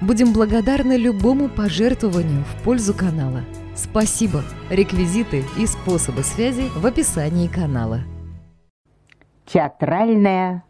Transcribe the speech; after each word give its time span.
Будем 0.00 0.32
благодарны 0.32 0.96
любому 0.96 1.50
пожертвованию 1.50 2.42
в 2.44 2.64
пользу 2.64 2.94
канала. 2.94 3.42
Спасибо! 3.74 4.42
Реквизиты 4.70 5.44
и 5.58 5.66
способы 5.66 6.22
связи 6.22 6.70
в 6.74 6.86
описании 6.86 7.48
канала. 7.48 8.00
Театральная 9.44 10.64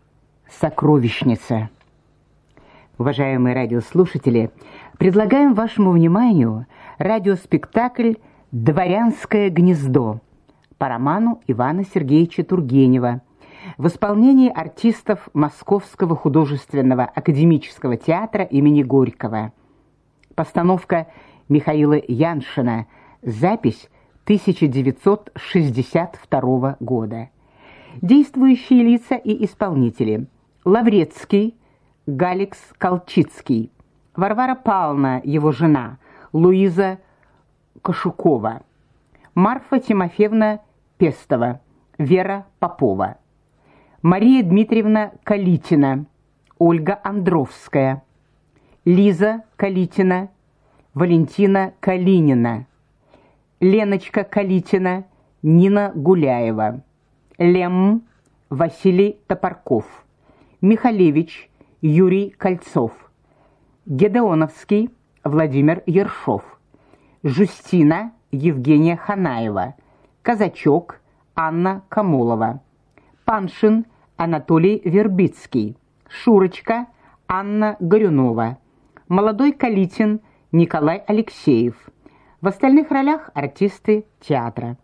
сокровищница. 0.61 1.71
Уважаемые 2.99 3.55
радиослушатели, 3.55 4.51
предлагаем 4.99 5.55
вашему 5.55 5.93
вниманию 5.93 6.67
радиоспектакль 6.99 8.15
«Дворянское 8.51 9.49
гнездо» 9.49 10.21
по 10.77 10.89
роману 10.89 11.41
Ивана 11.47 11.85
Сергеевича 11.85 12.43
Тургенева 12.43 13.23
в 13.79 13.87
исполнении 13.87 14.51
артистов 14.51 15.29
Московского 15.33 16.17
художественного 16.17 17.05
академического 17.05 17.97
театра 17.97 18.43
имени 18.45 18.83
Горького. 18.83 19.53
Постановка 20.35 21.07
Михаила 21.49 21.99
Яншина. 22.07 22.87
Запись 23.23 23.89
1962 24.25 26.77
года. 26.81 27.31
Действующие 28.01 28.83
лица 28.83 29.17
и 29.17 29.45
исполнители. 29.45 30.27
Лаврецкий, 30.65 31.55
Галикс 32.07 32.59
Колчицкий, 32.79 33.71
Варвара 34.15 34.55
Павловна, 34.55 35.21
его 35.25 35.51
жена, 35.53 35.99
Луиза 36.33 36.99
Кашукова, 37.83 38.63
Марфа 39.35 39.81
Тимофеевна 39.81 40.61
Пестова, 40.99 41.61
Вера 41.99 42.47
Попова, 42.59 43.19
Мария 44.03 44.43
Дмитриевна 44.43 45.13
Калитина, 45.25 46.07
Ольга 46.59 46.99
Андровская, 47.05 48.03
Лиза 48.87 49.43
Калитина, 49.57 50.31
Валентина 50.95 51.75
Калинина, 51.81 52.67
Леночка 53.61 54.25
Калитина, 54.25 55.05
Нина 55.43 55.93
Гуляева, 55.95 56.81
Лем 57.37 58.05
Василий 58.49 59.19
Топорков, 59.27 59.85
Михалевич 60.63 61.51
Юрий 61.83 62.31
Кольцов, 62.31 62.93
Гедеоновский 63.85 64.89
Владимир 65.25 65.83
Ершов, 65.85 66.59
Жустина 67.23 68.13
Евгения 68.33 68.97
Ханаева, 68.97 69.75
Казачок 70.23 71.03
Анна 71.35 71.83
Камолова, 71.91 72.63
Паншин 73.31 73.87
Анатолий 74.17 74.83
Вербицкий, 74.85 75.77
Шурочка 76.09 76.89
Анна 77.29 77.77
Горюнова, 77.79 78.59
Молодой 79.07 79.53
Калитин 79.53 80.19
Николай 80.51 80.99
Алексеев. 81.07 81.77
В 82.41 82.49
остальных 82.49 82.91
ролях 82.91 83.31
артисты 83.35 84.05
театра. 84.19 84.79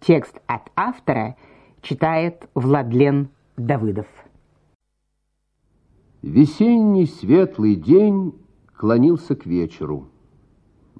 Текст 0.00 0.40
от 0.46 0.70
автора 0.76 1.36
читает 1.82 2.48
Владлен 2.54 3.28
Давыдов. 3.58 4.06
Весенний 6.22 7.04
светлый 7.04 7.74
день 7.74 8.32
клонился 8.78 9.36
к 9.36 9.44
вечеру. 9.44 10.08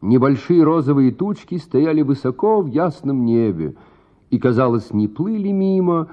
Небольшие 0.03 0.63
розовые 0.63 1.13
тучки 1.13 1.57
стояли 1.57 2.03
высоко 2.03 2.61
в 2.61 2.67
ясном 2.67 3.25
небе 3.25 3.75
и, 4.29 4.39
казалось, 4.39 4.93
не 4.93 5.09
плыли 5.09 5.49
мимо, 5.49 6.11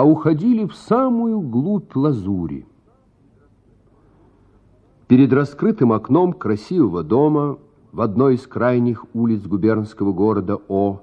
а 0.00 0.04
уходили 0.04 0.64
в 0.64 0.74
самую 0.74 1.42
глубь 1.42 1.94
лазури. 1.94 2.66
Перед 5.08 5.30
раскрытым 5.30 5.92
окном 5.92 6.32
красивого 6.32 7.02
дома 7.02 7.58
в 7.92 8.00
одной 8.00 8.36
из 8.36 8.46
крайних 8.46 9.04
улиц 9.12 9.42
губернского 9.42 10.14
города 10.14 10.56
О, 10.68 11.02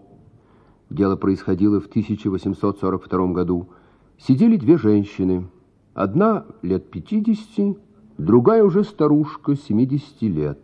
дело 0.89 1.15
происходило 1.15 1.79
в 1.79 1.85
1842 1.85 3.27
году, 3.33 3.69
сидели 4.17 4.57
две 4.57 4.79
женщины– 4.79 5.47
Одна 5.93 6.45
лет 6.63 6.89
пятидесяти, 6.89 7.77
другая 8.17 8.63
уже 8.63 8.83
старушка, 8.83 9.55
семидесяти 9.55 10.25
лет. 10.25 10.59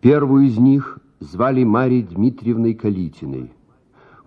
Первую 0.00 0.46
из 0.46 0.56
них 0.56 0.98
звали 1.18 1.62
Марьей 1.64 2.04
Дмитриевной 2.04 2.72
Калитиной. 2.72 3.50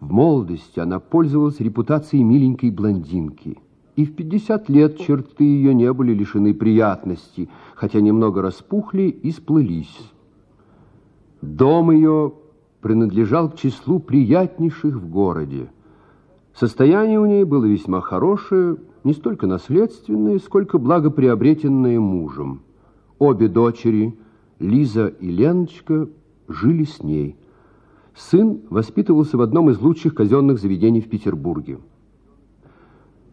В 0.03 0.11
молодости 0.11 0.81
она 0.81 0.99
пользовалась 0.99 1.61
репутацией 1.61 2.23
миленькой 2.23 2.71
блондинки. 2.71 3.57
И 3.95 4.03
в 4.03 4.13
50 4.13 4.67
лет 4.67 4.99
черты 4.99 5.45
ее 5.45 5.73
не 5.73 5.93
были 5.93 6.13
лишены 6.13 6.53
приятности, 6.53 7.47
хотя 7.73 8.01
немного 8.01 8.41
распухли 8.41 9.03
и 9.03 9.31
сплылись. 9.31 10.11
Дом 11.41 11.91
ее 11.91 12.33
принадлежал 12.81 13.49
к 13.49 13.55
числу 13.55 13.99
приятнейших 13.99 14.93
в 14.95 15.09
городе. 15.09 15.71
Состояние 16.53 17.21
у 17.21 17.25
ней 17.25 17.45
было 17.45 17.63
весьма 17.63 18.01
хорошее, 18.01 18.75
не 19.05 19.13
столько 19.13 19.47
наследственные, 19.47 20.39
сколько 20.39 20.79
благоприобретенные 20.79 22.01
мужем. 22.01 22.63
Обе 23.19 23.47
дочери, 23.47 24.19
Лиза 24.59 25.07
и 25.07 25.31
Леночка, 25.31 26.09
жили 26.49 26.83
с 26.83 27.01
ней. 27.01 27.37
Сын 28.15 28.61
воспитывался 28.69 29.37
в 29.37 29.41
одном 29.41 29.69
из 29.69 29.79
лучших 29.79 30.15
казенных 30.15 30.59
заведений 30.59 31.01
в 31.01 31.09
Петербурге. 31.09 31.79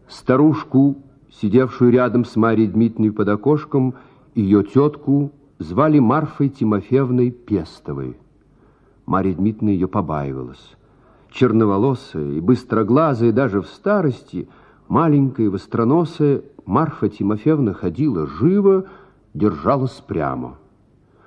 Старушку, 0.09 0.97
сидевшую 1.31 1.93
рядом 1.93 2.25
с 2.25 2.35
Марьей 2.37 2.69
Дмитриевной 2.69 3.13
под 3.13 3.29
окошком, 3.29 3.95
ее 4.35 4.65
тетку 4.65 5.33
звали 5.59 5.99
Марфой 5.99 6.49
Тимофеевной 6.49 7.31
Пестовой. 7.31 8.17
Марья 9.07 9.35
Дмитриевна 9.35 9.73
ее 9.73 9.89
побаивалась. 9.89 10.77
Черноволосая 11.31 12.33
и 12.33 12.41
быстроглазая 12.41 13.33
даже 13.33 13.61
в 13.61 13.67
старости– 13.67 14.49
Маленькая, 14.91 15.51
востроносая 15.51 16.43
Марфа 16.67 17.09
Тимофеевна 17.09 17.75
ходила 17.75 18.27
живо, 18.27 18.87
держалась 19.35 20.03
прямо. 20.05 20.59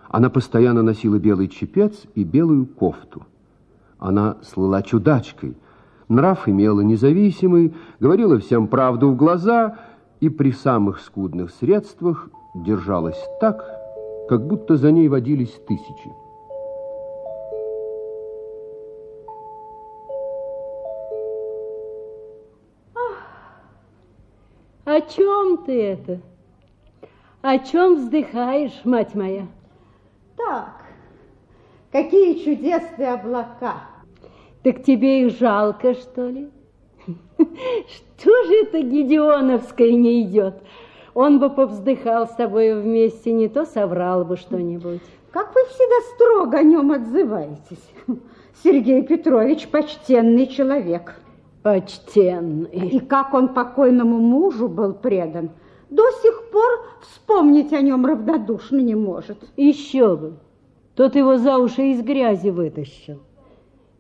Она 0.10 0.30
постоянно 0.30 0.82
носила 0.82 1.18
белый 1.18 1.48
чепец 1.48 2.04
и 2.14 2.26
белую 2.26 2.66
кофту. 2.66 3.26
Она 4.04 4.36
слыла 4.42 4.84
чудачкой, 4.84 5.56
нрав 6.10 6.50
имела 6.50 6.82
независимый, 6.82 7.74
говорила 8.02 8.38
всем 8.38 8.68
правду 8.68 9.08
в 9.12 9.16
глаза 9.16 9.80
и 10.20 10.28
при 10.28 10.52
самых 10.52 11.00
скудных 11.00 11.52
средствах 11.52 12.28
держалась 12.54 13.18
так, 13.40 13.66
как 14.28 14.46
будто 14.46 14.76
за 14.76 14.92
ней 14.92 15.08
водились 15.08 15.58
тысячи. 15.70 16.12
О 24.84 25.00
чем 25.00 25.64
ты 25.66 25.82
это? 25.82 26.20
О 27.42 27.58
чем 27.58 27.96
вздыхаешь, 27.96 28.82
мать 28.84 29.16
моя? 29.16 29.48
Так, 30.36 30.74
какие 31.90 32.44
чудесные 32.44 33.14
облака. 33.14 33.93
Так 34.64 34.84
тебе 34.84 35.26
их 35.26 35.38
жалко, 35.38 35.94
что 35.94 36.30
ли? 36.30 36.50
Что 37.38 38.44
же 38.46 38.54
это 38.64 38.82
Гедеоновское 38.82 39.92
не 39.92 40.22
идет? 40.24 40.56
Он 41.14 41.40
бы 41.40 41.50
повздыхал 41.50 42.28
с 42.28 42.36
тобой 42.36 42.74
вместе, 42.82 43.34
не 43.34 43.50
то 43.50 43.66
соврал 43.66 44.24
бы 44.24 44.38
что-нибудь. 44.38 45.02
Как 45.32 45.54
вы 45.54 45.62
всегда 45.66 46.16
строго 46.16 46.58
о 46.60 46.64
нем 46.64 46.92
отзываетесь. 46.92 47.92
Сергей 48.64 49.04
Петрович 49.04 49.68
почтенный 49.68 50.48
человек. 50.48 51.16
Почтенный. 51.62 52.88
И 52.90 53.00
как 53.00 53.34
он 53.34 53.54
покойному 53.54 54.18
мужу 54.20 54.70
был 54.70 54.94
предан, 54.94 55.52
до 55.90 56.04
сих 56.22 56.50
пор 56.52 56.86
вспомнить 57.02 57.74
о 57.74 57.82
нем 57.82 58.06
равнодушно 58.06 58.78
не 58.78 58.96
может. 58.96 59.38
Еще 59.58 60.16
бы. 60.16 60.34
Тот 60.96 61.16
его 61.16 61.38
за 61.38 61.58
уши 61.58 61.92
из 61.92 62.02
грязи 62.02 62.50
вытащил. 62.50 63.20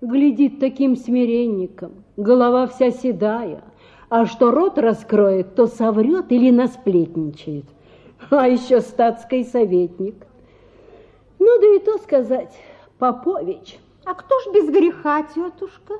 Глядит 0.03 0.59
таким 0.59 0.97
смиренником, 0.97 2.03
голова 2.17 2.67
вся 2.67 2.91
седая, 2.91 3.63
а 4.09 4.25
что 4.25 4.51
рот 4.51 4.77
раскроет, 4.77 5.55
то 5.55 5.65
соврет 5.65 6.29
или 6.29 6.51
насплетничает. 6.51 7.63
А 8.29 8.49
еще 8.49 8.81
статский 8.81 9.45
советник. 9.45 10.15
Ну 11.39 11.57
да 11.57 11.75
и 11.77 11.79
то 11.79 11.99
сказать, 11.99 12.53
Попович. 12.99 13.77
А 14.03 14.13
кто 14.13 14.37
ж 14.41 14.53
без 14.53 14.69
греха, 14.69 15.23
тетушка? 15.23 15.93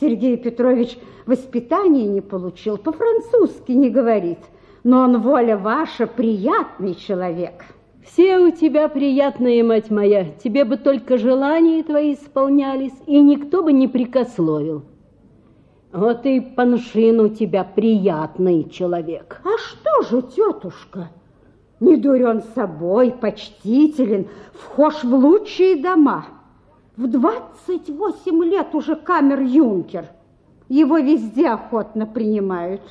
Сергей 0.00 0.36
Петрович 0.36 0.98
воспитания 1.26 2.08
не 2.08 2.20
получил, 2.20 2.76
по-французски 2.76 3.70
не 3.70 3.88
говорит. 3.88 4.40
Но 4.82 5.02
он, 5.02 5.22
воля 5.22 5.56
ваша, 5.56 6.08
приятный 6.08 6.96
человек. 6.96 7.66
Все 8.06 8.38
у 8.38 8.52
тебя 8.52 8.88
приятные, 8.88 9.64
мать 9.64 9.90
моя. 9.90 10.26
Тебе 10.42 10.64
бы 10.64 10.76
только 10.76 11.18
желания 11.18 11.82
твои 11.82 12.14
исполнялись, 12.14 12.94
и 13.06 13.20
никто 13.20 13.62
бы 13.62 13.72
не 13.72 13.88
прикословил. 13.88 14.84
Вот 15.92 16.24
и 16.24 16.40
Паншин 16.40 17.20
у 17.20 17.28
тебя 17.28 17.64
приятный 17.64 18.70
человек. 18.70 19.40
А 19.44 19.58
что 19.58 20.02
же, 20.08 20.22
тетушка? 20.22 21.10
Не 21.80 21.96
дурен 21.96 22.42
собой, 22.54 23.10
почтителен, 23.10 24.28
вхож 24.52 25.02
в 25.02 25.12
лучшие 25.12 25.82
дома. 25.82 26.26
В 26.96 27.08
28 27.08 28.44
лет 28.44 28.68
уже 28.74 28.94
камер-юнкер. 28.94 30.06
Его 30.68 30.98
везде 30.98 31.48
охотно 31.48 32.06
принимают. 32.06 32.82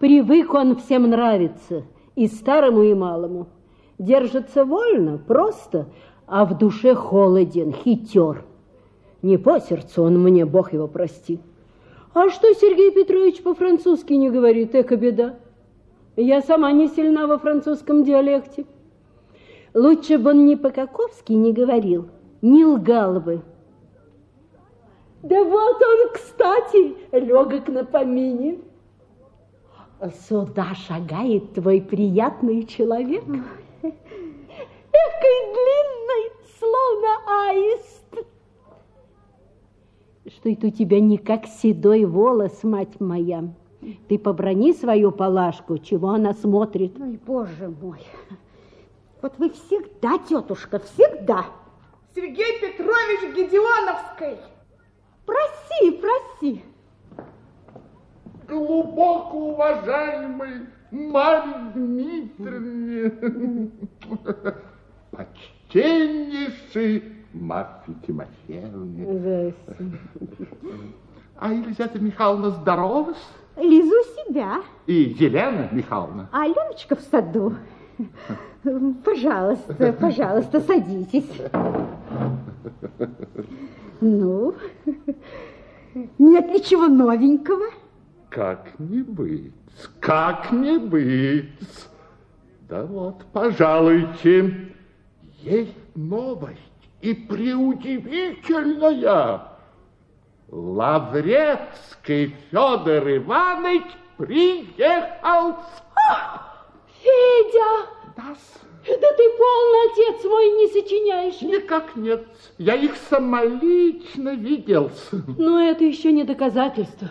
Привык 0.00 0.52
он 0.52 0.76
всем 0.76 1.08
нравиться, 1.08 1.84
и 2.16 2.26
старому, 2.26 2.82
и 2.82 2.94
малому. 2.94 3.46
Держится 3.98 4.64
вольно, 4.64 5.18
просто, 5.18 5.86
а 6.26 6.44
в 6.44 6.58
душе 6.58 6.94
холоден, 6.94 7.72
хитер. 7.72 8.44
Не 9.22 9.38
по 9.38 9.58
сердцу 9.58 10.02
он 10.02 10.22
мне, 10.22 10.44
Бог 10.44 10.72
его 10.72 10.86
прости. 10.86 11.40
А 12.12 12.28
что 12.30 12.52
Сергей 12.54 12.92
Петрович 12.92 13.42
по-французски 13.42 14.12
не 14.12 14.30
говорит, 14.30 14.74
эка 14.74 14.96
беда. 14.96 15.36
Я 16.16 16.40
сама 16.42 16.72
не 16.72 16.88
сильна 16.88 17.26
во 17.26 17.38
французском 17.38 18.04
диалекте. 18.04 18.66
Лучше 19.74 20.16
бы 20.16 20.30
он 20.30 20.46
не 20.46 20.56
по-каковски 20.56 21.32
не 21.32 21.52
говорил, 21.52 22.08
не 22.40 22.64
лгал 22.64 23.20
бы. 23.20 23.42
Да 25.22 25.42
вот 25.44 25.76
он, 25.82 26.12
кстати, 26.14 26.96
легок 27.12 27.68
на 27.68 27.84
помине. 27.84 28.60
Сюда 30.28 30.74
шагает 30.74 31.54
твой 31.54 31.80
приятный 31.80 32.64
человек. 32.64 33.24
Экой 33.88 35.38
длинный, 35.54 36.32
словно 36.58 37.48
аист. 37.48 38.26
Что 40.26 40.50
это 40.50 40.66
у 40.66 40.70
тебя 40.70 41.00
не 41.00 41.18
как 41.18 41.46
седой 41.46 42.04
волос, 42.04 42.62
мать 42.62 43.00
моя? 43.00 43.44
Ты 44.08 44.18
поброни 44.18 44.72
свою 44.72 45.12
палашку, 45.12 45.78
чего 45.78 46.10
она 46.10 46.32
смотрит. 46.32 46.98
Ой, 47.00 47.20
боже 47.24 47.68
мой. 47.80 48.00
Вот 49.22 49.34
вы 49.38 49.50
всегда, 49.50 50.18
тетушка, 50.18 50.78
всегда. 50.80 51.46
Сергей 52.14 52.60
Петрович 52.60 53.36
Гедеоновский. 53.36 54.38
Проси, 55.24 55.90
проси 55.92 56.62
глубоко 58.48 59.36
уважаемый 59.38 60.66
Марья 60.90 61.72
Дмитриевне, 61.74 63.12
почтеннейший 65.10 67.02
Марфе 67.32 67.92
Тимофеевне. 68.06 69.54
А 71.38 71.52
Елизавета 71.52 71.98
Михайловна 71.98 72.50
здорова? 72.50 73.14
Лизу 73.56 73.94
себя. 74.16 74.62
И 74.86 75.14
Елена 75.18 75.68
Михайловна. 75.72 76.28
А 76.32 76.42
Аленочка 76.44 76.94
в 76.96 77.00
саду. 77.00 77.54
Пожалуйста, 79.04 79.92
пожалуйста, 79.92 80.60
садитесь. 80.60 81.30
Ну, 84.00 84.54
нет 86.18 86.48
ничего 86.48 86.86
новенького? 86.88 87.66
Как 88.28 88.78
не 88.78 89.02
быть, 89.02 89.52
как 90.00 90.50
не 90.52 90.78
быть. 90.78 91.50
Да 92.68 92.84
вот, 92.84 93.24
пожалуйте, 93.32 94.72
есть 95.42 95.72
новость 95.94 96.60
и 97.00 97.14
преудивительная. 97.14 99.52
Лаврецкий 100.48 102.36
Федор 102.50 103.08
Иванович 103.08 103.84
приехал. 104.16 105.56
Федя! 107.00 107.86
Да, 108.16 108.34
да 108.86 109.12
ты 109.16 109.30
полный 109.36 109.92
отец 109.92 110.24
мой 110.24 110.48
не 110.48 110.66
сочиняешь. 110.68 111.42
Никак 111.42 111.96
нет. 111.96 112.26
Я 112.58 112.74
их 112.74 112.96
самолично 113.10 114.34
видел. 114.34 114.90
Но 115.36 115.60
это 115.60 115.84
еще 115.84 116.12
не 116.12 116.24
доказательство. 116.24 117.10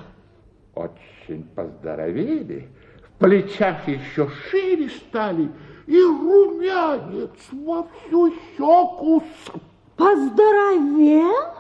Очень 0.73 1.14
поздоровели, 1.55 2.67
в 3.03 3.19
плечах 3.19 3.87
еще 3.87 4.29
шире 4.49 4.89
стали, 4.89 5.49
и 5.87 6.01
румянец 6.01 7.31
во 7.51 7.83
всю 7.83 8.31
щеку. 8.57 9.23
Поздоровел? 9.95 11.55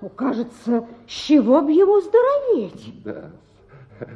Ну, 0.00 0.08
кажется, 0.10 0.86
с 1.06 1.10
чего 1.10 1.62
б 1.62 1.72
ему 1.72 2.00
здороветь? 2.00 3.02
Да, 3.04 3.30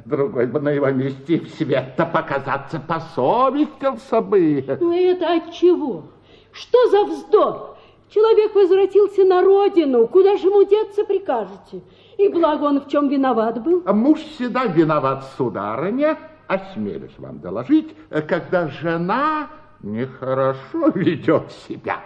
другой 0.04 0.46
бы 0.46 0.60
на 0.60 0.70
его 0.70 0.90
месте 0.90 1.40
в 1.40 1.48
свет-то 1.50 2.04
показаться 2.04 2.80
посовестился 2.80 4.20
бы. 4.20 4.64
Ну 4.80 4.92
это 4.92 5.36
от 5.36 5.52
чего? 5.52 6.04
Что 6.52 6.90
за 6.90 7.04
вздор? 7.04 7.76
Человек 8.10 8.54
возвратился 8.54 9.24
на 9.24 9.42
родину, 9.42 10.06
куда 10.08 10.36
же 10.36 10.48
ему 10.48 10.64
деться 10.64 11.04
прикажете? 11.04 11.82
И 12.18 12.28
благо 12.28 12.64
он 12.64 12.80
в 12.80 12.88
чем 12.88 13.08
виноват 13.08 13.62
был? 13.62 13.82
А 13.86 13.92
муж 13.92 14.18
всегда 14.18 14.64
виноват, 14.64 15.24
сударыня, 15.36 16.18
осмелюсь 16.48 17.16
вам 17.16 17.38
доложить, 17.38 17.94
когда 18.26 18.66
жена 18.66 19.48
нехорошо 19.82 20.88
ведет 20.96 21.52
себя. 21.68 22.00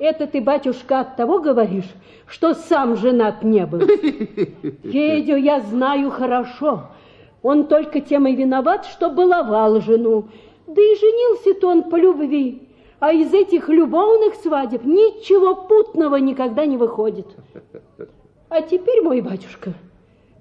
Это 0.00 0.26
ты, 0.26 0.40
батюшка, 0.40 1.00
от 1.00 1.16
того 1.16 1.38
говоришь, 1.38 1.88
что 2.26 2.54
сам 2.54 2.96
женат 2.96 3.44
не 3.44 3.64
был. 3.64 3.78
Федю 4.82 5.36
я 5.36 5.60
знаю 5.60 6.10
хорошо. 6.10 6.88
Он 7.40 7.68
только 7.68 8.00
тем 8.00 8.26
и 8.26 8.34
виноват, 8.34 8.86
что 8.86 9.08
баловал 9.08 9.80
жену. 9.80 10.30
Да 10.66 10.82
и 10.82 10.96
женился-то 10.96 11.68
он 11.68 11.84
по 11.84 11.94
любви. 11.94 12.68
А 12.98 13.12
из 13.12 13.32
этих 13.32 13.68
любовных 13.68 14.34
свадеб 14.34 14.84
ничего 14.84 15.54
путного 15.54 16.16
никогда 16.16 16.66
не 16.66 16.76
выходит. 16.76 17.28
А 18.56 18.62
теперь, 18.62 19.02
мой 19.02 19.20
батюшка, 19.20 19.72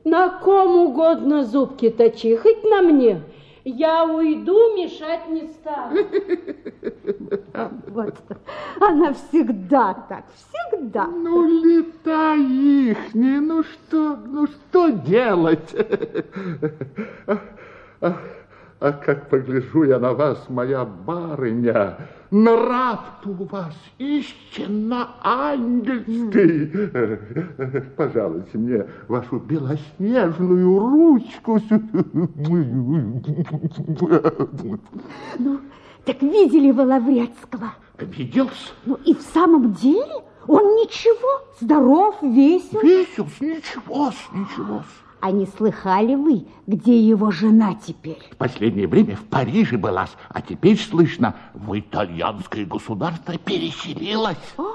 на 0.05 0.29
ком 0.29 0.75
угодно 0.75 1.43
зубки 1.43 1.89
точи, 1.89 2.35
хоть 2.35 2.63
на 2.63 2.83
мне. 2.83 3.23
Я 3.63 4.05
уйду, 4.05 4.75
мешать 4.77 5.27
не 5.29 5.47
стану. 5.47 5.97
Вот, 7.87 8.13
она 8.79 9.13
всегда 9.13 9.95
так, 10.07 10.25
всегда. 10.35 11.07
Ну, 11.07 11.63
летай 11.63 12.39
их, 12.39 13.15
не, 13.15 13.39
ну 13.39 13.63
что, 13.63 14.15
ну 14.27 14.45
что 14.45 14.89
делать? 14.89 15.75
А 17.99 18.91
как 18.91 19.29
погляжу 19.29 19.85
я 19.85 19.97
на 19.97 20.13
вас, 20.13 20.49
моя 20.49 20.83
барыня, 20.83 21.97
нрав 22.33 22.99
у 23.25 23.45
вас 23.45 23.75
истинно 23.99 25.09
ангельский. 25.21 26.71
Пожалуйте 27.95 28.57
мне 28.57 28.87
вашу 29.07 29.37
белоснежную 29.37 30.79
ручку. 30.79 31.59
Ну, 35.39 35.59
так 36.05 36.21
видели 36.21 36.71
вы 36.71 36.85
Лаврецкого? 36.85 37.75
Виделся. 37.99 38.73
Ну 38.85 38.97
и 39.05 39.13
в 39.13 39.21
самом 39.21 39.73
деле 39.73 40.23
он 40.47 40.63
ничего, 40.75 41.41
здоров, 41.61 42.15
весел. 42.21 42.81
Весел, 42.81 43.27
ничего, 43.39 44.11
ничего. 44.33 44.83
А 45.23 45.31
не 45.31 45.45
слыхали 45.45 46.15
вы, 46.15 46.45
где 46.67 46.99
его 46.99 47.31
жена 47.31 47.75
теперь? 47.75 48.19
В 48.31 48.35
последнее 48.35 48.87
время 48.87 49.15
в 49.15 49.23
Париже 49.23 49.77
была, 49.77 50.05
а 50.27 50.41
теперь, 50.41 50.77
слышно, 50.77 51.33
в 51.53 51.79
итальянское 51.79 52.65
государство 52.65 53.37
переселилась. 53.37 54.35
О, 54.57 54.65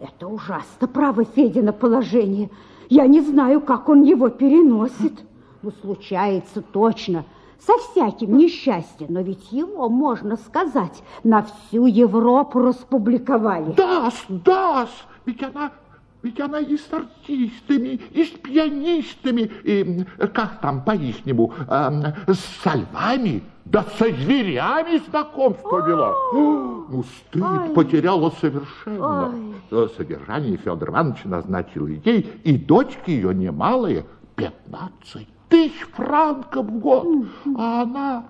это 0.00 0.28
ужасно, 0.28 0.86
право 0.86 1.24
Федина 1.24 1.72
положение. 1.72 2.48
Я 2.90 3.08
не 3.08 3.22
знаю, 3.22 3.60
как 3.60 3.88
он 3.88 4.04
его 4.04 4.28
переносит. 4.28 5.24
Ну, 5.62 5.72
случается 5.80 6.62
точно, 6.62 7.24
со 7.58 7.72
всяким 7.78 8.36
несчастьем, 8.36 9.08
но 9.08 9.20
ведь 9.20 9.50
его, 9.50 9.88
можно 9.88 10.36
сказать, 10.36 11.02
на 11.24 11.42
всю 11.42 11.86
Европу 11.86 12.60
распубликовали. 12.60 13.72
Да, 13.76 14.12
да, 14.28 14.86
ведь 15.26 15.42
она 15.42 15.72
Ведь 16.22 16.40
она 16.40 16.60
и 16.60 16.76
с 16.76 16.92
артистами, 16.92 18.00
и 18.12 18.24
с 18.24 18.30
пианистами, 18.30 19.50
и, 19.64 20.04
как 20.32 20.60
там 20.60 20.84
по-ихнему, 20.84 21.52
э, 21.68 22.32
с 22.32 22.38
сальвами, 22.62 23.42
да 23.64 23.84
со 23.98 24.06
зверями 24.10 25.02
знакомство 25.08 25.86
вела. 25.86 26.14
Ну, 26.32 27.04
стыд 27.04 27.42
Ой. 27.42 27.74
потеряла 27.74 28.32
совершенно. 28.40 29.34
Ой. 29.70 29.88
Содержание 29.96 30.56
Федор 30.58 30.90
Иванович 30.90 31.24
назначил 31.24 31.86
ей, 31.86 32.20
и 32.44 32.56
дочка 32.56 33.10
ее 33.10 33.34
немалая, 33.34 34.04
пятнадцать 34.36 35.28
тысяч 35.48 35.86
франков 35.92 36.66
в 36.66 36.78
год. 36.78 37.26
А 37.56 37.82
она 37.82 38.24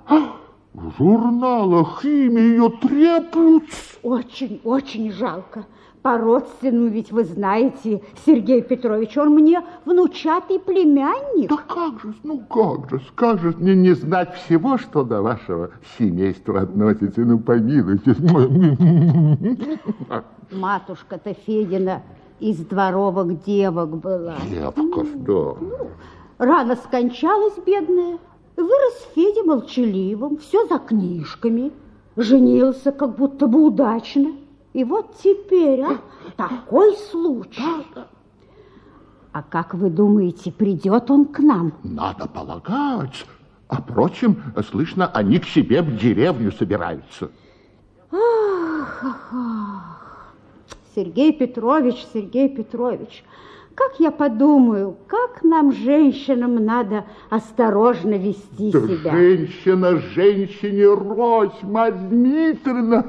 в 0.73 0.93
журналах 0.99 2.05
имя 2.05 2.41
ее 2.41 2.71
треплются. 2.81 3.99
Очень, 4.03 4.61
очень 4.65 5.13
жалко. 5.13 5.67
По-родственному 6.03 6.89
ведь 6.89 7.13
вы 7.13 7.25
знаете, 7.25 8.03
Сергей 8.27 8.61
Петрович, 8.61 9.17
он 9.17 9.35
мне 9.35 9.63
внучатый 9.85 10.59
племянник. 10.59 11.49
Да 11.49 11.57
как 11.57 12.01
же, 12.01 12.13
ну 12.25 12.41
как 12.41 12.91
же, 12.91 13.01
скажет 13.09 13.61
мне 13.61 13.77
не 13.77 13.93
знать 13.93 14.35
всего, 14.35 14.79
что 14.79 15.05
до 15.05 15.23
вашего 15.23 15.71
семейства 15.97 16.63
относится, 16.63 17.21
ну 17.21 17.39
помилуйте. 17.39 18.17
Матушка-то 20.51 21.35
Федина 21.35 22.03
из 22.41 22.57
дворовых 22.59 23.45
девок 23.45 23.97
была. 23.97 24.35
Девка, 24.51 25.05
что? 25.05 25.57
Ну, 25.61 25.89
рано 26.39 26.75
скончалась 26.75 27.55
бедная. 27.65 28.19
Вырос 28.57 29.09
Федя 29.15 29.45
молчаливым, 29.45 30.39
все 30.39 30.67
за 30.67 30.79
книжками. 30.81 31.71
Женился 32.17 32.91
как 32.91 33.17
будто 33.17 33.47
бы 33.47 33.65
удачно. 33.65 34.33
И 34.73 34.85
вот 34.85 35.17
теперь, 35.23 35.83
а, 35.83 35.99
такой 36.37 36.97
случай. 37.11 37.87
А 39.33 39.43
как 39.43 39.75
вы 39.75 39.91
думаете, 39.91 40.51
придет 40.51 41.11
он 41.11 41.27
к 41.27 41.39
нам? 41.41 41.73
Надо 41.83 42.27
полагать. 42.27 43.27
А, 43.69 43.77
впрочем, 43.81 44.43
слышно, 44.71 45.07
они 45.09 45.39
к 45.39 45.47
себе 45.47 45.83
в 45.83 45.97
деревню 45.97 46.53
собираются. 46.53 47.31
Ах, 48.11 49.05
ах, 49.05 49.29
ах. 49.33 50.35
Сергей 50.95 51.33
Петрович, 51.33 52.07
Сергей 52.13 52.49
Петрович, 52.51 53.25
как 53.75 53.99
я 53.99 54.11
подумаю, 54.11 54.97
как 55.07 55.43
нам, 55.43 55.73
женщинам, 55.73 56.65
надо 56.65 57.05
осторожно 57.31 58.15
вести 58.15 58.71
да 58.71 58.81
себя. 58.81 59.11
Женщина, 59.11 59.97
женщине 59.99 60.87
рось, 60.87 61.63
Марья 61.63 61.99
Дмитриевна. 61.99 63.05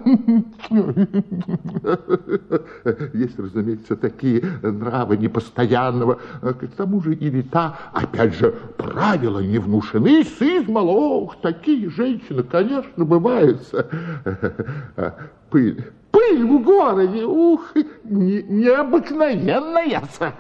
Есть, 3.14 3.40
разумеется, 3.40 3.96
такие 3.96 4.44
нравы 4.62 5.18
непостоянного. 5.18 6.20
К 6.42 6.68
тому 6.76 7.02
же 7.02 7.14
и 7.16 7.30
лета, 7.30 7.78
опять 7.94 8.36
же, 8.36 8.54
правила 8.78 9.40
не 9.40 9.60
внушены 9.60 10.24
с 10.24 10.42
измала. 10.42 10.92
Ох, 10.92 11.36
такие 11.42 11.90
женщины, 11.90 12.44
конечно, 12.44 13.06
бываются. 13.06 13.88
Пыль 15.50 15.84
пыль 16.14 16.46
в 16.46 16.64
городе, 16.64 17.26
ух, 17.26 17.74
не, 18.04 18.44
необыкновенная. 18.44 20.04
Мама, 20.20 20.38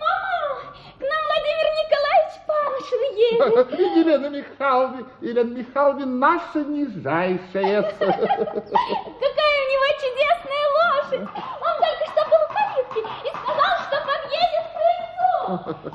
мама, 0.00 0.58
к 0.98 1.02
нам 1.02 1.22
Владимир 1.28 1.68
Николаевич 1.82 2.34
Паншин 2.48 3.02
едет. 3.30 3.80
Елена 3.98 4.28
Михайловна, 4.30 5.06
Елена 5.20 5.50
Михайловна, 5.50 6.06
наша 6.06 6.64
нижайшая. 6.64 7.82
Какая 7.98 9.56
у 9.60 9.68
него 9.72 9.88
чудесная 10.02 10.66
лошадь. 10.78 11.28
Он 11.60 11.74
только 11.84 12.04
что 12.12 12.20
был 12.30 12.42
в 12.48 12.50
калитке 12.56 13.00
и 13.24 13.30
сказал, 13.42 13.72
что 13.84 13.96
подъедет 14.08 14.64
к 14.64 14.74
крыльцу. 14.80 15.92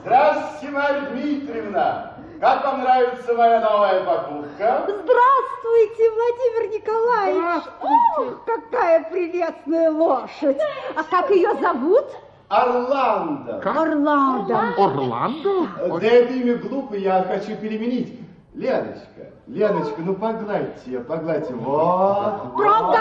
Здравствуйте, 0.00 0.68
Марья 0.74 1.00
Дмитриевна. 1.10 2.13
Как 2.40 2.64
вам 2.64 2.80
нравится 2.82 3.34
моя 3.34 3.60
новая 3.60 4.02
покупка? 4.04 4.84
Здравствуйте, 4.86 6.10
Владимир 6.10 6.72
Николаевич. 6.74 7.42
Здравствуйте. 7.42 7.94
Ох, 8.18 8.44
какая 8.44 9.04
прелестная 9.10 9.90
лошадь. 9.90 10.58
А 10.96 11.02
как 11.04 11.30
ее 11.30 11.54
зовут? 11.60 12.06
Орландо. 12.48 13.60
Как? 13.60 13.76
Орландо. 13.76 14.74
Орландо? 14.76 15.68
Да 16.00 16.06
это 16.06 16.32
имя 16.32 16.56
глупое, 16.56 17.02
я 17.02 17.22
хочу 17.24 17.56
переменить. 17.56 18.20
Леночка, 18.54 19.32
Леночка, 19.48 20.00
ну 20.00 20.14
погладьте 20.14 20.90
ее, 20.90 21.00
погладьте. 21.00 21.52
Вот. 21.54 22.54
Правда? 22.56 22.98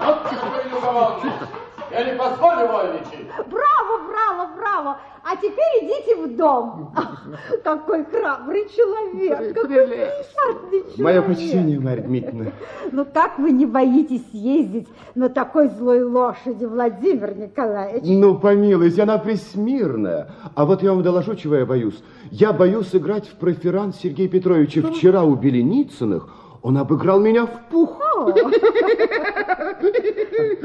Правда? 0.00 0.24
Я 1.94 2.04
не 2.04 2.18
позволю 2.18 2.66
вольничать. 2.66 3.26
Браво, 3.48 4.08
браво, 4.08 4.50
браво. 4.56 4.98
А 5.22 5.36
теперь 5.36 5.82
идите 5.82 6.16
в 6.16 6.36
дом. 6.36 6.92
Какой 7.64 8.04
храбрый 8.04 8.68
человек. 8.68 9.54
Какой 9.54 9.68
приятный 9.68 10.24
человек. 10.34 10.98
Мое 10.98 11.22
почтение, 11.22 11.78
Марья 11.78 12.02
Дмитриевна. 12.02 12.50
Ну 12.90 13.06
как 13.06 13.38
вы 13.38 13.52
не 13.52 13.64
боитесь 13.64 14.28
ездить 14.32 14.88
на 15.14 15.28
такой 15.28 15.68
злой 15.68 16.02
лошади, 16.02 16.64
Владимир 16.64 17.36
Николаевич? 17.36 18.02
Ну, 18.04 18.38
помилуйте, 18.38 19.02
она 19.02 19.18
присмирная. 19.18 20.32
А 20.54 20.64
вот 20.64 20.82
я 20.82 20.92
вам 20.92 21.02
доложу, 21.02 21.36
чего 21.36 21.54
я 21.54 21.64
боюсь. 21.64 22.02
Я 22.30 22.52
боюсь 22.52 22.94
играть 22.94 23.28
в 23.28 23.36
проферанс 23.36 23.96
Сергея 24.02 24.28
Петровича. 24.28 24.82
Вчера 24.82 25.22
у 25.22 25.36
Беленицыных 25.36 26.28
он 26.64 26.78
обыграл 26.78 27.20
меня 27.20 27.46
в 27.46 27.68
пух. 27.70 28.00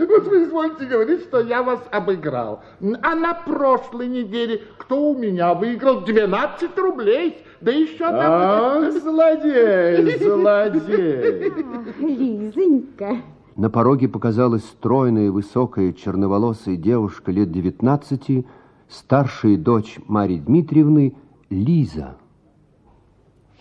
Вот 0.09 0.27
вы 0.27 0.43
извольте 0.43 0.85
говорить, 0.85 1.21
что 1.23 1.41
я 1.41 1.61
вас 1.61 1.81
обыграл. 1.91 2.61
А 3.01 3.15
на 3.15 3.33
прошлой 3.33 4.07
неделе 4.07 4.61
кто 4.77 5.11
у 5.11 5.17
меня 5.17 5.53
выиграл 5.53 6.01
12 6.01 6.77
рублей? 6.77 7.43
Да 7.59 7.71
еще 7.71 8.05
одна... 8.05 8.77
Ах, 8.77 8.93
злодей, 8.93 10.17
злодей. 10.23 11.51
Лизонька. 11.99 13.17
На 13.57 13.69
пороге 13.69 14.07
показалась 14.07 14.63
стройная, 14.63 15.31
высокая, 15.31 15.91
черноволосая 15.91 16.77
девушка 16.77 17.31
лет 17.31 17.51
19, 17.51 18.45
старшая 18.87 19.57
дочь 19.57 19.99
Марьи 20.07 20.39
Дмитриевны 20.39 21.15
Лиза. 21.49 22.15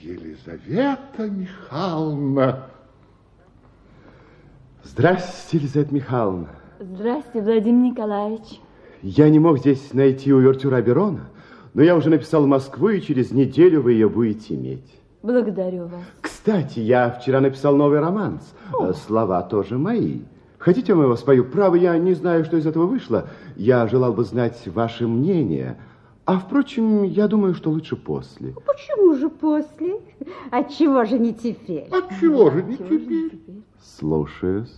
Елизавета 0.01 1.29
Михайловна. 1.29 2.67
Здравствуйте, 4.85 5.59
Елизавета 5.59 5.95
Михайловна. 5.95 6.49
Здравствуйте, 6.79 7.41
Владимир 7.45 7.91
Николаевич. 7.93 8.61
Я 9.03 9.29
не 9.29 9.41
мог 9.41 9.59
здесь 9.59 9.93
найти 9.93 10.33
увертюра 10.33 10.81
Берона, 10.83 11.31
но 11.75 11.83
я 11.83 11.97
уже 11.97 12.11
написал 12.11 12.45
в 12.45 12.47
Москву, 12.47 12.91
и 12.91 13.01
через 13.01 13.33
неделю 13.33 13.83
вы 13.83 13.95
ее 13.95 14.09
будете 14.09 14.55
иметь. 14.55 14.85
Благодарю 15.23 15.87
вас. 15.87 16.03
Кстати, 16.21 16.79
я 16.79 17.11
вчера 17.11 17.41
написал 17.41 17.75
новый 17.75 17.99
романс. 17.99 18.55
О. 18.73 18.93
Слова 18.93 19.43
тоже 19.43 19.79
мои. 19.79 20.21
Хотите, 20.59 20.93
я 20.93 21.03
его 21.03 21.17
спою? 21.17 21.45
Право, 21.45 21.75
я 21.75 21.99
не 21.99 22.15
знаю, 22.15 22.45
что 22.45 22.57
из 22.57 22.67
этого 22.67 22.87
вышло. 22.87 23.29
Я 23.57 23.89
желал 23.89 24.13
бы 24.13 24.23
знать 24.23 24.63
ваше 24.67 25.09
мнение– 25.09 25.77
а, 26.29 26.39
впрочем, 26.39 27.05
я 27.05 27.27
думаю, 27.27 27.55
что 27.55 27.71
лучше 27.71 27.97
после. 27.97 28.53
Почему 28.67 29.15
же 29.15 29.31
после? 29.31 29.99
Отчего 30.51 31.07
же 31.07 31.19
не 31.19 31.33
теперь? 31.33 31.89
Отчего 31.91 32.51
же 32.51 32.63
не 32.65 32.77
теперь? 32.77 33.41
Слушаюсь. 33.81 34.77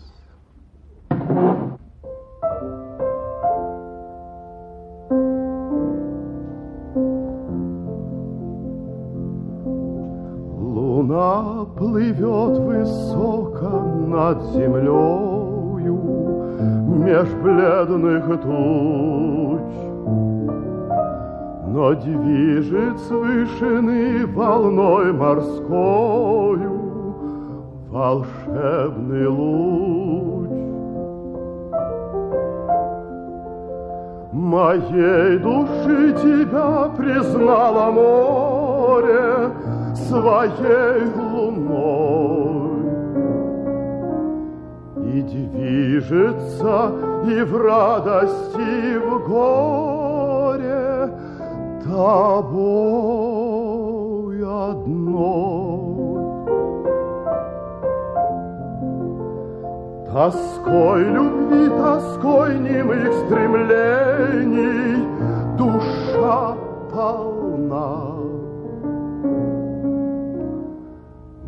Луна 10.57 11.65
плывет 11.77 12.59
высоко 12.59 13.71
над 14.07 14.41
землею 14.53 15.99
Меж 17.05 17.29
бледных 17.43 18.41
туч 18.41 19.90
но 21.73 21.95
движет 21.95 22.99
с 22.99 23.11
волной 24.25 25.13
морскою 25.13 26.81
волшебный 27.89 29.29
луч. 29.29 30.51
Моей 34.33 35.39
души 35.39 36.13
тебя 36.21 36.91
признало 36.97 37.93
море 37.93 39.53
своей 39.95 41.05
луной. 41.15 42.81
И 45.07 45.23
движется 45.23 46.93
и 47.29 47.43
в 47.43 47.57
радости, 47.57 48.95
и 48.95 48.99
в 48.99 49.29
горе 49.29 49.90
тобой 52.01 53.21
одной. 54.43 55.21
Тоской 60.11 61.05
любви, 61.05 61.69
тоской 61.69 62.59
немых 62.59 63.13
стремлений 63.27 65.07
Душа 65.59 66.57
полна. 66.91 68.15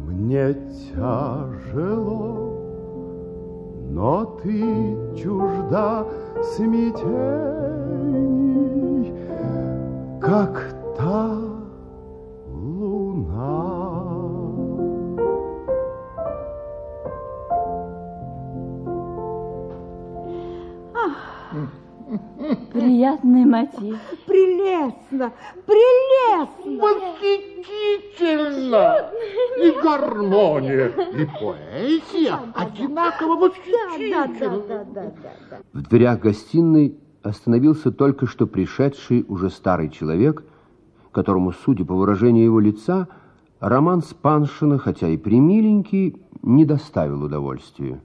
Мне 0.06 0.54
тяжело, 0.92 2.30
но 3.90 4.38
ты 4.42 4.60
чужда 5.16 6.04
смятений, 6.42 7.71
Как 10.22 10.72
та 10.96 11.36
луна. 12.46 13.82
Приятный 22.72 23.44
мотив. 23.44 23.98
Прелестно, 24.26 25.32
прелестно. 25.66 26.82
Восхитительно! 26.82 29.10
И 29.58 29.70
гармония, 29.82 30.86
и 30.86 31.26
поэзия 31.40 32.38
одинаково 32.54 33.34
Да, 33.36 33.40
восхитительны. 33.48 34.12
да, 34.12 34.26
да, 34.28 34.48
да, 34.94 35.04
да, 35.04 35.12
да. 35.50 35.58
В 35.72 35.82
дверях 35.88 36.20
гостиной 36.20 36.96
остановился 37.22 37.92
только 37.92 38.26
что 38.26 38.46
пришедший 38.46 39.24
уже 39.28 39.50
старый 39.50 39.88
человек, 39.88 40.44
которому, 41.12 41.52
судя 41.52 41.84
по 41.84 41.94
выражению 41.94 42.44
его 42.44 42.60
лица, 42.60 43.08
роман 43.60 44.02
Спаншина, 44.02 44.78
хотя 44.78 45.08
и 45.08 45.16
примиленький, 45.16 46.16
не 46.42 46.64
доставил 46.64 47.22
удовольствия. 47.22 48.00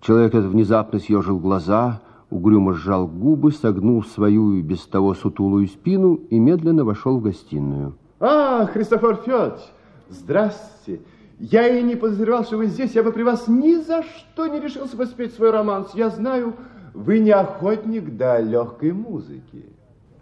Человек 0.00 0.34
этот 0.34 0.50
внезапно 0.50 0.98
съежил 0.98 1.38
глаза, 1.38 2.00
угрюмо 2.30 2.74
сжал 2.74 3.06
губы, 3.06 3.52
согнул 3.52 4.02
свою 4.04 4.54
и 4.54 4.62
без 4.62 4.86
того 4.86 5.14
сутулую 5.14 5.68
спину 5.68 6.14
и 6.30 6.38
медленно 6.38 6.84
вошел 6.84 7.18
в 7.18 7.22
гостиную. 7.22 7.94
А, 8.20 8.66
Христофор 8.66 9.16
Федорович, 9.16 9.60
здравствуйте. 10.08 11.02
Я 11.38 11.68
и 11.68 11.82
не 11.84 11.94
подозревал, 11.94 12.44
что 12.44 12.56
вы 12.56 12.66
здесь. 12.66 12.92
Я 12.92 13.04
бы 13.04 13.12
при 13.12 13.22
вас 13.22 13.46
ни 13.46 13.76
за 13.76 14.02
что 14.02 14.48
не 14.48 14.60
решился 14.60 14.96
бы 14.96 15.06
спеть 15.06 15.34
свой 15.34 15.50
романс. 15.50 15.90
Я 15.94 16.10
знаю, 16.10 16.54
вы 16.94 17.18
не 17.18 17.30
охотник 17.30 18.16
до 18.16 18.38
легкой 18.40 18.92
музыки. 18.92 19.64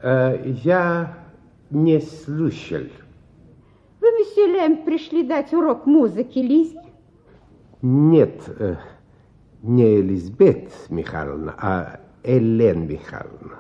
Э, 0.03 0.39
я 0.65 1.15
не 1.71 2.01
слушал. 2.01 2.85
Вы, 4.01 4.07
месье 4.07 4.47
Лем, 4.47 4.85
пришли 4.85 5.23
дать 5.23 5.53
урок 5.53 5.87
музыки 5.87 6.39
Лизе? 6.39 6.83
Нет, 7.83 8.43
э, 8.59 8.77
не 9.63 9.97
Елизабет 9.97 10.71
Михайловна, 10.89 11.55
а 11.59 12.01
Элен 12.23 12.87
Михайловна. 12.87 13.59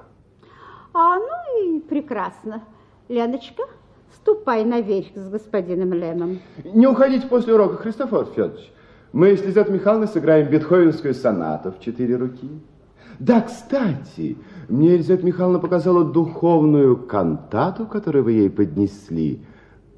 А, 0.92 1.18
ну 1.18 1.76
и 1.76 1.80
прекрасно. 1.80 2.64
Леночка, 3.08 3.64
ступай 4.14 4.64
наверх 4.64 5.06
с 5.14 5.28
господином 5.28 5.92
Лемом. 5.92 6.40
Не 6.64 6.86
уходите 6.86 7.26
после 7.26 7.54
урока, 7.54 7.76
Христофор 7.76 8.26
Федорович. 8.26 8.72
Мы 9.12 9.36
с 9.36 9.44
Лизет 9.44 9.70
Михайловной 9.70 10.08
сыграем 10.08 10.48
бетховенскую 10.48 11.14
сонату 11.14 11.72
в 11.72 11.80
четыре 11.80 12.16
руки. 12.16 12.50
Да, 13.18 13.40
кстати, 13.40 14.36
мне 14.68 14.96
Лизет 14.96 15.22
Михайловна 15.22 15.58
показала 15.58 16.04
духовную 16.04 16.96
кантату, 16.96 17.86
которую 17.86 18.24
вы 18.24 18.32
ей 18.32 18.50
поднесли. 18.50 19.40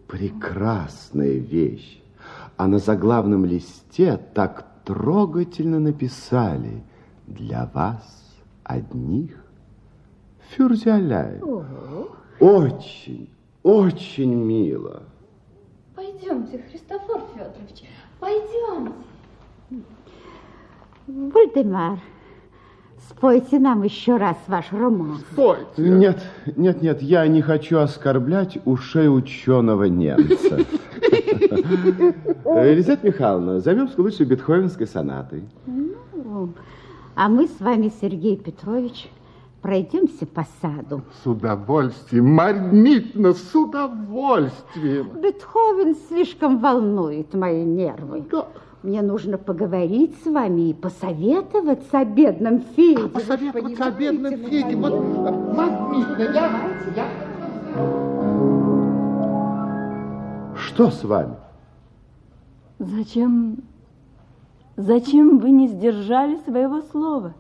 Прекрасная 0.07 1.39
вещь. 1.39 2.01
А 2.57 2.67
на 2.67 2.79
заглавном 2.79 3.45
листе 3.45 4.19
так 4.35 4.67
трогательно 4.85 5.79
написали 5.79 6.83
«Для 7.27 7.71
вас 7.75 8.35
одних 8.65 9.33
Фюрзяляй». 10.51 11.41
Очень, 12.41 13.29
очень 13.63 14.35
мило. 14.35 15.03
Пойдемте, 15.95 16.65
Христофор 16.71 17.23
Федорович, 17.35 17.85
пойдемте. 18.21 18.93
Вальдемар, 21.07 22.01
спойте 23.11 23.59
нам 23.59 23.83
еще 23.83 24.17
раз 24.17 24.37
ваш 24.47 24.73
роман. 24.73 25.19
Спойте. 25.32 25.67
Нет, 25.76 26.23
нет, 26.56 26.82
нет, 26.82 27.02
я 27.02 27.26
не 27.26 27.43
хочу 27.43 27.78
оскорблять 27.78 28.58
ушей 28.65 29.08
ученого 29.08 29.84
немца. 29.84 30.58
Елизавета 32.45 33.06
Михайловна, 33.06 33.61
займемся 33.61 34.00
лучше 34.00 34.25
бетховенской 34.25 34.87
сонатой. 34.87 35.43
Ну, 35.67 36.50
а 37.15 37.28
мы 37.28 37.49
с 37.49 37.61
вами, 37.61 37.93
Сергей 38.00 38.37
Петрович, 38.37 39.08
пройдемся 39.63 40.26
по 40.26 40.47
саду. 40.61 41.02
С 41.23 41.26
удовольствием, 41.26 42.26
Мармитно, 42.34 43.32
с 43.32 43.54
удовольствием. 43.54 45.11
Бетховен 45.21 45.97
слишком 46.08 46.58
волнует 46.58 47.34
мои 47.34 47.65
нервы. 47.65 48.25
Да. 48.30 48.47
Мне 48.82 49.02
нужно 49.02 49.38
поговорить 49.38 50.14
с 50.23 50.26
вами 50.26 50.71
и 50.71 50.75
посоветоваться 50.75 51.99
о 51.99 52.04
бедном 52.04 52.60
Феде. 52.76 53.02
Вы 53.02 53.08
Посоветоваться 53.08 53.88
о 53.88 53.93
понимаете, 53.93 54.12
бедном 54.12 54.50
Феде. 54.50 54.76
Вот? 54.76 55.56
Мармитно, 55.56 56.23
я... 56.23 56.50
я... 56.95 57.08
Что 60.56 60.91
с 60.91 61.02
вами? 61.02 61.34
Зачем... 62.78 63.56
Зачем 64.76 65.38
вы 65.38 65.50
не 65.50 65.67
сдержали 65.67 66.36
своего 66.47 66.82
слова? 66.82 67.34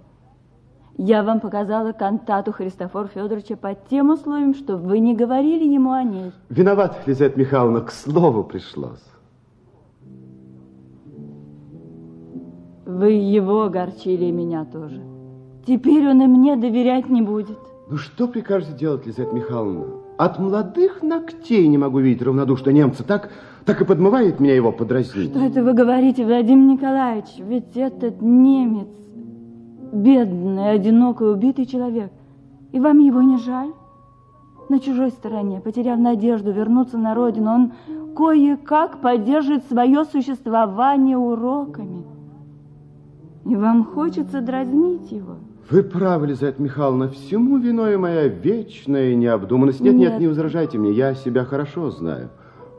Я 0.96 1.22
вам 1.22 1.38
показала 1.38 1.92
кантату 1.92 2.50
Христофор 2.50 3.06
Федоровича 3.06 3.56
под 3.56 3.86
тем 3.86 4.10
условием, 4.10 4.54
что 4.54 4.76
вы 4.76 4.98
не 4.98 5.14
говорили 5.14 5.72
ему 5.72 5.92
о 5.92 6.02
ней. 6.02 6.32
Виноват, 6.48 7.06
Лизавета 7.06 7.38
Михайловна, 7.38 7.82
к 7.82 7.92
слову 7.92 8.42
пришлось. 8.42 9.04
Вы 12.98 13.12
его 13.12 13.62
огорчили 13.62 14.24
и 14.24 14.32
меня 14.32 14.64
тоже. 14.64 15.00
Теперь 15.64 16.08
он 16.08 16.20
и 16.20 16.26
мне 16.26 16.56
доверять 16.56 17.08
не 17.08 17.22
будет. 17.22 17.56
Ну 17.88 17.96
что 17.96 18.26
прикажете 18.26 18.72
делать, 18.72 19.06
Лизавета 19.06 19.36
Михайловна? 19.36 19.84
От 20.16 20.40
молодых 20.40 21.00
ногтей 21.00 21.68
не 21.68 21.78
могу 21.78 22.00
видеть 22.00 22.22
равнодушно 22.22 22.70
немца. 22.70 23.04
Так, 23.04 23.30
так 23.64 23.80
и 23.80 23.84
подмывает 23.84 24.40
меня 24.40 24.56
его 24.56 24.72
подразнить. 24.72 25.30
Что 25.30 25.44
это 25.44 25.62
вы 25.62 25.74
говорите, 25.74 26.26
Владимир 26.26 26.72
Николаевич? 26.72 27.28
Ведь 27.38 27.76
этот 27.76 28.20
немец, 28.20 28.88
бедный, 29.92 30.72
одинокий, 30.72 31.22
убитый 31.22 31.66
человек. 31.66 32.10
И 32.72 32.80
вам 32.80 32.98
его 32.98 33.22
не 33.22 33.38
жаль? 33.38 33.70
На 34.68 34.80
чужой 34.80 35.12
стороне, 35.12 35.60
потеряв 35.60 36.00
надежду 36.00 36.50
вернуться 36.50 36.98
на 36.98 37.14
родину, 37.14 37.50
он 37.52 37.72
кое-как 38.16 39.00
поддерживает 39.00 39.62
свое 39.68 40.04
существование 40.04 41.16
уроками. 41.16 42.17
И 43.48 43.56
вам 43.56 43.84
хочется 43.84 44.42
дразнить 44.42 45.10
его? 45.10 45.36
Вы 45.70 45.82
правы, 45.82 46.26
Лизавета 46.26 46.62
Михайловна, 46.62 47.08
всему 47.08 47.56
виной 47.56 47.96
моя 47.96 48.28
вечная 48.28 49.14
необдуманность. 49.14 49.80
Нет, 49.80 49.94
нет, 49.94 50.12
Нет. 50.12 50.20
не 50.20 50.26
возражайте 50.26 50.76
мне, 50.76 50.92
я 50.92 51.14
себя 51.14 51.44
хорошо 51.44 51.90
знаю. 51.90 52.28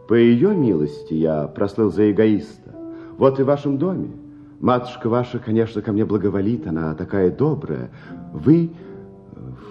По 0.08 0.14
ее 0.14 0.56
милости 0.56 1.16
я 1.16 1.48
прослыл 1.48 1.92
за 1.92 2.12
эгоиста. 2.12 2.72
Вот 3.18 3.40
и 3.40 3.44
в 3.44 3.48
вашем 3.48 3.80
доме. 3.80 4.12
Матушка 4.60 5.10
ваша, 5.10 5.40
конечно, 5.40 5.82
ко 5.82 5.92
мне 5.92 6.06
благоволит, 6.06 6.68
она 6.68 6.94
такая 6.94 7.32
добрая. 7.32 7.90
Вы, 8.32 8.70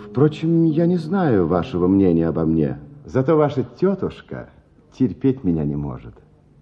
впрочем, 0.04 0.64
я 0.64 0.86
не 0.86 0.96
знаю 0.96 1.46
вашего 1.46 1.86
мнения 1.86 2.26
обо 2.26 2.44
мне. 2.44 2.78
Зато 3.04 3.36
ваша 3.36 3.64
тетушка 3.78 4.48
терпеть 4.98 5.44
меня 5.44 5.64
не 5.64 5.76
может. 5.76 6.14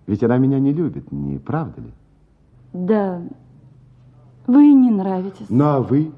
Ведь 0.06 0.22
она 0.22 0.36
меня 0.36 0.58
не 0.58 0.74
любит, 0.74 1.10
не 1.10 1.38
правда 1.38 1.80
ли? 1.80 1.92
Да, 2.72 3.22
вы 4.46 4.72
не 4.72 4.90
нравитесь. 4.90 5.46
Ну, 5.48 5.64
а 5.64 5.80
вы? 5.80 6.12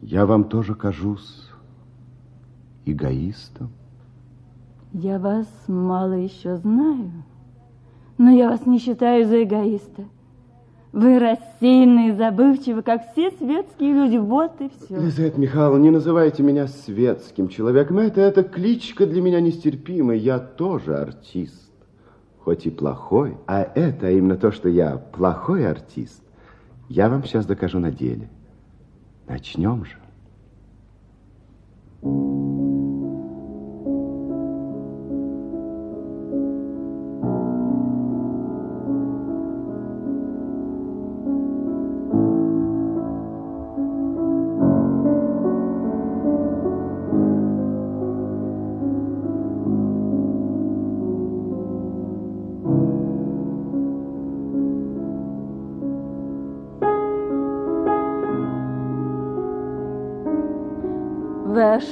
Я 0.00 0.26
вам 0.26 0.44
тоже 0.44 0.74
кажусь 0.74 1.48
эгоистом. 2.84 3.70
Я 4.92 5.18
вас 5.18 5.46
мало 5.68 6.14
еще 6.14 6.56
знаю, 6.56 7.10
но 8.18 8.30
я 8.30 8.50
вас 8.50 8.66
не 8.66 8.78
считаю 8.78 9.26
за 9.26 9.42
эгоиста. 9.42 10.04
Вы 10.92 11.18
рассеянны 11.18 12.10
и 12.10 12.12
забывчивы, 12.12 12.82
как 12.82 13.12
все 13.12 13.30
светские 13.30 13.94
люди. 13.94 14.18
Вот 14.18 14.60
и 14.60 14.68
все. 14.68 15.00
Лизавета 15.00 15.40
Михайловна, 15.40 15.82
не 15.82 15.90
называйте 15.90 16.42
меня 16.42 16.66
светским 16.66 17.48
человеком. 17.48 17.98
Это, 17.98 18.20
это 18.20 18.42
кличка 18.42 19.06
для 19.06 19.22
меня 19.22 19.40
нестерпимая. 19.40 20.18
Я 20.18 20.38
тоже 20.38 20.98
артист, 20.98 21.72
хоть 22.40 22.66
и 22.66 22.70
плохой. 22.70 23.38
А 23.46 23.62
это 23.62 24.10
именно 24.10 24.36
то, 24.36 24.52
что 24.52 24.68
я 24.68 24.98
плохой 24.98 25.66
артист. 25.66 26.22
Я 26.88 27.08
вам 27.08 27.24
сейчас 27.24 27.46
докажу 27.46 27.78
на 27.78 27.90
деле. 27.90 28.28
Начнем 29.26 29.84
же. 29.84 29.96
Вы 32.02 32.51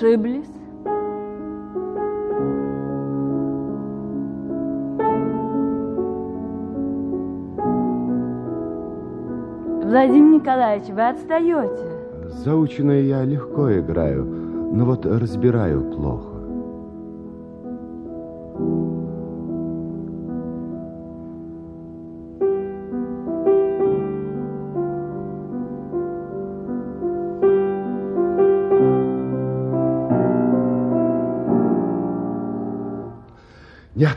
ошиблись? 0.00 0.46
Владимир 9.84 10.40
Николаевич, 10.40 10.88
вы 10.90 11.08
отстаете. 11.08 11.86
Заученное 12.44 13.00
я 13.00 13.24
легко 13.24 13.72
играю, 13.72 14.24
но 14.24 14.84
вот 14.84 15.04
разбираю 15.04 15.82
плохо. 15.82 16.29
Нет, 34.00 34.16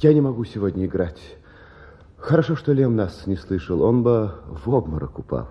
я 0.00 0.12
не 0.12 0.20
могу 0.20 0.44
сегодня 0.44 0.86
играть. 0.86 1.20
Хорошо, 2.16 2.56
что 2.56 2.72
Лем 2.72 2.96
нас 2.96 3.28
не 3.28 3.36
слышал, 3.36 3.80
он 3.80 4.02
бы 4.02 4.34
в 4.48 4.68
обморок 4.68 5.20
упал. 5.20 5.50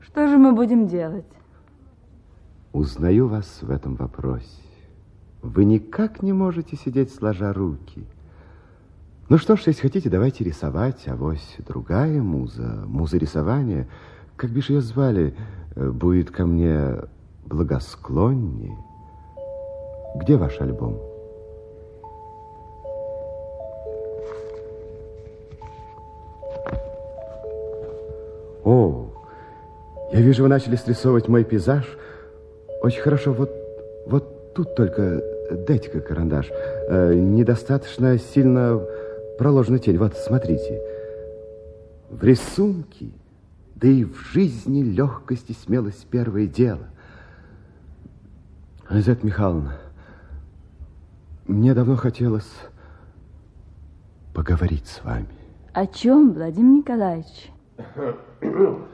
Что 0.00 0.28
же 0.28 0.38
мы 0.38 0.52
будем 0.52 0.86
делать? 0.86 1.26
Узнаю 2.72 3.26
вас 3.26 3.62
в 3.62 3.70
этом 3.72 3.96
вопросе. 3.96 4.62
Вы 5.42 5.64
никак 5.64 6.22
не 6.22 6.32
можете 6.32 6.76
сидеть 6.76 7.12
сложа 7.12 7.52
руки. 7.52 8.06
Ну 9.28 9.38
что 9.38 9.56
ж, 9.56 9.62
если 9.66 9.82
хотите, 9.82 10.08
давайте 10.08 10.44
рисовать, 10.44 11.08
а 11.08 11.16
вось 11.16 11.56
другая 11.66 12.22
муза, 12.22 12.84
муза 12.86 13.16
рисования, 13.16 13.88
как 14.36 14.50
бишь 14.50 14.70
ее 14.70 14.82
звали, 14.82 15.34
э, 15.74 15.90
будет 15.90 16.30
ко 16.30 16.46
мне 16.46 16.94
благосклоннее. 17.44 18.78
Где 20.14 20.36
ваш 20.36 20.60
альбом? 20.60 21.09
О, 28.70 29.10
я 30.12 30.20
вижу, 30.20 30.44
вы 30.44 30.48
начали 30.48 30.76
срисовывать 30.76 31.26
мой 31.26 31.42
пейзаж. 31.42 31.84
Очень 32.82 33.00
хорошо, 33.00 33.32
вот, 33.32 33.50
вот 34.06 34.54
тут 34.54 34.76
только 34.76 35.20
дайте-ка 35.66 35.98
карандаш. 36.00 36.52
Э, 36.86 37.12
недостаточно 37.12 38.16
сильно 38.16 38.80
проложена 39.38 39.80
тень. 39.80 39.98
Вот, 39.98 40.14
смотрите. 40.14 40.80
В 42.10 42.22
рисунке, 42.22 43.10
да 43.74 43.88
и 43.88 44.04
в 44.04 44.14
жизни 44.32 44.84
легкость 44.84 45.50
и 45.50 45.52
смелость 45.52 46.06
первое 46.06 46.46
дело. 46.46 46.86
Лизавета 48.88 49.26
Михайловна, 49.26 49.78
мне 51.48 51.74
давно 51.74 51.96
хотелось 51.96 52.52
поговорить 54.32 54.86
с 54.86 55.02
вами. 55.02 55.26
О 55.72 55.88
чем, 55.88 56.32
Владимир 56.34 56.78
Николаевич? 56.78 57.50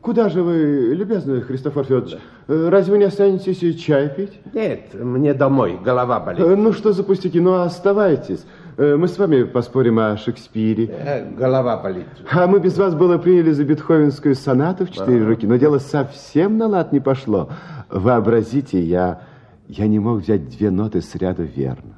Куда 0.00 0.28
же 0.28 0.42
вы, 0.42 0.94
любезный 0.94 1.40
Христофор 1.40 1.84
Федорович? 1.84 2.16
Э, 2.46 2.68
Разве 2.68 2.92
вы 2.92 2.98
не 2.98 3.04
останетесь 3.06 3.58
чай 3.80 4.08
пить? 4.08 4.38
Нет, 4.54 4.94
мне 4.94 5.34
домой, 5.34 5.80
голова 5.84 6.20
болит. 6.20 6.40
Э, 6.40 6.54
Ну, 6.54 6.72
что 6.72 6.92
за 6.92 7.02
пустяки? 7.02 7.40
Ну, 7.40 7.54
оставайтесь. 7.54 8.46
Э, 8.76 8.94
Мы 8.96 9.08
с 9.08 9.18
вами 9.18 9.42
поспорим 9.42 9.98
о 9.98 10.16
Шекспире. 10.16 10.86
Э, 10.92 11.28
Голова 11.32 11.78
болит. 11.78 12.06
А 12.30 12.46
мы 12.46 12.60
без 12.60 12.78
вас 12.78 12.94
было 12.94 13.18
приняли 13.18 13.50
за 13.50 13.64
бетховенскую 13.64 14.36
сонату 14.36 14.86
в 14.86 14.92
четыре 14.92 15.24
руки, 15.24 15.44
но 15.44 15.56
дело 15.56 15.78
совсем 15.80 16.56
на 16.56 16.68
лад 16.68 16.92
не 16.92 17.00
пошло. 17.00 17.48
Вообразите, 17.90 18.80
я, 18.80 19.22
я 19.66 19.88
не 19.88 19.98
мог 19.98 20.20
взять 20.20 20.48
две 20.50 20.70
ноты 20.70 21.00
с 21.00 21.16
ряда 21.16 21.42
верно. 21.42 21.95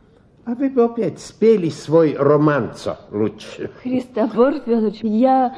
А 0.48 0.54
вы 0.54 0.70
бы 0.70 0.84
опять 0.84 1.20
спели 1.20 1.68
свой 1.68 2.16
романцо 2.16 2.96
лучше. 3.10 3.70
Христофор 3.82 4.54
Федорович, 4.60 5.00
я... 5.02 5.54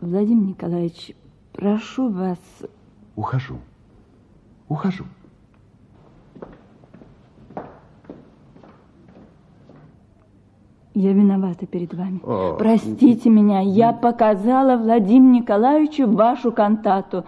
Владимир 0.00 0.48
Николаевич, 0.48 1.14
прошу 1.52 2.08
вас... 2.10 2.38
Ухожу. 3.14 3.58
Ухожу. 4.68 5.04
Я 10.92 11.12
виновата 11.12 11.66
перед 11.66 11.94
вами. 11.94 12.18
О. 12.24 12.56
Простите 12.58 13.30
меня, 13.30 13.60
я 13.60 13.92
показала 13.92 14.76
Владимиру 14.76 15.42
Николаевичу 15.42 16.10
вашу 16.10 16.50
кантату. 16.50 17.24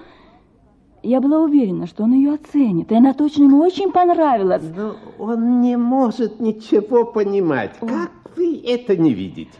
Я 1.02 1.20
была 1.20 1.40
уверена, 1.40 1.86
что 1.86 2.04
он 2.04 2.12
ее 2.12 2.34
оценит, 2.34 2.92
и 2.92 2.94
она 2.94 3.12
точно 3.12 3.44
ему 3.44 3.58
очень 3.60 3.90
понравилась. 3.90 4.62
Но 4.74 4.96
он 5.18 5.60
не 5.60 5.76
может 5.76 6.38
ничего 6.38 7.04
понимать. 7.04 7.72
Как 7.80 8.12
вы 8.36 8.62
это 8.64 8.96
не 8.96 9.12
видите? 9.12 9.58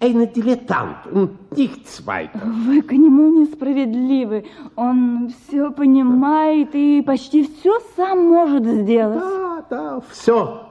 Dilettant 0.00 1.06
und 1.12 1.30
nichts 1.56 2.06
weiter. 2.06 2.40
Вы 2.44 2.82
к 2.82 2.92
нему 2.92 3.40
несправедливы. 3.40 4.46
Он 4.76 5.28
все 5.28 5.72
понимает 5.72 6.74
и 6.74 7.02
почти 7.02 7.42
все 7.44 7.80
сам 7.96 8.28
может 8.28 8.64
сделать. 8.64 9.18
Да, 9.18 9.64
да, 9.68 10.00
все. 10.08 10.68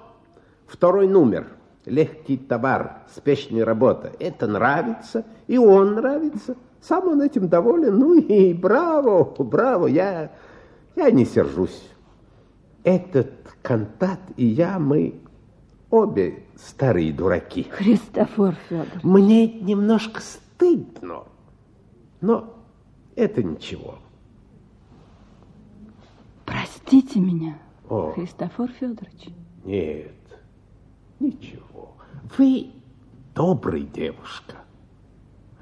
Второй 0.65 1.07
номер. 1.07 1.47
Легкий 1.85 2.37
товар, 2.37 3.03
спешная 3.13 3.65
работа. 3.65 4.11
Это 4.19 4.47
нравится, 4.47 5.25
и 5.47 5.57
он 5.57 5.95
нравится. 5.95 6.55
Сам 6.81 7.07
он 7.07 7.21
этим 7.21 7.47
доволен. 7.47 7.97
Ну 7.97 8.17
и 8.19 8.53
браво, 8.53 9.23
браво, 9.23 9.87
я, 9.87 10.31
я 10.95 11.11
не 11.11 11.25
сержусь. 11.25 11.89
Этот 12.83 13.31
кантат 13.61 14.19
и 14.37 14.45
я, 14.45 14.79
мы 14.79 15.19
обе 15.89 16.43
старые 16.55 17.11
дураки. 17.11 17.63
Христофор 17.63 18.55
Федорович. 18.69 19.03
Мне 19.03 19.47
немножко 19.47 20.21
стыдно, 20.21 21.23
но 22.21 22.53
это 23.15 23.43
ничего. 23.43 23.95
Простите 26.45 27.19
меня, 27.19 27.57
О. 27.89 28.11
Христофор 28.11 28.69
Федорович. 28.69 29.27
Нет, 29.65 30.13
ничего. 31.19 31.95
Вы 32.37 32.71
добрая 33.35 33.81
девушка. 33.81 34.55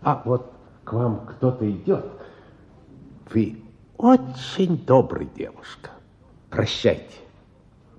А 0.01 0.21
вот 0.25 0.54
к 0.85 0.93
вам 0.93 1.21
кто-то 1.25 1.69
идет. 1.69 2.05
Вы 3.33 3.57
очень 3.97 4.77
добрая 4.85 5.27
девушка. 5.35 5.89
Прощайте. 6.49 7.19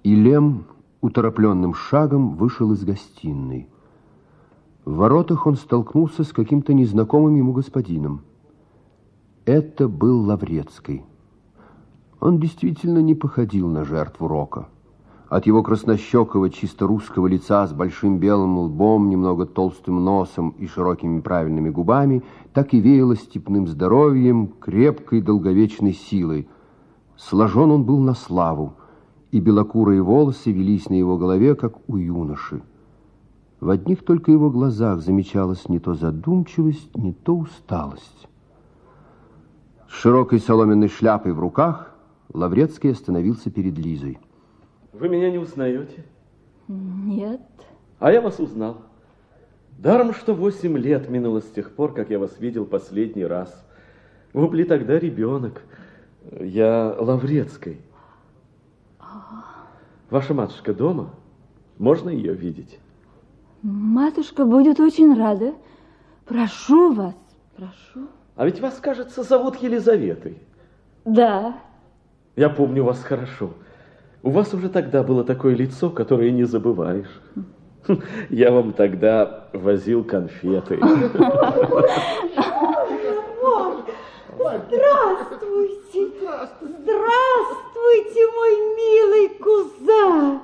И 0.05 0.14
Лем 0.14 0.66
уторопленным 1.01 1.75
шагом 1.75 2.37
вышел 2.37 2.72
из 2.72 2.85
гостиной. 2.85 3.68
В 4.85 4.94
воротах 4.94 5.46
он 5.46 5.57
столкнулся 5.57 6.22
с 6.22 6.33
каким-то 6.33 6.72
незнакомым 6.72 7.35
ему 7.35 7.53
господином. 7.53 8.22
Это 9.44 9.88
был 9.88 10.25
Лаврецкий. 10.25 11.05
Он 12.20 12.38
действительно 12.38 13.01
не 13.01 13.14
походил 13.14 13.68
на 13.68 13.85
жертву 13.85 14.29
рока. 14.29 14.68
От 15.29 15.47
его 15.47 15.65
краснощекого, 15.65 16.51
чисто 16.51 16.87
русского 16.87 17.27
лица 17.27 17.67
с 17.67 17.73
большим 17.73 18.19
белым 18.19 18.59
лбом, 18.59 19.09
немного 19.09 19.45
толстым 19.45 20.05
носом 20.05 20.51
и 20.51 20.67
широкими 20.67 21.21
правильными 21.21 21.69
губами 21.69 22.23
так 22.53 22.75
и 22.75 22.81
веяло 22.81 23.17
степным 23.17 23.67
здоровьем, 23.67 24.47
крепкой 24.61 25.21
долговечной 25.21 25.95
силой. 25.95 26.49
Сложен 27.17 27.73
он 27.73 27.85
был 27.85 27.99
на 27.99 28.15
славу, 28.15 28.75
и 29.33 29.41
белокурые 29.41 30.01
волосы 30.01 30.53
велись 30.53 30.89
на 30.89 30.95
его 30.95 31.19
голове, 31.19 31.57
как 31.57 31.77
у 31.89 31.97
юноши. 31.97 32.62
В 33.59 33.71
одних 33.71 34.05
только 34.05 34.31
его 34.31 34.49
глазах 34.51 35.01
замечалась 35.01 35.69
не 35.69 35.81
то 35.81 35.95
задумчивость, 35.95 36.97
не 36.97 37.12
то 37.12 37.37
усталость. 37.37 38.29
С 39.89 39.93
широкой 39.93 40.39
соломенной 40.39 40.89
шляпой 40.89 41.33
в 41.33 41.41
руках 41.41 41.97
Лаврецкий 42.33 42.93
остановился 42.93 43.51
перед 43.51 43.77
Лизой. 43.77 44.19
Вы 44.99 45.11
меня 45.11 45.31
не 45.31 45.37
узнаете? 45.37 46.05
Нет. 46.69 47.41
А 47.99 48.11
я 48.11 48.23
вас 48.23 48.41
узнал. 48.41 48.79
Даром, 49.79 50.15
что 50.15 50.33
восемь 50.33 50.79
лет 50.79 51.11
минуло 51.11 51.41
с 51.41 51.51
тех 51.51 51.75
пор, 51.75 51.93
как 51.93 52.09
я 52.09 52.19
вас 52.19 52.41
видел 52.41 52.65
последний 52.65 53.27
раз. 53.27 53.65
Вы 54.33 54.49
были 54.49 54.65
тогда 54.65 54.99
ребенок. 54.99 55.63
Я 56.41 56.97
Лаврецкой. 56.99 57.79
Ваша 60.09 60.33
матушка 60.33 60.73
дома? 60.73 61.11
Можно 61.77 62.09
ее 62.09 62.33
видеть? 62.33 62.79
Матушка 63.63 64.47
будет 64.47 64.81
очень 64.81 65.15
рада. 65.15 65.55
Прошу 66.25 66.95
вас, 66.95 67.15
прошу. 67.55 68.09
А 68.35 68.47
ведь 68.47 68.61
вас, 68.61 68.79
кажется, 68.81 69.23
зовут 69.23 69.57
Елизаветой. 69.57 70.39
Да. 71.05 71.59
Я 72.35 72.49
помню 72.49 72.83
вас 72.83 73.03
хорошо. 73.03 73.53
У 74.27 74.31
вас 74.31 74.53
уже 74.53 74.69
тогда 74.69 75.05
было 75.05 75.23
такое 75.23 75.55
лицо, 75.55 75.89
которое 75.89 76.33
не 76.33 76.43
забываешь. 76.43 77.07
Я 78.29 78.51
вам 78.51 78.73
тогда 78.73 79.45
возил 79.53 80.03
конфеты. 80.03 80.81
Здравствуйте. 80.83 81.95
здравствуйте. 84.69 86.09
Здравствуйте, 86.83 88.27
мой 88.35 88.55
милый 88.75 89.29
куза. 89.39 90.41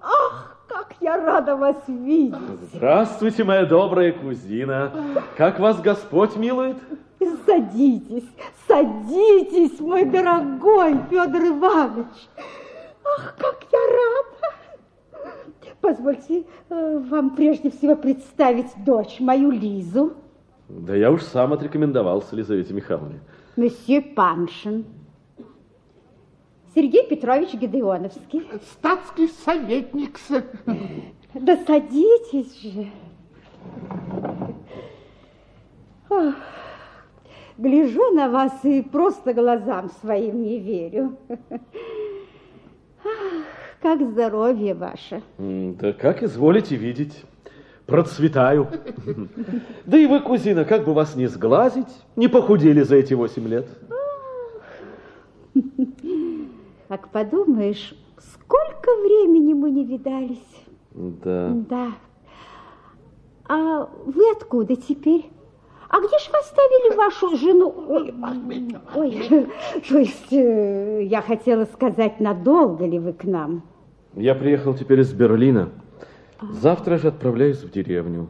Ах, 0.00 0.56
как 0.68 0.94
я 1.00 1.16
рада 1.16 1.56
вас 1.56 1.82
видеть. 1.88 2.36
Здравствуйте, 2.74 3.42
моя 3.42 3.66
добрая 3.66 4.12
кузина. 4.12 4.92
Как 5.36 5.58
вас 5.58 5.80
Господь 5.80 6.36
милует? 6.36 6.76
Садитесь, 7.44 8.30
садитесь, 8.68 9.80
мой 9.80 10.04
дорогой 10.04 10.96
Федор 11.10 11.42
Иванович. 11.42 12.06
Ах, 13.04 13.36
как 13.38 13.66
я 13.72 13.78
рада. 13.78 15.34
Позвольте 15.80 16.44
э, 16.70 16.98
вам 17.10 17.36
прежде 17.36 17.70
всего 17.70 17.94
представить 17.96 18.72
дочь, 18.84 19.20
мою 19.20 19.50
Лизу. 19.50 20.14
Да 20.68 20.96
я 20.96 21.10
уж 21.10 21.22
сам 21.22 21.52
отрекомендовался 21.52 22.34
Елизавете 22.34 22.72
Михайловне. 22.72 23.20
Месье 23.56 24.00
Паншин. 24.00 24.86
Сергей 26.74 27.06
Петрович 27.06 27.52
Гедеоновский. 27.54 28.48
Статский 28.72 29.28
советник. 29.28 30.18
Да 31.34 31.56
садитесь 31.66 32.60
же. 32.62 32.86
Ох, 36.08 36.34
гляжу 37.58 38.10
на 38.12 38.28
вас 38.28 38.64
и 38.64 38.82
просто 38.82 39.34
глазам 39.34 39.90
своим 40.00 40.42
не 40.42 40.58
верю. 40.58 41.16
Ах, 43.04 43.44
как 43.80 44.02
здоровье 44.02 44.74
ваше. 44.74 45.22
Да 45.38 45.92
как 45.92 46.22
изволите 46.22 46.76
видеть. 46.76 47.24
Процветаю. 47.86 48.68
Да 49.84 49.98
и 49.98 50.06
вы, 50.06 50.20
кузина, 50.20 50.64
как 50.64 50.84
бы 50.84 50.94
вас 50.94 51.14
не 51.16 51.26
сглазить, 51.26 51.88
не 52.16 52.28
похудели 52.28 52.82
за 52.82 52.96
эти 52.96 53.12
восемь 53.12 53.46
лет. 53.46 53.68
Как 56.88 57.10
подумаешь, 57.10 57.94
сколько 58.18 58.90
времени 59.02 59.52
мы 59.52 59.70
не 59.70 59.84
видались. 59.84 60.38
Да. 60.92 61.48
Да. 61.68 61.92
А 63.46 63.88
вы 64.06 64.30
откуда 64.32 64.76
теперь? 64.76 65.30
А 65.94 65.98
где 65.98 66.18
же 66.18 66.28
вы 66.32 66.38
оставили 66.40 66.96
вашу 66.96 67.36
жену? 67.36 67.72
Ой, 67.88 68.12
ой, 68.96 69.48
то 69.88 69.98
есть 69.98 70.32
э, 70.32 71.04
я 71.04 71.22
хотела 71.22 71.66
сказать, 71.66 72.18
надолго 72.18 72.84
ли 72.84 72.98
вы 72.98 73.12
к 73.12 73.22
нам? 73.22 73.62
Я 74.16 74.34
приехал 74.34 74.74
теперь 74.74 75.02
из 75.02 75.12
Берлина. 75.12 75.68
Завтра 76.50 76.98
же 76.98 77.08
отправляюсь 77.08 77.62
в 77.62 77.70
деревню. 77.70 78.26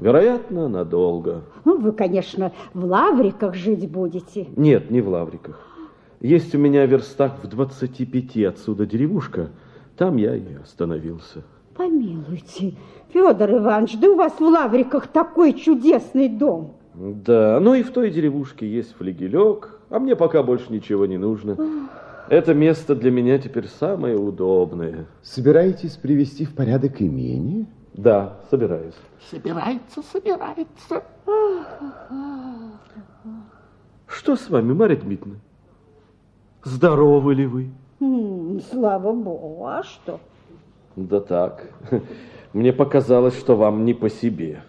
Вероятно, 0.00 0.66
надолго. 0.66 1.44
Ну, 1.64 1.78
вы, 1.78 1.92
конечно, 1.92 2.50
в 2.74 2.84
Лавриках 2.84 3.54
жить 3.54 3.88
будете. 3.88 4.48
Нет, 4.56 4.90
не 4.90 5.00
в 5.00 5.10
Лавриках. 5.10 5.64
Есть 6.18 6.56
у 6.56 6.58
меня 6.58 6.86
верстак 6.86 7.38
в 7.40 7.46
25 7.46 8.46
отсюда 8.46 8.84
деревушка. 8.84 9.50
Там 9.96 10.16
я 10.16 10.34
и 10.34 10.54
остановился. 10.54 11.44
Помилуйте, 11.76 12.74
Федор 13.10 13.48
Иванович, 13.48 13.96
да 14.00 14.10
у 14.10 14.16
вас 14.16 14.32
в 14.32 14.42
Лавриках 14.42 15.06
такой 15.06 15.52
чудесный 15.52 16.28
дом. 16.28 16.79
Да, 17.00 17.58
ну 17.60 17.72
и 17.72 17.82
в 17.82 17.92
той 17.92 18.10
деревушке 18.10 18.70
есть 18.70 18.94
флигелек, 18.94 19.80
а 19.88 19.98
мне 19.98 20.14
пока 20.16 20.42
больше 20.42 20.70
ничего 20.70 21.06
не 21.06 21.16
нужно. 21.16 21.56
Это 22.28 22.52
место 22.52 22.94
для 22.94 23.10
меня 23.10 23.38
теперь 23.38 23.68
самое 23.68 24.18
удобное. 24.18 25.06
Собираетесь 25.22 25.96
привести 25.96 26.44
в 26.44 26.54
порядок 26.54 27.00
имение? 27.00 27.64
Да, 27.94 28.36
собираюсь. 28.50 28.96
Собирается, 29.30 30.02
собирается. 30.12 31.02
Что 34.06 34.36
с 34.36 34.50
вами, 34.50 34.74
Марья 34.74 34.96
Дмитриевна? 34.96 35.40
Здоровы 36.64 37.34
ли 37.34 37.46
вы? 37.46 37.70
Слава 38.70 39.12
богу, 39.12 39.64
а 39.66 39.82
что? 39.84 40.20
Да 40.96 41.20
так. 41.20 41.64
Мне 42.52 42.74
показалось, 42.74 43.38
что 43.38 43.56
вам 43.56 43.86
не 43.86 43.94
по 43.94 44.10
себе. 44.10 44.62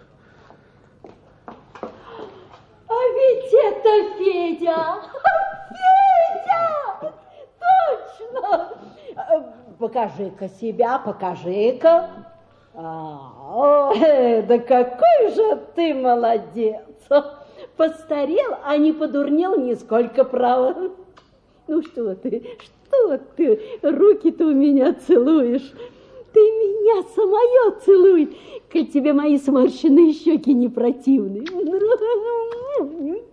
А 2.88 2.94
ведь 3.14 3.52
это 3.52 4.18
Федя! 4.72 5.02
Федя! 5.68 7.12
Точно! 7.60 8.68
Э, 9.16 9.42
Покажи-ка 9.78 10.48
себя, 10.48 10.98
покажи-ка. 10.98 12.10
А, 12.74 13.92
э, 13.94 14.42
да 14.42 14.58
какой 14.58 15.30
же 15.34 15.60
ты 15.74 15.94
молодец! 15.94 16.82
Постарел, 17.76 18.56
а 18.64 18.76
не 18.76 18.92
подурнел 18.92 19.58
нисколько, 19.58 20.24
право. 20.24 20.92
Ну 21.68 21.82
что 21.82 22.14
ты, 22.14 22.58
что 22.60 23.18
ты, 23.36 23.60
руки-то 23.82 24.46
у 24.46 24.52
меня 24.52 24.94
целуешь. 24.94 25.72
Ты 26.32 26.40
меня 26.40 27.02
самое 27.14 27.80
целуй, 27.84 28.38
коль 28.72 28.86
тебе 28.86 29.12
мои 29.12 29.36
сморщенные 29.38 30.12
щеки 30.12 30.54
не 30.54 30.68
противны. 30.68 31.44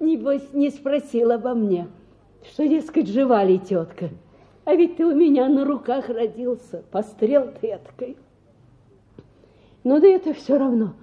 Небось, 0.00 0.52
не 0.52 0.70
спросил 0.70 1.30
обо 1.30 1.54
мне, 1.54 1.88
что, 2.50 2.66
дескать, 2.66 3.08
жива 3.08 3.44
ли 3.44 3.58
тетка. 3.58 4.10
А 4.64 4.74
ведь 4.74 4.96
ты 4.96 5.04
у 5.04 5.14
меня 5.14 5.48
на 5.48 5.64
руках 5.64 6.08
родился, 6.08 6.82
пострел 6.90 7.50
ты 7.60 7.68
эткой. 7.68 8.16
Ну 9.84 10.00
да 10.00 10.06
это 10.06 10.32
все 10.34 10.58
равно. 10.58 10.94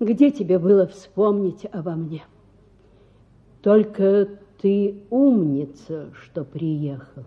Где 0.00 0.30
тебе 0.30 0.58
было 0.58 0.86
вспомнить 0.86 1.66
обо 1.70 1.92
мне? 1.92 2.24
Только 3.62 4.28
ты 4.60 5.04
умница, 5.10 6.12
что 6.14 6.44
приехал. 6.44 7.24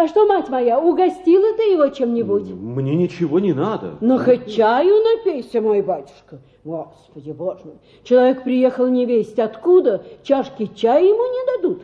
А 0.00 0.08
что, 0.08 0.24
мать 0.24 0.48
моя, 0.48 0.80
угостила 0.80 1.54
ты 1.58 1.72
его 1.72 1.88
чем-нибудь? 1.88 2.44
Мне 2.44 2.94
ничего 2.94 3.38
не 3.38 3.52
надо. 3.52 3.98
Ну, 4.00 4.18
хоть 4.18 4.50
чаю 4.50 4.94
напейся, 5.04 5.60
мой 5.60 5.82
батюшка. 5.82 6.38
Господи, 6.64 7.32
боже 7.32 7.60
мой. 7.64 7.74
Человек 8.02 8.42
приехал 8.42 8.86
не 8.86 9.04
весть 9.04 9.38
откуда, 9.38 10.02
чашки 10.22 10.70
чая 10.74 11.04
ему 11.04 11.22
не 11.26 11.46
дадут. 11.52 11.82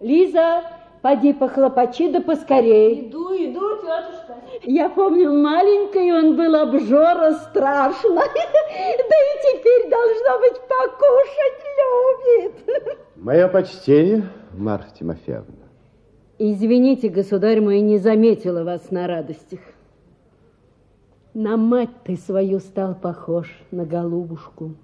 Лиза, 0.00 0.62
поди 1.02 1.34
похлопочи, 1.34 2.10
да 2.10 2.22
поскорей. 2.22 3.10
Иду, 3.10 3.34
иду, 3.34 3.76
тетушка. 3.82 4.36
Я 4.62 4.88
помню, 4.88 5.30
маленький 5.34 6.10
он 6.10 6.36
был 6.36 6.54
обжора 6.54 7.32
страшно. 7.32 8.14
Да 8.14 8.24
и 8.24 9.58
теперь, 9.58 9.90
должно 9.90 10.38
быть, 10.38 10.58
покушать 10.70 11.60
любит. 12.64 12.98
Мое 13.16 13.46
почтение, 13.46 14.26
Марфа 14.54 14.88
Тимофеевна. 14.98 15.67
Извините, 16.38 17.08
государь 17.08 17.60
мой, 17.60 17.80
не 17.80 17.98
заметила 17.98 18.62
вас 18.62 18.90
на 18.90 19.06
радостях. 19.06 19.60
На 21.34 21.56
мать 21.56 21.90
ты 22.04 22.16
свою 22.16 22.60
стал 22.60 22.94
похож, 22.94 23.48
на 23.70 23.84
голубушку. 23.84 24.74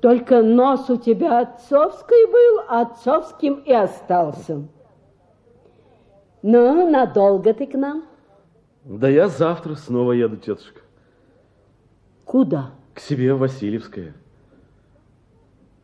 Только 0.00 0.42
нос 0.42 0.88
у 0.88 0.96
тебя 0.96 1.40
отцовский 1.40 2.26
был, 2.30 2.64
отцовским 2.68 3.54
и 3.66 3.72
остался. 3.72 4.62
Ну, 6.42 6.90
надолго 6.90 7.52
ты 7.52 7.66
к 7.66 7.74
нам? 7.74 8.04
Да 8.84 9.08
я 9.08 9.28
завтра 9.28 9.74
снова 9.74 10.12
еду, 10.12 10.38
тетушка. 10.38 10.80
Куда? 12.24 12.70
К 12.94 13.00
себе 13.00 13.34
в 13.34 13.40
Васильевское. 13.40 14.14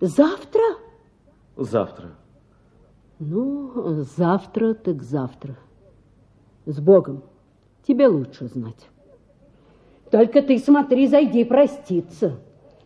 Завтра? 0.01 0.62
Завтра. 1.57 2.12
Ну, 3.18 4.05
завтра 4.16 4.74
так 4.74 5.02
завтра. 5.02 5.57
С 6.66 6.79
Богом. 6.81 7.22
Тебе 7.87 8.09
лучше 8.09 8.46
знать. 8.46 8.88
Только 10.11 10.42
ты 10.42 10.59
смотри, 10.59 11.07
зайди 11.07 11.44
проститься. 11.44 12.38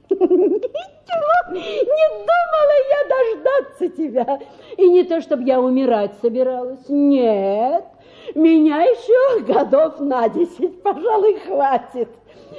Ничего, 0.08 1.52
не 1.52 2.08
думала 2.20 2.76
я 2.90 3.00
дождаться 3.08 3.88
тебя. 3.88 4.40
И 4.76 4.88
не 4.88 5.04
то, 5.04 5.20
чтобы 5.20 5.44
я 5.44 5.60
умирать 5.60 6.12
собиралась. 6.20 6.88
Нет, 6.88 7.84
меня 8.34 8.82
еще 8.82 9.44
годов 9.44 10.00
на 10.00 10.28
десять, 10.28 10.82
пожалуй, 10.82 11.38
хватит. 11.40 12.08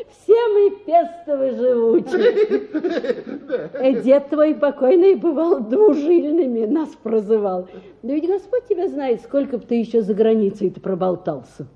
Все 0.09 0.35
мы 0.49 0.71
пестовы 0.85 1.51
живучие. 1.51 2.31
Э, 3.73 4.01
Дед 4.01 4.29
твой 4.29 4.55
покойный 4.55 5.15
бывал 5.15 5.59
двужильными, 5.59 6.65
нас 6.65 6.89
прозывал. 7.01 7.67
Да 8.01 8.13
ведь 8.13 8.27
Господь 8.27 8.67
тебя 8.67 8.87
знает, 8.87 9.21
сколько 9.21 9.57
бы 9.57 9.65
ты 9.65 9.75
еще 9.75 10.01
за 10.01 10.13
границей-то 10.13 10.79
проболтался. 10.79 11.67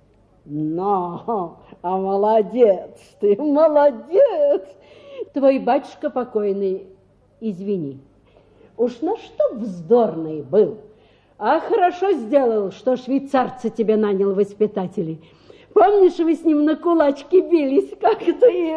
Но, 0.45 1.59
а 1.81 1.97
молодец 1.97 2.91
ты, 3.19 3.35
молодец. 3.35 4.61
Твой 5.33 5.59
батюшка 5.59 6.09
покойный, 6.09 6.87
извини, 7.41 7.99
уж 8.77 9.01
на 9.01 9.17
что 9.17 9.55
вздорный 9.55 10.41
был. 10.41 10.77
А 11.37 11.59
хорошо 11.59 12.13
сделал, 12.13 12.71
что 12.71 12.95
швейцарца 12.95 13.69
тебе 13.69 13.97
нанял 13.97 14.33
воспитателей. 14.33 15.21
Помнишь, 15.75 16.17
вы 16.19 16.35
с 16.35 16.45
ним 16.45 16.63
на 16.63 16.77
кулачки 16.77 17.41
бились 17.41 17.91
как-то 17.99 18.47
и, 18.47 18.69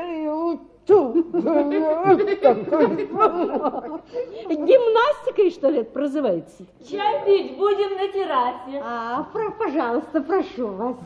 и 4.52 4.56
Гимнастикой, 4.56 5.50
что 5.52 5.68
ли, 5.68 5.78
это 5.82 5.92
прозывается? 5.92 6.64
Чай 6.90 7.24
пить 7.24 7.56
будем 7.56 7.94
на 7.96 8.08
террасе. 8.08 8.82
А, 8.82 9.22
про, 9.32 9.52
пожалуйста, 9.52 10.20
прошу 10.20 10.66
вас. 10.66 10.96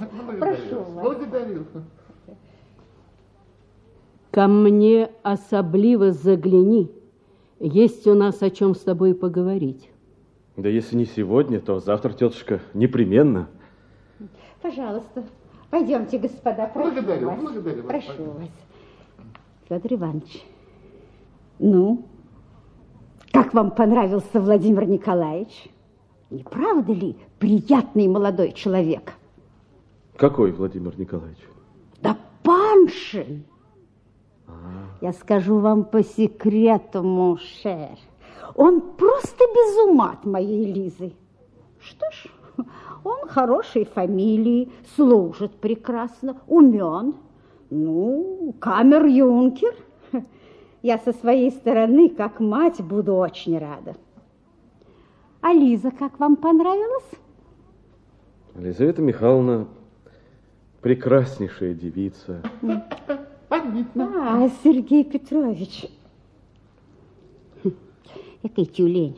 Прошу 0.41 0.77
вас. 0.77 1.05
Благодарю. 1.05 1.67
Ко 4.31 4.47
мне 4.47 5.11
особливо 5.23 6.13
загляни. 6.13 6.91
Есть 7.61 8.07
у 8.07 8.15
нас 8.15 8.41
о 8.41 8.49
чем 8.49 8.75
с 8.75 8.81
тобой 8.81 9.15
поговорить. 9.15 9.91
Да 10.57 10.71
если 10.71 10.97
не 10.97 11.05
сегодня, 11.05 11.61
то 11.61 11.81
завтра, 11.81 12.15
тетушка, 12.15 12.63
непременно. 12.73 13.51
Пожалуйста, 14.63 15.25
пойдемте, 15.73 16.19
господа, 16.19 16.67
прошу 16.67 16.93
Благодарю, 16.93 17.27
вас. 17.29 17.41
благодарю 17.41 17.83
вас. 17.83 17.87
Прошу 17.87 18.25
вас. 18.25 18.49
Федор 19.69 19.95
Иванович, 19.95 20.45
ну, 21.59 22.05
как 23.33 23.55
вам 23.55 23.71
понравился 23.71 24.39
Владимир 24.39 24.87
Николаевич? 24.87 25.69
Не 26.29 26.43
правда 26.45 26.93
ли 26.93 27.17
приятный 27.39 28.07
молодой 28.07 28.53
человек? 28.53 29.15
Какой 30.17 30.53
Владимир 30.53 30.99
Николаевич? 30.99 31.39
Да 32.03 32.19
Паншин! 32.43 33.45
Я 35.01 35.13
скажу 35.15 35.59
вам 35.59 35.85
по 35.85 36.05
секрету, 36.05 37.03
мушер. 37.03 37.99
Он 38.55 38.83
просто 38.83 39.45
без 39.55 39.89
ума 39.89 40.13
от 40.13 40.27
моей 40.27 40.71
Лизы. 40.71 41.15
Что 41.81 42.11
ж, 42.11 42.27
он 43.05 43.29
хорошей 43.29 43.85
фамилии, 43.85 44.71
служит 44.97 45.53
прекрасно, 45.57 46.37
умен. 46.47 47.15
Ну, 47.71 48.55
камер-юнкер. 48.61 49.75
Я 50.83 50.99
со 50.99 51.13
своей 51.13 51.51
стороны, 51.51 52.09
как 52.09 52.41
мать, 52.41 52.81
буду 52.81 53.15
очень 53.15 53.59
рада. 53.59 53.97
А 55.41 55.53
Лиза 55.53 55.91
как 55.91 56.19
вам 56.21 56.37
понравилась? 56.37 57.11
Елизавета 58.57 59.01
Михайловна 59.01 59.67
прекраснейшая 60.83 61.75
девица. 61.75 62.43
А, 63.51 64.49
Сергей 64.63 65.05
Петрович. 65.05 65.87
Экой 68.43 68.67
тюлень. 68.67 69.17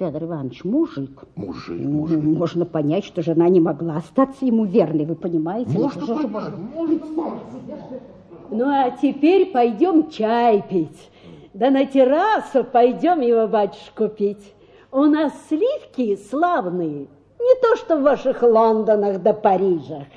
Федор 0.00 0.24
Иванович, 0.24 0.64
мужик. 0.64 1.24
Мужик, 1.36 1.78
Ну, 1.78 2.06
Можно 2.38 2.64
понять, 2.64 3.04
что 3.04 3.20
жена 3.20 3.50
не 3.50 3.60
могла 3.60 3.96
остаться 3.98 4.46
ему 4.46 4.64
верной, 4.64 5.04
вы 5.04 5.14
понимаете? 5.14 5.78
Можно 5.78 6.06
понять, 6.06 6.56
можно 6.74 6.98
понять. 6.98 8.02
Ну, 8.50 8.64
а 8.66 8.90
теперь 8.92 9.52
пойдем 9.52 10.08
чай 10.08 10.64
пить. 10.66 11.10
Да 11.52 11.70
на 11.70 11.84
террасу 11.84 12.64
пойдем 12.64 13.20
его 13.20 13.46
батюшку 13.46 14.08
пить. 14.08 14.54
У 14.90 15.02
нас 15.02 15.34
сливки 15.48 16.16
славные, 16.16 17.06
не 17.38 17.60
то 17.60 17.76
что 17.76 17.98
в 17.98 18.02
ваших 18.02 18.42
Лондонах 18.42 19.20
да 19.20 19.34
Парижах. 19.34 20.08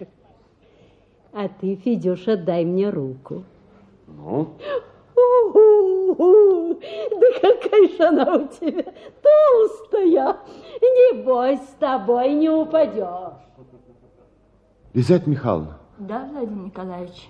А 1.34 1.50
ты, 1.50 1.76
Федюша, 1.76 2.38
дай 2.38 2.64
мне 2.64 2.90
руку. 2.90 3.44
Ну, 4.08 4.48
У-у-у, 5.24 6.74
Да 6.76 7.28
какая 7.42 7.88
же 7.88 8.04
она 8.04 8.36
у 8.36 8.48
тебя 8.48 8.84
толстая. 9.22 10.38
Небось, 10.82 11.62
с 11.62 11.74
тобой 11.80 12.34
не 12.34 12.50
упадешь. 12.50 13.34
Лизавета 14.94 15.30
Михайловна, 15.30 15.78
Да, 15.98 16.28
Владимир 16.32 16.66
Николаевич? 16.66 17.30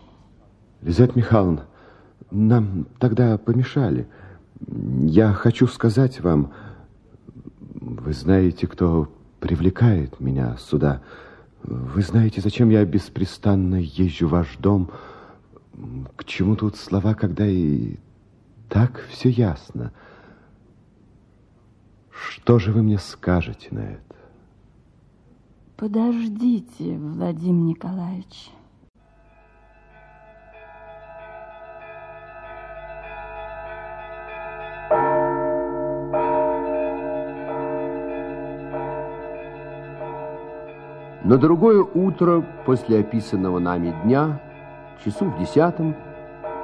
Лизавета 0.82 1.18
Михайловна, 1.18 1.66
нам 2.32 2.88
тогда 3.00 3.38
помешали. 3.38 4.08
Я 4.68 5.34
хочу 5.34 5.68
сказать 5.68 6.20
вам, 6.22 6.52
вы 7.80 8.14
знаете, 8.14 8.68
кто 8.68 9.08
привлекает 9.40 10.20
меня 10.20 10.58
сюда. 10.58 11.02
Вы 11.64 12.02
знаете, 12.02 12.42
зачем 12.42 12.70
я 12.70 12.84
беспрестанно 12.86 13.76
езжу 13.76 14.28
в 14.28 14.32
ваш 14.32 14.58
дом. 14.58 14.92
К 16.16 16.26
чему 16.26 16.56
тут 16.56 16.76
слова, 16.76 17.14
когда 17.16 17.46
и 17.48 17.96
так 18.70 19.06
все 19.10 19.30
ясно. 19.30 19.92
Что 22.12 22.60
же 22.60 22.72
вы 22.72 22.84
мне 22.84 23.00
скажете 23.00 23.70
на 23.72 23.80
это? 23.80 24.16
Подождите, 25.76 26.98
Владимир 26.98 27.76
Николаевич. 27.76 28.52
На 41.24 41.38
другое 41.38 41.82
утро 41.82 42.46
после 42.66 43.00
описанного 43.00 43.58
нами 43.60 43.96
дня, 44.04 44.42
часу 45.04 45.26
в 45.26 45.40
десятом, 45.40 45.96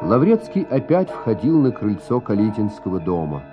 Лаврецкий 0.02 0.64
опять 0.70 1.10
входил 1.10 1.60
на 1.60 1.72
крыльцо 1.72 2.20
Калитинского 2.20 3.00
дома. 3.00 3.44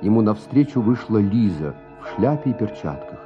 Ему 0.00 0.22
навстречу 0.22 0.80
вышла 0.80 1.18
Лиза 1.18 1.74
в 2.00 2.08
шляпе 2.08 2.50
и 2.50 2.54
перчатках. 2.54 3.18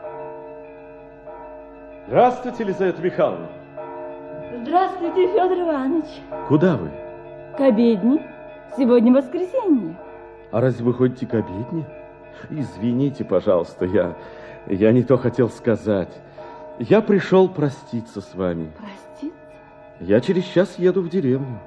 Здравствуйте, 2.08 2.64
Елизавета 2.64 3.02
Михайловна. 3.02 3.46
Здравствуйте, 4.62 5.28
Федор 5.28 5.58
Иванович. 5.58 6.06
Куда 6.48 6.76
вы? 6.76 6.90
К 7.56 7.60
обедне. 7.60 8.26
Сегодня 8.76 9.12
воскресенье. 9.12 9.94
А 10.50 10.60
разве 10.60 10.84
вы 10.84 10.94
ходите 10.94 11.26
к 11.26 11.34
обедне? 11.34 11.84
Извините, 12.50 13.24
пожалуйста, 13.24 13.84
я, 13.84 14.14
я 14.66 14.92
не 14.92 15.02
то 15.02 15.18
хотел 15.18 15.48
сказать. 15.48 16.12
Я 16.78 17.02
пришел 17.02 17.48
проститься 17.48 18.20
с 18.20 18.34
вами. 18.34 18.70
Простите? 18.78 19.34
Я 20.00 20.20
через 20.20 20.44
час 20.44 20.78
еду 20.78 21.02
в 21.02 21.08
деревню. 21.08 21.58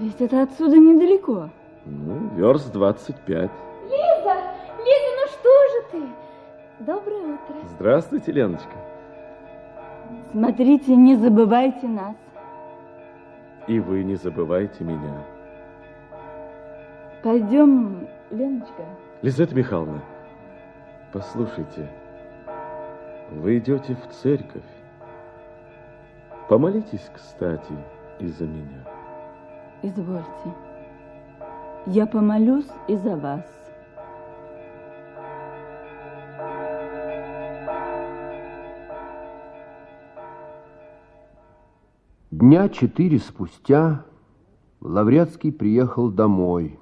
Ведь 0.00 0.20
это 0.20 0.42
отсюда 0.42 0.76
недалеко. 0.76 1.48
Ну, 1.84 2.28
верст 2.34 2.72
25. 2.72 3.50
Лиза, 3.84 4.34
Лиза, 4.78 5.10
ну 5.16 5.26
что 5.28 5.50
же 5.70 5.82
ты? 5.92 6.84
Доброе 6.84 7.34
утро. 7.34 7.56
Здравствуйте, 7.74 8.32
Леночка. 8.32 8.76
Смотрите, 10.32 10.96
не 10.96 11.14
забывайте 11.14 11.86
нас. 11.86 12.16
И 13.68 13.78
вы 13.78 14.02
не 14.02 14.16
забывайте 14.16 14.82
меня. 14.82 15.24
Пойдем, 17.22 18.08
Леночка. 18.30 18.84
Лизавета 19.22 19.54
Михайловна, 19.54 20.02
послушайте, 21.12 21.88
вы 23.30 23.58
идете 23.58 23.94
в 23.94 24.12
церковь. 24.14 24.64
Помолитесь, 26.50 27.08
кстати, 27.14 27.72
и 28.18 28.26
за 28.26 28.44
меня. 28.44 28.84
Извольте. 29.84 30.52
Я 31.86 32.08
помолюсь 32.08 32.66
и 32.88 32.96
за 32.96 33.16
вас. 33.16 33.46
Дня 42.32 42.68
четыре 42.68 43.20
спустя 43.20 44.04
Лаврецкий 44.80 45.52
приехал 45.52 46.10
домой, 46.10 46.80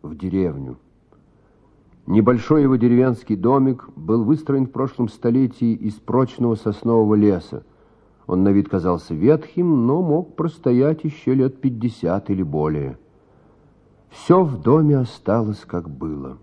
в 0.00 0.16
деревню. 0.16 0.78
Небольшой 2.06 2.62
его 2.62 2.76
деревенский 2.76 3.34
домик 3.34 3.88
был 3.96 4.22
выстроен 4.22 4.68
в 4.68 4.70
прошлом 4.70 5.08
столетии 5.08 5.74
из 5.74 5.94
прочного 5.94 6.54
соснового 6.54 7.16
леса. 7.16 7.64
Он 8.28 8.44
на 8.44 8.50
вид 8.50 8.68
казался 8.68 9.14
ветхим, 9.14 9.86
но 9.86 10.02
мог 10.02 10.36
простоять 10.36 11.02
еще 11.02 11.32
лет 11.32 11.62
пятьдесят 11.62 12.28
или 12.28 12.42
более. 12.42 12.98
Все 14.10 14.44
в 14.44 14.60
доме 14.60 14.98
осталось, 14.98 15.64
как 15.66 15.88
было. 15.88 16.36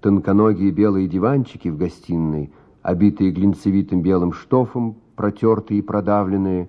Тонконогие 0.00 0.72
белые 0.72 1.06
диванчики 1.06 1.68
в 1.68 1.76
гостиной, 1.76 2.52
обитые 2.82 3.30
глинцевитым 3.30 4.02
белым 4.02 4.32
штофом, 4.32 4.96
протертые 5.14 5.78
и 5.78 5.82
продавленные, 5.82 6.68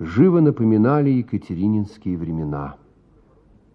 живо 0.00 0.40
напоминали 0.40 1.10
екатерининские 1.10 2.18
времена. 2.18 2.74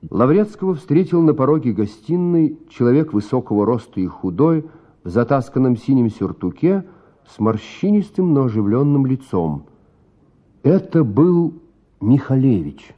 Лаврецкого 0.10 0.76
встретил 0.76 1.22
на 1.22 1.34
пороге 1.34 1.72
гостиной 1.72 2.60
человек 2.70 3.14
высокого 3.14 3.66
роста 3.66 4.02
и 4.02 4.08
худой, 4.08 4.66
в 5.06 5.10
затасканном 5.10 5.78
синем 5.78 6.10
сюртуке, 6.10 6.84
с 7.26 7.40
морщинистым, 7.40 8.34
но 8.34 8.44
оживленным 8.44 9.06
лицом. 9.06 9.68
Это 10.66 11.04
был 11.04 11.62
Михалевич, 12.02 12.96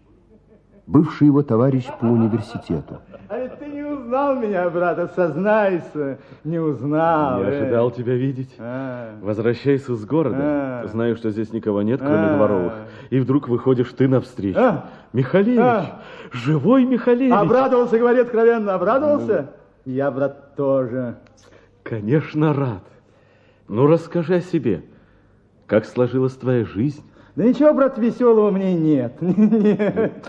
бывший 0.86 1.28
его 1.28 1.44
товарищ 1.44 1.86
по 2.00 2.06
университету. 2.06 3.02
А 3.28 3.48
ты 3.50 3.66
не 3.66 3.84
узнал 3.84 4.38
меня, 4.38 4.70
брат, 4.70 5.12
сознайся, 5.14 6.18
не 6.46 6.60
узнал. 6.60 7.40
Не 7.40 7.44
э. 7.44 7.48
ожидал 7.48 7.92
тебя 7.92 8.14
видеть. 8.14 8.56
А. 8.58 9.20
Возвращайся 9.22 9.98
с 9.98 10.06
города. 10.06 10.38
А. 10.40 10.88
Знаю, 10.88 11.18
что 11.18 11.30
здесь 11.30 11.52
никого 11.52 11.82
нет, 11.82 12.00
кроме 12.00 12.28
А. 12.28 12.38
дворовых. 12.38 12.74
И 13.10 13.20
вдруг 13.20 13.50
выходишь 13.50 13.92
ты 13.92 14.08
навстречу. 14.08 14.58
А. 14.58 14.86
Михалевич, 15.12 15.60
А. 15.60 16.02
живой 16.32 16.86
Михалевич. 16.86 17.34
Обрадовался, 17.34 18.00
говори 18.00 18.22
откровенно, 18.22 18.76
обрадовался? 18.76 19.52
Я, 19.84 20.10
брат, 20.10 20.56
тоже. 20.56 21.18
Конечно, 21.84 22.54
рад. 22.54 22.84
Ну, 23.68 23.88
расскажи 23.88 24.36
о 24.36 24.42
себе. 24.42 24.86
Как 25.66 25.84
сложилась 25.84 26.34
твоя 26.38 26.64
жизнь? 26.64 27.04
Да 27.38 27.44
ничего, 27.44 27.72
брат, 27.72 28.00
веселого 28.00 28.50
мне 28.50 28.74
нет. 28.74 29.14
Нет. 29.22 30.26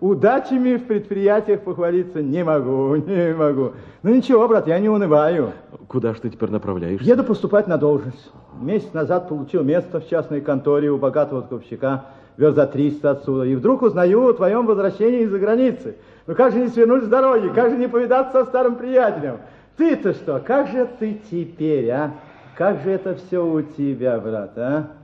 Удачами 0.00 0.76
в 0.76 0.86
предприятиях 0.86 1.62
похвалиться 1.62 2.22
не 2.22 2.44
могу, 2.44 2.94
не 2.94 3.34
могу. 3.34 3.72
Ну 4.02 4.14
ничего, 4.14 4.46
брат, 4.46 4.66
я 4.66 4.78
не 4.78 4.90
унываю. 4.90 5.54
Куда 5.88 6.12
ж 6.12 6.18
ты 6.18 6.28
теперь 6.28 6.50
направляешься? 6.50 7.08
Еду 7.08 7.24
поступать 7.24 7.68
на 7.68 7.78
должность. 7.78 8.30
Месяц 8.60 8.92
назад 8.92 9.30
получил 9.30 9.64
место 9.64 9.98
в 10.00 10.08
частной 10.10 10.42
конторе 10.42 10.90
у 10.90 10.98
богатого 10.98 11.40
откупщика, 11.40 12.04
вез 12.36 12.54
за 12.54 12.66
300 12.66 13.10
отсюда. 13.10 13.44
И 13.44 13.54
вдруг 13.54 13.80
узнаю 13.80 14.28
о 14.28 14.34
твоем 14.34 14.66
возвращении 14.66 15.22
из-за 15.22 15.38
границы. 15.38 15.96
Ну 16.26 16.34
как 16.34 16.52
же 16.52 16.58
не 16.58 16.68
свернуть 16.68 17.04
с 17.04 17.08
дороги, 17.08 17.48
как 17.48 17.70
же 17.70 17.78
не 17.78 17.88
повидаться 17.88 18.40
со 18.40 18.44
старым 18.44 18.76
приятелем? 18.76 19.38
Ты-то 19.78 20.12
что, 20.12 20.38
как 20.38 20.68
же 20.68 20.86
ты 20.98 21.18
теперь, 21.30 21.88
а? 21.88 22.12
Как 22.58 22.82
же 22.82 22.90
это 22.90 23.14
все 23.14 23.42
у 23.42 23.62
тебя, 23.62 24.20
брат, 24.20 24.52
а? 24.58 25.01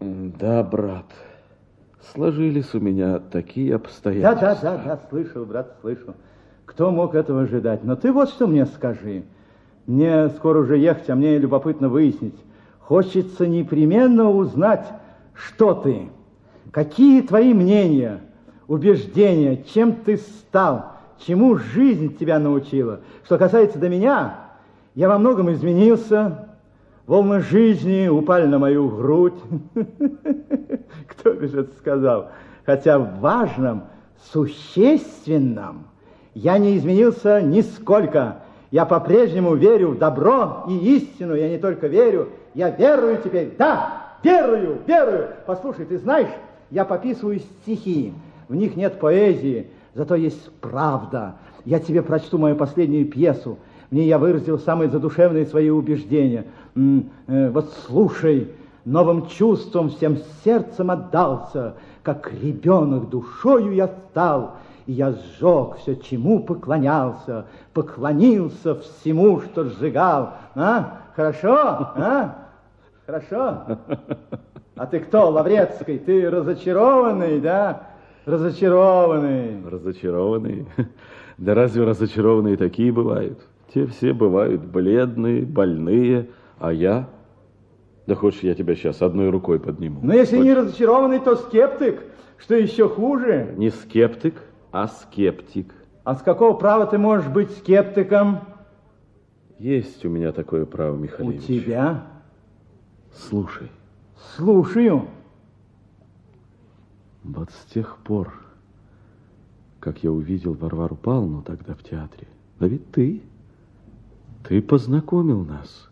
Да, 0.00 0.62
брат. 0.62 1.06
Сложились 2.12 2.74
у 2.74 2.80
меня 2.80 3.18
такие 3.18 3.70
Да, 3.70 3.76
обстоятельства. 3.76 4.54
да, 4.62 4.76
да, 4.76 4.82
да, 4.84 5.00
слышал, 5.10 5.44
брат, 5.44 5.76
слышал. 5.80 6.14
Кто 6.64 6.90
мог 6.90 7.14
этого 7.14 7.42
ожидать? 7.42 7.84
Но 7.84 7.96
ты 7.96 8.12
вот 8.12 8.28
что 8.28 8.46
мне 8.46 8.66
скажи. 8.66 9.24
Мне 9.86 10.28
скоро 10.30 10.60
уже 10.60 10.78
ехать, 10.78 11.08
а 11.10 11.14
мне 11.14 11.38
любопытно 11.38 11.88
выяснить. 11.88 12.34
Хочется 12.80 13.46
непременно 13.46 14.30
узнать, 14.30 14.86
что 15.34 15.74
ты, 15.74 16.08
какие 16.70 17.22
твои 17.22 17.54
мнения, 17.54 18.20
убеждения, 18.68 19.62
чем 19.72 19.92
ты 19.94 20.16
стал, 20.16 20.92
чему 21.26 21.56
жизнь 21.56 22.16
тебя 22.16 22.38
научила. 22.38 23.00
Что 23.24 23.38
касается 23.38 23.78
до 23.78 23.88
меня, 23.88 24.38
я 24.94 25.08
во 25.08 25.18
многом 25.18 25.52
изменился, 25.52 26.48
волны 27.06 27.40
жизни 27.40 28.08
упали 28.08 28.46
на 28.46 28.58
мою 28.58 28.88
грудь. 28.88 29.40
Кто 31.08 31.34
же 31.34 31.60
это 31.60 31.74
сказал? 31.78 32.30
Хотя 32.64 32.98
в 32.98 33.20
важном, 33.20 33.84
существенном 34.32 35.86
я 36.34 36.58
не 36.58 36.76
изменился 36.76 37.40
нисколько. 37.40 38.38
Я 38.70 38.84
по-прежнему 38.84 39.54
верю 39.54 39.90
в 39.90 39.98
добро 39.98 40.64
и 40.68 40.96
истину. 40.96 41.34
Я 41.34 41.48
не 41.48 41.58
только 41.58 41.86
верю, 41.86 42.28
я 42.54 42.70
верую 42.70 43.22
теперь. 43.22 43.54
Да, 43.56 44.16
верую, 44.22 44.78
верую. 44.86 45.28
Послушай, 45.46 45.86
ты 45.86 45.98
знаешь, 45.98 46.28
я 46.70 46.84
пописываю 46.84 47.38
стихи. 47.38 48.12
В 48.48 48.54
них 48.54 48.76
нет 48.76 48.98
поэзии, 48.98 49.68
зато 49.94 50.16
есть 50.16 50.50
правда. 50.60 51.36
Я 51.64 51.80
тебе 51.80 52.02
прочту 52.02 52.38
мою 52.38 52.56
последнюю 52.56 53.06
пьесу. 53.06 53.58
В 53.90 53.94
ней 53.94 54.06
я 54.08 54.18
выразил 54.18 54.58
самые 54.58 54.90
задушевные 54.90 55.46
свои 55.46 55.70
убеждения. 55.70 56.46
Э, 56.74 57.50
вот 57.50 57.72
слушай, 57.86 58.50
новым 58.84 59.26
чувством 59.28 59.90
всем 59.90 60.18
сердцем 60.44 60.90
отдался, 60.90 61.74
как 62.02 62.32
ребенок 62.32 63.08
душою 63.10 63.74
я 63.74 63.88
стал, 63.88 64.56
и 64.86 64.92
я 64.92 65.12
сжег 65.12 65.76
все, 65.78 65.94
чему 65.96 66.42
поклонялся, 66.42 67.46
поклонился 67.72 68.76
всему, 68.76 69.40
что 69.40 69.64
сжигал. 69.64 70.34
А? 70.54 71.00
Хорошо? 71.14 71.54
А? 71.54 72.48
Хорошо? 73.06 73.78
А 74.76 74.86
ты 74.86 75.00
кто, 75.00 75.30
Лаврецкий? 75.30 75.98
Ты 75.98 76.28
разочарованный, 76.28 77.40
да? 77.40 77.88
Разочарованный. 78.24 79.62
Разочарованные? 79.68 80.66
Да 81.38 81.52
разве 81.52 81.84
разочарованные 81.84 82.56
такие 82.56 82.90
бывают? 82.90 83.38
Те 83.72 83.86
все 83.86 84.12
бывают 84.12 84.64
бледные, 84.64 85.42
больные, 85.44 86.30
а 86.58 86.72
я... 86.72 87.08
Да 88.06 88.14
хочешь, 88.14 88.42
я 88.42 88.54
тебя 88.54 88.76
сейчас 88.76 89.02
одной 89.02 89.30
рукой 89.30 89.58
подниму? 89.58 89.98
Но 90.02 90.14
если 90.14 90.36
Хочешь? 90.36 90.46
не 90.46 90.54
разочарованный, 90.54 91.18
то 91.18 91.34
скептик. 91.34 92.02
Что 92.38 92.54
еще 92.54 92.88
хуже? 92.88 93.52
Не 93.56 93.70
скептик, 93.70 94.34
а 94.70 94.86
скептик. 94.86 95.74
А 96.04 96.14
с 96.14 96.22
какого 96.22 96.56
права 96.56 96.86
ты 96.86 96.98
можешь 96.98 97.26
быть 97.28 97.50
скептиком? 97.50 98.40
Есть 99.58 100.04
у 100.04 100.08
меня 100.08 100.30
такое 100.30 100.66
право, 100.66 100.94
У 100.94 100.98
Михалевич. 100.98 101.44
тебя? 101.46 102.06
Слушай, 103.12 103.70
Слушаю. 104.36 105.06
вот 107.24 107.50
с 107.50 107.72
тех 107.72 107.96
пор, 108.04 108.32
как 109.80 110.04
я 110.04 110.12
увидел 110.12 110.52
Варвару 110.52 110.94
Павловну 110.94 111.42
тогда 111.42 111.74
в 111.74 111.82
театре, 111.82 112.28
да 112.60 112.68
ведь 112.68 112.88
ты, 112.92 113.22
ты 114.48 114.62
познакомил 114.62 115.44
нас. 115.44 115.88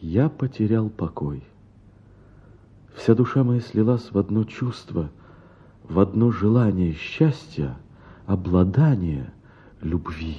Я 0.00 0.28
потерял 0.28 0.88
покой. 0.88 1.42
Вся 2.96 3.14
душа 3.14 3.44
моя 3.44 3.60
слилась 3.60 4.10
в 4.10 4.18
одно 4.18 4.42
чувство, 4.44 5.10
в 5.88 6.00
одно 6.00 6.32
желание 6.32 6.94
счастья, 6.94 7.76
обладания, 8.26 9.32
любви, 9.80 10.38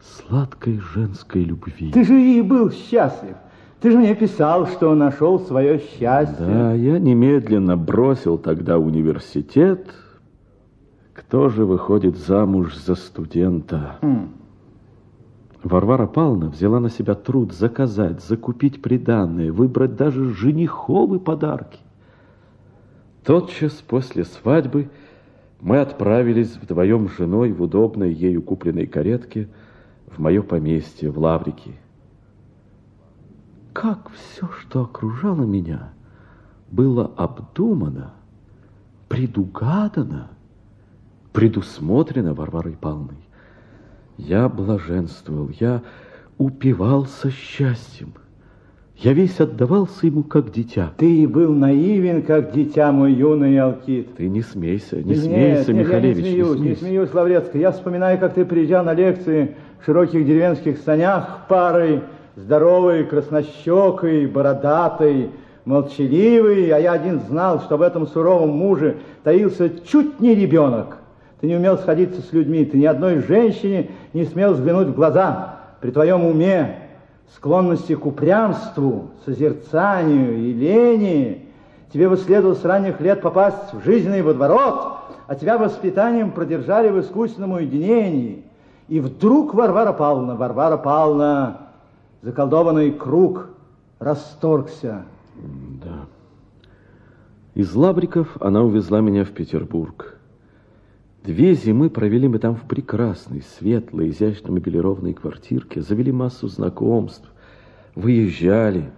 сладкой 0.00 0.80
женской 0.80 1.44
любви. 1.44 1.92
Ты 1.92 2.04
же 2.04 2.20
и 2.20 2.42
был 2.42 2.72
счастлив. 2.72 3.36
Ты 3.80 3.92
же 3.92 3.98
мне 3.98 4.16
писал, 4.16 4.66
что 4.66 4.92
нашел 4.96 5.38
свое 5.38 5.78
счастье. 5.78 6.36
Да, 6.40 6.74
я 6.74 6.98
немедленно 6.98 7.76
бросил 7.76 8.38
тогда 8.38 8.78
университет. 8.78 9.86
Кто 11.12 11.48
же 11.48 11.64
выходит 11.64 12.16
замуж 12.16 12.76
за 12.76 12.96
студента? 12.96 13.98
Хм. 14.02 14.30
Варвара 15.62 16.06
Павловна 16.06 16.48
взяла 16.48 16.78
на 16.78 16.88
себя 16.88 17.14
труд 17.14 17.52
заказать, 17.52 18.22
закупить 18.22 18.80
приданное, 18.80 19.52
выбрать 19.52 19.96
даже 19.96 20.32
жениховы 20.32 21.18
подарки. 21.18 21.80
Тотчас 23.24 23.72
после 23.72 24.24
свадьбы 24.24 24.88
мы 25.60 25.80
отправились 25.80 26.56
вдвоем 26.56 27.08
с 27.08 27.16
женой 27.16 27.52
в 27.52 27.60
удобной 27.62 28.12
ею 28.12 28.42
купленной 28.42 28.86
каретке 28.86 29.48
в 30.06 30.20
мое 30.20 30.42
поместье 30.42 31.10
в 31.10 31.18
Лаврике. 31.18 31.72
Как 33.72 34.10
все, 34.10 34.48
что 34.60 34.82
окружало 34.82 35.42
меня, 35.42 35.92
было 36.70 37.06
обдумано, 37.16 38.14
предугадано, 39.08 40.30
предусмотрено 41.32 42.34
Варварой 42.34 42.76
Павловной. 42.76 43.27
Я 44.18 44.48
блаженствовал, 44.48 45.48
я 45.60 45.82
упивался 46.38 47.30
счастьем. 47.30 48.14
Я 48.96 49.12
весь 49.12 49.38
отдавался 49.38 50.06
ему, 50.06 50.24
как 50.24 50.50
дитя. 50.50 50.90
Ты 50.96 51.28
был 51.28 51.54
наивен, 51.54 52.22
как 52.22 52.52
дитя 52.52 52.90
мой 52.90 53.12
юный 53.12 53.56
Алкит. 53.60 54.16
Ты 54.16 54.28
не 54.28 54.42
смейся, 54.42 54.96
не 54.96 55.14
Нет, 55.14 55.18
смейся, 55.18 55.72
нет, 55.72 55.86
Михалевич, 55.86 56.26
я 56.26 56.32
не 56.32 56.42
смеюсь, 56.42 56.60
не, 56.60 56.74
смеюсь, 56.74 57.14
Лаврецкий. 57.14 57.60
Я 57.60 57.70
вспоминаю, 57.70 58.18
как 58.18 58.34
ты 58.34 58.44
приезжал 58.44 58.84
на 58.84 58.94
лекции 58.94 59.54
в 59.80 59.84
широких 59.84 60.26
деревенских 60.26 60.78
санях 60.78 61.46
парой, 61.48 62.02
здоровый, 62.34 63.04
краснощекой, 63.04 64.26
бородатый, 64.26 65.30
молчаливый, 65.64 66.70
а 66.70 66.78
я 66.80 66.92
один 66.92 67.20
знал, 67.20 67.60
что 67.60 67.76
в 67.76 67.82
этом 67.82 68.08
суровом 68.08 68.50
муже 68.50 68.96
таился 69.22 69.70
чуть 69.86 70.18
не 70.18 70.34
ребенок. 70.34 70.98
Ты 71.40 71.46
не 71.46 71.56
умел 71.56 71.78
сходиться 71.78 72.20
с 72.20 72.32
людьми, 72.32 72.64
ты 72.64 72.78
ни 72.78 72.84
одной 72.84 73.20
женщине 73.20 73.90
не 74.12 74.24
смел 74.24 74.54
взглянуть 74.54 74.88
в 74.88 74.94
глаза. 74.94 75.56
При 75.80 75.92
твоем 75.92 76.24
уме, 76.24 76.80
склонности 77.34 77.94
к 77.94 78.04
упрямству, 78.04 79.10
созерцанию 79.24 80.36
и 80.36 80.52
лени, 80.52 81.46
тебе 81.92 82.08
бы 82.08 82.16
следовало 82.16 82.54
с 82.54 82.64
ранних 82.64 83.00
лет 83.00 83.20
попасть 83.20 83.72
в 83.72 83.84
жизненный 83.84 84.22
водоворот, 84.22 84.98
а 85.28 85.34
тебя 85.36 85.58
воспитанием 85.58 86.32
продержали 86.32 86.90
в 86.90 87.00
искусственном 87.00 87.52
уединении. 87.52 88.44
И 88.88 88.98
вдруг 88.98 89.54
Варвара 89.54 89.92
Павловна, 89.92 90.34
Варвара 90.34 90.76
Павловна, 90.76 91.58
заколдованный 92.22 92.90
круг 92.90 93.50
расторгся. 94.00 95.04
Да. 95.84 96.06
Из 97.54 97.74
Лабриков 97.74 98.36
она 98.40 98.62
увезла 98.62 99.00
меня 99.00 99.24
в 99.24 99.30
Петербург. 99.30 100.17
Две 101.24 101.54
зимы 101.54 101.90
провели 101.90 102.28
мы 102.28 102.38
там 102.38 102.54
в 102.54 102.62
прекрасной, 102.62 103.42
светлой, 103.42 104.10
изящно 104.10 104.50
мебелированной 104.50 105.14
квартирке, 105.14 105.82
завели 105.82 106.12
массу 106.12 106.48
знакомств, 106.48 107.28
выезжали, 107.94 108.90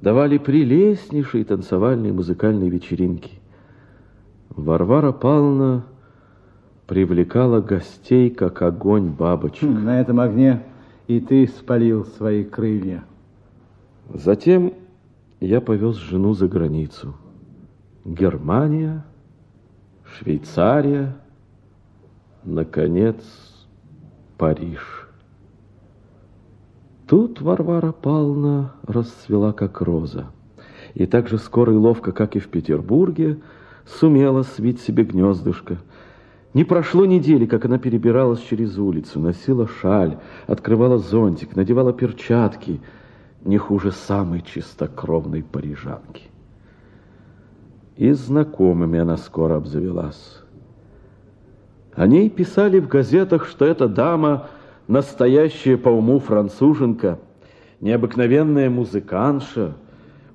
давали 0.00 0.38
прелестнейшие 0.38 1.44
танцевальные 1.44 2.12
музыкальные 2.12 2.70
вечеринки. 2.70 3.40
Варвара 4.50 5.12
Павловна 5.12 5.84
привлекала 6.86 7.60
гостей, 7.60 8.30
как 8.30 8.62
огонь 8.62 9.10
бабочек. 9.10 9.68
Хм, 9.68 9.84
на 9.84 10.00
этом 10.00 10.20
огне 10.20 10.62
и 11.10 11.18
ты 11.18 11.48
спалил 11.48 12.04
свои 12.04 12.44
крылья. 12.44 13.02
Затем 14.14 14.74
я 15.40 15.60
повез 15.60 15.96
жену 15.96 16.34
за 16.34 16.46
границу. 16.46 17.16
Германия, 18.04 19.04
Швейцария, 20.04 21.16
наконец, 22.44 23.16
Париж. 24.36 25.08
Тут 27.06 27.40
Варвара 27.40 27.92
Павловна 27.92 28.74
расцвела, 28.86 29.52
как 29.52 29.80
роза. 29.80 30.26
И 30.94 31.06
так 31.06 31.28
же 31.28 31.38
скоро 31.38 31.72
и 31.72 31.76
ловко, 31.76 32.12
как 32.12 32.36
и 32.36 32.38
в 32.38 32.48
Петербурге, 32.48 33.38
сумела 33.84 34.42
свить 34.42 34.80
себе 34.80 35.04
гнездышко. 35.04 35.78
Не 36.54 36.64
прошло 36.64 37.06
недели, 37.06 37.46
как 37.46 37.64
она 37.64 37.78
перебиралась 37.78 38.40
через 38.40 38.76
улицу, 38.78 39.20
носила 39.20 39.68
шаль, 39.68 40.18
открывала 40.46 40.98
зонтик, 40.98 41.54
надевала 41.54 41.92
перчатки, 41.92 42.80
не 43.44 43.56
хуже 43.56 43.92
самой 43.92 44.42
чистокровной 44.42 45.42
парижанки. 45.42 46.24
И 47.96 48.12
знакомыми 48.12 48.98
она 48.98 49.16
скоро 49.16 49.56
обзавелась. 49.56 50.39
О 51.94 52.06
ней 52.06 52.30
писали 52.30 52.78
в 52.78 52.88
газетах, 52.88 53.46
что 53.46 53.64
эта 53.64 53.88
дама 53.88 54.48
настоящая 54.88 55.76
по 55.76 55.88
уму 55.88 56.18
француженка, 56.18 57.18
необыкновенная 57.80 58.70
музыканша– 58.70 59.74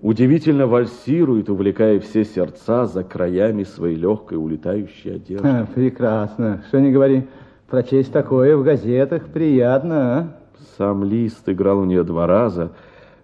удивительно 0.05 0.67
вальсирует, 0.67 1.49
увлекая 1.49 1.99
все 1.99 2.25
сердца 2.25 2.85
за 2.85 3.03
краями 3.03 3.63
своей 3.63 3.95
легкой 3.95 4.37
улетающей 4.37 5.15
одежды. 5.15 5.47
А, 5.47 5.65
прекрасно. 5.65 6.63
Что 6.67 6.79
не 6.79 6.91
говори, 6.91 7.27
прочесть 7.67 8.11
такое 8.11 8.55
в 8.55 8.63
газетах 8.63 9.25
приятно, 9.25 10.17
а? 10.17 10.37
Сам 10.77 11.03
Лист 11.03 11.49
играл 11.49 11.79
у 11.79 11.85
нее 11.85 12.03
два 12.03 12.27
раза 12.27 12.73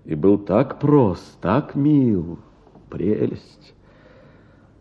и 0.05 0.15
был 0.15 0.39
так 0.39 0.79
прост, 0.79 1.37
так 1.39 1.75
мил. 1.75 2.39
Прелесть. 2.89 3.75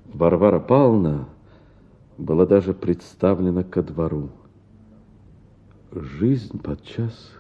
Варвара 0.07 0.59
Павловна 0.59 1.27
была 2.21 2.47
даже 2.47 2.75
представлена 2.75 3.65
ко 3.65 3.83
двору. 3.83 4.31
Жизнь 5.91 6.61
подчас 6.61 7.33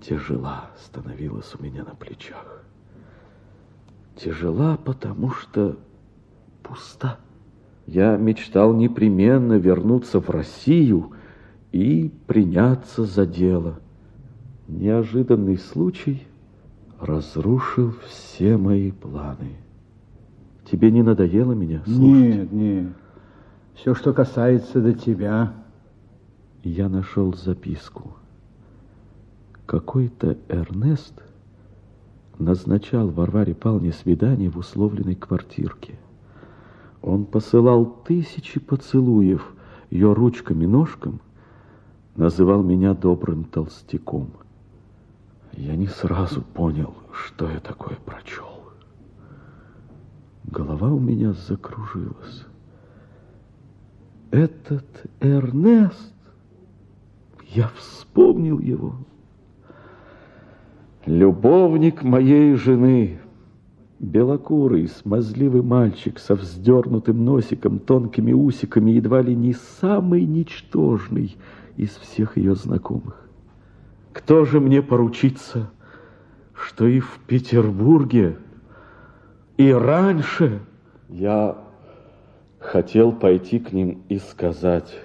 тяжела 0.00 0.70
становилась 0.84 1.54
у 1.58 1.62
меня 1.62 1.84
на 1.84 1.94
плечах. 1.94 2.64
Тяжела, 4.16 4.76
потому 4.76 5.30
что 5.30 5.78
пуста. 6.62 7.18
Я 7.86 8.16
мечтал 8.16 8.74
непременно 8.74 9.54
вернуться 9.54 10.20
в 10.20 10.28
Россию 10.28 11.12
и 11.70 12.12
приняться 12.26 13.04
за 13.04 13.24
дело. 13.24 13.78
Неожиданный 14.68 15.58
случай 15.58 16.26
разрушил 17.00 17.94
все 18.06 18.56
мои 18.56 18.90
планы. 18.90 19.56
Тебе 20.70 20.90
не 20.90 21.02
надоело 21.02 21.52
меня 21.52 21.82
слушать? 21.84 22.00
Нет, 22.00 22.52
нет. 22.52 22.92
Все, 23.82 23.96
что 23.96 24.12
касается 24.12 24.80
до 24.80 24.92
тебя. 24.92 25.54
Я 26.62 26.88
нашел 26.88 27.34
записку. 27.34 28.12
Какой-то 29.66 30.38
Эрнест 30.48 31.20
назначал 32.38 33.08
Варваре 33.08 33.56
Павловне 33.56 33.90
свидание 33.90 34.50
в 34.50 34.56
условленной 34.56 35.16
квартирке. 35.16 35.98
Он 37.00 37.24
посылал 37.24 37.84
тысячи 37.84 38.60
поцелуев 38.60 39.52
ее 39.90 40.12
ручкам-ножкам, 40.12 41.20
называл 42.14 42.62
меня 42.62 42.94
добрым 42.94 43.42
толстяком. 43.42 44.30
Я 45.54 45.74
не 45.74 45.88
сразу 45.88 46.42
понял, 46.42 46.94
что 47.12 47.50
я 47.50 47.58
такое 47.58 47.96
прочел. 47.96 48.62
Голова 50.44 50.86
у 50.86 51.00
меня 51.00 51.32
закружилась. 51.32 52.46
Этот 54.32 54.86
Эрнест, 55.20 56.14
я 57.50 57.70
вспомнил 57.76 58.58
его. 58.58 58.94
Любовник 61.04 62.02
моей 62.02 62.54
жены, 62.54 63.20
белокурый, 63.98 64.88
смазливый 64.88 65.60
мальчик 65.60 66.18
со 66.18 66.34
вздернутым 66.34 67.22
носиком, 67.26 67.78
тонкими 67.78 68.32
усиками, 68.32 68.92
едва 68.92 69.20
ли 69.20 69.36
не 69.36 69.52
самый 69.52 70.24
ничтожный 70.24 71.36
из 71.76 71.90
всех 71.90 72.38
ее 72.38 72.54
знакомых. 72.54 73.28
Кто 74.14 74.46
же 74.46 74.60
мне 74.60 74.80
поручится, 74.80 75.70
что 76.54 76.86
и 76.86 77.00
в 77.00 77.18
Петербурге, 77.26 78.38
и 79.58 79.70
раньше 79.70 80.60
я 81.10 81.61
хотел 82.62 83.12
пойти 83.12 83.58
к 83.58 83.72
ним 83.72 84.02
и 84.08 84.18
сказать, 84.18 84.98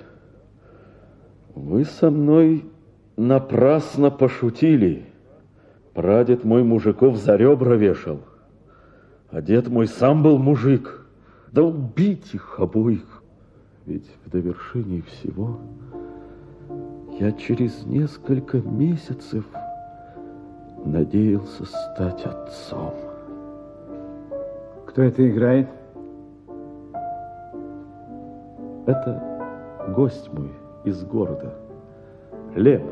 вы 1.55 1.85
со 1.85 2.09
мной 2.09 2.65
напрасно 3.15 4.11
пошутили, 4.11 5.05
Прадед 5.97 6.43
мой 6.43 6.61
мужиков 6.61 7.17
за 7.17 7.35
ребра 7.37 7.73
вешал, 7.73 8.19
а 9.31 9.41
дед 9.41 9.67
мой 9.67 9.87
сам 9.87 10.21
был 10.21 10.37
мужик. 10.37 11.07
Да 11.51 11.63
убить 11.63 12.35
их 12.35 12.59
обоих. 12.59 13.23
Ведь 13.87 14.05
в 14.23 14.29
довершении 14.29 15.01
всего 15.01 15.59
я 17.19 17.31
через 17.31 17.83
несколько 17.87 18.59
месяцев 18.59 19.43
надеялся 20.85 21.65
стать 21.65 22.23
отцом. 22.25 22.93
Кто 24.85 25.01
это 25.01 25.27
играет? 25.27 25.67
Это 28.87 29.21
гость 29.89 30.31
мой 30.31 30.49
из 30.85 31.03
города, 31.03 31.53
Лев. 32.55 32.83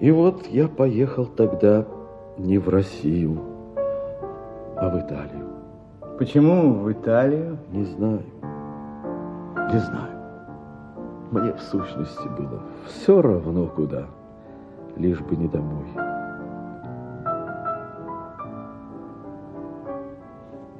И 0.00 0.10
вот 0.10 0.46
я 0.48 0.68
поехал 0.68 1.24
тогда 1.24 1.86
не 2.36 2.58
в 2.58 2.68
Россию, 2.68 3.40
а 4.76 4.90
в 4.90 5.00
Италию. 5.00 5.45
Почему 6.18 6.80
в 6.80 6.92
Италию? 6.92 7.58
Не 7.72 7.84
знаю. 7.84 8.22
Не 9.72 9.78
знаю. 9.78 10.12
Мне 11.30 11.52
в 11.52 11.60
сущности 11.60 12.28
было 12.28 12.62
все 12.86 13.20
равно 13.20 13.66
куда, 13.66 14.06
лишь 14.96 15.20
бы 15.20 15.36
не 15.36 15.48
домой. 15.48 15.86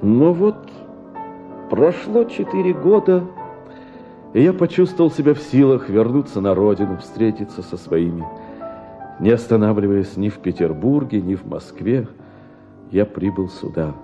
Но 0.02 0.32
вот 0.32 0.56
прошло 1.68 2.24
четыре 2.24 2.72
года, 2.72 3.24
и 4.32 4.42
я 4.42 4.52
почувствовал 4.52 5.10
себя 5.10 5.34
в 5.34 5.38
силах 5.38 5.88
вернуться 5.88 6.40
на 6.40 6.54
родину, 6.54 6.98
встретиться 6.98 7.62
со 7.62 7.76
своими 7.76 8.24
не 9.18 9.30
останавливаясь 9.30 10.16
ни 10.16 10.28
в 10.28 10.38
Петербурге, 10.38 11.20
ни 11.20 11.34
в 11.34 11.46
Москве, 11.46 12.06
я 12.90 13.06
прибыл 13.06 13.48
сюда. 13.48 13.94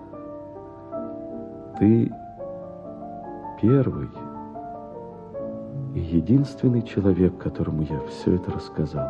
Ты 1.78 2.12
первый 3.60 4.08
и 5.94 6.00
единственный 6.00 6.82
человек, 6.82 7.36
которому 7.38 7.82
я 7.82 8.00
все 8.08 8.34
это 8.34 8.50
рассказал. 8.50 9.08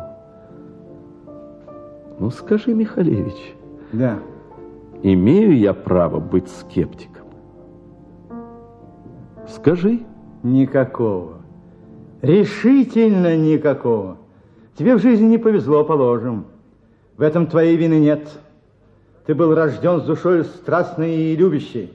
Ну, 2.19 2.29
скажи, 2.29 2.73
Михалевич. 2.73 3.55
Да. 3.91 4.19
Имею 5.01 5.57
я 5.57 5.73
право 5.73 6.19
быть 6.19 6.47
скептиком? 6.49 7.27
Скажи. 9.47 10.01
Никакого. 10.43 11.35
Решительно 12.21 13.37
никакого. 13.37 14.17
Тебе 14.77 14.95
в 14.95 15.01
жизни 15.01 15.25
не 15.25 15.37
повезло, 15.37 15.83
положим. 15.83 16.45
В 17.17 17.21
этом 17.21 17.47
твоей 17.47 17.77
вины 17.77 17.99
нет. 17.99 18.27
Ты 19.25 19.35
был 19.35 19.55
рожден 19.55 20.01
с 20.01 20.03
душой 20.03 20.43
страстной 20.43 21.15
и 21.15 21.35
любящей. 21.35 21.93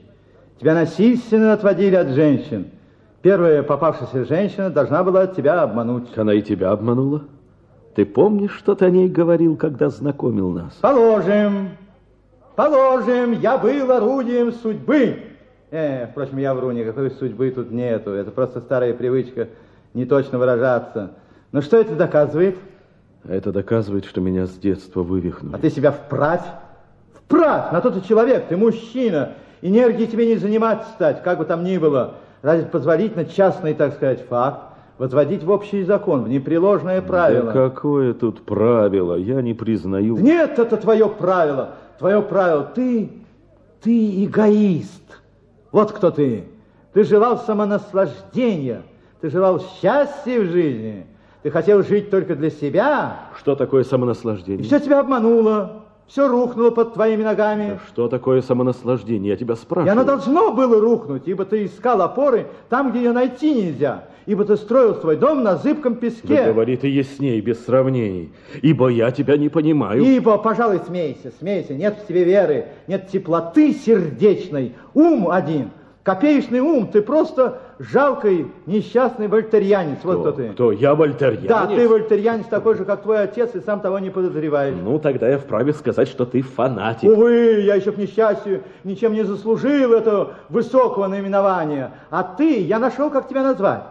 Тебя 0.59 0.75
насильственно 0.75 1.53
отводили 1.53 1.95
от 1.95 2.09
женщин. 2.09 2.71
Первая 3.23 3.63
попавшаяся 3.63 4.25
женщина 4.25 4.71
должна 4.71 5.05
была 5.05 5.27
тебя 5.27 5.63
обмануть. 5.63 6.17
Она 6.17 6.35
и 6.35 6.43
тебя 6.43 6.71
обманула? 6.71 7.23
Ты 7.95 8.05
помнишь, 8.05 8.53
что 8.53 8.75
ты 8.75 8.87
о 8.87 8.91
ней 8.91 9.09
говорил, 9.09 9.57
когда 9.57 9.89
знакомил 9.89 10.51
нас? 10.51 10.73
Положим, 10.75 11.71
положим, 12.55 13.33
я 13.41 13.59
был 13.59 13.91
орудием 13.91 14.53
судьбы. 14.53 15.19
Э, 15.71 16.07
впрочем, 16.07 16.39
я 16.39 16.55
вру, 16.55 16.71
никакой 16.71 17.11
судьбы 17.11 17.51
тут 17.51 17.71
нету. 17.71 18.11
Это 18.13 18.31
просто 18.31 18.61
старая 18.61 18.95
привычка 18.95 19.49
не 19.95 20.07
точно 20.07 20.39
выражаться. 20.39 21.13
Но 21.53 21.61
что 21.61 21.77
это 21.77 21.95
доказывает? 21.95 22.57
Это 23.25 23.53
доказывает, 23.53 24.05
что 24.05 24.21
меня 24.21 24.47
с 24.47 24.53
детства 24.53 25.03
вывихнули. 25.03 25.55
А 25.55 25.59
ты 25.59 25.71
себя 25.71 25.91
вправь. 25.91 26.45
Вправь! 27.15 27.73
На 27.73 27.81
то 27.81 27.91
ты 27.91 28.01
человек, 28.01 28.47
ты 28.49 28.57
мужчина. 28.57 29.35
Энергии 29.63 30.07
тебе 30.07 30.27
не 30.27 30.37
занимать 30.37 30.85
стать, 30.95 31.23
как 31.23 31.39
бы 31.39 31.45
там 31.45 31.65
ни 31.65 31.79
было. 31.79 32.15
Разве 32.43 32.67
позволительно 32.67 33.25
частный, 33.25 33.75
так 33.75 33.95
сказать, 33.95 34.25
факт 34.29 34.63
возводить 34.99 35.45
в 35.45 35.51
общий 35.51 35.85
закон, 35.85 36.25
в 36.25 36.29
непреложное 36.29 37.01
правило? 37.03 37.53
Да 37.53 37.69
какое 37.69 38.15
тут 38.15 38.45
правило? 38.45 39.15
Я 39.15 39.43
не 39.43 39.55
признаю. 39.55 40.17
Нет, 40.19 40.59
это 40.59 40.77
твое 40.77 41.09
правило. 41.09 41.71
Твое 41.99 42.21
правило. 42.23 42.65
Ты, 42.75 43.11
ты 43.81 44.25
эгоист. 44.25 45.03
Вот 45.73 45.93
кто 45.93 46.11
ты. 46.11 46.45
Ты 46.93 47.05
желал 47.05 47.39
самонаслаждения. 47.39 48.83
Ты 49.21 49.31
желал 49.31 49.61
счастья 49.61 50.41
в 50.41 50.47
жизни. 50.47 51.07
Ты 51.43 51.51
хотел 51.51 51.83
жить 51.83 52.11
только 52.11 52.35
для 52.35 52.51
себя. 52.51 53.17
Что 53.39 53.55
такое 53.55 53.85
самонаслаждение? 53.85 54.63
И 54.63 54.67
все 54.67 54.81
тебя 54.81 55.01
обмануло. 55.01 55.85
Все 56.09 56.27
рухнуло 56.27 56.71
под 56.71 56.95
твоими 56.95 57.23
ногами. 57.23 57.73
Да 57.73 57.81
что 57.87 58.09
такое 58.09 58.41
самонаслаждение? 58.41 59.33
Я 59.33 59.37
тебя 59.37 59.57
спрашиваю. 59.57 59.89
И 59.89 59.93
оно 59.93 60.05
должно 60.05 60.53
было 60.53 60.81
рухнуть, 60.81 61.25
ибо 61.27 61.45
ты 61.45 61.67
искал 61.67 62.01
опоры 62.01 62.47
там, 62.71 62.91
где 62.91 63.01
ее 63.01 63.13
найти 63.13 63.55
нельзя. 63.55 64.05
Ибо 64.25 64.47
ты 64.47 64.57
строил 64.57 64.95
свой 64.95 65.17
дом 65.17 65.43
на 65.43 65.57
зыбком 65.57 65.97
песке. 65.97 66.45
Да 66.45 66.53
говори 66.53 66.79
ты 66.79 66.89
ясней, 66.89 67.41
без 67.43 67.63
сравнений. 67.65 68.33
Ибо 68.63 68.89
я 68.89 69.11
тебя 69.11 69.37
не 69.37 69.51
понимаю. 69.51 70.03
Ибо, 70.03 70.39
пожалуй, 70.39 70.81
смейся, 70.87 71.31
смейся. 71.39 71.75
Нет 71.75 71.99
в 72.03 72.07
тебе 72.07 72.25
веры, 72.25 72.69
нет 72.87 73.09
теплоты 73.09 73.75
сердечной. 73.75 74.75
Ум 74.95 75.31
один. 75.31 75.71
Копеечный 76.09 76.61
ум, 76.61 76.87
ты 76.87 77.03
просто 77.03 77.59
жалкий, 77.79 78.51
несчастный 78.65 79.29
вольтерьянец. 79.29 79.99
Кто? 79.99 80.13
Вот 80.13 80.21
кто 80.21 80.33
ты. 80.33 80.49
Кто? 80.53 80.73
Я 80.73 80.95
вольтерьянец? 80.95 81.49
Да, 81.51 81.67
ты 81.67 81.87
вольтерьянец 81.87 82.47
такой 82.47 82.77
же, 82.79 82.87
как 82.87 83.03
твой 83.03 83.25
отец, 83.25 83.55
и 83.55 83.61
сам 83.61 83.81
того 83.81 83.99
не 83.99 84.09
подозреваешь. 84.09 84.75
Ну, 84.83 84.99
тогда 85.01 85.29
я 85.29 85.37
вправе 85.37 85.75
сказать, 85.75 86.09
что 86.09 86.25
ты 86.25 86.41
фанатик. 86.41 87.11
Увы, 87.11 87.61
я 87.61 87.75
еще 87.75 87.93
к 87.93 87.99
несчастью 87.99 88.63
ничем 88.85 89.13
не 89.13 89.23
заслужил 89.23 89.93
этого 89.93 90.33
высокого 90.49 91.09
наименования. 91.09 91.93
А 92.09 92.23
ты, 92.23 92.59
я 92.63 92.79
нашел, 92.79 93.11
как 93.11 93.29
тебя 93.29 93.43
назвать. 93.43 93.83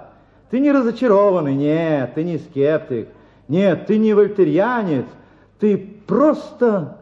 Ты 0.50 0.60
не 0.60 0.72
разочарованный, 0.72 1.54
нет, 1.54 2.16
ты 2.16 2.24
не 2.24 2.40
скептик. 2.40 3.10
Нет, 3.48 3.86
ты 3.86 4.00
не 4.00 4.16
вольтерьянец, 4.16 5.06
ты 5.60 5.78
просто 6.08 6.98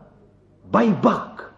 байбак. 0.65 1.53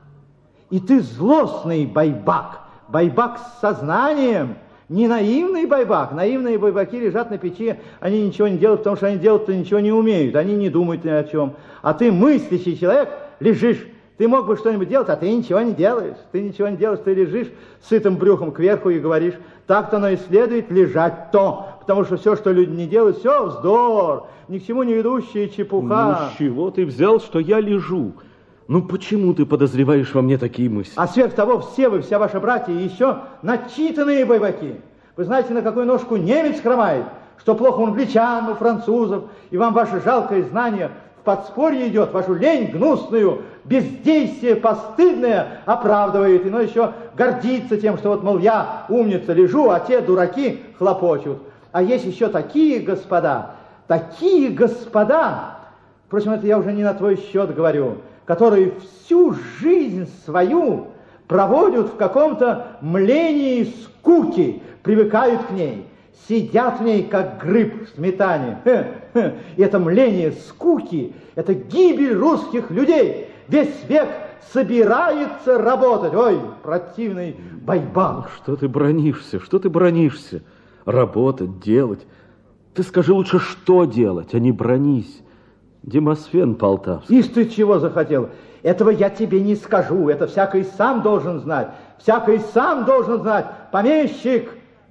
И 0.69 0.79
ты 0.79 1.01
злостный 1.01 1.87
байбак 1.87 2.66
байбак 2.87 3.39
с 3.39 3.61
сознанием, 3.61 4.55
не 4.89 5.07
наивный 5.07 5.65
байбак. 5.65 6.13
Наивные 6.13 6.57
байбаки 6.57 6.99
лежат 6.99 7.29
на 7.29 7.37
печи, 7.37 7.75
они 7.99 8.25
ничего 8.25 8.47
не 8.47 8.57
делают, 8.57 8.81
потому 8.81 8.95
что 8.95 9.07
они 9.07 9.17
делать-то 9.17 9.55
ничего 9.55 9.79
не 9.79 9.91
умеют, 9.91 10.35
они 10.35 10.55
не 10.55 10.69
думают 10.69 11.03
ни 11.03 11.09
о 11.09 11.23
чем. 11.23 11.53
А 11.81 11.93
ты 11.93 12.11
мыслящий 12.11 12.77
человек, 12.77 13.09
лежишь, 13.39 13.85
ты 14.17 14.27
мог 14.27 14.47
бы 14.47 14.57
что-нибудь 14.57 14.89
делать, 14.89 15.09
а 15.09 15.15
ты 15.15 15.31
ничего 15.31 15.61
не 15.61 15.73
делаешь. 15.73 16.17
Ты 16.31 16.41
ничего 16.41 16.69
не 16.69 16.77
делаешь, 16.77 17.01
ты 17.03 17.13
лежишь 17.13 17.49
сытым 17.87 18.15
брюхом 18.15 18.51
кверху 18.51 18.89
и 18.89 18.99
говоришь, 18.99 19.35
так-то 19.67 19.97
оно 19.97 20.09
и 20.09 20.17
следует 20.17 20.71
лежать 20.71 21.31
то, 21.31 21.67
потому 21.81 22.05
что 22.05 22.17
все, 22.17 22.35
что 22.35 22.51
люди 22.51 22.71
не 22.71 22.87
делают, 22.87 23.17
все 23.17 23.45
вздор, 23.45 24.27
ни 24.47 24.59
к 24.59 24.65
чему 24.65 24.83
не 24.83 24.93
ведущая 24.93 25.49
чепуха. 25.49 25.85
Ну, 25.85 26.35
с 26.35 26.37
чего 26.37 26.71
ты 26.71 26.85
взял, 26.85 27.19
что 27.19 27.39
я 27.39 27.59
лежу? 27.59 28.13
Ну 28.67 28.81
почему 28.81 29.33
ты 29.33 29.45
подозреваешь 29.45 30.13
во 30.13 30.21
мне 30.21 30.37
такие 30.37 30.69
мысли? 30.69 30.93
А 30.97 31.07
сверх 31.07 31.33
того, 31.33 31.59
все 31.59 31.87
вы, 31.87 32.01
вся 32.01 32.19
ваша 32.19 32.39
братья, 32.39 32.73
еще 32.73 33.19
начитанные 33.41 34.25
бойбаки. 34.25 34.75
Вы 35.15 35.23
знаете, 35.23 35.53
на 35.53 35.61
какую 35.61 35.85
ножку 35.85 36.17
немец 36.17 36.59
хромает? 36.61 37.05
Что 37.37 37.55
плохо 37.55 37.79
у 37.79 37.85
англичан, 37.85 38.49
у 38.49 38.55
французов, 38.55 39.25
и 39.51 39.57
вам 39.57 39.73
ваше 39.73 40.01
жалкое 40.01 40.43
знание 40.43 40.91
в 41.21 41.23
подспорье 41.23 41.87
идет, 41.87 42.11
вашу 42.11 42.33
лень 42.33 42.71
гнусную, 42.71 43.43
бездействие 43.63 44.57
постыдное 44.57 45.61
оправдывает, 45.65 46.45
и 46.45 46.49
но 46.49 46.59
еще 46.59 46.91
гордится 47.15 47.77
тем, 47.77 47.97
что 47.97 48.09
вот, 48.09 48.23
мол, 48.23 48.37
я 48.37 48.85
умница 48.89 49.31
лежу, 49.31 49.69
а 49.69 49.79
те 49.79 50.01
дураки 50.01 50.59
хлопочут. 50.77 51.37
А 51.71 51.81
есть 51.81 52.05
еще 52.05 52.27
такие 52.27 52.79
господа, 52.79 53.51
такие 53.87 54.49
господа, 54.49 55.57
впрочем, 56.07 56.33
это 56.33 56.47
я 56.47 56.57
уже 56.57 56.73
не 56.73 56.83
на 56.83 56.93
твой 56.93 57.17
счет 57.17 57.53
говорю, 57.55 57.97
которые 58.27 58.73
всю 58.81 59.33
жизнь 59.59 60.07
свою 60.25 60.87
проводят 61.27 61.87
в 61.87 61.95
каком-то 61.95 62.77
млении 62.81 63.73
скуки, 63.83 64.61
привыкают 64.83 65.43
к 65.43 65.51
ней, 65.51 65.87
сидят 66.27 66.79
в 66.79 66.83
ней, 66.83 67.03
как 67.03 67.41
гриб 67.43 67.87
в 67.87 67.95
сметане. 67.95 68.59
И 69.55 69.61
это 69.61 69.79
мление 69.79 70.33
скуки, 70.33 71.13
это 71.35 71.53
гибель 71.53 72.13
русских 72.13 72.69
людей. 72.69 73.29
Весь 73.47 73.83
век 73.87 74.09
собирается 74.51 75.57
работать. 75.57 76.13
Ой, 76.13 76.39
противный 76.63 77.37
байбан. 77.61 78.25
Что 78.35 78.57
ты 78.57 78.67
бронишься, 78.67 79.39
что 79.39 79.57
ты 79.57 79.69
бронишься? 79.69 80.43
Работать, 80.85 81.59
делать. 81.59 82.05
Ты 82.73 82.83
скажи 82.83 83.13
лучше, 83.13 83.39
что 83.39 83.85
делать, 83.85 84.33
а 84.33 84.39
не 84.39 84.51
бронись. 84.51 85.21
Демосфен 85.83 86.55
Полтавский. 86.55 87.19
Ишь 87.19 87.27
ты 87.27 87.47
чего 87.47 87.79
захотел? 87.79 88.29
Этого 88.63 88.89
я 88.89 89.09
тебе 89.09 89.39
не 89.39 89.55
скажу, 89.55 90.09
это 90.09 90.27
всякий 90.27 90.63
сам 90.63 91.01
должен 91.01 91.39
знать. 91.39 91.69
Всякий 91.99 92.39
сам 92.53 92.85
должен 92.85 93.21
знать. 93.21 93.45
Помещик, 93.71 94.49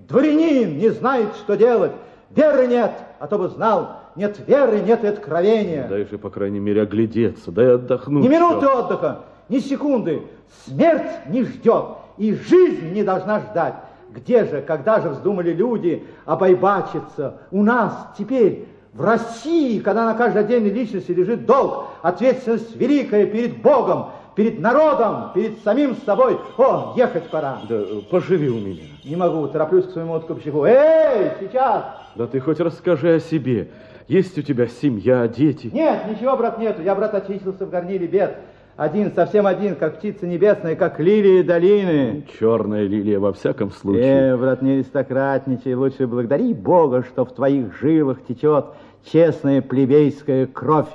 дворянин 0.08 0.78
не 0.78 0.88
знает, 0.90 1.28
что 1.36 1.56
делать. 1.56 1.92
Веры 2.30 2.66
нет, 2.66 2.92
а 3.18 3.26
то 3.26 3.38
бы 3.38 3.48
знал. 3.48 4.00
Нет 4.16 4.40
веры, 4.46 4.80
нет 4.80 5.04
откровения. 5.04 5.86
Дай 5.88 6.06
же, 6.06 6.16
по 6.16 6.30
крайней 6.30 6.60
мере, 6.60 6.82
оглядеться, 6.82 7.52
дай 7.52 7.74
отдохнуть. 7.74 8.24
Ни 8.24 8.28
минуты 8.28 8.66
отдыха, 8.66 9.24
ни 9.48 9.58
секунды. 9.58 10.22
Смерть 10.64 11.28
не 11.28 11.44
ждет, 11.44 11.84
и 12.16 12.34
жизнь 12.34 12.92
не 12.92 13.02
должна 13.02 13.40
ждать. 13.40 13.74
Где 14.10 14.44
же, 14.46 14.62
когда 14.62 15.00
же 15.00 15.10
вздумали 15.10 15.52
люди 15.52 16.04
обойбачиться? 16.24 17.34
У 17.50 17.62
нас 17.62 17.92
теперь 18.16 18.66
в 18.96 19.04
России, 19.04 19.78
когда 19.80 20.06
на 20.06 20.14
каждой 20.14 20.42
отдельной 20.42 20.70
личности 20.70 21.12
лежит 21.12 21.44
долг, 21.44 21.88
ответственность 22.02 22.74
великая 22.76 23.26
перед 23.26 23.60
Богом, 23.60 24.06
перед 24.34 24.58
народом, 24.58 25.32
перед 25.34 25.58
самим 25.62 25.96
собой. 26.04 26.38
О, 26.56 26.94
ехать 26.96 27.28
пора. 27.28 27.60
Да 27.68 27.82
поживи 28.10 28.48
у 28.48 28.58
меня. 28.58 28.84
Не 29.04 29.16
могу, 29.16 29.46
тороплюсь 29.48 29.86
к 29.86 29.90
своему 29.90 30.14
откупщику. 30.14 30.64
Эй, 30.64 31.32
сейчас! 31.40 31.84
Да 32.14 32.26
ты 32.26 32.40
хоть 32.40 32.60
расскажи 32.60 33.16
о 33.16 33.20
себе. 33.20 33.68
Есть 34.08 34.38
у 34.38 34.42
тебя 34.42 34.66
семья, 34.66 35.28
дети? 35.28 35.68
Нет, 35.72 36.08
ничего, 36.08 36.36
брат, 36.36 36.58
нету. 36.58 36.80
Я, 36.82 36.94
брат, 36.94 37.14
очистился 37.14 37.66
в 37.66 37.70
горниле 37.70 38.06
бед. 38.06 38.36
Один, 38.76 39.10
совсем 39.14 39.46
один, 39.46 39.74
как 39.74 39.96
птица 39.96 40.26
небесная, 40.26 40.76
как 40.76 41.00
лилии 41.00 41.40
долины. 41.40 42.26
Черная 42.38 42.84
лилия 42.84 43.18
во 43.18 43.32
всяком 43.32 43.70
случае. 43.70 44.32
Э, 44.32 44.36
брат, 44.36 44.60
не 44.60 44.72
аристократничай, 44.72 45.74
лучше 45.74 46.06
благодари 46.06 46.52
Бога, 46.52 47.02
что 47.02 47.24
в 47.24 47.32
твоих 47.32 47.74
жилах 47.80 48.18
течет 48.28 48.66
честная 49.10 49.62
плебейская 49.62 50.46
кровь. 50.46 50.88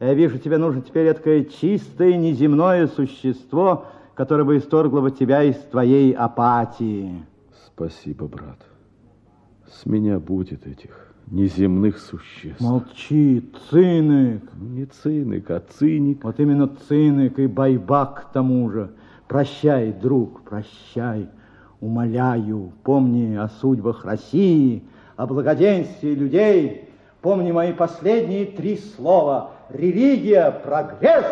Я 0.00 0.14
вижу, 0.14 0.38
тебе 0.38 0.58
нужно 0.58 0.82
теперь 0.82 1.12
такое 1.12 1.44
чистое 1.44 2.16
неземное 2.16 2.86
существо, 2.86 3.86
которое 4.14 4.44
бы 4.44 4.58
исторгло 4.58 5.00
бы 5.00 5.10
тебя 5.10 5.42
из 5.42 5.56
твоей 5.56 6.12
апатии. 6.12 7.24
Спасибо, 7.66 8.26
брат. 8.26 8.58
С 9.66 9.86
меня 9.86 10.18
будет 10.18 10.66
этих 10.66 11.12
неземных 11.30 11.98
существ. 11.98 12.60
Молчи, 12.60 13.44
циник. 13.70 14.42
Ну, 14.54 14.68
не 14.68 14.86
циник, 14.86 15.50
а 15.50 15.60
циник. 15.60 16.24
Вот 16.24 16.38
именно 16.40 16.70
циник 16.88 17.38
и 17.38 17.46
байбак 17.46 18.28
к 18.28 18.32
тому 18.32 18.70
же. 18.70 18.90
Прощай, 19.26 19.92
друг, 19.92 20.42
прощай. 20.42 21.28
Умоляю, 21.80 22.72
помни 22.82 23.36
о 23.36 23.48
судьбах 23.48 24.04
России, 24.04 24.82
о 25.16 25.26
благоденствии 25.26 26.14
людей. 26.14 26.87
Помни 27.28 27.52
мои 27.52 27.74
последние 27.74 28.46
три 28.46 28.78
слова. 28.78 29.50
Религия, 29.68 30.50
прогресс, 30.50 31.26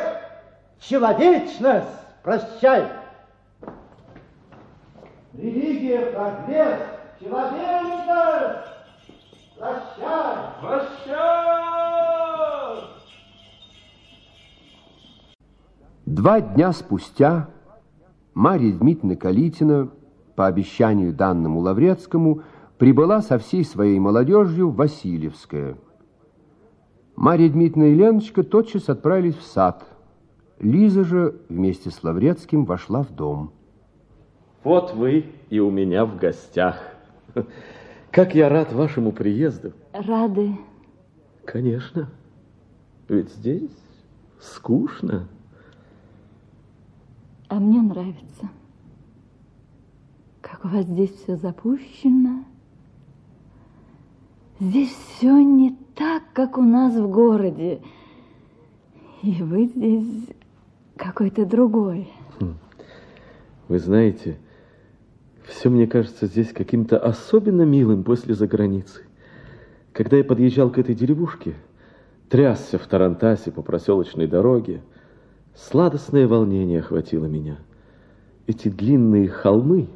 человечность. 0.78 1.88
Прощай. 2.22 2.84
Религия, 5.32 6.12
прогресс, 6.12 6.80
человечность. 7.18 8.68
Прощай! 9.58 10.36
Прощай! 10.60 11.14
Два 16.04 16.42
дня 16.42 16.72
спустя 16.72 17.48
Марья 18.34 18.74
Дмитриевна 18.74 19.16
Калитина, 19.16 19.88
по 20.34 20.46
обещанию 20.46 21.14
данному 21.14 21.60
Лаврецкому, 21.60 22.42
прибыла 22.76 23.22
со 23.22 23.38
всей 23.38 23.64
своей 23.64 23.98
молодежью 23.98 24.68
в 24.68 24.76
Васильевское. 24.76 25.78
Марья 27.16 27.48
Дмитриевна 27.48 27.92
и 27.92 27.94
Леночка 27.94 28.42
тотчас 28.42 28.90
отправились 28.90 29.36
в 29.36 29.42
сад. 29.42 29.86
Лиза 30.60 31.02
же 31.02 31.40
вместе 31.48 31.90
с 31.90 32.04
Лаврецким 32.04 32.66
вошла 32.66 33.02
в 33.02 33.10
дом. 33.10 33.52
Вот 34.62 34.94
вы 34.94 35.30
и 35.48 35.58
у 35.58 35.70
меня 35.70 36.04
в 36.04 36.18
гостях. 36.18 36.78
Как 38.10 38.34
я 38.34 38.48
рад 38.50 38.72
вашему 38.72 39.12
приезду. 39.12 39.72
Рады. 39.92 40.58
Конечно. 41.44 42.10
Ведь 43.08 43.30
здесь 43.30 43.70
скучно. 44.40 45.28
А 47.48 47.58
мне 47.58 47.80
нравится. 47.80 48.50
Как 50.42 50.64
у 50.64 50.68
вас 50.68 50.84
здесь 50.84 51.14
все 51.14 51.36
запущено. 51.36 52.44
Здесь 54.58 54.90
все 54.90 55.38
не 55.40 55.76
так, 55.96 56.22
как 56.34 56.58
у 56.58 56.62
нас 56.62 56.94
в 56.94 57.08
городе. 57.10 57.80
И 59.22 59.42
вы 59.42 59.66
здесь 59.66 60.28
какой-то 60.96 61.44
другой. 61.44 62.08
Хм. 62.38 62.54
Вы 63.68 63.78
знаете, 63.78 64.38
все 65.44 65.70
мне 65.70 65.86
кажется 65.86 66.26
здесь 66.26 66.52
каким-то 66.52 66.98
особенно 66.98 67.62
милым 67.62 68.04
после 68.04 68.34
заграницы. 68.34 69.02
Когда 69.92 70.18
я 70.18 70.24
подъезжал 70.24 70.70
к 70.70 70.78
этой 70.78 70.94
деревушке, 70.94 71.54
трясся 72.28 72.78
в 72.78 72.86
Тарантасе 72.86 73.50
по 73.50 73.62
проселочной 73.62 74.26
дороге, 74.26 74.82
сладостное 75.54 76.28
волнение 76.28 76.80
охватило 76.80 77.24
меня. 77.24 77.58
Эти 78.46 78.68
длинные 78.68 79.28
холмы, 79.28 79.88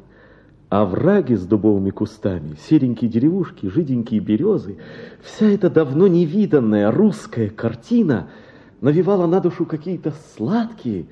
овраги 0.71 1.33
с 1.33 1.45
дубовыми 1.45 1.89
кустами, 1.89 2.55
серенькие 2.69 3.11
деревушки, 3.11 3.67
жиденькие 3.67 4.21
березы, 4.21 4.77
вся 5.21 5.47
эта 5.47 5.69
давно 5.69 6.07
невиданная 6.07 6.89
русская 6.91 7.49
картина 7.49 8.29
навевала 8.79 9.27
на 9.27 9.41
душу 9.41 9.65
какие-то 9.65 10.13
сладкие 10.33 11.07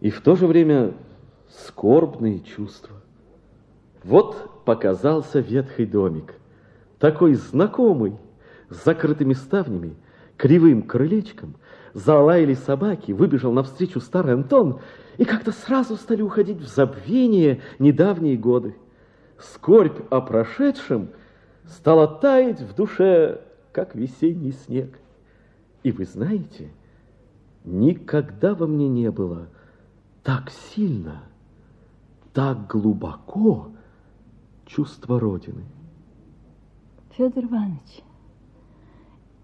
и 0.00 0.08
в 0.08 0.22
то 0.22 0.36
же 0.36 0.46
время 0.46 0.94
скорбные 1.66 2.40
чувства. 2.40 2.96
Вот 4.04 4.64
показался 4.64 5.40
ветхий 5.40 5.84
домик, 5.84 6.32
такой 6.98 7.34
знакомый, 7.34 8.14
с 8.70 8.86
закрытыми 8.86 9.34
ставнями, 9.34 9.96
кривым 10.38 10.80
крылечком, 10.80 11.56
залаяли 11.98 12.54
собаки, 12.54 13.12
выбежал 13.12 13.52
навстречу 13.52 14.00
старый 14.00 14.34
Антон, 14.34 14.80
и 15.16 15.24
как-то 15.24 15.52
сразу 15.52 15.96
стали 15.96 16.22
уходить 16.22 16.58
в 16.58 16.66
забвение 16.66 17.60
недавние 17.78 18.36
годы. 18.36 18.76
Скорбь 19.38 20.00
о 20.10 20.20
прошедшем 20.20 21.10
стала 21.66 22.06
таять 22.06 22.60
в 22.60 22.74
душе, 22.74 23.40
как 23.72 23.94
весенний 23.94 24.52
снег. 24.52 24.98
И 25.82 25.92
вы 25.92 26.04
знаете, 26.04 26.70
никогда 27.64 28.54
во 28.54 28.66
мне 28.66 28.88
не 28.88 29.10
было 29.10 29.48
так 30.22 30.50
сильно, 30.50 31.22
так 32.32 32.66
глубоко, 32.66 33.68
чувство 34.66 35.18
Родины. 35.18 35.64
Федор 37.16 37.44
Иванович, 37.44 38.02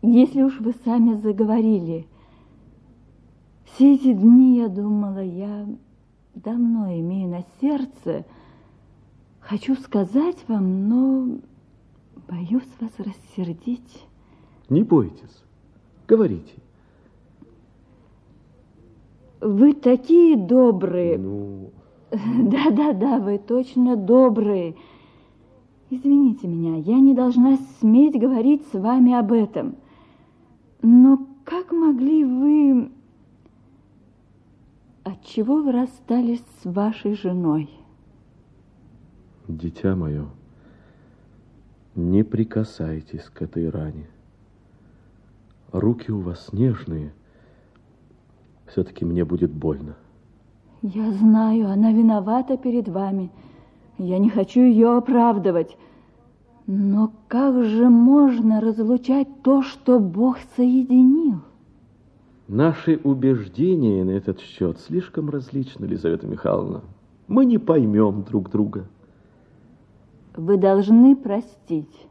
если 0.02 0.42
уж 0.42 0.60
вы 0.60 0.74
сами 0.84 1.14
заговорили, 1.14 2.06
все 3.74 3.94
эти 3.94 4.12
дни 4.12 4.58
я 4.58 4.68
думала, 4.68 5.22
я 5.22 5.66
давно 6.34 6.92
имею 6.92 7.28
на 7.28 7.44
сердце, 7.60 8.24
хочу 9.40 9.74
сказать 9.74 10.36
вам, 10.46 10.88
но 10.88 11.38
боюсь 12.28 12.68
вас 12.80 12.92
рассердить. 12.98 14.06
Не 14.68 14.84
бойтесь, 14.84 15.42
говорите. 16.06 16.54
Вы 19.40 19.74
такие 19.74 20.36
добрые. 20.36 21.18
Ну... 21.18 21.70
Да-да-да, 22.10 23.18
вы 23.18 23.38
точно 23.38 23.96
добрые. 23.96 24.76
Извините 25.90 26.46
меня, 26.46 26.76
я 26.76 26.98
не 26.98 27.12
должна 27.12 27.58
сметь 27.80 28.18
говорить 28.18 28.62
с 28.72 28.78
вами 28.78 29.14
об 29.14 29.32
этом. 29.32 29.74
Но 30.80 31.26
как 31.44 31.72
могли 31.72 32.24
вы... 32.24 32.90
Отчего 35.04 35.62
вы 35.62 35.72
расстались 35.72 36.42
с 36.62 36.64
вашей 36.64 37.14
женой? 37.14 37.68
Дитя 39.46 39.94
мое, 39.94 40.24
не 41.94 42.22
прикасайтесь 42.22 43.24
к 43.24 43.42
этой 43.42 43.68
ране. 43.68 44.06
Руки 45.72 46.10
у 46.10 46.20
вас 46.20 46.54
нежные. 46.54 47.12
Все-таки 48.66 49.04
мне 49.04 49.26
будет 49.26 49.52
больно. 49.52 49.94
Я 50.80 51.12
знаю, 51.12 51.68
она 51.68 51.92
виновата 51.92 52.56
перед 52.56 52.88
вами. 52.88 53.30
Я 53.98 54.18
не 54.18 54.30
хочу 54.30 54.60
ее 54.60 54.96
оправдывать. 54.96 55.76
Но 56.66 57.12
как 57.28 57.62
же 57.62 57.90
можно 57.90 58.58
разлучать 58.62 59.28
то, 59.42 59.60
что 59.60 60.00
Бог 60.00 60.38
соединил? 60.56 61.42
Наши 62.48 63.00
убеждения 63.02 64.04
на 64.04 64.10
этот 64.10 64.40
счет 64.40 64.78
слишком 64.78 65.30
различны, 65.30 65.84
Елизавета 65.84 66.26
Михайловна. 66.26 66.82
Мы 67.26 67.46
не 67.46 67.58
поймем 67.58 68.22
друг 68.22 68.50
друга. 68.50 68.86
Вы 70.36 70.58
должны 70.58 71.16
простить, 71.16 72.06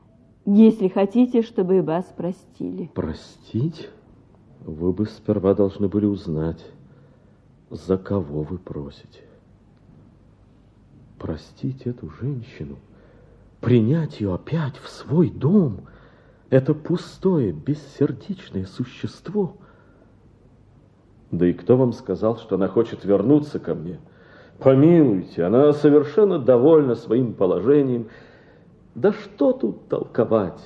если 0.45 0.87
хотите, 0.87 1.43
чтобы 1.43 1.83
вас 1.83 2.05
простили. 2.17 2.89
Простить? 2.95 3.89
Вы 4.65 4.91
бы 4.93 5.05
сперва 5.05 5.53
должны 5.53 5.87
были 5.87 6.05
узнать, 6.05 6.65
за 7.69 7.97
кого 7.97 8.43
вы 8.43 8.57
просите. 8.57 9.21
Простить 11.19 11.85
эту 11.85 12.09
женщину, 12.09 12.77
принять 13.61 14.19
ее 14.19 14.33
опять 14.33 14.77
в 14.77 14.89
свой 14.89 15.29
дом, 15.29 15.81
это 16.49 16.73
пустое, 16.73 17.51
бессердечное 17.51 18.65
существо. 18.65 19.57
Да 21.33 21.47
и 21.47 21.53
кто 21.53 21.77
вам 21.77 21.93
сказал, 21.93 22.37
что 22.37 22.55
она 22.55 22.67
хочет 22.67 23.05
вернуться 23.05 23.57
ко 23.57 23.73
мне? 23.73 23.99
Помилуйте, 24.59 25.43
она 25.43 25.73
совершенно 25.73 26.37
довольна 26.37 26.93
своим 26.93 27.33
положением. 27.33 28.05
Да 28.93 29.13
что 29.13 29.51
тут 29.51 29.87
толковать? 29.87 30.61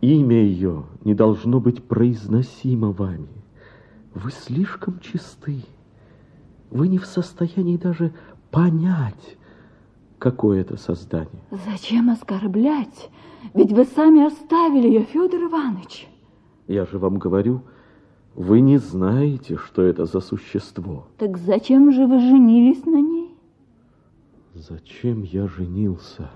Имя 0.00 0.36
ее 0.42 0.84
не 1.04 1.12
должно 1.12 1.60
быть 1.60 1.84
произносимо 1.84 2.92
вами. 2.92 3.28
Вы 4.14 4.30
слишком 4.30 5.00
чисты. 5.00 5.58
Вы 6.70 6.88
не 6.88 6.96
в 6.96 7.04
состоянии 7.04 7.76
даже 7.76 8.14
понять, 8.50 9.36
какое 10.18 10.62
это 10.62 10.78
создание. 10.78 11.42
Зачем 11.70 12.08
оскорблять? 12.08 13.10
Ведь 13.52 13.72
вы 13.72 13.84
сами 13.84 14.26
оставили 14.26 14.86
ее, 14.88 15.02
Федор 15.02 15.42
Иванович. 15.42 16.08
Я 16.68 16.86
же 16.86 16.98
вам 16.98 17.18
говорю, 17.18 17.64
вы 18.38 18.60
не 18.60 18.78
знаете, 18.78 19.56
что 19.56 19.82
это 19.82 20.04
за 20.04 20.20
существо. 20.20 21.08
Так 21.16 21.36
зачем 21.36 21.90
же 21.90 22.06
вы 22.06 22.20
женились 22.20 22.84
на 22.84 23.00
ней? 23.00 23.34
Зачем 24.54 25.24
я 25.24 25.48
женился? 25.48 26.30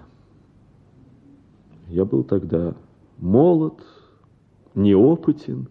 Я 1.87 2.05
был 2.05 2.25
тогда 2.25 2.75
молод, 3.19 3.81
неопытен. 4.75 5.69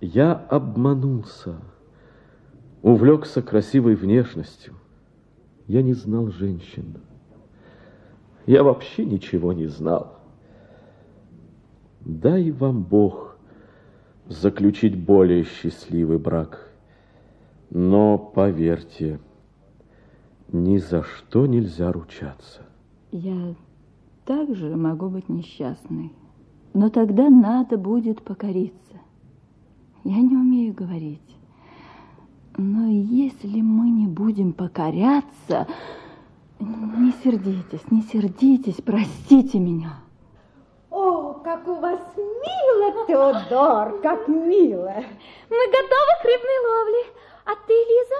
Я 0.00 0.34
обманулся 0.34 1.56
увлекся 2.82 3.42
красивой 3.42 3.96
внешностью. 3.96 4.74
Я 5.66 5.82
не 5.82 5.94
знал 5.94 6.28
женщин. 6.28 6.98
Я 8.46 8.62
вообще 8.62 9.04
ничего 9.04 9.52
не 9.52 9.66
знал. 9.66 10.20
Дай 12.00 12.52
вам 12.52 12.84
Бог 12.84 13.31
заключить 14.28 14.98
более 14.98 15.44
счастливый 15.44 16.18
брак. 16.18 16.70
Но 17.70 18.18
поверьте, 18.18 19.18
ни 20.52 20.78
за 20.78 21.02
что 21.02 21.46
нельзя 21.46 21.90
ручаться. 21.92 22.62
Я 23.10 23.54
также 24.24 24.76
могу 24.76 25.08
быть 25.08 25.28
несчастной, 25.28 26.12
но 26.74 26.90
тогда 26.90 27.28
надо 27.28 27.76
будет 27.78 28.22
покориться. 28.22 28.76
Я 30.04 30.20
не 30.20 30.36
умею 30.36 30.74
говорить. 30.74 31.20
Но 32.56 32.88
если 32.88 33.60
мы 33.60 33.90
не 33.90 34.06
будем 34.06 34.52
покоряться... 34.52 35.66
Не 36.60 37.12
сердитесь, 37.24 37.90
не 37.90 38.02
сердитесь, 38.02 38.80
простите 38.84 39.58
меня. 39.58 39.94
О, 40.90 41.21
как 41.42 41.66
у 41.66 41.74
вас 41.74 42.00
мило, 42.16 43.06
Теодор, 43.06 44.00
как 44.00 44.28
мило. 44.28 44.94
Мы 45.50 45.66
готовы 45.66 46.12
к 46.20 46.24
рыбной 46.24 46.58
ловле. 46.66 47.04
А 47.44 47.50
ты, 47.66 47.72
Лиза? 47.72 48.14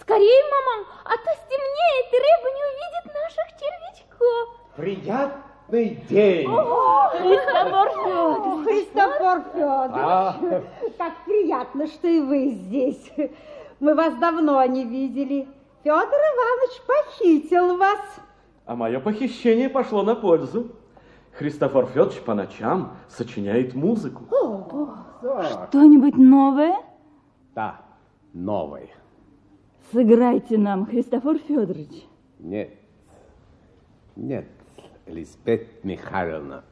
Скорее, 0.00 0.42
мама, 0.50 0.86
а 1.04 1.10
то 1.10 1.30
стемнеет, 1.44 2.12
и 2.12 2.16
рыба 2.16 2.48
не 2.54 2.64
увидит 2.70 3.04
наших 3.14 3.46
червячков. 3.60 4.48
Приятный 4.76 5.88
день. 6.08 6.48
О, 6.48 7.08
Христофор 7.10 7.90
Федорович. 7.90 8.64
Христофор 8.66 9.42
Федорович. 9.52 9.96
А. 9.96 10.62
Как 10.98 11.24
приятно, 11.24 11.86
что 11.86 12.08
и 12.08 12.20
вы 12.20 12.48
здесь. 12.50 13.12
Мы 13.80 13.94
вас 13.94 14.14
давно 14.14 14.64
не 14.64 14.84
видели. 14.84 15.46
Федор 15.84 16.02
Иванович 16.02 16.80
похитил 16.86 17.76
вас. 17.76 18.00
А 18.66 18.74
мое 18.74 18.98
похищение 19.00 19.68
пошло 19.68 20.02
на 20.02 20.14
пользу. 20.14 20.70
Христофор 21.36 21.86
Федорович 21.86 22.20
по 22.22 22.34
ночам 22.34 22.96
сочиняет 23.08 23.74
музыку. 23.74 24.24
Что-нибудь 25.68 26.16
новое? 26.16 26.76
Да, 27.54 27.80
новое. 28.32 28.88
Сыграйте 29.90 30.58
нам, 30.58 30.86
Христофор 30.86 31.38
Федорович. 31.38 32.06
Нет, 32.38 32.70
нет, 34.16 34.46
Лизбет 35.06 35.84
Михайловна. 35.84 36.64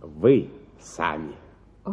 Вы 0.00 0.50
сами. 0.78 1.34
О. 1.84 1.90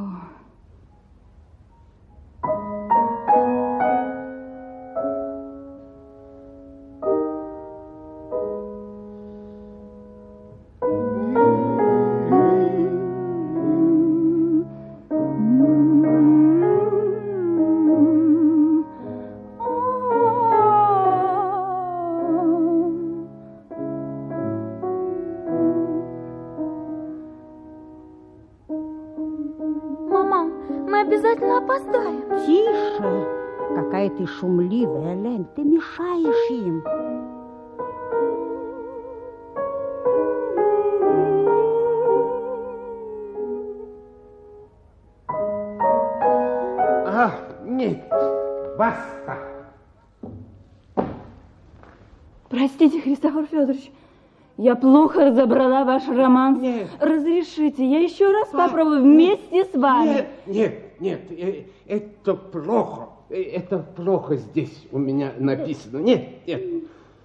я 54.68 54.76
плохо 54.76 55.26
разобрала 55.28 55.86
ваш 55.86 56.07
роман. 56.09 56.61
Разрешите, 56.99 57.86
я 57.86 57.99
еще 57.99 58.30
раз 58.32 58.49
попробую 58.49 59.01
вместе 59.01 59.63
с 59.63 59.74
вами. 59.74 60.28
Нет, 60.45 60.99
нет, 60.99 60.99
нет, 60.99 61.22
э, 61.32 61.63
это 61.86 62.34
плохо. 62.34 63.09
Э, 63.30 63.41
Это 63.41 63.80
плохо 63.80 64.36
здесь 64.36 64.88
у 64.91 64.97
меня 64.97 65.32
написано. 65.38 65.99
Нет, 65.99 66.45
нет, 66.45 66.61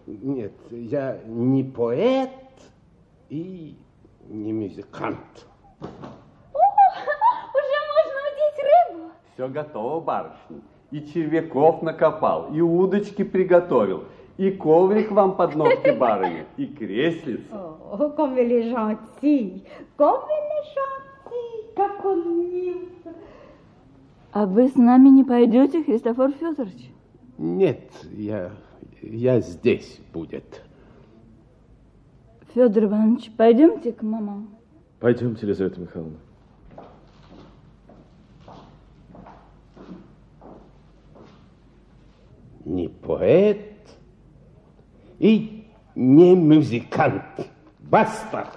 нет, 0.07 0.53
я 0.71 1.19
не 1.27 1.65
поэт 1.65 2.31
и 3.29 3.77
не 4.29 4.53
музыкант. 4.53 5.47
Уже 5.81 7.79
можно 7.93 8.19
удить 8.31 8.59
рыбу. 8.69 9.11
Все 9.35 9.49
готово, 9.49 10.01
барышня. 10.01 10.61
И 10.93 11.01
червяков 11.13 11.83
накопал, 11.83 12.55
и 12.55 12.61
удочки 12.61 13.25
приготовил, 13.25 14.05
и 14.39 14.51
коврик 14.51 15.11
вам 15.11 15.37
под 15.37 15.55
ножки, 15.55 15.91
барыня, 15.91 16.47
и 16.57 16.67
креслица. 16.67 17.43
О, 17.53 18.11
comme 18.17 18.39
il 18.39 18.51
est 18.51 18.71
gentil, 18.71 19.65
comme 19.97 20.25
il 20.31 20.47
est 20.59 20.69
gentil, 20.75 21.75
как 21.77 22.05
он 22.05 22.51
мил. 22.51 22.89
А 24.33 24.47
вы 24.47 24.69
с 24.69 24.77
нами 24.77 25.11
не 25.11 25.25
пойдете, 25.25 25.85
Христофор 25.85 26.33
Федорович? 26.33 26.91
Нет, 27.37 27.91
я, 28.13 28.53
я 29.03 29.41
здесь 29.41 30.01
будет. 30.13 30.63
Федор 32.55 32.85
Иванович, 32.85 33.31
пойдемте 33.37 33.93
к 33.93 34.03
мамам. 34.03 34.49
Пойдемте, 35.01 35.47
Елизавета 35.47 35.81
Михайловна. 35.81 36.19
Не 42.65 42.89
поэт 42.89 43.72
и 45.23 45.65
не 45.95 46.35
музыкант. 46.35 47.23
Баста! 47.79 48.49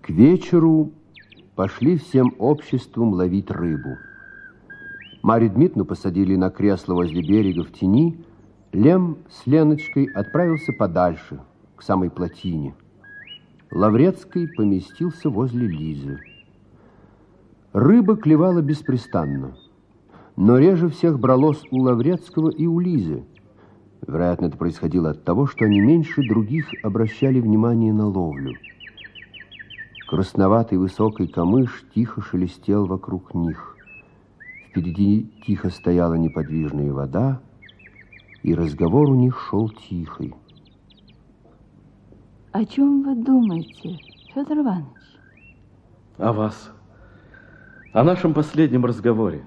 К 0.00 0.08
вечеру 0.08 0.90
пошли 1.54 1.98
всем 1.98 2.34
обществом 2.38 3.12
ловить 3.12 3.50
рыбу. 3.50 3.98
Марью 5.22 5.50
Дмитриевну 5.50 5.84
посадили 5.84 6.34
на 6.34 6.48
кресло 6.48 6.94
возле 6.94 7.20
берега 7.20 7.62
в 7.62 7.72
тени. 7.72 8.24
Лем 8.72 9.18
с 9.28 9.46
Леночкой 9.46 10.06
отправился 10.06 10.72
подальше, 10.72 11.40
к 11.76 11.82
самой 11.82 12.08
плотине. 12.08 12.74
Лаврецкий 13.70 14.48
поместился 14.48 15.30
возле 15.30 15.68
Лизы. 15.68 16.18
Рыба 17.72 18.16
клевала 18.16 18.60
беспрестанно, 18.62 19.56
но 20.34 20.58
реже 20.58 20.88
всех 20.88 21.20
бралось 21.20 21.62
у 21.70 21.78
Лаврецкого 21.82 22.50
и 22.50 22.66
у 22.66 22.80
Лизы. 22.80 23.22
Вероятно, 24.04 24.46
это 24.46 24.56
происходило 24.56 25.10
от 25.10 25.22
того, 25.22 25.46
что 25.46 25.66
они 25.66 25.78
меньше 25.78 26.26
других 26.26 26.66
обращали 26.82 27.38
внимание 27.38 27.92
на 27.92 28.08
ловлю. 28.08 28.56
Красноватый 30.08 30.76
высокий 30.76 31.28
камыш 31.28 31.84
тихо 31.94 32.22
шелестел 32.22 32.86
вокруг 32.86 33.34
них. 33.34 33.76
Впереди 34.68 35.32
тихо 35.46 35.70
стояла 35.70 36.14
неподвижная 36.14 36.92
вода, 36.92 37.40
и 38.42 38.52
разговор 38.52 39.10
у 39.10 39.14
них 39.14 39.38
шел 39.48 39.68
тихий. 39.68 40.34
О 42.52 42.64
чем 42.64 43.02
вы 43.02 43.14
думаете, 43.14 43.96
Федор 44.34 44.58
Иванович? 44.58 44.88
О 46.18 46.32
вас. 46.32 46.72
О 47.92 48.02
нашем 48.02 48.34
последнем 48.34 48.84
разговоре. 48.84 49.44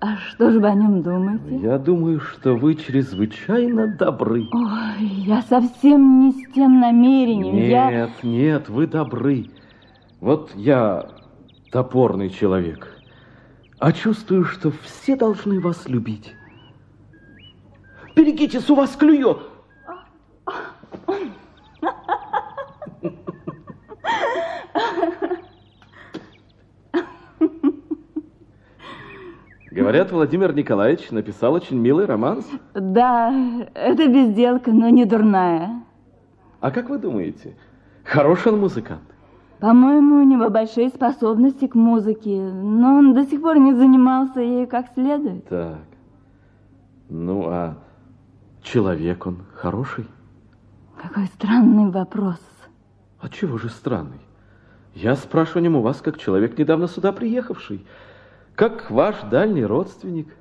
А 0.00 0.16
что 0.16 0.50
же 0.50 0.58
вы 0.58 0.68
о 0.68 0.74
нем 0.74 1.02
думаете? 1.02 1.56
Я 1.58 1.76
думаю, 1.78 2.18
что 2.20 2.54
вы 2.54 2.76
чрезвычайно 2.76 3.94
добры. 3.98 4.48
Ой, 4.52 5.04
я 5.04 5.42
совсем 5.42 6.20
не 6.20 6.32
с 6.32 6.52
тем 6.54 6.80
намерением. 6.80 7.56
Я... 7.56 7.90
Нет, 7.90 8.10
нет, 8.22 8.68
вы 8.70 8.86
добры. 8.86 9.50
Вот 10.20 10.52
я 10.54 11.10
топорный 11.70 12.30
человек, 12.30 12.88
а 13.78 13.92
чувствую, 13.92 14.46
что 14.46 14.72
все 14.82 15.14
должны 15.14 15.60
вас 15.60 15.86
любить. 15.86 16.34
Берегитесь, 18.16 18.70
у 18.70 18.74
вас 18.74 18.96
клюет. 18.96 19.49
Говорят, 29.90 30.12
Владимир 30.12 30.54
Николаевич 30.54 31.10
написал 31.10 31.52
очень 31.52 31.76
милый 31.76 32.06
романс. 32.06 32.46
Да, 32.74 33.34
это 33.74 34.06
безделка, 34.06 34.70
но 34.70 34.88
не 34.88 35.04
дурная. 35.04 35.82
А 36.60 36.70
как 36.70 36.90
вы 36.90 36.96
думаете, 36.96 37.56
хороший 38.04 38.52
он 38.52 38.60
музыкант? 38.60 39.02
По-моему, 39.58 40.20
у 40.20 40.22
него 40.22 40.48
большие 40.48 40.90
способности 40.90 41.66
к 41.66 41.74
музыке, 41.74 42.40
но 42.40 42.98
он 42.98 43.14
до 43.14 43.24
сих 43.24 43.42
пор 43.42 43.58
не 43.58 43.74
занимался 43.74 44.38
ею 44.38 44.68
как 44.68 44.86
следует. 44.94 45.48
Так. 45.48 45.82
Ну, 47.08 47.48
а 47.48 47.76
человек 48.62 49.26
он 49.26 49.38
хороший? 49.56 50.06
Какой 51.02 51.26
странный 51.26 51.90
вопрос. 51.90 52.38
А 53.18 53.28
чего 53.28 53.58
же 53.58 53.68
странный? 53.68 54.20
Я 54.94 55.16
спрашиваю 55.16 55.76
у 55.76 55.82
вас, 55.82 56.00
как 56.00 56.16
человек, 56.16 56.56
недавно 56.56 56.86
сюда 56.86 57.10
приехавший, 57.10 57.84
как 58.60 58.90
ваш 58.90 59.16
дальний 59.30 59.64
родственник. 59.64 60.36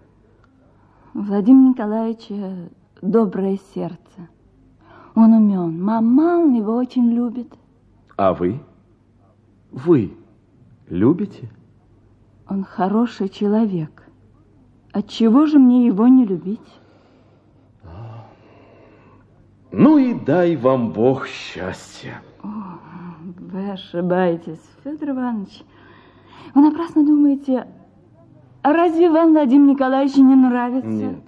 У 1.13 1.21
Владимира 1.21 1.69
Николаевича 1.69 2.69
доброе 3.01 3.57
сердце. 3.73 4.27
Он 5.15 5.31
умен. 5.31 5.81
Маман 5.81 6.53
его 6.53 6.75
очень 6.75 7.13
любит. 7.13 7.47
А 8.17 8.33
вы? 8.33 8.59
Вы 9.71 10.17
любите? 10.89 11.49
Он 12.49 12.65
хороший 12.65 13.29
человек. 13.29 14.03
Отчего 14.91 15.45
же 15.45 15.57
мне 15.57 15.85
его 15.85 16.09
не 16.09 16.25
любить? 16.25 16.59
Ну 19.71 19.97
и 19.97 20.13
дай 20.13 20.57
вам 20.57 20.91
Бог 20.91 21.25
счастья. 21.25 22.21
О, 22.43 22.49
вы 23.39 23.71
ошибаетесь, 23.71 24.59
Федор 24.83 25.11
Иванович. 25.11 25.63
Вы 26.53 26.61
напрасно 26.63 27.05
думаете, 27.05 27.65
а 28.61 28.73
разве 28.73 29.09
вам 29.09 29.31
Владимир 29.31 29.73
Николаевич 29.73 30.15
не 30.17 30.35
нравится? 30.35 30.87
Нет, 30.87 31.19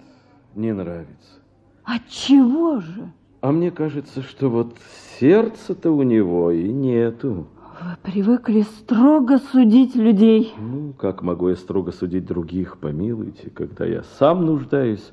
не 0.55 0.73
нравится. 0.73 1.39
Отчего 1.84 2.79
же? 2.79 3.11
А 3.41 3.51
мне 3.51 3.71
кажется, 3.71 4.21
что 4.21 4.49
вот 4.49 4.77
сердца-то 5.19 5.91
у 5.91 6.03
него 6.03 6.51
и 6.51 6.71
нету. 6.71 7.47
Вы 7.82 7.97
привыкли 8.03 8.61
строго 8.61 9.39
судить 9.39 9.95
людей. 9.95 10.53
Ну, 10.59 10.93
как 10.93 11.23
могу 11.23 11.49
я 11.49 11.55
строго 11.55 11.91
судить 11.91 12.25
других, 12.25 12.77
помилуйте, 12.77 13.49
когда 13.49 13.86
я 13.86 14.03
сам 14.19 14.45
нуждаюсь 14.45 15.11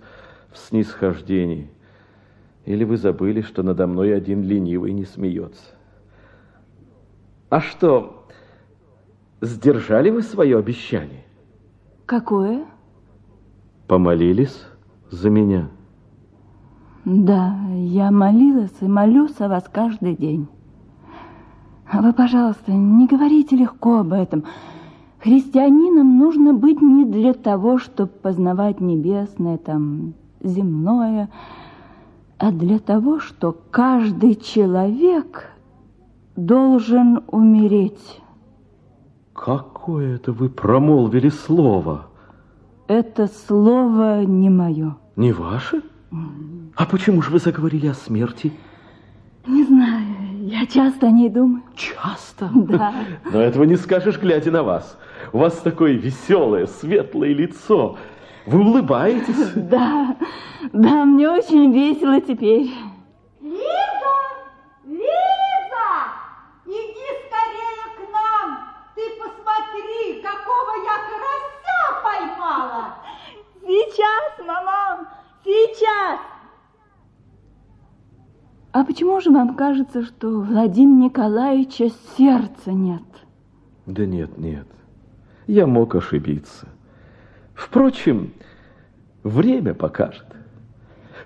в 0.53 0.59
снисхождении? 0.59 1.71
Или 2.67 2.85
вы 2.85 2.99
забыли, 2.99 3.41
что 3.41 3.63
надо 3.63 3.87
мной 3.87 4.15
один 4.15 4.43
ленивый 4.43 4.93
не 4.93 5.07
смеется? 5.07 5.75
А 7.49 7.63
что, 7.63 8.27
сдержали 9.41 10.11
вы 10.11 10.21
свое 10.21 10.59
обещание? 10.59 11.25
Какое? 12.09 12.65
Помолились 13.87 14.65
за 15.11 15.29
меня? 15.29 15.69
Да, 17.05 17.55
я 17.75 18.11
молилась 18.11 18.73
и 18.81 18.87
молюсь 18.87 19.39
о 19.41 19.49
вас 19.49 19.65
каждый 19.71 20.17
день. 20.17 20.49
А 21.87 22.01
вы, 22.01 22.15
пожалуйста, 22.15 22.73
не 22.73 23.07
говорите 23.07 23.57
легко 23.57 23.99
об 23.99 24.15
этом. 24.15 24.45
Христианином 25.19 26.17
нужно 26.17 26.55
быть 26.55 26.81
не 26.81 27.05
для 27.05 27.35
того, 27.35 27.77
чтобы 27.77 28.11
познавать 28.11 28.81
небесное, 28.81 29.59
там, 29.59 30.15
земное, 30.43 31.29
а 32.39 32.53
для 32.53 32.79
того, 32.79 33.21
что 33.21 33.55
каждый 33.71 34.37
человек 34.37 35.51
должен 36.37 37.23
умереть. 37.27 38.23
Какое 39.45 40.17
это 40.17 40.33
вы 40.33 40.49
промолвили 40.49 41.29
слово? 41.29 42.09
Это 42.89 43.27
слово 43.27 44.25
не 44.25 44.51
мое. 44.51 44.97
Не 45.17 45.33
ваше? 45.33 45.83
А 46.75 46.87
почему 46.87 47.23
же 47.23 47.31
вы 47.31 47.39
заговорили 47.39 47.87
о 47.87 47.95
смерти? 47.95 48.53
Не 49.47 49.65
знаю, 49.65 50.07
я 50.43 50.67
часто 50.67 51.07
о 51.07 51.11
ней 51.11 51.29
думаю. 51.29 51.63
Часто? 51.75 52.51
Да. 52.55 52.95
Но 53.33 53.41
этого 53.41 53.65
не 53.65 53.77
скажешь, 53.77 54.19
глядя 54.19 54.51
на 54.51 54.63
вас. 54.63 54.99
У 55.33 55.39
вас 55.39 55.57
такое 55.59 55.93
веселое, 55.93 56.67
светлое 56.67 57.35
лицо. 57.35 57.97
Вы 58.47 58.61
улыбаетесь? 58.61 59.53
Да, 59.55 60.17
да, 60.73 61.05
мне 61.05 61.29
очень 61.29 61.73
весело 61.73 62.21
теперь. 62.21 62.71
Лиза! 63.41 64.17
Лиза! 64.87 65.91
Иди 66.67 67.09
скорее 67.27 67.85
к 67.97 68.01
нам! 68.13 68.59
Ты 68.95 69.03
посмотри, 69.21 70.23
какого 70.23 70.73
я 70.85 70.97
карася 71.09 71.79
поймала! 72.59 72.95
Сейчас, 73.63 74.47
маман, 74.47 75.07
сейчас! 75.45 76.21
А 78.73 78.85
почему 78.85 79.21
же 79.21 79.31
вам 79.31 79.57
кажется, 79.57 80.05
что 80.05 80.29
у 80.29 80.41
Владимира 80.43 81.07
Николаевича 81.07 81.91
сердца 82.17 82.73
нет? 82.73 83.03
Да 83.87 84.07
нет, 84.07 84.37
нет. 84.39 84.67
Я 85.47 85.67
мог 85.67 85.95
ошибиться. 85.95 86.69
Впрочем, 87.55 88.33
время 89.23 89.75
покажет. 89.75 90.27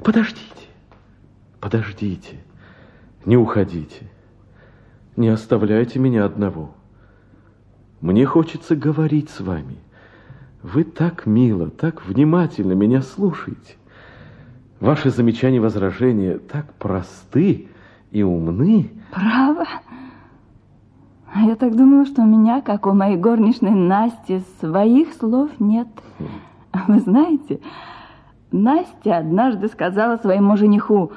Подождите, 0.03 0.69
подождите, 1.61 2.39
не 3.25 3.37
уходите, 3.37 4.07
не 5.17 5.29
оставляйте 5.29 5.99
меня 5.99 6.25
одного. 6.25 6.75
Мне 8.01 8.25
хочется 8.25 8.75
говорить 8.75 9.31
с 9.31 9.41
вами. 9.41 9.79
Вы 10.63 10.85
так 10.85 11.27
мило, 11.27 11.71
так 11.71 12.07
внимательно 12.07 12.73
меня 12.73 13.03
слушаете. 13.03 13.75
Ваши 14.79 15.11
замечания 15.11 15.57
и 15.57 15.61
возражения 15.61 16.39
так 16.39 16.73
просты 16.75 17.69
и 18.13 18.23
умны. 18.23 18.91
Право? 19.11 19.67
А 21.35 21.41
я 21.43 21.57
так 21.57 21.75
думала, 21.77 22.07
что 22.07 22.23
у 22.23 22.27
меня, 22.27 22.61
как 22.61 22.87
у 22.87 22.93
моей 22.93 23.17
горничной 23.17 23.73
Насти, 23.73 24.43
своих 24.61 25.15
слов 25.15 25.51
нет. 25.59 25.89
А 26.71 26.85
вы 26.87 27.01
знаете, 27.01 27.61
Настя 28.53 29.19
однажды 29.19 29.69
сказала 29.69 30.17
своему 30.19 30.57
жениху, 30.57 31.11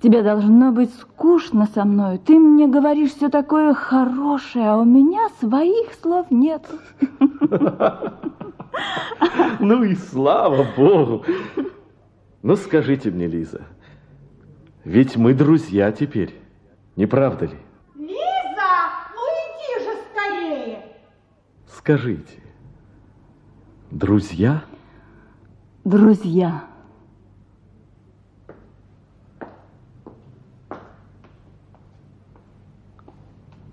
тебе 0.00 0.22
должно 0.22 0.72
быть 0.72 0.94
скучно 0.94 1.66
со 1.74 1.84
мной, 1.84 2.18
ты 2.18 2.38
мне 2.38 2.68
говоришь 2.68 3.10
все 3.10 3.28
такое 3.28 3.74
хорошее, 3.74 4.70
а 4.70 4.76
у 4.78 4.84
меня 4.84 5.28
своих 5.40 5.92
слов 6.00 6.30
нет. 6.30 6.64
Ну 9.60 9.84
и 9.84 9.94
слава 9.94 10.66
Богу! 10.76 11.24
Ну 12.42 12.56
скажите 12.56 13.10
мне, 13.10 13.28
Лиза, 13.28 13.62
ведь 14.84 15.16
мы 15.16 15.34
друзья 15.34 15.92
теперь, 15.92 16.34
не 16.96 17.06
правда 17.06 17.46
ли? 17.46 17.56
Лиза, 17.94 18.72
ну 19.14 19.22
иди 19.44 19.84
же 19.84 19.96
скорее! 20.10 20.78
Скажите, 21.66 22.42
друзья? 23.90 24.64
Друзья. 25.84 26.64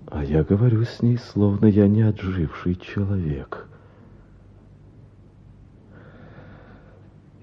А 0.06 0.24
я 0.24 0.44
говорю 0.44 0.84
с 0.84 1.02
ней, 1.02 1.18
словно 1.18 1.66
я 1.66 1.88
не 1.88 2.02
отживший 2.02 2.74
человек. 2.74 3.68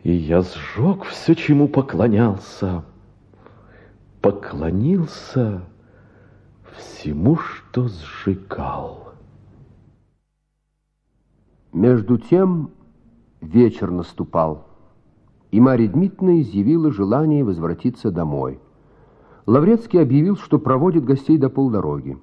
И 0.08 0.14
я 0.14 0.41
сжег 0.41 1.03
все, 1.03 1.36
чему 1.36 1.68
поклонялся. 1.68 2.86
Поклонился 4.22 5.64
всему, 6.78 7.36
что 7.36 7.89
сжигал. 7.89 9.16
Между 11.74 12.18
тем 12.18 12.72
вечер 13.41 13.91
наступал, 13.91 14.70
и 15.51 15.60
Марья 15.60 15.89
Дмитриевна 15.89 16.39
изъявила 16.39 16.89
желание 16.89 17.43
возвратиться 17.43 18.10
домой. 18.10 18.62
Лаврецкий 19.45 20.01
объявил, 20.01 20.38
что 20.38 20.58
проводит 20.58 21.03
гостей 21.03 21.38
до 21.38 21.49
полдороги. 21.49 22.18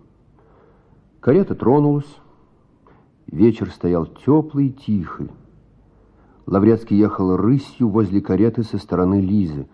Карета 1.20 1.54
тронулась. 1.54 2.16
Вечер 3.26 3.68
стоял 3.68 4.06
теплый 4.06 4.68
и 4.68 4.72
тихий. 4.72 5.28
Лаврецкий 6.46 6.96
ехал 6.96 7.36
рысью 7.36 7.88
возле 7.88 8.20
кареты 8.20 8.62
со 8.62 8.78
стороны 8.78 9.20
Лизы. 9.20 9.66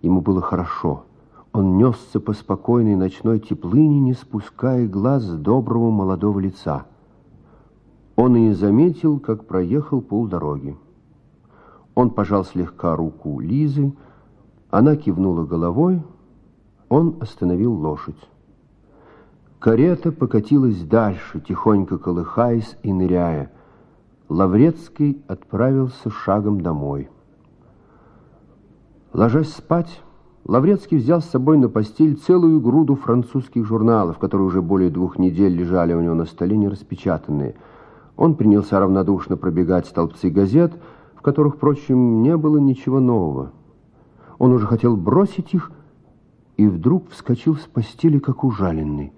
Ему 0.00 0.20
было 0.20 0.40
хорошо. 0.40 1.04
Он 1.52 1.76
несся 1.76 2.20
по 2.20 2.32
спокойной 2.32 2.94
ночной 2.94 3.40
теплыне, 3.40 4.00
не 4.00 4.12
спуская 4.12 4.86
глаз 4.86 5.24
с 5.24 5.36
доброго 5.36 5.90
молодого 5.90 6.38
лица. 6.38 6.86
Он 8.16 8.36
и 8.36 8.40
не 8.40 8.52
заметил, 8.52 9.18
как 9.18 9.46
проехал 9.46 10.00
полдороги. 10.00 10.76
Он 11.94 12.10
пожал 12.10 12.44
слегка 12.44 12.94
руку 12.94 13.40
Лизы, 13.40 13.92
она 14.70 14.96
кивнула 14.96 15.44
головой, 15.44 16.02
он 16.88 17.16
остановил 17.20 17.72
лошадь. 17.72 18.28
Карета 19.58 20.12
покатилась 20.12 20.80
дальше, 20.82 21.40
тихонько 21.40 21.98
колыхаясь 21.98 22.76
и 22.82 22.92
ныряя. 22.92 23.50
Лаврецкий 24.28 25.22
отправился 25.26 26.10
шагом 26.10 26.60
домой. 26.60 27.08
Ложась 29.14 29.50
спать, 29.52 30.02
Лаврецкий 30.44 30.98
взял 30.98 31.22
с 31.22 31.26
собой 31.26 31.56
на 31.56 31.70
постель 31.70 32.16
целую 32.16 32.60
груду 32.60 32.94
французских 32.94 33.64
журналов, 33.64 34.18
которые 34.18 34.46
уже 34.46 34.60
более 34.60 34.90
двух 34.90 35.18
недель 35.18 35.54
лежали 35.54 35.94
у 35.94 36.00
него 36.00 36.14
на 36.14 36.26
столе 36.26 36.58
нераспечатанные. 36.58 37.54
Он 38.16 38.34
принялся 38.34 38.78
равнодушно 38.78 39.38
пробегать 39.38 39.86
столбцы 39.86 40.28
газет, 40.28 40.74
в 41.14 41.22
которых, 41.22 41.56
впрочем, 41.56 42.22
не 42.22 42.36
было 42.36 42.58
ничего 42.58 43.00
нового. 43.00 43.52
Он 44.38 44.52
уже 44.52 44.66
хотел 44.66 44.96
бросить 44.96 45.54
их, 45.54 45.72
и 46.58 46.66
вдруг 46.66 47.10
вскочил 47.10 47.56
с 47.56 47.66
постели, 47.66 48.18
как 48.18 48.44
ужаленный. 48.44 49.12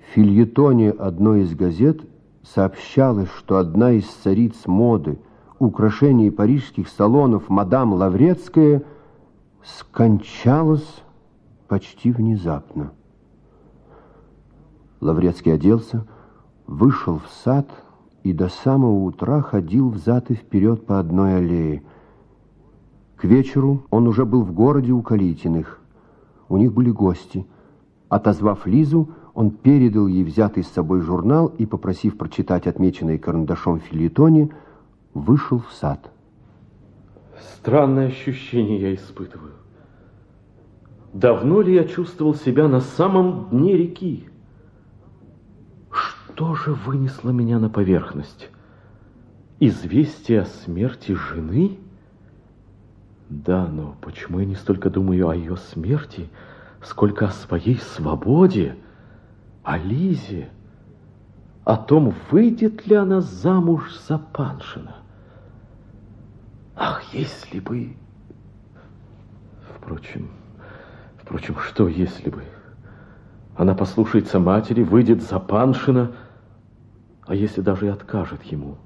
В 0.00 0.14
фильетоне 0.14 0.90
одной 0.90 1.42
из 1.42 1.54
газет 1.54 2.02
сообщалось, 2.42 3.30
что 3.38 3.58
одна 3.58 3.92
из 3.92 4.06
цариц 4.06 4.66
моды, 4.66 5.18
украшений 5.58 6.30
парижских 6.30 6.88
салонов, 6.88 7.48
мадам 7.48 7.92
Лаврецкая, 7.92 8.82
скончалась 9.62 11.02
почти 11.68 12.10
внезапно. 12.10 12.92
Лаврецкий 15.00 15.54
оделся, 15.54 16.06
вышел 16.66 17.18
в 17.18 17.28
сад 17.44 17.68
и 18.22 18.32
до 18.32 18.48
самого 18.48 19.04
утра 19.04 19.40
ходил 19.40 19.90
взад 19.90 20.30
и 20.30 20.34
вперед 20.34 20.86
по 20.86 20.98
одной 20.98 21.36
аллее. 21.36 21.82
К 23.16 23.24
вечеру 23.24 23.84
он 23.90 24.06
уже 24.08 24.24
был 24.24 24.42
в 24.42 24.52
городе 24.52 24.92
у 24.92 25.02
Калитиных. 25.02 25.80
У 26.48 26.56
них 26.56 26.72
были 26.72 26.90
гости. 26.90 27.46
Отозвав 28.08 28.66
Лизу, 28.66 29.10
он 29.34 29.50
передал 29.50 30.06
ей 30.06 30.24
взятый 30.24 30.64
с 30.64 30.68
собой 30.68 31.00
журнал 31.00 31.46
и, 31.46 31.66
попросив 31.66 32.18
прочитать 32.18 32.66
отмеченный 32.66 33.18
карандашом 33.18 33.80
в 33.80 33.84
фильетоне, 33.84 34.50
вышел 35.14 35.60
в 35.60 35.72
сад. 35.72 36.10
Странное 37.38 38.08
ощущение 38.08 38.80
я 38.80 38.94
испытываю. 38.94 39.52
Давно 41.12 41.60
ли 41.60 41.74
я 41.74 41.84
чувствовал 41.84 42.34
себя 42.34 42.68
на 42.68 42.80
самом 42.80 43.48
дне 43.50 43.76
реки? 43.76 44.28
Что 45.90 46.54
же 46.54 46.72
вынесло 46.72 47.30
меня 47.30 47.58
на 47.58 47.68
поверхность? 47.68 48.48
Известие 49.58 50.42
о 50.42 50.46
смерти 50.46 51.12
жены? 51.12 51.78
Да, 53.28 53.66
но 53.66 53.96
почему 54.00 54.40
я 54.40 54.46
не 54.46 54.54
столько 54.54 54.90
думаю 54.90 55.28
о 55.28 55.36
ее 55.36 55.56
смерти, 55.56 56.30
сколько 56.82 57.26
о 57.26 57.32
своей 57.32 57.76
свободе, 57.76 58.76
о 59.62 59.76
Лизе, 59.76 60.50
о 61.64 61.76
том, 61.76 62.14
выйдет 62.30 62.86
ли 62.86 62.96
она 62.96 63.20
замуж 63.20 63.94
за 64.06 64.18
Паншина? 64.18 64.96
Ах, 66.76 67.02
если 67.12 67.60
бы... 67.60 67.94
Впрочем, 69.76 70.30
впрочем, 71.22 71.56
что 71.58 71.88
если 71.88 72.30
бы? 72.30 72.44
Она 73.56 73.74
послушается 73.74 74.38
матери, 74.38 74.82
выйдет 74.82 75.22
за 75.22 75.38
Паншина, 75.38 76.12
а 77.26 77.34
если 77.34 77.60
даже 77.60 77.86
и 77.86 77.90
откажет 77.90 78.42
ему? 78.44 78.78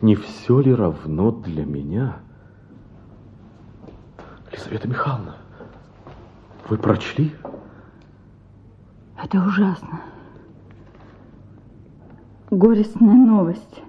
Не 0.00 0.16
все 0.16 0.60
ли 0.60 0.74
равно 0.74 1.30
для 1.30 1.64
меня? 1.64 2.16
Лизавета 4.50 4.88
Михайловна, 4.88 5.36
вы 6.68 6.76
прочли? 6.76 7.32
Это 9.22 9.38
ужасно. 9.38 10.00
Горестная 12.50 13.14
новость. 13.14 13.82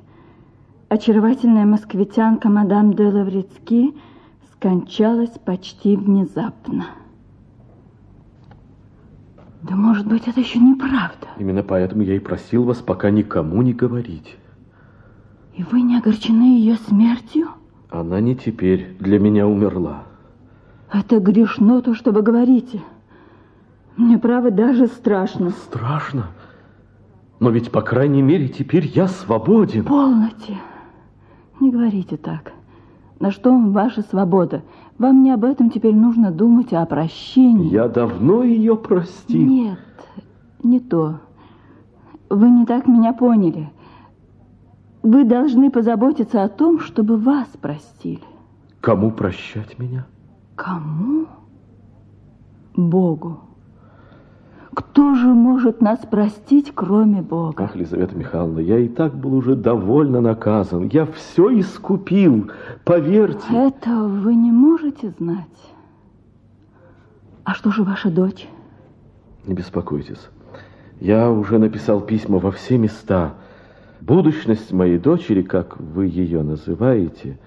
Очаровательная 0.90 1.66
москвитянка 1.66 2.50
мадам 2.50 2.94
де 2.94 3.08
Лаврецки 3.08 3.96
скончалась 4.52 5.32
почти 5.44 5.98
внезапно. 5.98 6.86
Да 9.64 9.76
может 9.76 10.06
быть, 10.06 10.28
это 10.28 10.40
еще 10.40 10.60
неправда. 10.60 11.28
Именно 11.40 11.64
поэтому 11.64 12.04
я 12.04 12.16
и 12.16 12.20
просил 12.20 12.64
вас 12.64 12.78
пока 12.78 13.10
никому 13.10 13.62
не 13.64 13.74
говорить. 13.74 14.38
И 15.56 15.64
вы 15.64 15.82
не 15.82 15.98
огорчены 15.98 16.60
ее 16.60 16.76
смертью? 16.76 17.48
Она 17.90 18.20
не 18.20 18.36
теперь 18.36 18.96
для 19.00 19.20
меня 19.20 19.48
умерла. 19.48 20.04
Это 20.92 21.20
грешно 21.20 21.82
то, 21.82 21.96
что 21.96 22.12
вы 22.12 22.22
говорите. 22.22 22.82
Мне, 23.96 24.18
право, 24.18 24.52
даже 24.52 24.88
страшно. 24.88 25.52
Страшно? 25.52 26.28
Но 27.40 27.50
ведь, 27.50 27.72
по 27.72 27.82
крайней 27.82 28.22
мере, 28.22 28.48
теперь 28.48 28.88
я 28.88 29.08
свободен. 29.08 29.84
Полноте. 29.86 30.58
Не 31.60 31.72
говорите 31.72 32.18
так. 32.18 32.54
На 33.20 33.32
что 33.32 33.52
вам 33.52 33.72
ваша 33.72 34.02
свобода? 34.02 34.64
Вам 34.98 35.24
не 35.24 35.32
об 35.32 35.44
этом 35.44 35.70
теперь 35.70 35.96
нужно 35.96 36.32
думать, 36.32 36.74
а 36.74 36.82
о 36.82 36.86
прощении. 36.86 37.70
Я 37.70 37.88
давно 37.88 38.44
ее 38.44 38.76
простил. 38.76 39.46
Нет, 39.46 39.80
не 40.64 40.80
то. 40.80 41.20
Вы 42.30 42.50
не 42.50 42.66
так 42.66 42.88
меня 42.88 43.14
поняли. 43.14 43.72
Вы 45.04 45.26
должны 45.26 45.70
позаботиться 45.70 46.44
о 46.44 46.50
том, 46.50 46.80
чтобы 46.80 47.18
вас 47.18 47.48
простили. 47.62 48.24
Кому 48.82 49.12
прощать 49.12 49.78
меня? 49.78 50.06
Кому? 50.56 51.28
Богу. 52.76 53.40
Кто 54.76 55.14
же 55.16 55.28
может 55.28 55.82
нас 55.82 56.00
простить, 56.00 56.72
кроме 56.74 57.22
Бога? 57.22 57.66
Ах, 57.66 57.76
Лизавета 57.76 58.16
Михайловна, 58.16 58.60
я 58.60 58.80
и 58.80 58.88
так 58.88 59.14
был 59.16 59.36
уже 59.36 59.56
довольно 59.56 60.22
наказан. 60.22 60.90
Я 60.92 61.06
все 61.06 61.60
искупил, 61.60 62.50
поверьте. 62.84 63.46
Этого 63.52 64.08
вы 64.08 64.36
не 64.36 64.52
можете 64.52 65.14
знать. 65.20 65.48
А 67.44 67.54
что 67.54 67.72
же 67.72 67.84
ваша 67.84 68.10
дочь? 68.10 68.48
Не 69.46 69.54
беспокойтесь. 69.54 70.30
Я 71.00 71.30
уже 71.30 71.60
написал 71.60 72.02
письма 72.02 72.40
во 72.40 72.52
все 72.52 72.78
места. 72.78 73.34
Будущность 74.00 74.72
моей 74.72 74.98
дочери, 74.98 75.42
как 75.42 75.80
вы 75.80 76.08
ее 76.08 76.44
называете, 76.44 77.38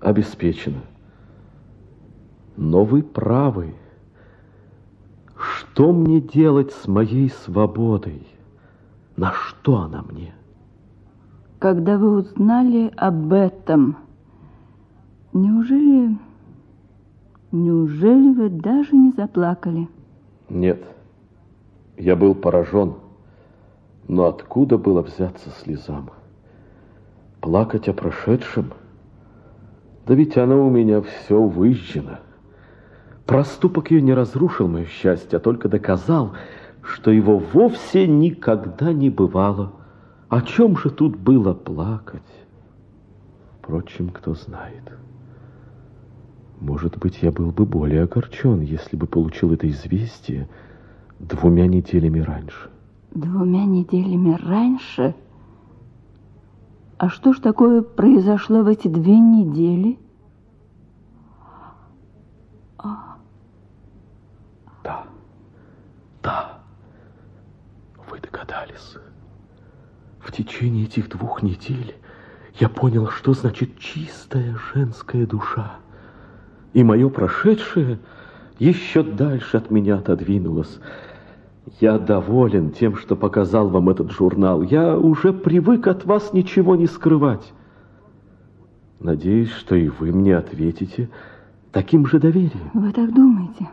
обеспечена. 0.00 0.80
Но 2.56 2.84
вы 2.84 3.02
правы. 3.02 3.74
Что 5.54 5.92
мне 5.92 6.20
делать 6.20 6.72
с 6.72 6.88
моей 6.88 7.30
свободой? 7.30 8.26
На 9.16 9.32
что 9.32 9.76
она 9.76 10.02
мне? 10.02 10.34
Когда 11.58 11.98
вы 11.98 12.18
узнали 12.18 12.92
об 12.96 13.32
этом, 13.32 13.96
неужели... 15.32 16.16
Неужели 17.52 18.34
вы 18.34 18.48
даже 18.50 18.96
не 18.96 19.12
заплакали? 19.12 19.88
Нет, 20.50 20.82
я 21.96 22.16
был 22.16 22.34
поражен. 22.34 22.94
Но 24.08 24.26
откуда 24.26 24.78
было 24.78 25.02
взяться 25.02 25.50
слезам? 25.62 26.10
Плакать 27.40 27.88
о 27.88 27.92
прошедшем? 27.92 28.72
Да 30.06 30.14
ведь 30.14 30.36
оно 30.36 30.66
у 30.66 30.70
меня 30.70 31.02
все 31.02 31.40
выжжено. 31.40 32.18
Проступок 33.26 33.90
ее 33.90 34.00
не 34.02 34.14
разрушил 34.14 34.68
мое 34.68 34.86
счастье, 34.86 35.36
а 35.36 35.40
только 35.40 35.68
доказал, 35.68 36.32
что 36.82 37.10
его 37.10 37.38
вовсе 37.38 38.06
никогда 38.06 38.92
не 38.92 39.10
бывало. 39.10 39.72
О 40.28 40.42
чем 40.42 40.76
же 40.76 40.90
тут 40.90 41.16
было 41.16 41.52
плакать? 41.52 42.22
Впрочем, 43.60 44.10
кто 44.10 44.34
знает. 44.34 44.92
Может 46.60 46.98
быть, 46.98 47.22
я 47.22 47.32
был 47.32 47.50
бы 47.50 47.66
более 47.66 48.04
огорчен, 48.04 48.60
если 48.60 48.96
бы 48.96 49.06
получил 49.06 49.52
это 49.52 49.68
известие 49.68 50.48
двумя 51.18 51.66
неделями 51.66 52.20
раньше. 52.20 52.70
Двумя 53.10 53.64
неделями 53.64 54.38
раньше? 54.42 55.14
А 56.98 57.08
что 57.08 57.32
ж 57.32 57.40
такое 57.40 57.82
произошло 57.82 58.62
в 58.62 58.68
эти 58.68 58.88
две 58.88 59.18
недели? 59.18 59.98
А... 62.78 63.16
Да, 64.82 65.04
да, 66.26 66.58
вы 68.10 68.18
догадались. 68.18 68.96
В 70.18 70.32
течение 70.32 70.86
этих 70.86 71.08
двух 71.08 71.44
недель 71.44 71.94
я 72.58 72.68
понял, 72.68 73.08
что 73.08 73.32
значит 73.32 73.78
чистая 73.78 74.56
женская 74.74 75.24
душа. 75.24 75.76
И 76.72 76.82
мое 76.82 77.08
прошедшее 77.10 78.00
еще 78.58 79.04
дальше 79.04 79.56
от 79.56 79.70
меня 79.70 79.98
отодвинулось. 79.98 80.80
Я 81.80 81.96
доволен 81.96 82.72
тем, 82.72 82.96
что 82.96 83.14
показал 83.14 83.68
вам 83.68 83.88
этот 83.88 84.10
журнал. 84.10 84.62
Я 84.62 84.98
уже 84.98 85.32
привык 85.32 85.86
от 85.86 86.04
вас 86.06 86.32
ничего 86.32 86.74
не 86.74 86.86
скрывать. 86.86 87.52
Надеюсь, 88.98 89.52
что 89.52 89.76
и 89.76 89.88
вы 89.88 90.10
мне 90.10 90.36
ответите 90.36 91.08
таким 91.70 92.04
же 92.04 92.18
доверием. 92.18 92.70
Вы 92.74 92.90
так 92.92 93.14
думаете? 93.14 93.68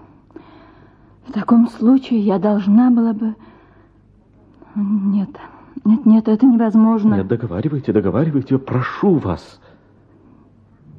В 1.28 1.32
таком 1.32 1.68
случае 1.68 2.20
я 2.20 2.40
должна 2.40 2.92
была 2.92 3.14
бы... 3.14 3.36
Нет, 4.76 5.30
нет, 5.86 6.06
нет, 6.06 6.28
это 6.28 6.46
невозможно. 6.46 7.16
Нет, 7.16 7.28
договаривайте, 7.28 7.94
договаривайте, 7.94 8.58
прошу 8.58 9.16
вас. 9.16 9.60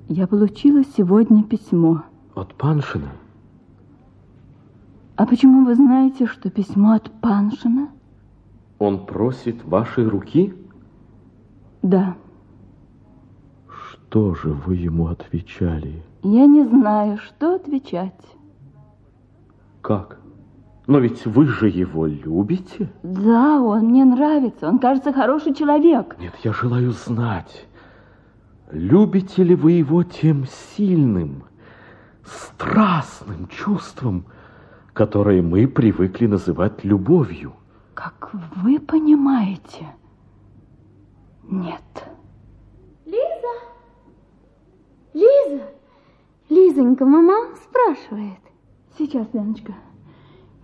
Я 0.08 0.26
получила 0.26 0.82
сегодня 0.84 1.42
письмо. 1.42 2.02
От 2.34 2.54
Паншина? 2.54 3.12
А 5.16 5.26
почему 5.26 5.64
вы 5.64 5.74
знаете, 5.74 6.26
что 6.26 6.50
письмо 6.50 6.92
от 6.92 7.10
Паншина? 7.20 7.88
Он 8.78 9.06
просит 9.06 9.64
вашей 9.64 10.06
руки? 10.06 10.54
Да. 11.82 12.16
Что 13.68 14.34
же 14.34 14.50
вы 14.52 14.76
ему 14.76 15.06
отвечали? 15.06 16.02
Я 16.22 16.46
не 16.46 16.64
знаю, 16.64 17.18
что 17.18 17.54
отвечать. 17.54 18.33
Как? 19.84 20.18
Но 20.86 20.98
ведь 20.98 21.26
вы 21.26 21.46
же 21.46 21.68
его 21.68 22.06
любите? 22.06 22.90
Да, 23.02 23.60
он 23.60 23.88
мне 23.88 24.06
нравится. 24.06 24.66
Он, 24.66 24.78
кажется, 24.78 25.12
хороший 25.12 25.52
человек. 25.52 26.16
Нет, 26.18 26.32
я 26.42 26.54
желаю 26.54 26.92
знать, 26.92 27.66
любите 28.70 29.42
ли 29.42 29.54
вы 29.54 29.72
его 29.72 30.02
тем 30.02 30.46
сильным, 30.46 31.44
страстным 32.24 33.46
чувством, 33.48 34.24
которое 34.94 35.42
мы 35.42 35.68
привыкли 35.68 36.28
называть 36.28 36.82
любовью? 36.82 37.52
Как 37.92 38.30
вы 38.56 38.80
понимаете? 38.80 39.86
Нет. 41.42 42.08
Лиза? 43.04 43.54
Лиза? 45.12 45.64
Лизонька, 46.48 47.04
мама 47.04 47.54
спрашивает. 47.56 48.43
Сейчас, 48.96 49.26
Леночка. 49.32 49.74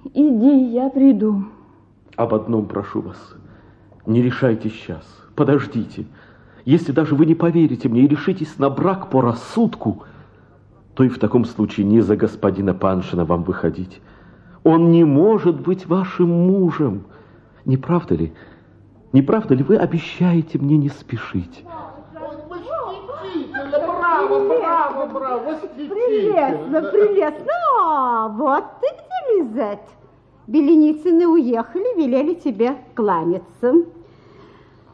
Иди, 0.04 0.72
я 0.72 0.88
приду. 0.88 1.44
Об 2.16 2.32
одном 2.34 2.66
прошу 2.66 3.00
вас. 3.00 3.34
Не 4.06 4.22
решайте 4.22 4.70
сейчас. 4.70 5.04
Подождите. 5.34 6.06
Если 6.64 6.92
даже 6.92 7.14
вы 7.14 7.26
не 7.26 7.34
поверите 7.34 7.88
мне 7.88 8.02
и 8.02 8.08
решитесь 8.08 8.58
на 8.58 8.70
брак 8.70 9.10
по 9.10 9.20
рассудку, 9.20 10.04
то 10.94 11.02
и 11.04 11.08
в 11.08 11.18
таком 11.18 11.44
случае 11.44 11.86
не 11.86 12.00
за 12.02 12.16
господина 12.16 12.72
Паншина 12.72 13.24
вам 13.24 13.42
выходить. 13.42 14.00
Он 14.62 14.90
не 14.90 15.04
может 15.04 15.60
быть 15.60 15.86
вашим 15.86 16.28
мужем. 16.28 17.06
Не 17.64 17.76
правда 17.76 18.14
ли? 18.14 18.32
Не 19.12 19.22
правда 19.22 19.54
ли 19.54 19.64
вы 19.64 19.76
обещаете 19.76 20.58
мне 20.58 20.76
не 20.76 20.88
спешить? 20.88 21.64
Браво, 23.72 24.69
браво, 25.06 25.18
браво, 25.18 25.52
восхитительно. 25.52 25.94
Прелестно, 25.94 26.82
прелестно. 26.82 27.52
А, 27.80 28.28
вот 28.28 28.64
ты 28.80 28.86
где, 28.88 29.42
Лизет. 29.42 29.80
Беленицыны 30.46 31.26
уехали, 31.28 31.96
велели 31.96 32.34
тебе 32.34 32.76
кланяться. 32.94 33.74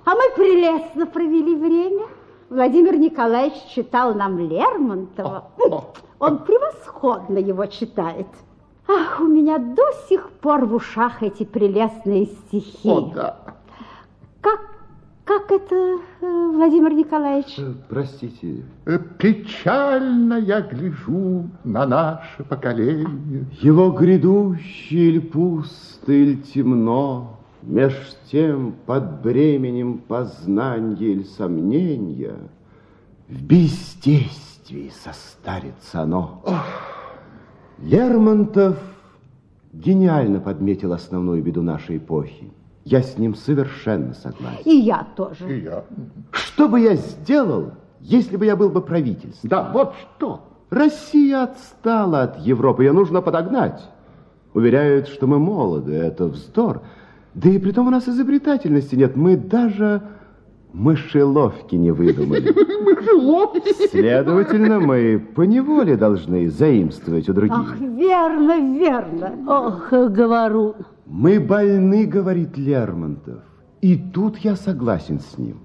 А 0.04 0.14
мы 0.14 0.22
прелестно 0.36 1.06
провели 1.06 1.56
время. 1.56 2.06
Владимир 2.48 2.96
Николаевич 2.96 3.56
читал 3.74 4.14
нам 4.14 4.38
Лермонтова. 4.38 5.50
Он 6.18 6.38
превосходно 6.38 7.38
его 7.38 7.66
читает. 7.66 8.26
Ах, 8.88 9.20
у 9.20 9.24
меня 9.24 9.58
до 9.58 9.82
сих 10.08 10.30
пор 10.30 10.64
в 10.64 10.74
ушах 10.74 11.22
эти 11.22 11.44
прелестные 11.44 12.26
стихи. 12.26 12.88
О, 12.88 13.00
да. 13.00 13.36
Как, 14.40 14.60
как 15.26 15.50
это, 15.50 15.74
э, 16.20 16.50
Владимир 16.54 16.92
Николаевич? 16.92 17.58
Простите. 17.88 18.62
Э, 18.86 18.98
Печально 19.18 20.34
я 20.34 20.60
гляжу 20.60 21.50
на 21.64 21.84
наше 21.86 22.44
поколение. 22.44 23.44
Его 23.60 23.90
грядущий 23.90 25.08
или 25.08 25.18
пусто, 25.18 26.12
или 26.12 26.36
темно, 26.36 27.40
Меж 27.62 27.94
тем 28.30 28.76
под 28.86 29.22
бременем 29.22 29.98
познания 29.98 31.06
или 31.14 31.24
сомнения 31.24 32.36
В 33.28 33.42
бездействии 33.42 34.92
состарится 35.02 36.02
оно. 36.02 36.44
Лермонтов 37.78 38.78
гениально 39.72 40.38
подметил 40.38 40.92
основную 40.92 41.42
беду 41.42 41.62
нашей 41.62 41.96
эпохи. 41.96 42.52
Я 42.86 43.02
с 43.02 43.18
ним 43.18 43.34
совершенно 43.34 44.14
согласен. 44.14 44.62
И 44.64 44.76
я 44.76 45.08
тоже. 45.16 45.52
И 45.52 45.64
я. 45.64 45.82
Что 46.30 46.68
бы 46.68 46.78
я 46.78 46.94
сделал, 46.94 47.72
если 48.00 48.36
бы 48.36 48.46
я 48.46 48.54
был 48.54 48.68
бы 48.68 48.80
правительством? 48.80 49.50
Да, 49.50 49.72
вот 49.74 49.94
что. 49.96 50.42
Россия 50.70 51.42
отстала 51.42 52.22
от 52.22 52.38
Европы, 52.38 52.84
ее 52.84 52.92
нужно 52.92 53.22
подогнать. 53.22 53.82
Уверяют, 54.54 55.08
что 55.08 55.26
мы 55.26 55.40
молоды, 55.40 55.94
это 55.94 56.26
вздор. 56.26 56.82
Да 57.34 57.50
и 57.50 57.58
при 57.58 57.72
том 57.72 57.88
у 57.88 57.90
нас 57.90 58.08
изобретательности 58.08 58.94
нет. 58.94 59.16
Мы 59.16 59.36
даже 59.36 60.02
мышеловки 60.72 61.74
не 61.74 61.90
выдумали. 61.90 62.54
Мышеловки? 62.84 63.88
Следовательно, 63.90 64.78
мы 64.78 65.18
поневоле 65.34 65.96
должны 65.96 66.48
заимствовать 66.50 67.28
у 67.28 67.32
других. 67.32 67.58
Ах, 67.58 67.80
верно, 67.80 68.78
верно. 68.78 69.32
Ох, 69.48 69.90
говорю. 69.90 70.76
Мы 71.06 71.38
больны, 71.38 72.04
говорит 72.04 72.58
Лермонтов. 72.58 73.42
И 73.80 73.96
тут 73.96 74.38
я 74.38 74.56
согласен 74.56 75.20
с 75.20 75.38
ним. 75.38 75.60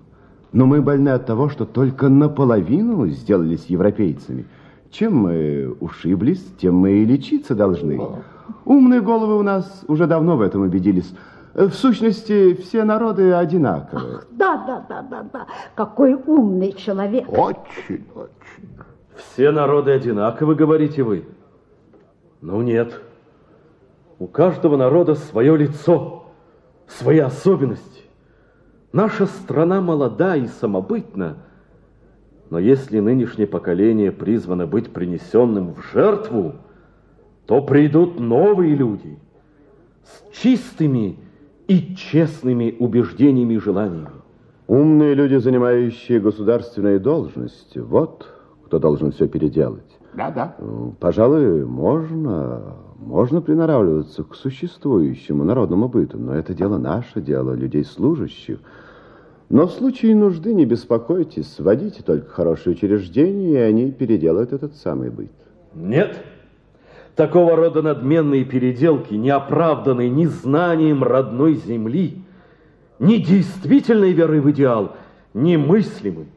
Но 0.54 0.66
мы 0.66 0.82
больны 0.82 1.10
от 1.10 1.26
того, 1.26 1.50
что 1.50 1.66
только 1.66 2.10
наполовину 2.10 3.08
сделались 3.08 3.66
европейцами. 3.66 4.46
Чем 4.92 5.16
мы 5.16 5.76
ушиблись, 5.80 6.46
тем 6.60 6.76
мы 6.76 6.92
и 6.92 7.06
лечиться 7.06 7.56
должны. 7.56 8.00
Умные 8.66 9.02
головы 9.02 9.40
у 9.40 9.42
нас 9.42 9.84
уже 9.88 10.06
давно 10.06 10.38
в 10.38 10.42
этом 10.42 10.62
убедились. 10.62 11.14
В 11.54 11.72
сущности, 11.72 12.54
все 12.54 12.84
народы 12.84 13.34
одинаковые. 13.34 14.20
Да, 14.32 14.64
да, 14.68 14.86
да, 14.88 15.02
да, 15.02 15.26
да. 15.34 15.48
Какой 15.76 16.14
умный 16.14 16.74
человек. 16.74 17.28
Очень, 17.30 18.06
очень. 18.16 18.70
Все 19.16 19.52
народы 19.52 19.92
одинаковы, 19.92 20.56
говорите 20.56 21.04
вы? 21.04 21.26
Ну 22.42 22.62
нет. 22.62 23.02
У 24.22 24.27
каждого 24.27 24.77
народа 24.77 25.15
свое 25.15 25.57
лицо, 25.57 26.26
свои 26.85 27.18
особенности. 27.18 28.03
Наша 28.93 29.26
страна 29.26 29.81
молода 29.81 30.35
и 30.35 30.45
самобытна, 30.45 31.38
но 32.52 32.60
если 32.60 32.99
нынешнее 32.99 33.48
поколение 33.48 34.11
призвано 34.11 34.68
быть 34.68 34.93
принесенным 34.93 35.73
в 35.73 35.81
жертву, 35.91 36.53
то 37.48 37.64
придут 37.64 38.19
новые 38.19 38.76
люди 38.76 39.18
с 40.03 40.38
чистыми 40.38 41.18
и 41.68 41.95
честными 41.95 42.76
убеждениями 42.77 43.56
и 43.56 43.60
желаниями. 43.60 44.22
Умные 44.68 45.15
люди, 45.15 45.38
занимающие 45.38 46.19
государственные 46.19 46.99
должности, 46.99 47.80
вот 47.80 48.27
кто 48.65 48.77
должен 48.77 49.14
все 49.14 49.27
переделать. 49.27 49.98
Да, 50.14 50.30
да. 50.30 50.56
Пожалуй, 50.99 51.65
можно, 51.65 52.76
можно 53.02 53.41
приноравливаться 53.41 54.23
к 54.23 54.36
существующему 54.36 55.44
народному 55.44 55.90
быту, 55.90 56.19
но 56.19 56.36
это 56.36 56.53
дело 56.53 56.78
наше, 56.78 57.19
дело 57.19 57.53
людей 57.53 57.84
служащих. 57.84 58.60
Но 59.49 59.68
в 59.68 59.72
случае 59.72 60.15
нужды 60.15 60.53
не 60.53 60.65
беспокойтесь, 60.65 61.52
сводите 61.52 62.03
только 62.03 62.30
хорошие 62.30 62.73
учреждения, 62.73 63.53
и 63.53 63.57
они 63.57 63.91
переделают 63.91 64.53
этот 64.53 64.76
самый 64.76 65.10
быт. 65.10 65.32
Нет. 65.73 66.23
Такого 67.15 67.56
рода 67.56 67.82
надменные 67.82 68.45
переделки, 68.45 69.15
не 69.15 69.32
оправданные 69.32 70.10
ни 70.10 70.26
знанием 70.26 71.03
родной 71.03 71.56
земли, 71.56 72.23
ни 72.99 73.18
действительной 73.18 74.14
верой 74.14 74.40
в 74.40 74.52
идеал, 74.52 74.95
немыслимы. 75.34 76.28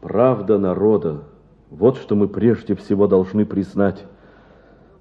Правда 0.00 0.58
народа, 0.58 1.22
вот 1.70 1.96
что 1.96 2.16
мы 2.16 2.28
прежде 2.28 2.74
всего 2.74 3.06
должны 3.06 3.46
признать. 3.46 4.04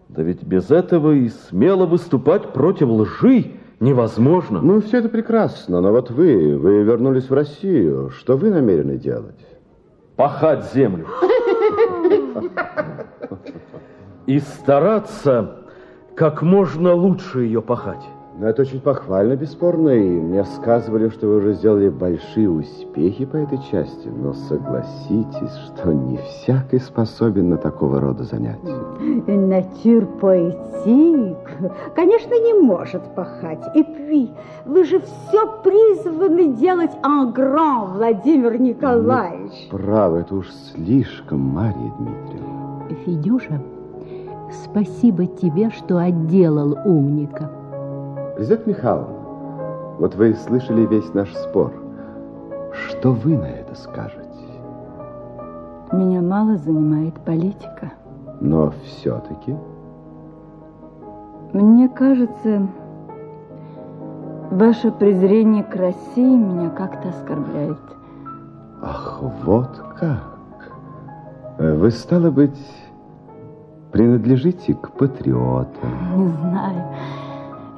Да 0.10 0.24
ведь 0.24 0.44
без 0.44 0.72
этого 0.72 1.12
и 1.12 1.30
смело 1.30 1.86
выступать 1.86 2.52
против 2.52 2.90
лжи 2.90 3.52
невозможно. 3.80 4.60
Ну, 4.60 4.82
все 4.82 4.98
это 4.98 5.10
прекрасно, 5.10 5.82
но 5.82 5.92
вот 5.92 6.10
вы, 6.10 6.58
вы 6.58 6.82
вернулись 6.82 7.30
в 7.30 7.34
Россию. 7.34 8.10
Что 8.10 8.36
вы 8.36 8.50
намерены 8.50 8.98
делать? 8.98 9.40
Пахать 10.16 10.74
землю. 10.74 11.06
И 14.26 14.40
стараться 14.40 15.60
как 16.16 16.42
можно 16.42 16.94
лучше 16.94 17.44
ее 17.44 17.62
пахать. 17.62 18.04
Ну, 18.40 18.48
это 18.48 18.62
очень 18.62 18.80
похвально, 18.80 19.36
бесспорно, 19.36 19.90
и 19.90 20.10
мне 20.10 20.46
сказывали, 20.46 21.10
что 21.10 21.28
вы 21.28 21.40
уже 21.40 21.56
сделали 21.56 21.90
большие 21.90 22.50
успехи 22.50 23.26
по 23.26 23.36
этой 23.36 23.58
части, 23.70 24.08
но 24.08 24.32
согласитесь, 24.32 25.54
что 25.66 25.92
не 25.92 26.16
всякий 26.20 26.80
способен 26.80 27.50
на 27.50 27.58
такого 27.58 28.00
рода 28.00 28.24
занятия. 28.24 28.78
Натюр 29.28 30.06
поэтик, 30.22 31.36
конечно, 31.94 32.32
не 32.32 32.54
может 32.54 33.04
пахать. 33.14 33.60
И 33.76 33.82
puis, 33.82 34.30
вы 34.66 34.86
же 34.86 35.02
все 35.02 35.62
призваны 35.62 36.54
делать 36.54 36.92
grand, 37.04 37.98
Владимир 37.98 38.58
Николаевич. 38.58 39.68
Ну, 39.70 39.78
право, 39.78 40.16
это 40.16 40.36
уж 40.36 40.48
слишком, 40.72 41.42
Мария 41.42 41.92
Дмитриевна. 42.00 42.88
Федюша, 43.04 43.62
спасибо 44.64 45.26
тебе, 45.26 45.72
что 45.72 45.98
отделал 45.98 46.78
умника. 46.86 47.59
Лизавета 48.40 48.70
Михайловна, 48.70 49.20
вот 50.00 50.16
вы 50.16 50.34
слышали 50.34 50.86
весь 50.86 51.14
наш 51.14 51.30
спор. 51.36 51.74
Что 52.72 53.12
вы 53.12 53.38
на 53.38 53.44
это 53.44 53.76
скажете? 53.76 54.24
Меня 55.92 56.22
мало 56.22 56.56
занимает 56.56 57.16
политика. 57.16 57.92
Но 58.40 58.72
все-таки... 58.86 59.58
Мне 61.52 61.90
кажется, 61.90 62.66
ваше 64.52 64.92
презрение 64.92 65.66
к 65.66 65.76
России 65.76 66.38
меня 66.38 66.70
как-то 66.70 67.10
оскорбляет. 67.10 67.78
Ах, 68.82 69.20
вот 69.44 69.84
как. 70.00 70.72
Вы, 71.58 71.92
стало 71.92 72.32
быть, 72.32 72.58
принадлежите 73.92 74.76
к 74.76 74.92
патриотам. 74.92 75.92
Не 76.16 76.28
знаю. 76.30 76.86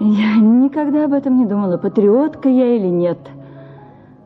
Я 0.03 0.37
никогда 0.37 1.05
об 1.05 1.13
этом 1.13 1.37
не 1.37 1.45
думала, 1.45 1.77
патриотка 1.77 2.49
я 2.49 2.75
или 2.75 2.87
нет. 2.87 3.19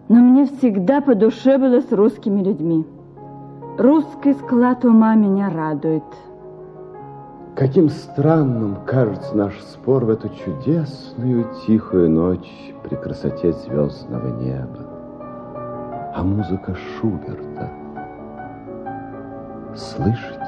Но 0.07 0.21
мне 0.21 0.45
всегда 0.45 1.01
по 1.01 1.15
душе 1.15 1.57
было 1.57 1.81
с 1.81 1.91
русскими 1.91 2.41
людьми. 2.41 2.85
Русский 3.77 4.35
склад 4.35 4.85
ума 4.85 5.15
меня 5.15 5.49
радует. 5.49 6.05
Каким 7.57 7.89
странным 7.89 8.77
кажется 8.85 9.35
наш 9.35 9.59
спор 9.59 10.05
в 10.05 10.11
эту 10.11 10.29
чудесную 10.29 11.45
тихую 11.67 12.09
ночь 12.09 12.73
при 12.81 12.95
красоте 12.95 13.51
звездного 13.51 14.29
неба. 14.41 14.79
А 16.15 16.23
музыка 16.23 16.73
Шуберта. 16.73 17.69
Слышите? 19.75 20.44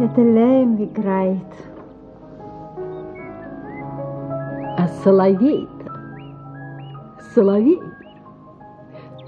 Это 0.00 0.20
Лем 0.22 0.82
играет. 0.82 1.38
А 4.76 4.88
соловей-то, 5.02 5.92
соловей, 7.34 7.80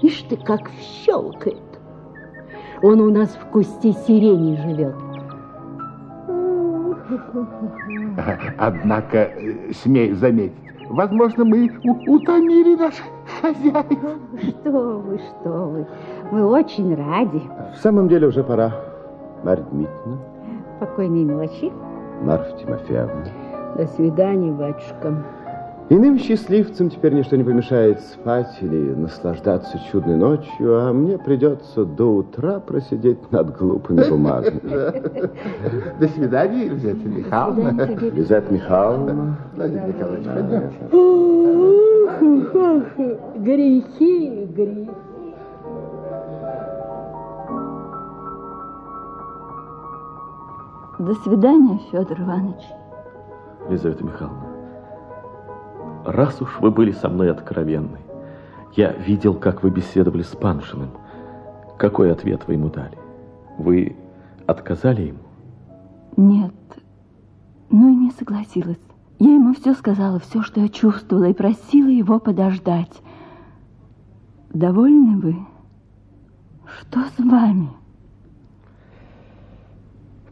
Ишь 0.01 0.21
ты, 0.29 0.37
как 0.37 0.69
щелкает. 0.79 1.57
Он 2.83 3.01
у 3.01 3.11
нас 3.11 3.29
в 3.29 3.45
кусте 3.47 3.93
сирени 3.93 4.55
живет. 4.57 4.95
Однако, 8.57 9.17
э, 9.17 9.71
смею 9.73 10.15
заметить, 10.15 10.53
возможно, 10.89 11.45
мы 11.45 11.71
утомили 12.07 12.75
наших 12.75 13.05
хозяев. 13.41 14.19
Что 14.41 14.99
вы, 14.99 15.17
что 15.17 15.49
вы. 15.49 15.87
Мы 16.31 16.45
очень 16.45 16.93
ради. 16.95 17.41
В 17.73 17.77
самом 17.77 18.07
деле 18.07 18.27
уже 18.27 18.43
пора. 18.43 18.73
Марья 19.43 19.63
Дмитриевна. 19.71 20.36
Покойной 20.79 21.25
ночи. 21.25 21.71
Марфа 22.21 22.57
Тимофеевна. 22.57 23.25
До 23.75 23.87
свидания, 23.87 24.51
батюшка. 24.51 25.23
Иным 25.89 26.19
счастливцам 26.19 26.89
теперь 26.89 27.13
ничто 27.13 27.37
не 27.37 27.45
помешает 27.45 28.01
спать 28.01 28.57
или 28.59 28.93
наслаждаться 28.93 29.79
чудной 29.89 30.17
ночью, 30.17 30.81
а 30.81 30.91
мне 30.91 31.17
придется 31.17 31.85
до 31.85 32.15
утра 32.15 32.59
просидеть 32.59 33.31
над 33.31 33.57
глупыми 33.57 34.03
бумагами. 34.09 34.59
До 35.99 36.07
свидания, 36.09 36.65
Елизавета 36.65 37.07
Михайловна. 37.07 37.81
Елизавета 37.81 38.53
Михайловна. 38.53 39.37
Владимир 39.55 39.87
Николаевич. 39.87 40.27
Грехи, 43.37 44.45
грехи. 44.53 44.89
До 50.99 51.13
свидания, 51.13 51.79
Федор 51.91 52.19
Иванович. 52.21 52.63
Елизавета 53.69 54.03
Михайловна, 54.03 54.47
раз 56.05 56.41
уж 56.41 56.59
вы 56.59 56.71
были 56.71 56.91
со 56.91 57.07
мной 57.07 57.29
откровенны, 57.31 57.99
я 58.75 58.93
видел, 58.93 59.35
как 59.35 59.61
вы 59.61 59.69
беседовали 59.69 60.23
с 60.23 60.35
Паншиным. 60.35 60.89
Какой 61.77 62.11
ответ 62.11 62.47
вы 62.47 62.53
ему 62.53 62.69
дали? 62.69 62.97
Вы 63.59 63.95
отказали 64.47 65.03
ему? 65.03 65.19
Нет, 66.15 66.53
ну 67.69 67.91
и 67.91 67.95
не 67.95 68.11
согласилась. 68.11 68.79
Я 69.19 69.35
ему 69.35 69.53
все 69.53 69.73
сказала, 69.73 70.19
все, 70.19 70.41
что 70.41 70.61
я 70.61 70.69
чувствовала, 70.69 71.25
и 71.25 71.33
просила 71.33 71.89
его 71.89 72.19
подождать. 72.19 73.01
Довольны 74.49 75.19
вы? 75.19 75.35
Что 76.65 77.01
с 77.01 77.19
вами? 77.19 77.69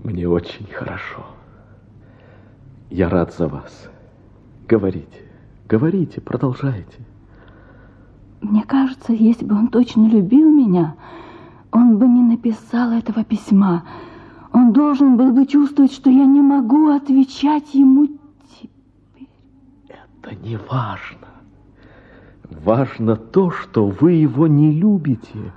Мне 0.05 0.29
очень 0.29 0.67
хорошо. 0.67 1.25
Я 2.91 3.09
рад 3.09 3.33
за 3.33 3.47
вас. 3.47 3.89
Говорите, 4.67 5.23
говорите, 5.67 6.21
продолжайте. 6.21 6.99
Мне 8.39 8.63
кажется, 8.63 9.13
если 9.13 9.45
бы 9.45 9.55
он 9.55 9.69
точно 9.69 10.07
любил 10.07 10.47
меня, 10.47 10.95
он 11.71 11.97
бы 11.97 12.07
не 12.07 12.21
написал 12.21 12.91
этого 12.91 13.23
письма. 13.23 13.83
Он 14.53 14.73
должен 14.73 15.17
был 15.17 15.33
бы 15.33 15.47
чувствовать, 15.47 15.91
что 15.91 16.11
я 16.11 16.25
не 16.25 16.41
могу 16.41 16.89
отвечать 16.89 17.73
ему 17.73 18.07
теперь. 18.61 19.27
Это 19.87 20.35
не 20.35 20.57
важно. 20.69 21.27
Важно 22.63 23.15
то, 23.15 23.49
что 23.49 23.87
вы 23.87 24.11
его 24.11 24.45
не 24.45 24.71
любите. 24.71 25.51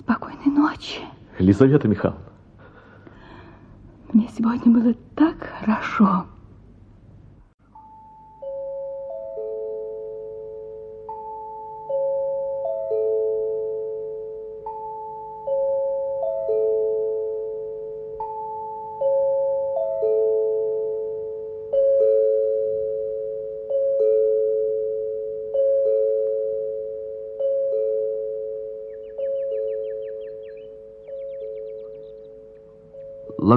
Спокойной 0.00 0.46
ночи. 0.46 1.02
Елизавета 1.38 1.86
Михайловна. 1.86 2.25
Мне 4.16 4.30
сегодня 4.34 4.72
было 4.72 4.94
так 5.14 5.36
хорошо. 5.60 6.24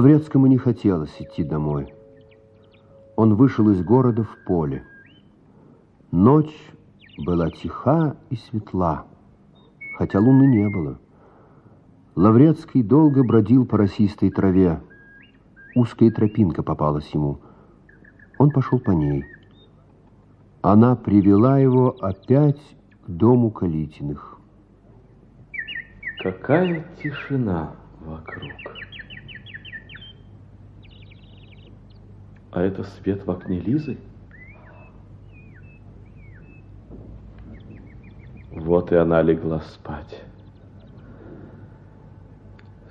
Лаврецкому 0.00 0.46
не 0.46 0.56
хотелось 0.56 1.14
идти 1.20 1.44
домой. 1.44 1.92
Он 3.16 3.34
вышел 3.34 3.68
из 3.68 3.82
города 3.84 4.24
в 4.24 4.34
поле. 4.46 4.82
Ночь 6.10 6.56
была 7.18 7.50
тиха 7.50 8.16
и 8.30 8.36
светла, 8.36 9.04
хотя 9.98 10.18
луны 10.18 10.46
не 10.46 10.66
было. 10.70 10.98
Лаврецкий 12.16 12.82
долго 12.82 13.22
бродил 13.22 13.66
по 13.66 13.76
росистой 13.76 14.30
траве. 14.30 14.80
Узкая 15.74 16.10
тропинка 16.10 16.62
попалась 16.62 17.10
ему. 17.10 17.40
Он 18.38 18.52
пошел 18.52 18.78
по 18.78 18.92
ней. 18.92 19.26
Она 20.62 20.96
привела 20.96 21.58
его 21.58 21.94
опять 22.00 22.62
к 23.04 23.10
дому 23.10 23.50
Калитиных. 23.50 24.38
Какая 26.16 26.86
тишина 27.02 27.72
вокруг. 28.00 28.80
А 32.52 32.62
это 32.62 32.82
свет 32.82 33.24
в 33.24 33.30
окне 33.30 33.60
Лизы? 33.60 33.98
Вот 38.50 38.90
и 38.90 38.96
она 38.96 39.22
легла 39.22 39.60
спать. 39.60 40.22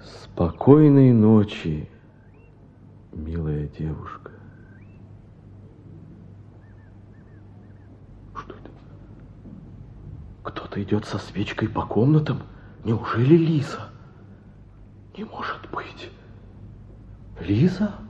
Спокойной 0.01 1.11
ночи, 1.11 1.89
милая 3.11 3.67
девушка. 3.67 4.31
Что 8.33 8.53
это? 8.53 8.71
Кто-то 10.43 10.81
идет 10.81 11.03
со 11.03 11.17
свечкой 11.17 11.67
по 11.67 11.85
комнатам. 11.85 12.43
Неужели 12.85 13.35
Лиза? 13.35 13.89
Не 15.17 15.25
может 15.25 15.69
быть. 15.69 16.09
Лиза? 17.41 17.91
Лиза! 17.91 18.08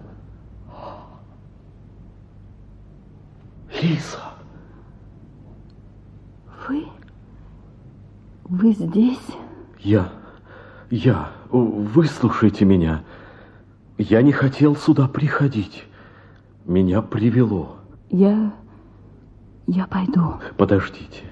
Вы? 6.68 6.88
Вы 8.44 8.74
здесь? 8.74 9.28
Я, 9.80 10.12
я, 10.90 11.32
выслушайте 11.50 12.66
меня. 12.66 13.04
Я 13.98 14.22
не 14.22 14.32
хотел 14.32 14.76
сюда 14.76 15.08
приходить. 15.08 15.86
Меня 16.66 17.02
привело. 17.02 17.78
Я, 18.10 18.54
я 19.68 19.88
пойду. 19.88 20.36
Подождите. 20.58 21.24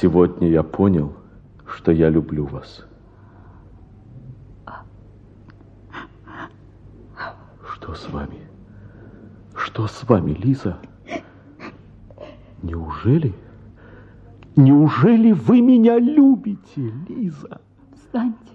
Сегодня 0.00 0.48
я 0.48 0.62
понял, 0.62 1.14
что 1.66 1.92
я 1.92 2.08
люблю 2.08 2.46
вас. 2.46 2.84
Что 7.74 7.94
с 7.94 8.08
вами? 8.08 8.43
Что 9.56 9.86
с 9.86 10.04
вами, 10.08 10.32
Лиза? 10.32 10.78
Неужели? 12.62 13.34
Неужели 14.56 15.32
вы 15.32 15.60
меня 15.60 15.98
любите, 15.98 16.92
Лиза? 17.08 17.60
Встаньте, 17.94 18.54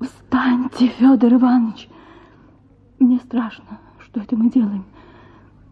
встаньте, 0.00 0.88
Федор 0.88 1.32
Иванович. 1.34 1.88
Мне 2.98 3.18
страшно, 3.18 3.78
что 3.98 4.20
это 4.20 4.36
мы 4.36 4.50
делаем. 4.50 4.84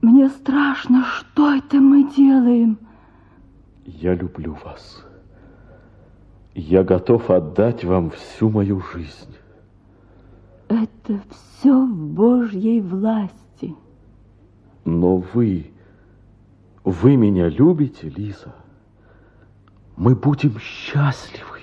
Мне 0.02 0.28
страшно, 0.30 1.05
что 1.05 1.52
это 1.55 1.76
мы 1.76 2.10
делаем. 2.10 2.78
Я 3.84 4.14
люблю 4.14 4.56
вас. 4.64 5.05
Я 6.55 6.82
готов 6.82 7.30
отдать 7.30 7.84
вам 7.84 8.10
всю 8.10 8.51
мою 8.51 8.80
жизнь. 8.80 9.36
Это 10.68 11.20
все 11.30 11.84
в 11.84 12.14
Божьей 12.14 12.80
власти. 12.80 13.39
Но 14.85 15.16
вы, 15.16 15.70
вы 16.85 17.16
меня 17.16 17.48
любите, 17.48 18.09
Лиза? 18.09 18.55
Мы 19.97 20.15
будем 20.15 20.59
счастливы. 20.59 21.61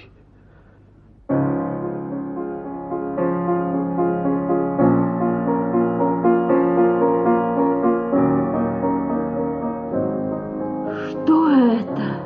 Что 11.10 11.50
это? 11.50 12.20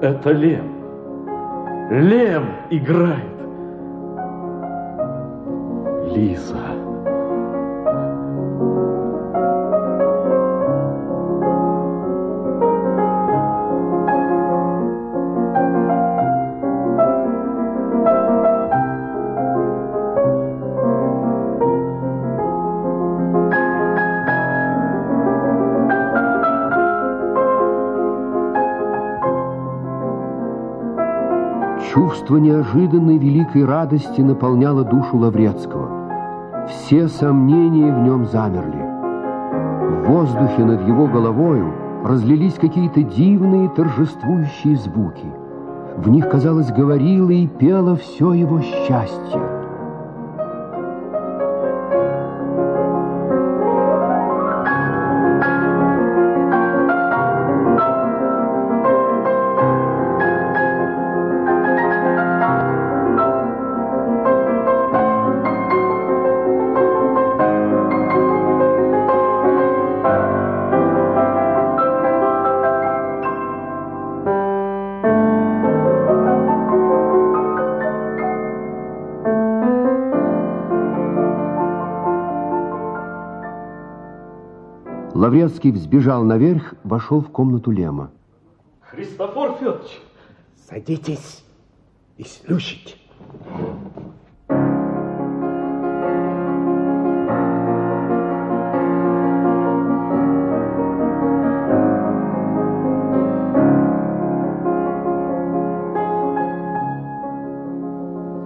Это 0.00 0.30
Лем. 0.32 0.78
Лем 1.90 2.44
играет. 2.70 3.38
Лиза. 6.14 6.67
Чувство 32.28 32.44
неожиданной 32.44 33.16
великой 33.16 33.64
радости 33.64 34.20
наполняло 34.20 34.84
душу 34.84 35.16
Лаврецкого. 35.16 36.66
Все 36.68 37.08
сомнения 37.08 37.90
в 37.90 38.00
нем 38.02 38.26
замерли. 38.26 38.84
В 39.88 40.10
воздухе 40.10 40.62
над 40.62 40.86
его 40.86 41.06
головою 41.06 41.72
разлились 42.04 42.52
какие-то 42.52 43.02
дивные 43.02 43.70
торжествующие 43.70 44.76
звуки. 44.76 45.24
В 45.96 46.10
них, 46.10 46.28
казалось, 46.28 46.70
говорило 46.70 47.30
и 47.30 47.46
пело 47.46 47.96
все 47.96 48.34
его 48.34 48.60
счастье. 48.60 49.40
Лаврецкий 85.28 85.72
взбежал 85.72 86.24
наверх, 86.24 86.72
вошел 86.84 87.20
в 87.20 87.28
комнату 87.30 87.70
Лема. 87.70 88.10
Христофор 88.80 89.58
Федорович! 89.58 90.00
Садитесь 90.56 91.44
и 92.16 92.24
слушайте. 92.24 92.94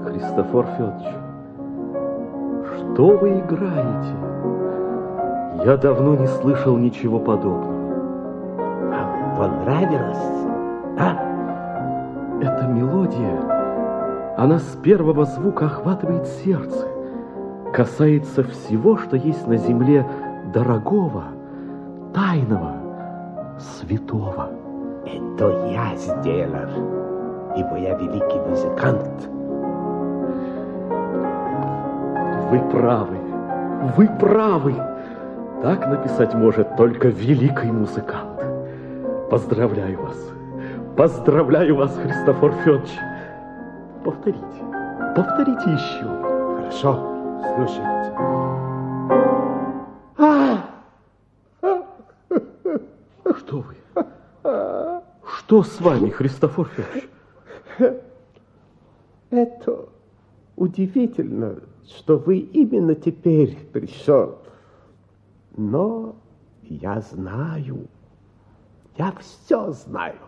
Христофор 0.05 0.67
Федорович, 0.77 1.07
что 2.75 3.19
вы 3.19 3.39
играете? 3.39 4.62
Я 5.65 5.77
давно 5.77 6.17
не 6.17 6.27
слышал 6.27 6.77
ничего 6.77 7.21
подобного. 7.21 7.83
Вам 8.91 9.37
понравилось, 9.37 10.19
а? 10.99 11.17
Эта 12.41 12.67
мелодия, 12.67 14.35
она 14.37 14.59
с 14.59 14.77
первого 14.83 15.25
звука 15.25 15.67
охватывает 15.67 16.27
сердце, 16.27 16.89
касается 17.73 18.43
всего, 18.43 18.97
что 18.97 19.17
есть 19.17 19.47
на 19.47 19.57
земле 19.57 20.05
дорогого, 20.53 21.27
тайного, 22.13 22.75
святого. 23.61 24.49
Это 25.07 25.71
я 25.71 25.95
сделал, 25.95 27.55
ибо 27.57 27.77
я 27.79 27.97
великий 27.99 28.41
музыкант. 28.49 29.29
Вы 32.51 32.59
правы, 32.69 33.17
вы 33.97 34.09
правы. 34.19 34.92
Так 35.63 35.87
написать 35.87 36.35
может 36.35 36.77
только 36.77 37.07
великий 37.07 37.71
музыкант. 37.71 38.43
Поздравляю 39.31 40.03
вас. 40.03 40.17
Поздравляю 40.97 41.77
вас, 41.77 41.97
Христофор 41.97 42.53
Федорович. 42.65 42.91
Повторите. 44.05 44.43
Повторите 45.15 45.71
еще. 45.71 46.03
Хорошо, 46.57 46.99
слушайте. 47.55 48.13
Что 53.39 53.59
вы? 53.63 53.77
Что 55.25 55.63
с 55.63 55.81
вами, 55.81 56.09
Христофор 56.11 56.69
Федорович? 56.71 57.09
Это 59.31 59.87
удивительно, 60.57 61.61
что 61.89 62.19
вы 62.19 62.39
именно 62.39 62.97
теперь 62.97 63.57
пришел. 63.73 64.42
Но 65.57 66.17
я 66.63 67.01
знаю, 67.01 67.89
я 68.97 69.13
все 69.13 69.71
знаю. 69.73 70.19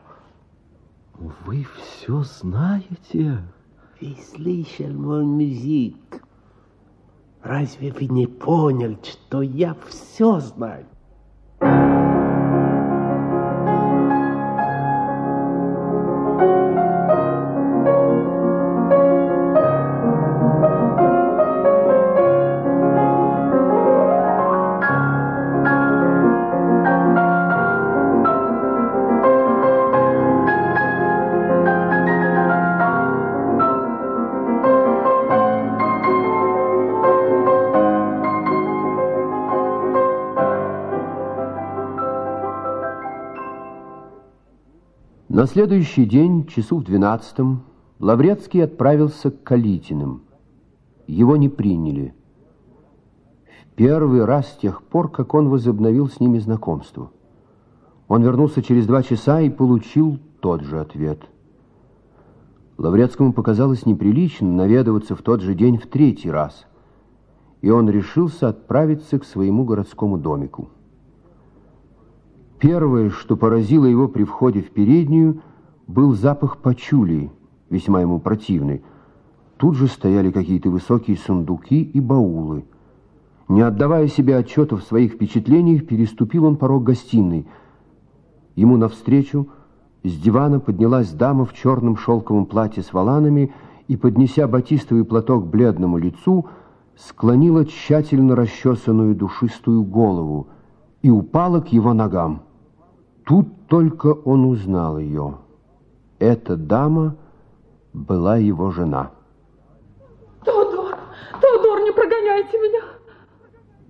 Вы 1.14 1.66
все 1.76 2.22
знаете? 2.22 3.42
Вы 4.01 4.16
слышал 4.16 4.90
мой 4.92 5.24
музик. 5.24 6.22
Разве 7.42 7.92
вы 7.92 8.06
не 8.06 8.26
поняли, 8.26 8.98
что 9.02 9.42
я 9.42 9.74
все 9.88 10.40
знаю? 10.40 10.86
На 45.44 45.48
следующий 45.48 46.06
день, 46.06 46.46
часу 46.46 46.78
в 46.78 46.84
двенадцатом, 46.84 47.64
Лаврецкий 47.98 48.64
отправился 48.64 49.30
к 49.30 49.42
Калитиным. 49.42 50.22
Его 51.06 51.36
не 51.36 51.50
приняли. 51.50 52.14
В 53.66 53.74
первый 53.74 54.24
раз 54.24 54.48
с 54.48 54.56
тех 54.56 54.82
пор, 54.82 55.10
как 55.10 55.34
он 55.34 55.50
возобновил 55.50 56.08
с 56.08 56.18
ними 56.18 56.38
знакомство. 56.38 57.10
Он 58.08 58.22
вернулся 58.22 58.62
через 58.62 58.86
два 58.86 59.02
часа 59.02 59.42
и 59.42 59.50
получил 59.50 60.18
тот 60.40 60.62
же 60.62 60.80
ответ. 60.80 61.20
Лаврецкому 62.78 63.34
показалось 63.34 63.84
неприличным 63.84 64.56
наведываться 64.56 65.14
в 65.14 65.20
тот 65.20 65.42
же 65.42 65.54
день 65.54 65.76
в 65.76 65.86
третий 65.88 66.30
раз, 66.30 66.64
и 67.60 67.68
он 67.68 67.90
решился 67.90 68.48
отправиться 68.48 69.18
к 69.18 69.26
своему 69.26 69.66
городскому 69.66 70.16
домику. 70.16 70.70
Первое, 72.65 73.11
что 73.11 73.36
поразило 73.36 73.85
его 73.85 74.09
при 74.09 74.24
входе 74.24 74.62
в 74.62 74.70
переднюю, 74.70 75.43
был 75.86 76.15
запах 76.15 76.57
пачули, 76.57 77.31
весьма 77.69 78.01
ему 78.01 78.20
противный. 78.20 78.82
Тут 79.59 79.77
же 79.77 79.86
стояли 79.86 80.31
какие-то 80.31 80.70
высокие 80.70 81.19
сундуки 81.19 81.82
и 81.82 82.01
баулы. 82.01 82.65
Не 83.49 83.61
отдавая 83.61 84.09
себе 84.09 84.39
отчета 84.39 84.77
в 84.77 84.82
своих 84.82 85.12
впечатлениях, 85.12 85.86
переступил 85.86 86.47
он 86.47 86.57
порог 86.57 86.85
гостиной. 86.85 87.47
Ему 88.57 88.78
навстречу 88.78 89.49
с 90.03 90.16
дивана 90.19 90.59
поднялась 90.59 91.12
дама 91.12 91.45
в 91.45 91.53
черном 91.53 91.99
шелковом 91.99 92.47
платье 92.47 92.82
с 92.82 92.95
воланами 92.95 93.53
и, 93.89 93.97
поднеся 93.99 94.49
батистовый 94.49 95.05
платок 95.05 95.49
бледному 95.49 95.99
лицу, 95.99 96.47
склонила 96.97 97.66
тщательно 97.66 98.35
расчесанную 98.35 99.15
душистую 99.15 99.82
голову 99.82 100.47
и 101.03 101.11
упала 101.11 101.61
к 101.61 101.69
его 101.69 101.93
ногам. 101.93 102.41
Тут 103.26 103.46
только 103.68 104.09
он 104.09 104.44
узнал 104.44 104.98
ее. 104.98 105.38
Эта 106.18 106.56
дама 106.56 107.16
была 107.92 108.36
его 108.36 108.70
жена. 108.70 109.12
Теодор, 110.44 110.98
Теодор, 111.40 111.80
не 111.80 111.92
прогоняйте 111.92 112.59
меня. 112.59 112.82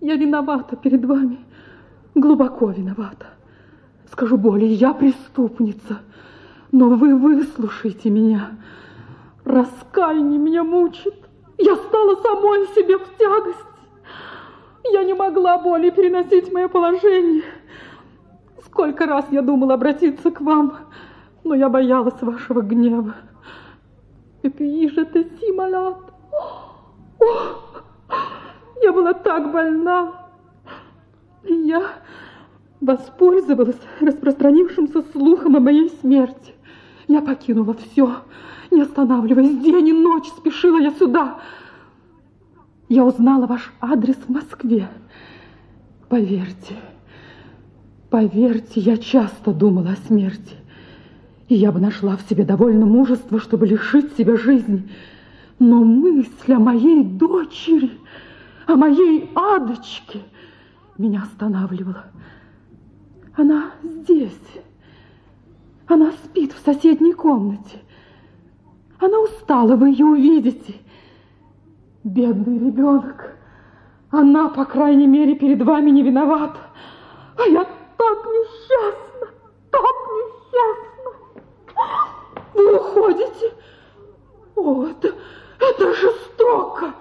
Я 0.01 0.16
виновата 0.16 0.77
перед 0.77 1.05
вами, 1.05 1.39
глубоко 2.15 2.70
виновата. 2.70 3.27
Скажу 4.12 4.36
более, 4.36 4.73
я 4.73 4.94
преступница, 4.94 6.01
но 6.70 6.90
вы 6.90 7.16
выслушайте 7.16 8.11
меня. 8.11 8.51
Раскаяние 9.44 10.39
меня 10.39 10.62
мучит. 10.62 11.15
Я 11.59 11.77
стала 11.77 12.15
самой 12.16 12.66
себе 12.69 12.98
в 12.98 13.16
тягость. 13.19 13.59
Я 14.93 15.02
не 15.05 15.15
могла 15.15 15.59
более 15.59 15.90
переносить 15.90 16.52
мое 16.52 16.69
положение. 16.69 17.43
Сколько 18.75 19.07
раз 19.07 19.27
я 19.31 19.41
думала 19.41 19.75
обратиться 19.75 20.33
к 20.33 20.41
вам, 20.41 20.75
но 21.45 21.55
я 21.55 21.69
боялась 21.69 22.21
вашего 22.21 22.61
гнева. 22.61 23.15
И 24.43 24.49
пиже 24.49 25.05
ты, 25.05 25.31
Сималат. 25.39 25.99
Я 28.83 28.93
была 28.93 29.13
так 29.15 29.53
больна. 29.53 30.15
Я 31.45 31.85
воспользовалась 32.81 33.79
распространившимся 34.01 35.03
слухом 35.13 35.55
о 35.55 35.61
моей 35.61 35.91
смерти 36.01 36.55
Я 37.07 37.23
покинула 37.23 37.75
все, 37.75 38.17
не 38.73 38.81
останавливаясь, 38.81 39.57
день 39.57 39.87
и 39.87 39.93
ночь 39.93 40.27
спешила 40.37 40.79
я 40.79 40.91
сюда. 40.91 41.39
Я 42.89 43.05
узнала 43.05 43.47
ваш 43.47 43.73
адрес 43.81 44.17
в 44.17 44.31
Москве. 44.31 44.89
Поверьте, 46.09 46.75
поверьте, 48.15 48.78
я 48.81 48.97
часто 48.97 49.53
думала 49.53 49.91
о 49.91 50.07
смерти. 50.07 50.55
И 51.49 51.57
я 51.57 51.73
бы 51.73 51.81
нашла 51.81 52.16
в 52.16 52.23
себе 52.31 52.45
довольно 52.45 52.86
мужества, 52.86 53.41
чтобы 53.41 53.66
лишить 53.66 54.16
себя 54.16 54.36
жизни. 54.36 54.89
Но 55.59 55.82
мысль 55.82 56.53
о 56.53 56.61
моей 56.61 57.03
дочери, 57.03 57.91
о 58.69 58.77
моей 58.77 59.28
адочке 59.35 60.20
меня 60.97 61.24
останавливала. 61.24 62.05
Она 63.36 63.73
здесь. 63.82 64.49
Она 65.89 66.12
спит 66.12 66.53
в 66.53 66.65
соседней 66.65 67.15
комнате. 67.15 67.82
Она 69.01 69.19
устала, 69.23 69.74
вы 69.74 69.91
ее 69.91 70.07
увидите. 70.07 70.77
Бедный 72.05 72.61
ребенок. 72.61 73.36
Она, 74.12 74.51
по 74.51 74.65
крайней 74.66 75.09
мере, 75.09 75.35
перед 75.35 75.61
вами 75.62 75.91
не 75.91 76.05
виновата. 76.05 76.61
А 77.36 77.49
я 77.49 77.66
так 78.05 78.26
несчастна, 78.26 79.26
так 79.70 79.97
несчастна. 80.18 81.10
Вы 82.52 82.76
уходите? 82.76 83.52
О, 84.56 84.86
это, 84.86 85.14
это 85.59 85.94
жестоко. 85.94 86.94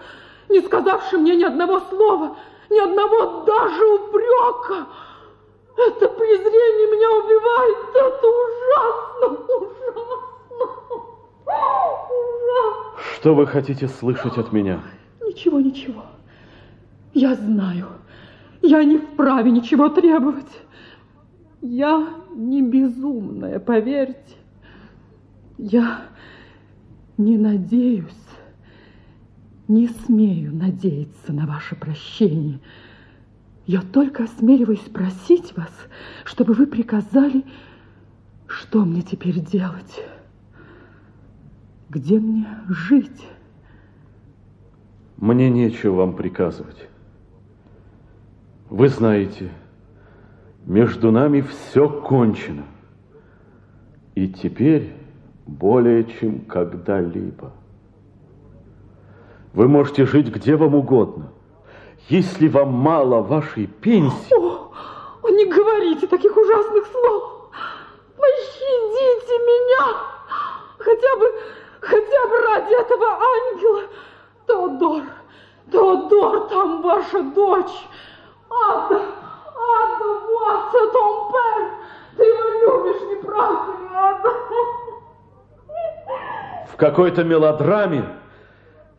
Не 0.50 0.62
сказавши 0.62 1.18
мне 1.18 1.36
ни 1.36 1.44
одного 1.44 1.82
слова, 1.82 2.38
ни 2.70 2.80
одного 2.80 3.44
даже 3.44 3.86
упрека. 3.86 4.88
Это 5.76 6.08
презрение 6.08 6.88
меня 6.96 7.12
убивает. 7.12 7.78
Это 7.96 8.28
ужасно, 8.44 9.28
ужасно. 9.58 10.66
Ужасно. 12.46 13.04
Что 13.16 13.36
вы 13.36 13.48
хотите 13.48 13.88
слышать 13.88 14.38
от 14.38 14.54
меня? 14.54 14.80
Ничего, 15.22 15.60
ничего. 15.60 16.04
Я 17.14 17.36
знаю. 17.36 17.88
Я 18.62 18.84
не 18.84 18.98
вправе 18.98 19.52
ничего 19.52 19.90
требовать. 19.90 20.63
Я 21.66 22.10
не 22.36 22.62
безумная, 22.62 23.58
поверьте. 23.58 24.36
Я 25.58 26.08
не 27.18 27.38
надеюсь, 27.38 28.12
не 29.70 29.88
смею 29.88 30.54
надеяться 30.54 31.32
на 31.32 31.48
ваше 31.48 31.78
прощение. 31.78 32.60
Я 33.66 33.82
только 33.82 34.26
осмеливаюсь 34.26 34.82
просить 34.82 35.56
вас, 35.56 35.72
чтобы 36.26 36.54
вы 36.54 36.68
приказали, 36.68 37.46
что 38.46 38.84
мне 38.84 39.02
теперь 39.02 39.40
делать, 39.40 40.04
где 41.90 42.20
мне 42.20 42.46
жить. 42.68 43.26
Мне 45.16 45.50
нечего 45.50 45.96
вам 45.96 46.18
приказывать. 46.18 46.90
Вы 48.70 48.90
знаете, 48.90 49.50
между 50.66 51.12
нами 51.12 51.42
все 51.42 51.90
кончено. 51.90 52.64
И 54.16 54.28
теперь 54.28 54.94
более 55.46 56.06
чем 56.06 56.42
когда-либо. 56.42 57.52
Вы 59.54 59.68
можете 59.68 60.06
жить 60.06 60.28
где 60.34 60.56
вам 60.56 60.76
угодно– 60.76 61.32
если 62.10 62.48
вам 62.48 62.74
мало 62.74 63.22
вашей 63.22 63.68
пенсии... 63.68 64.34
О, 64.36 65.30
не 65.30 65.46
говорите 65.46 66.06
таких 66.08 66.36
ужасных 66.36 66.86
слов. 66.88 67.50
Пощадите 68.18 69.38
меня. 69.40 69.98
Хотя 70.80 71.16
бы, 71.18 71.34
хотя 71.80 72.28
бы 72.28 72.38
ради 72.40 72.82
этого 72.82 73.08
ангела. 73.08 73.84
Теодор, 74.46 75.04
Теодор, 75.72 76.50
там 76.50 76.82
ваша 76.82 77.24
дочь. 77.24 77.88
Ада, 78.50 79.02
Вот, 79.56 80.70
это 80.70 80.92
Томпер. 80.92 81.72
Ты 82.18 82.24
его 82.24 82.84
любишь, 82.84 83.02
не 83.10 83.16
правда 83.24 83.72
ли, 83.80 83.88
Ада? 83.94 84.30
В 86.72 86.76
какой-то 86.76 87.24
мелодраме 87.24 88.06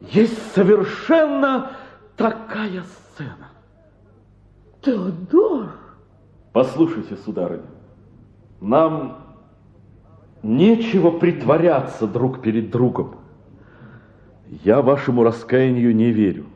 есть 0.01 0.53
совершенно 0.55 1.73
такая 2.17 2.83
сцена. 2.83 3.49
Теодор! 4.81 5.71
Послушайте, 6.53 7.17
сударыня, 7.17 7.67
нам 8.61 9.19
нечего 10.43 11.11
притворяться 11.11 12.07
друг 12.07 12.43
перед 12.43 12.71
другом. 12.71 13.17
Я 14.63 14.83
вашему 14.83 15.25
раскаянию 15.25 15.95
не 15.95 16.13
верю. 16.13 16.47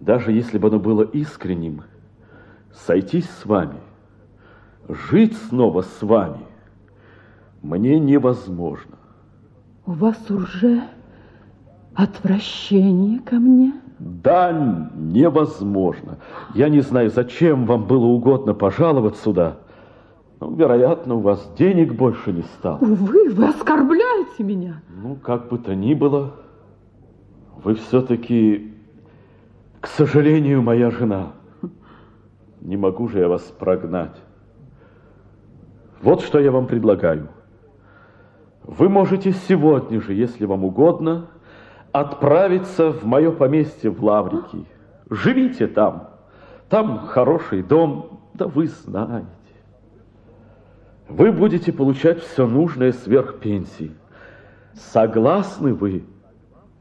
Даже 0.00 0.32
если 0.32 0.58
бы 0.58 0.68
оно 0.68 0.78
было 0.80 1.02
искренним, 1.02 1.84
сойтись 2.74 3.28
с 3.28 3.46
вами, 3.46 3.80
жить 4.88 5.36
снова 5.48 5.82
с 5.82 6.02
вами 6.02 6.46
мне 7.62 7.98
невозможно. 7.98 8.96
У 9.86 9.92
вас 9.92 10.30
уже 10.30 10.82
отвращение 11.94 13.20
ко 13.20 13.36
мне? 13.36 13.72
Да, 13.98 14.90
невозможно. 14.94 16.18
Я 16.54 16.68
не 16.68 16.80
знаю, 16.80 17.10
зачем 17.10 17.66
вам 17.66 17.86
было 17.86 18.06
угодно 18.06 18.54
пожаловать 18.54 19.16
сюда. 19.16 19.58
Ну, 20.40 20.54
вероятно, 20.54 21.14
у 21.14 21.20
вас 21.20 21.52
денег 21.56 21.94
больше 21.94 22.32
не 22.32 22.42
стало. 22.42 22.78
Увы, 22.78 23.30
вы 23.30 23.48
оскорбляете 23.48 24.42
меня. 24.42 24.82
Ну, 25.02 25.14
как 25.16 25.48
бы 25.48 25.58
то 25.58 25.74
ни 25.74 25.94
было, 25.94 26.34
вы 27.62 27.76
все-таки, 27.76 28.74
к 29.80 29.86
сожалению, 29.86 30.62
моя 30.62 30.90
жена. 30.90 31.32
Не 32.62 32.76
могу 32.76 33.08
же 33.08 33.18
я 33.18 33.28
вас 33.28 33.42
прогнать. 33.42 34.16
Вот 36.00 36.22
что 36.22 36.38
я 36.38 36.52
вам 36.52 36.66
предлагаю. 36.68 37.28
Вы 38.62 38.88
можете 38.88 39.32
сегодня 39.32 40.00
же, 40.00 40.14
если 40.14 40.46
вам 40.46 40.64
угодно, 40.64 41.26
отправиться 41.90 42.92
в 42.92 43.04
мое 43.04 43.32
поместье 43.32 43.90
в 43.90 44.02
Лаврики. 44.04 44.64
Живите 45.10 45.66
там. 45.66 46.10
Там 46.68 47.06
хороший 47.06 47.64
дом, 47.64 48.20
да 48.34 48.46
вы 48.46 48.68
знаете. 48.68 49.26
Вы 51.08 51.32
будете 51.32 51.72
получать 51.72 52.20
все 52.20 52.46
нужное 52.46 52.92
сверх 52.92 53.40
пенсии. 53.40 53.90
Согласны 54.72 55.74
вы? 55.74 56.04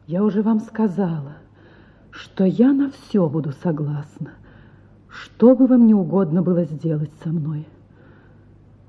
Я 0.05 0.23
уже 0.23 0.43
вам 0.43 0.59
сказала, 0.59 1.37
что 2.11 2.45
я 2.45 2.71
на 2.71 2.91
все 2.91 3.27
буду 3.27 3.51
согласна. 3.51 4.33
Что 5.11 5.55
бы 5.55 5.67
вам 5.67 5.87
не 5.87 5.93
угодно 5.93 6.41
было 6.41 6.63
сделать 6.63 7.11
со 7.23 7.29
мной. 7.29 7.67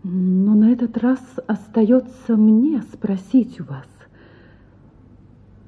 Но 0.05 0.55
на 0.55 0.73
этот 0.73 0.97
раз 0.99 1.21
остается 1.47 2.37
мне 2.37 2.83
спросить 2.93 3.61
у 3.61 3.65
вас, 3.65 3.87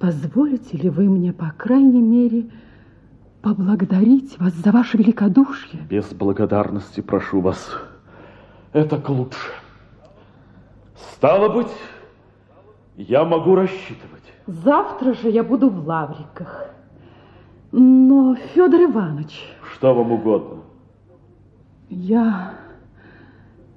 Позволите 0.05 0.76
ли 0.76 0.90
вы 0.90 1.09
мне, 1.09 1.32
по 1.32 1.55
крайней 1.56 2.02
мере, 2.02 2.51
поблагодарить 3.40 4.39
вас 4.39 4.52
за 4.52 4.70
ваше 4.70 4.98
великодушие? 4.98 5.81
Без 5.89 6.05
благодарности 6.12 7.01
прошу 7.01 7.40
вас. 7.40 7.74
Это 8.74 9.01
к 9.01 9.09
лучше. 9.09 9.52
Стало 11.14 11.48
быть, 11.48 11.72
я 12.98 13.24
могу 13.24 13.55
рассчитывать. 13.55 14.24
Завтра 14.47 15.14
же 15.14 15.31
я 15.31 15.43
буду 15.43 15.70
в 15.70 15.86
Лавриках. 15.86 16.66
Но, 17.72 18.35
Федор 18.52 18.82
Иванович... 18.82 19.53
Что 19.75 19.93
вам 19.95 20.13
угодно? 20.13 20.63
Я... 21.91 22.55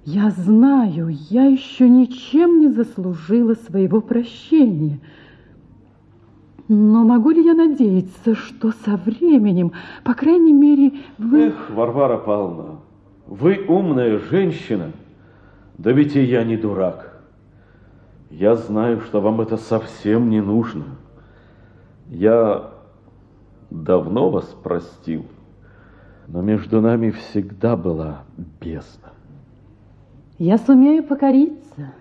Я 0.06 0.30
знаю, 0.30 1.10
я 1.10 1.48
еще 1.48 1.90
ничем 1.90 2.62
не 2.62 2.70
заслужила 2.70 3.56
своего 3.56 4.00
прощения. 4.00 5.02
Но 6.70 7.04
могу 7.04 7.32
ли 7.32 7.44
я 7.44 7.54
надеяться, 7.54 8.36
что 8.36 8.72
со 8.86 8.96
временем, 8.96 9.74
по 10.06 10.14
крайней 10.14 10.54
мере, 10.54 10.94
вы... 11.18 11.48
Эх, 11.48 11.70
Варвара 11.72 12.18
Павловна, 12.18 12.80
вы 13.26 13.66
умная 13.68 14.18
женщина, 14.18 14.94
да 15.78 15.92
ведь 15.92 16.16
и 16.16 16.22
я 16.22 16.46
не 16.46 16.56
дурак. 16.56 17.22
Я 18.30 18.56
знаю, 18.56 19.02
что 19.02 19.20
вам 19.20 19.42
это 19.42 19.58
совсем 19.58 20.30
не 20.30 20.42
нужно. 20.42 20.86
Я 22.08 22.72
давно 23.70 24.30
вас 24.30 24.46
простил, 24.64 25.26
но 26.28 26.42
между 26.42 26.82
нами 26.82 27.12
всегда 27.12 27.78
была 27.78 28.24
бездна. 28.60 29.12
Я 30.38 30.58
сумею 30.58 31.04
покориться. 31.04 31.94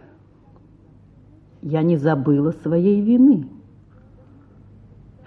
Я 1.63 1.83
не 1.83 1.97
забыла 1.97 2.53
своей 2.63 3.01
вины. 3.01 3.49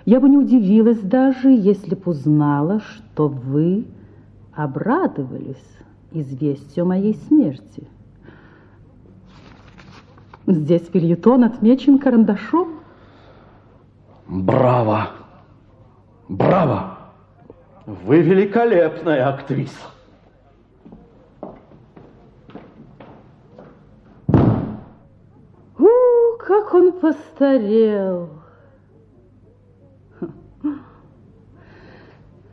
Я 0.06 0.20
бы 0.20 0.30
не 0.30 0.38
удивилась 0.38 1.00
даже, 1.00 1.50
если 1.50 1.96
б 1.96 2.02
узнала, 2.06 2.80
что 2.80 3.28
вы 3.28 3.86
обрадовались 4.54 5.78
известию 6.12 6.86
моей 6.86 7.16
смерти. 7.28 7.88
Здесь 10.48 10.88
фильетон 10.92 11.44
отмечен 11.44 12.00
карандашом. 12.00 12.80
Браво! 14.28 15.10
Браво! 16.28 16.99
Вы 17.90 18.22
великолепная 18.22 19.28
актриса. 19.28 19.88
У, 25.76 25.88
как 26.38 26.72
он 26.76 26.92
постарел. 26.92 28.30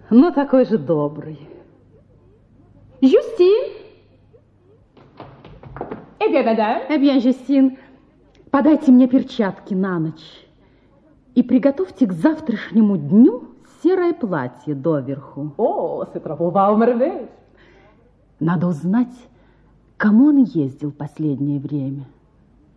Но 0.08 0.30
такой 0.30 0.64
же 0.64 0.78
добрый. 0.78 1.38
Жюстин! 3.02 3.74
Eh 6.18 6.30
bien, 6.30 6.44
madame. 6.46 6.88
Eh 6.88 6.96
bien, 6.96 7.20
Жюстин, 7.20 7.76
подайте 8.50 8.90
мне 8.90 9.06
перчатки 9.06 9.74
на 9.74 9.98
ночь 9.98 10.46
и 11.34 11.42
приготовьте 11.42 12.06
к 12.06 12.14
завтрашнему 12.14 12.96
дню 12.96 13.55
серое 13.86 14.14
платье 14.14 14.74
доверху. 14.74 15.52
О, 15.56 16.04
va 16.04 16.76
merveille. 16.76 17.28
Надо 18.40 18.66
узнать, 18.66 19.16
кому 19.96 20.26
он 20.26 20.42
ездил 20.42 20.90
последнее 20.90 21.60
время, 21.60 22.06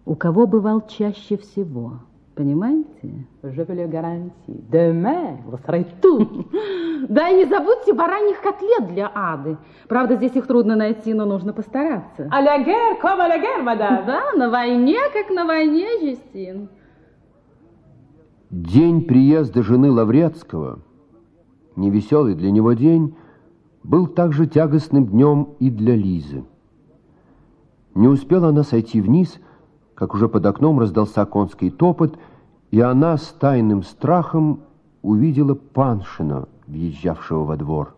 у 0.05 0.15
кого 0.15 0.45
бывал 0.45 0.81
чаще 0.87 1.37
всего. 1.37 1.93
Понимаете? 2.35 3.25
Je 3.43 3.63
vous 3.63 3.75
le 3.75 3.87
garantis. 3.87 4.63
Demain, 4.71 5.39
vous 5.45 5.57
serez 5.65 5.85
tout. 6.01 6.47
Да 7.09 7.29
и 7.29 7.37
не 7.37 7.45
забудьте 7.45 7.93
бараньих 7.93 8.41
котлет 8.41 8.93
для 8.93 9.09
Ады. 9.13 9.57
Правда, 9.87 10.15
здесь 10.15 10.35
их 10.35 10.47
трудно 10.47 10.75
найти, 10.75 11.13
но 11.13 11.25
нужно 11.25 11.53
постараться. 11.53 12.29
À 12.29 12.41
la 12.41 12.59
guerre, 12.59 12.99
comme 13.01 13.19
à 13.19 13.27
la 13.27 13.39
guerre, 13.39 13.63
madame. 13.63 14.05
Да, 14.05 14.21
на 14.37 14.49
войне, 14.49 14.99
как 15.13 15.33
на 15.33 15.45
войне, 15.45 15.87
Жюстин. 16.01 16.69
День 18.51 19.05
приезда 19.05 19.63
жены 19.63 19.91
Лаврецкого, 19.91 20.79
невеселый 21.79 22.35
для 22.35 22.51
него 22.51 22.73
день, 22.73 23.15
был 23.83 24.07
также 24.07 24.45
тягостным 24.45 25.07
днем 25.07 25.49
и 25.59 25.69
для 25.69 25.95
Лизы. 25.95 26.43
Не 27.95 28.07
успела 28.07 28.49
она 28.49 28.63
сойти 28.63 29.01
вниз, 29.01 29.39
как 29.95 30.13
уже 30.13 30.29
под 30.29 30.45
окном 30.45 30.79
раздался 30.79 31.25
конский 31.25 31.71
топот, 31.71 32.17
и 32.71 32.79
она 32.79 33.17
с 33.17 33.27
тайным 33.39 33.83
страхом 33.83 34.61
увидела 35.01 35.55
Паншина, 35.55 36.47
въезжавшего 36.67 37.43
во 37.43 37.57
двор. 37.57 37.95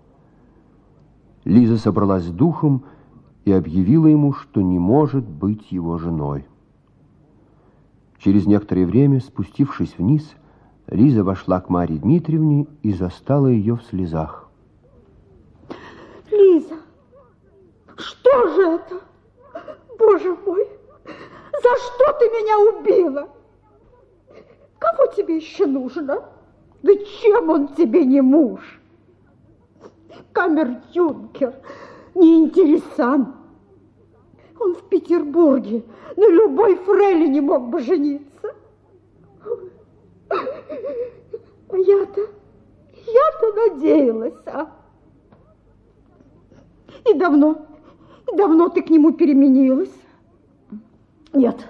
Лиза 1.43 1.77
собралась 1.77 2.25
с 2.25 2.31
духом 2.31 2.83
и 3.45 3.51
объявила 3.51 4.07
ему, 4.07 4.33
что 4.33 4.61
не 4.61 4.79
может 4.79 5.27
быть 5.27 5.71
его 5.71 5.97
женой. 5.97 6.45
Через 8.19 8.45
некоторое 8.45 8.85
время, 8.85 9.19
спустившись 9.19 9.95
вниз, 9.97 10.35
Лиза 10.91 11.23
вошла 11.23 11.61
к 11.61 11.69
Марье 11.69 11.97
Дмитриевне 11.97 12.67
и 12.83 12.91
застала 12.91 13.47
ее 13.47 13.77
в 13.77 13.83
слезах. 13.83 14.49
Лиза, 16.29 16.75
что 17.95 18.47
же 18.49 18.61
это? 18.61 19.01
Боже 19.97 20.35
мой, 20.45 20.67
за 21.05 21.69
что 21.77 22.13
ты 22.19 22.25
меня 22.25 22.59
убила? 22.59 23.29
Кого 24.79 25.07
тебе 25.15 25.37
еще 25.37 25.65
нужно? 25.65 26.25
Да 26.83 26.93
чем 27.21 27.49
он 27.49 27.69
тебе 27.69 28.03
не 28.03 28.19
муж? 28.19 28.59
Камер-юнкер, 30.33 31.53
не. 32.15 32.51
Он 34.59 34.75
в 34.75 34.83
Петербурге 34.89 35.83
на 36.17 36.29
любой 36.29 36.75
фрейли 36.75 37.27
не 37.27 37.39
мог 37.39 37.69
бы 37.69 37.79
жениться. 37.79 38.55
А 40.31 41.77
я-то, 41.77 42.21
я-то 43.05 43.53
надеялась, 43.55 44.33
а? 44.45 44.67
И 47.09 47.13
давно, 47.13 47.65
давно 48.33 48.69
ты 48.69 48.81
к 48.81 48.89
нему 48.89 49.11
переменилась? 49.13 49.93
Нет, 51.33 51.67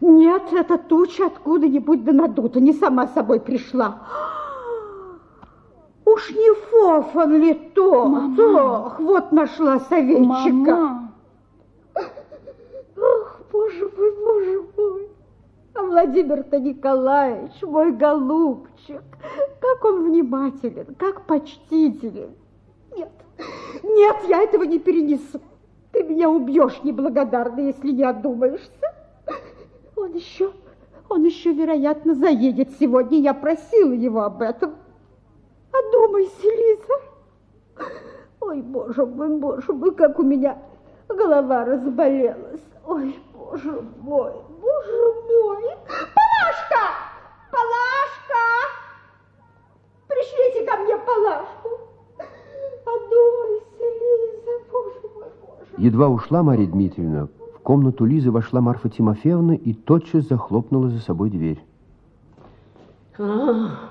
нет, 0.00 0.42
эта 0.52 0.78
туча 0.78 1.26
откуда-нибудь 1.26 2.04
да 2.04 2.12
надута, 2.12 2.60
не 2.60 2.72
сама 2.72 3.08
собой 3.08 3.40
пришла. 3.40 4.06
Уж 6.04 6.30
не 6.30 6.54
Фофан 6.54 7.40
ли 7.40 7.54
то? 7.74 8.06
Мама. 8.06 8.86
Ох, 8.86 9.00
вот 9.00 9.32
нашла 9.32 9.78
советчика. 9.80 10.24
Мама. 10.24 11.12
Ох, 12.96 13.40
боже 13.52 13.90
мой, 13.96 14.12
боже 14.16 14.64
мой. 14.76 15.07
А 15.78 15.82
Владимир-то 15.82 16.58
Николаевич, 16.58 17.62
мой 17.62 17.92
голубчик, 17.92 19.00
как 19.60 19.84
он 19.84 20.06
внимателен, 20.06 20.96
как 20.98 21.24
почтителен. 21.24 22.30
Нет, 22.96 23.12
нет, 23.84 24.16
я 24.26 24.42
этого 24.42 24.64
не 24.64 24.80
перенесу. 24.80 25.40
Ты 25.92 26.02
меня 26.02 26.30
убьешь 26.30 26.82
неблагодарно, 26.82 27.60
если 27.60 27.92
не 27.92 28.02
одумаешься. 28.02 28.72
Он 29.94 30.12
еще, 30.14 30.50
он 31.08 31.22
еще, 31.22 31.52
вероятно, 31.52 32.16
заедет 32.16 32.70
сегодня. 32.80 33.20
Я 33.20 33.32
просила 33.32 33.92
его 33.92 34.22
об 34.22 34.42
этом. 34.42 34.74
Одумайся, 35.70 36.42
Лиза. 36.42 37.88
Ой, 38.40 38.62
боже 38.62 39.06
мой, 39.06 39.28
боже 39.38 39.72
мой, 39.72 39.94
как 39.94 40.18
у 40.18 40.24
меня 40.24 40.58
голова 41.08 41.64
разболелась. 41.64 42.64
Ой, 42.84 43.16
боже 43.32 43.80
мой, 44.00 44.32
боже 44.60 45.14
мой. 45.28 45.62
Палашка! 45.86 46.84
Палашка! 47.50 48.44
Пришлите 50.08 50.66
ко 50.66 50.76
мне 50.82 50.96
Палашку. 50.96 51.68
Одумайся, 52.84 53.86
Лиза, 54.00 54.52
боже 54.70 55.14
мой, 55.14 55.30
боже. 55.40 55.70
Едва 55.78 56.08
ушла 56.08 56.42
Марья 56.42 56.66
Дмитриевна, 56.66 57.28
в 57.54 57.58
комнату 57.60 58.04
Лизы 58.04 58.30
вошла 58.30 58.60
Марфа 58.60 58.88
Тимофеевна 58.88 59.54
и 59.54 59.72
тотчас 59.74 60.28
захлопнула 60.28 60.88
за 60.88 61.00
собой 61.00 61.30
дверь. 61.30 61.62
А, 63.18 63.90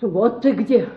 вот 0.00 0.42
ты 0.42 0.52
где. 0.52 0.88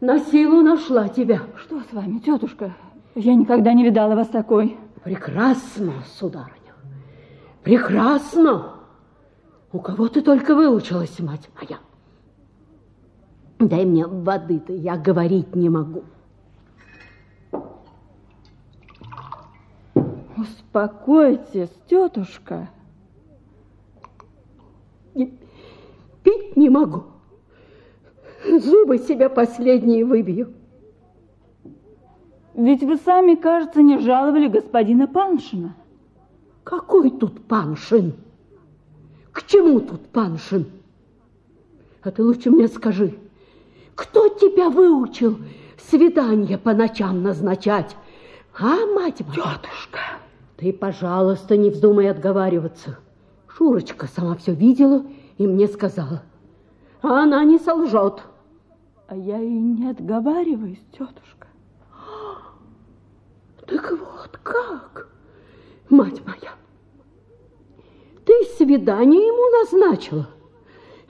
На 0.00 0.18
силу 0.18 0.62
нашла 0.62 1.08
тебя. 1.08 1.42
Что 1.56 1.80
с 1.80 1.92
вами, 1.92 2.18
тетушка? 2.18 2.74
Я 3.14 3.34
никогда 3.34 3.72
не 3.72 3.84
видала 3.84 4.16
вас 4.16 4.28
такой. 4.28 4.76
Прекрасно, 5.04 5.92
сударыня. 6.18 6.61
Прекрасно. 7.62 8.74
У 9.72 9.78
кого 9.78 10.08
ты 10.08 10.20
только 10.20 10.54
выучилась, 10.54 11.18
мать 11.20 11.48
моя? 11.54 11.78
Дай 13.58 13.84
мне 13.84 14.06
воды-то, 14.06 14.72
я 14.72 14.96
говорить 14.96 15.54
не 15.54 15.68
могу. 15.68 16.04
Успокойтесь, 20.36 21.70
тетушка. 21.86 22.68
Пить 25.14 26.56
не 26.56 26.68
могу. 26.68 27.04
Зубы 28.44 28.98
себя 28.98 29.28
последние 29.28 30.04
выбью. 30.04 30.52
Ведь 32.54 32.82
вы 32.82 32.96
сами, 32.96 33.36
кажется, 33.36 33.80
не 33.82 33.98
жаловали 33.98 34.48
господина 34.48 35.06
Паншина. 35.06 35.76
Какой 36.64 37.10
тут 37.10 37.46
Паншин? 37.46 38.14
К 39.32 39.46
чему 39.46 39.80
тут 39.80 40.08
Паншин? 40.08 40.66
А 42.02 42.10
ты 42.10 42.22
лучше 42.24 42.50
мне 42.50 42.68
скажи, 42.68 43.18
кто 43.94 44.28
тебя 44.28 44.70
выучил 44.70 45.38
свидание 45.78 46.58
по 46.58 46.74
ночам 46.74 47.22
назначать? 47.22 47.96
А, 48.58 48.86
мать 48.86 49.20
моя? 49.20 49.34
Тетушка. 49.34 50.00
Ты, 50.56 50.72
пожалуйста, 50.72 51.56
не 51.56 51.70
вздумай 51.70 52.10
отговариваться. 52.10 52.98
Шурочка 53.48 54.06
сама 54.06 54.36
все 54.36 54.54
видела 54.54 55.04
и 55.38 55.46
мне 55.46 55.66
сказала. 55.66 56.22
А 57.02 57.22
она 57.22 57.44
не 57.44 57.58
солжет. 57.58 58.22
А 59.08 59.16
я 59.16 59.40
и 59.40 59.50
не 59.50 59.90
отговариваюсь, 59.90 60.82
тетушка. 60.92 61.48
Так 63.66 63.90
вот 63.92 64.38
как, 64.42 65.08
мать 65.88 66.20
моя, 66.26 66.54
ты 68.24 68.32
свидание 68.56 69.26
ему 69.26 69.60
назначила, 69.60 70.28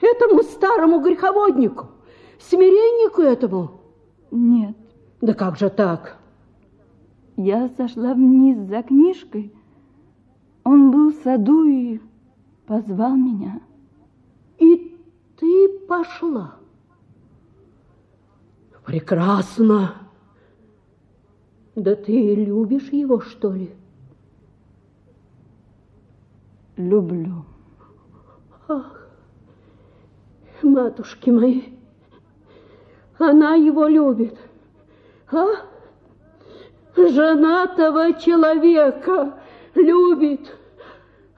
этому 0.01 0.43
старому 0.43 0.99
греховоднику, 0.99 1.87
смиреннику 2.39 3.21
этому? 3.21 3.81
Нет. 4.31 4.75
Да 5.21 5.33
как 5.33 5.57
же 5.57 5.69
так? 5.69 6.17
Я 7.37 7.69
сошла 7.77 8.13
вниз 8.13 8.57
за 8.67 8.83
книжкой. 8.83 9.53
Он 10.63 10.91
был 10.91 11.11
в 11.11 11.15
саду 11.23 11.65
и 11.65 11.99
позвал 12.67 13.15
меня. 13.15 13.61
И 14.59 14.97
ты 15.39 15.69
пошла? 15.87 16.55
Прекрасно. 18.85 19.95
Да 21.75 21.95
ты 21.95 22.35
любишь 22.35 22.89
его, 22.91 23.19
что 23.21 23.51
ли? 23.53 23.71
Люблю. 26.77 27.45
Ах, 28.67 29.07
матушки 30.61 31.29
мои, 31.29 31.63
она 33.17 33.55
его 33.55 33.87
любит, 33.87 34.37
а? 35.31 35.47
Женатого 36.95 38.13
человека 38.13 39.39
любит, 39.75 40.55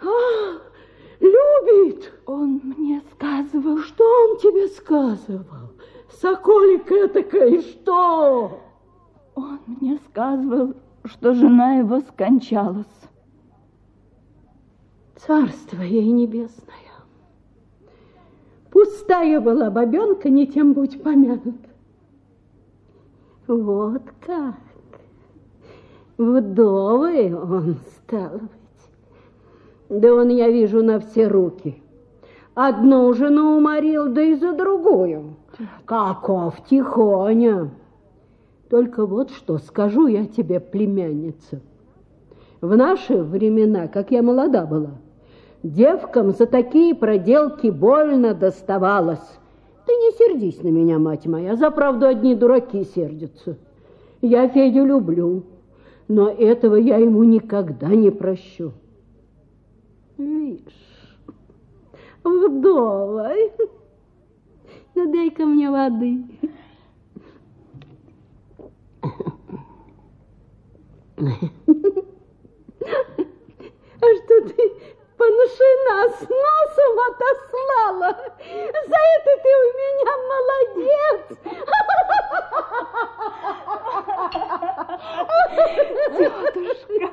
а? 0.02 0.66
Любит. 1.20 2.12
Он 2.26 2.62
мне 2.64 3.02
сказывал. 3.14 3.80
Что 3.80 4.04
он 4.04 4.38
тебе 4.38 4.68
сказывал? 4.68 5.72
Соколик 6.22 6.92
этакой, 6.92 7.62
что? 7.62 8.60
Он 9.36 9.60
мне 9.66 10.00
сказывал, 10.10 10.74
что 11.06 11.34
жена 11.34 11.76
его 11.76 12.02
скончалась. 12.02 12.86
Царство 15.16 15.82
ей 15.82 16.12
небесное. 16.12 16.76
Пустая 18.70 19.40
была 19.40 19.72
бабенка, 19.72 20.30
не 20.30 20.48
тем 20.48 20.74
будь 20.74 21.02
помянут. 21.02 21.56
Вот 23.48 24.04
как. 24.20 24.56
Вдовый 26.18 27.34
он 27.34 27.78
стал 27.98 28.40
быть. 28.40 30.02
Да 30.02 30.14
он, 30.14 30.30
я 30.30 30.50
вижу, 30.50 30.84
на 30.84 31.00
все 31.00 31.28
руки. 31.28 31.82
Одну 32.54 33.14
жену 33.14 33.58
уморил, 33.58 34.10
да 34.10 34.22
и 34.22 34.36
за 34.36 34.54
другую. 34.54 35.36
Каков 35.86 36.66
тихоня. 36.70 37.70
Только 38.70 39.06
вот 39.06 39.32
что 39.32 39.58
скажу 39.58 40.08
я 40.08 40.26
тебе, 40.26 40.60
племянница. 40.60 41.62
В 42.62 42.76
наши 42.76 43.16
времена, 43.16 43.88
как 43.88 44.12
я 44.12 44.24
молода 44.24 44.66
была, 44.66 44.92
девкам 45.66 46.32
за 46.32 46.46
такие 46.46 46.94
проделки 46.94 47.68
больно 47.68 48.34
доставалось. 48.34 49.40
Ты 49.86 49.92
не 49.94 50.12
сердись 50.18 50.62
на 50.64 50.68
меня, 50.68 51.00
мать 51.00 51.26
моя, 51.26 51.56
за 51.56 51.72
правду 51.72 52.08
одни 52.08 52.36
дураки 52.36 52.84
сердятся. 52.84 53.58
Я 54.22 54.48
Федю 54.48 54.86
люблю, 54.86 55.44
но 56.08 56.30
этого 56.30 56.76
я 56.76 56.98
ему 56.98 57.24
никогда 57.24 57.88
не 57.88 58.12
прощу. 58.12 58.74
Видишь, 60.18 61.18
вдовой. 62.24 63.52
Ну, 64.96 65.12
дай-ка 65.12 65.46
мне 65.46 65.70
воды. 65.70 66.24
А 74.02 74.08
что 74.24 74.50
ты 74.50 74.72
поношена 75.18 76.10
с 76.10 76.22
носом 76.22 77.00
отослала? 77.10 78.12
За 78.88 79.00
это 79.16 79.32
ты 79.44 79.50
у 79.62 79.68
меня 79.82 80.14
молодец. 80.32 81.22
Тетушка. 86.18 87.08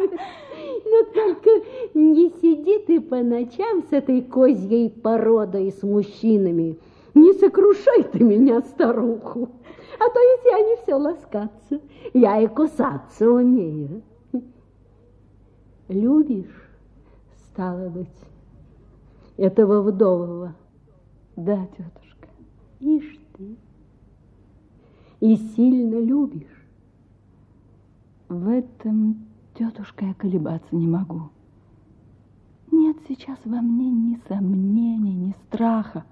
Ну 0.85 0.99
только 1.15 1.51
не 1.95 2.31
сиди 2.41 2.79
ты 2.79 3.01
по 3.01 3.17
ночам 3.17 3.83
с 3.89 3.93
этой 3.93 4.23
козьей 4.23 4.91
породой 4.91 5.73
с 5.73 5.83
мужчинами. 5.83 6.79
Не 7.15 7.33
сокрушай 7.35 8.05
ты 8.05 8.23
меня, 8.23 8.61
старуху. 8.63 9.49
А 9.99 10.09
то 10.09 10.21
ведь 10.21 10.45
я 10.45 10.61
не 10.61 10.77
все 10.83 10.95
ласкаться. 10.95 11.81
Я 12.15 12.41
и 12.41 12.47
кусаться 12.47 13.31
умею. 13.31 14.03
Любишь, 15.89 16.62
стало 17.53 17.89
быть, 17.89 18.09
этого 19.37 19.83
вдового? 19.83 20.55
Да, 21.37 21.67
тетушка. 21.67 22.29
Ишь 22.81 23.19
ты. 23.35 23.57
И 25.21 25.37
сильно 25.37 26.01
любишь. 26.01 26.47
В 28.29 28.49
этом, 28.49 29.27
тетушка, 29.55 30.07
я 30.07 30.15
колебаться 30.15 30.75
не 30.75 30.87
могу. 30.87 31.31
Нет 32.71 32.97
сейчас 33.07 33.39
во 33.45 33.61
мне 33.61 33.91
ни 33.91 34.19
сомнений, 34.29 35.15
ни 35.15 35.35
страха. 35.47 36.05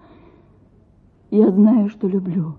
Я 1.31 1.51
знаю, 1.51 1.89
что 1.89 2.07
люблю. 2.07 2.57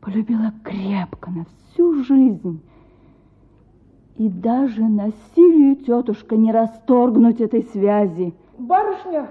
Полюбила 0.00 0.52
крепко, 0.62 1.30
на 1.30 1.44
всю 1.44 2.02
жизнь. 2.04 2.62
И 4.16 4.28
даже 4.28 4.82
насилию, 4.82 5.76
тетушка, 5.76 6.36
не 6.36 6.52
расторгнуть 6.52 7.40
этой 7.40 7.62
связи. 7.64 8.32
Барышня, 8.58 9.28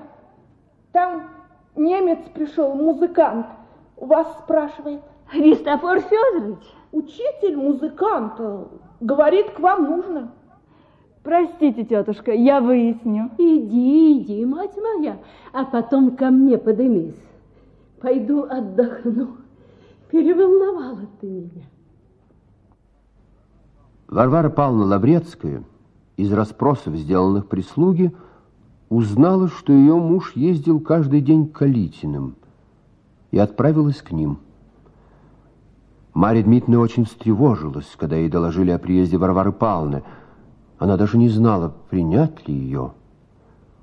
там 0.92 1.24
немец 1.76 2.20
пришел, 2.34 2.74
музыкант. 2.76 3.48
У 3.96 4.06
вас 4.06 4.28
спрашивает. 4.44 5.02
Христофор 5.28 6.02
Федорович? 6.02 6.64
Учитель, 6.92 7.56
музыкант. 7.56 8.34
Говорит, 9.00 9.52
к 9.52 9.60
вам 9.60 9.86
нужно. 9.90 10.32
Простите, 11.24 11.86
тетушка, 11.86 12.34
я 12.34 12.60
выясню. 12.60 13.32
Иди, 13.38 14.20
иди, 14.20 14.46
мать 14.46 14.76
моя, 14.76 15.18
а 15.54 15.64
потом 15.64 16.18
ко 16.18 16.30
мне 16.30 16.58
подымись. 16.58 17.24
Пойду 18.02 18.44
отдохну. 18.44 19.38
Переволновала 20.12 21.08
ты 21.22 21.28
меня. 21.28 21.64
Варвара 24.14 24.52
Павловна 24.52 24.86
Лаврецкая 24.86 25.64
из 26.18 26.32
расспросов, 26.32 26.96
сделанных 26.96 27.48
прислуги, 27.48 28.14
узнала, 28.90 29.48
что 29.48 29.74
ее 29.74 29.96
муж 29.96 30.34
ездил 30.36 30.80
каждый 30.80 31.20
день 31.20 31.48
к 31.48 31.54
Калитиным 31.58 32.36
и 33.32 33.40
отправилась 33.40 34.04
к 34.04 34.12
ним. 34.12 34.38
Марья 36.14 36.44
Дмитриевна 36.44 36.84
очень 36.84 37.06
встревожилась, 37.06 37.92
когда 37.98 38.16
ей 38.16 38.30
доложили 38.30 38.70
о 38.70 38.78
приезде 38.78 39.18
Варвары 39.18 39.52
Павловны. 39.52 40.04
Она 40.78 40.96
даже 40.96 41.18
не 41.18 41.30
знала, 41.30 41.74
принять 41.90 42.48
ли 42.48 42.54
ее. 42.54 42.92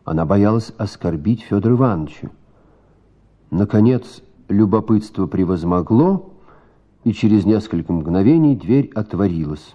Она 0.05 0.27
боялась 0.27 0.73
оскорбить 0.79 1.41
Федора 1.41 1.75
Ивановича. 1.75 2.31
Наконец, 3.51 4.23
любопытство 4.49 5.27
превозмогло, 5.27 6.31
и 7.03 7.13
через 7.13 7.45
несколько 7.45 7.93
мгновений 7.93 8.55
дверь 8.55 8.93
отворилась. 8.95 9.75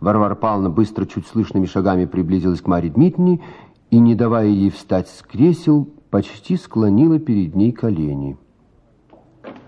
Варвара 0.00 0.34
Павловна 0.34 0.70
быстро, 0.70 1.06
чуть 1.06 1.26
слышными 1.26 1.66
шагами 1.66 2.04
приблизилась 2.04 2.60
к 2.60 2.66
Марье 2.66 2.90
Дмитриевне 2.90 3.42
и, 3.90 3.98
не 3.98 4.14
давая 4.14 4.46
ей 4.46 4.70
встать 4.70 5.08
с 5.08 5.22
кресел, 5.22 5.88
почти 6.10 6.56
склонила 6.56 7.18
перед 7.18 7.54
ней 7.54 7.72
колени. 7.72 8.36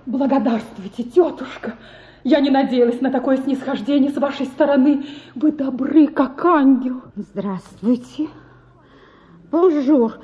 Благодарствуйте, 0.06 1.02
тетушка. 1.02 1.74
Я 2.22 2.40
не 2.40 2.50
надеялась 2.50 3.00
на 3.00 3.10
такое 3.10 3.36
снисхождение 3.36 4.10
с 4.10 4.16
вашей 4.16 4.46
стороны. 4.46 5.04
Вы 5.34 5.52
добры, 5.52 6.08
как 6.08 6.44
ангел. 6.44 7.02
Здравствуйте. 7.14 8.28
Bonjour. 9.50 10.14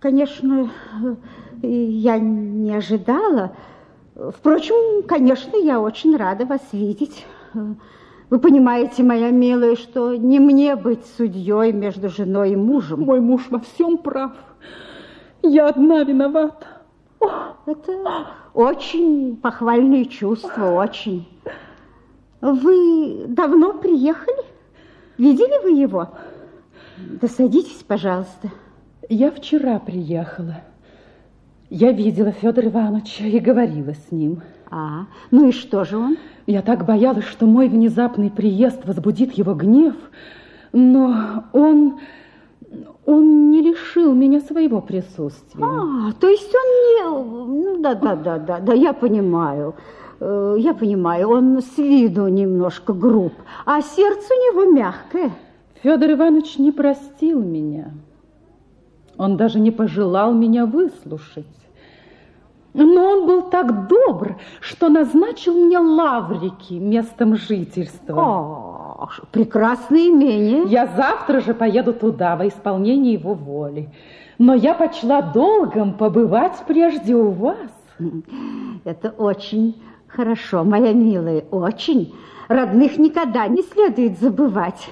Конечно, 0.00 0.70
я 1.62 2.18
не 2.18 2.74
ожидала. 2.74 3.52
Впрочем, 4.14 5.04
конечно, 5.06 5.56
я 5.56 5.80
очень 5.80 6.16
рада 6.16 6.46
вас 6.46 6.62
видеть. 6.72 7.24
Вы 8.30 8.38
понимаете, 8.38 9.02
моя 9.02 9.30
милая, 9.30 9.74
что 9.74 10.14
не 10.14 10.38
мне 10.38 10.76
быть 10.76 11.06
судьей 11.16 11.72
между 11.72 12.10
женой 12.10 12.52
и 12.52 12.56
мужем. 12.56 13.00
Мой 13.00 13.20
муж 13.20 13.46
во 13.48 13.60
всем 13.60 13.96
прав. 13.96 14.32
Я 15.42 15.68
одна 15.68 16.04
виновата. 16.04 16.66
Это 17.64 18.26
очень 18.52 19.36
похвальные 19.36 20.06
чувства, 20.06 20.72
очень. 20.72 21.26
Вы 22.40 23.24
давно 23.28 23.72
приехали? 23.72 24.44
Видели 25.16 25.62
вы 25.62 25.70
его? 25.80 26.10
Да 26.98 27.28
садитесь, 27.28 27.82
пожалуйста. 27.86 28.50
Я 29.08 29.30
вчера 29.30 29.78
приехала. 29.78 30.62
Я 31.70 31.92
видела 31.92 32.32
Федора 32.32 32.68
Ивановича 32.68 33.24
и 33.24 33.38
говорила 33.40 33.94
с 33.94 34.12
ним. 34.12 34.42
А, 34.70 35.06
ну 35.30 35.48
и 35.48 35.52
что 35.52 35.84
же 35.84 35.96
он? 35.96 36.16
Я 36.46 36.62
так 36.62 36.84
боялась, 36.84 37.24
что 37.24 37.46
мой 37.46 37.68
внезапный 37.68 38.30
приезд 38.30 38.84
возбудит 38.84 39.32
его 39.32 39.54
гнев, 39.54 39.94
но 40.72 41.44
он... 41.52 41.98
Он 43.06 43.50
не 43.50 43.62
лишил 43.62 44.12
меня 44.12 44.40
своего 44.40 44.82
присутствия. 44.82 45.64
А, 45.64 46.12
то 46.20 46.28
есть 46.28 46.54
он 46.54 46.60
не... 46.84 47.64
Ну, 47.64 47.80
да, 47.80 47.94
да, 47.94 48.14
да, 48.14 48.38
да, 48.38 48.60
да, 48.60 48.74
я 48.74 48.92
понимаю. 48.92 49.74
Э, 50.20 50.56
я 50.58 50.74
понимаю, 50.74 51.30
он 51.30 51.62
с 51.62 51.78
виду 51.78 52.28
немножко 52.28 52.92
груб, 52.92 53.32
а 53.64 53.80
сердце 53.80 54.26
у 54.30 54.36
него 54.36 54.72
мягкое. 54.72 55.30
Федор 55.82 56.10
Иванович 56.10 56.58
не 56.58 56.70
простил 56.70 57.40
меня. 57.40 57.92
Он 59.16 59.38
даже 59.38 59.58
не 59.60 59.70
пожелал 59.70 60.34
меня 60.34 60.66
выслушать. 60.66 61.46
Но 62.84 63.10
он 63.10 63.26
был 63.26 63.42
так 63.42 63.88
добр, 63.88 64.36
что 64.60 64.88
назначил 64.88 65.54
мне 65.54 65.78
Лаврики 65.78 66.74
местом 66.74 67.36
жительства. 67.36 68.14
О, 68.14 69.08
прекрасное 69.32 70.08
имение. 70.08 70.64
Я 70.64 70.86
завтра 70.86 71.40
же 71.40 71.54
поеду 71.54 71.92
туда 71.92 72.36
во 72.36 72.46
исполнение 72.46 73.14
его 73.14 73.34
воли. 73.34 73.90
Но 74.38 74.54
я 74.54 74.74
почла 74.74 75.22
долгом 75.22 75.94
побывать 75.94 76.62
прежде 76.68 77.16
у 77.16 77.30
вас. 77.30 77.56
Это 78.84 79.10
очень 79.10 79.82
хорошо, 80.06 80.62
моя 80.62 80.92
милая, 80.92 81.44
очень. 81.50 82.14
Родных 82.46 82.96
никогда 82.98 83.48
не 83.48 83.62
следует 83.62 84.20
забывать. 84.20 84.88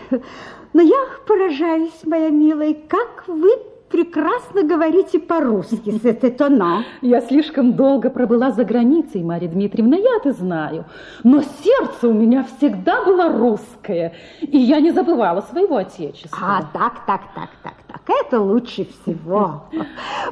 Но 0.73 0.83
я 0.83 0.99
поражаюсь, 1.27 2.05
моя 2.05 2.31
милая, 2.31 2.75
как 2.89 3.25
вы 3.29 3.51
прекрасно 3.89 4.63
говорите 4.63 5.19
по-русски, 5.19 5.91
но. 5.91 6.85
Я 7.03 7.21
слишком 7.21 7.75
долго 7.75 8.11
пробыла 8.11 8.51
за 8.53 8.65
границей, 8.65 9.23
Марья 9.23 9.49
Дмитриевна, 9.49 9.97
я 9.97 10.17
это 10.17 10.33
знаю. 10.33 10.85
Но 11.25 11.43
сердце 11.43 12.09
у 12.09 12.13
меня 12.13 12.45
всегда 12.45 13.05
было 13.05 13.29
русское, 13.29 14.15
и 14.41 14.59
я 14.59 14.81
не 14.81 14.93
забывала 14.93 15.41
своего 15.41 15.77
отечества. 15.77 16.39
А, 16.41 16.63
так, 16.73 17.07
так, 17.07 17.21
так, 17.35 17.51
так, 17.63 17.75
так, 18.05 18.17
это 18.27 18.41
лучше 18.41 18.87
всего. 18.87 19.63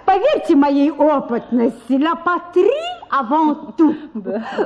Поверьте 0.05 0.57
моей 0.57 0.91
опытности, 0.91 1.93
la 1.93 2.15
patrie 2.15 2.71
avant 3.11 3.77
tout. 3.77 3.95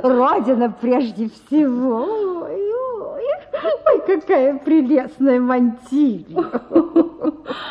Родина 0.03 0.73
прежде 0.81 1.29
всего. 1.29 2.03
Ой, 2.43 2.71
ой, 3.01 3.23
ой, 3.87 4.01
какая 4.05 4.57
прелестная 4.59 5.39
мантилья. 5.39 6.49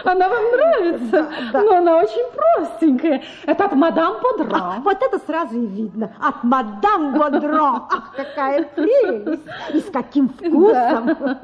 Она 0.05 0.28
вам 0.28 0.42
нравится? 0.52 1.10
Да, 1.10 1.28
да. 1.52 1.62
Но 1.62 1.76
она 1.76 1.96
очень 1.98 2.26
простенькая. 2.34 3.22
Это 3.46 3.66
от 3.66 3.74
мадам 3.74 4.16
Бодро. 4.22 4.56
А, 4.56 4.80
вот 4.82 4.96
это 5.00 5.18
сразу 5.26 5.56
и 5.60 5.66
видно. 5.66 6.14
От 6.20 6.42
мадам 6.44 7.14
Бодро. 7.14 7.86
Ах, 7.90 8.12
какая 8.16 8.64
прелесть. 8.64 9.42
И 9.74 9.80
с 9.80 9.90
каким 9.90 10.28
вкусом. 10.28 11.16
Да. 11.18 11.40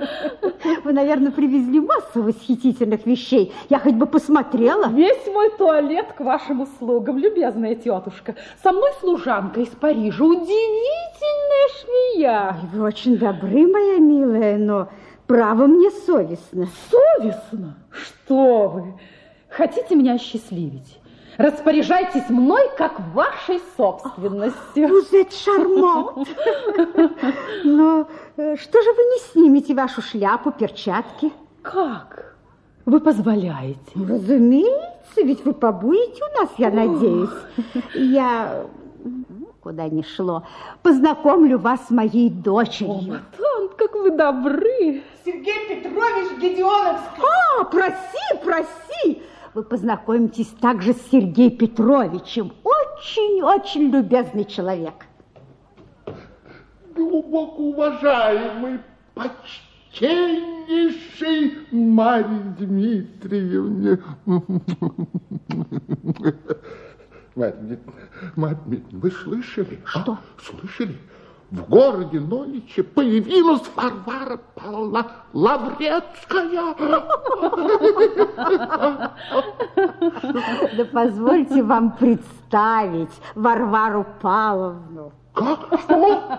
Вы, 0.85 0.93
наверное, 0.93 1.33
привезли 1.33 1.81
массу 1.81 2.23
восхитительных 2.23 3.07
вещей. 3.07 3.53
Я 3.69 3.74
хоть 3.79 3.95
бы 3.95 4.07
посмотрела. 4.07 4.89
Весь 4.89 5.27
мой 5.27 5.51
туалет 5.51 6.13
к 6.17 6.21
вашим 6.21 6.63
услугам, 6.63 7.19
любезная 7.19 7.75
тетушка. 7.75 8.35
Со 8.63 8.73
мной 8.73 8.91
служанка 9.01 9.61
из 9.61 9.69
Парижа. 9.69 10.25
Удивительная 10.25 11.69
швея. 11.81 12.57
Ой, 12.61 12.69
вы 12.73 12.85
очень 12.87 13.17
добры, 13.17 13.67
моя 13.67 13.99
милая, 13.99 14.59
но... 14.59 14.89
Право 15.27 15.67
мне 15.67 15.91
совестно. 15.91 16.69
Совестно? 16.91 17.77
Что 17.91 18.69
вы? 18.69 18.95
Хотите 19.49 19.95
меня 19.95 20.15
осчастливить? 20.15 21.01
Распоряжайтесь 21.39 22.29
мной, 22.29 22.71
как 22.77 23.01
вашей 23.15 23.61
собственностью. 23.77 24.89
Êtes 25.13 25.35
charmante. 25.45 26.31
Но 27.65 28.07
э, 28.37 28.57
что 28.57 28.83
же 28.83 28.93
вы 28.93 29.03
не 29.03 29.19
снимете 29.33 29.75
вашу 29.75 30.01
шляпу, 30.03 30.53
перчатки? 30.53 31.33
Как? 31.63 32.24
Вы 32.87 33.01
позволяете? 33.01 33.79
Разумеется, 33.95 35.23
ведь 35.23 35.45
вы 35.45 35.55
побудете 35.55 36.23
у 36.23 36.41
нас, 36.41 36.51
я 36.59 36.71
надеюсь. 36.71 37.31
Я 37.95 38.67
куда 39.65 39.89
ни 39.89 40.03
шло, 40.03 40.45
познакомлю 40.83 41.59
вас 41.59 41.87
с 41.87 41.91
моей 41.91 42.29
дочерью. 42.29 42.93
О, 42.93 43.01
Матан, 43.01 43.71
как 43.79 43.95
вы 43.95 44.11
добры! 44.11 45.03
Сергей 45.25 45.69
Петрович 45.69 46.39
Гедеоновский. 46.39 47.23
А, 47.59 47.65
проси, 47.65 48.45
проси! 48.45 49.23
Вы 49.55 49.63
познакомитесь 49.63 50.49
также 50.61 50.93
с 50.93 51.11
Сергеем 51.11 51.57
Петровичем. 51.57 52.53
Очень-очень 52.63 53.91
любезный 53.91 54.45
человек. 54.45 55.07
Глубоко 56.95 57.63
уважаемый, 57.63 58.81
почтеннейший 59.95 61.59
Марья 61.71 62.55
Дмитриевна. 62.59 63.99
Марья 67.35 68.59
Дмитриевна, 68.67 68.91
вы 68.93 69.11
слышали? 69.11 69.81
А? 69.85 70.01
Что? 70.01 70.13
А? 70.13 70.19
Слышали? 70.43 70.97
В 71.51 71.69
городе 71.69 72.19
нониче 72.19 72.83
появилась 72.83 73.63
Варвара 73.77 74.41
Павловна 74.55 75.07
Лаврецкая. 75.33 76.75
Да 80.77 80.85
позвольте 80.93 81.63
вам 81.63 81.97
представить 81.97 83.13
Варвару 83.37 84.05
Павловну. 84.21 85.13
Как? 85.35 85.81
Что? 85.81 86.39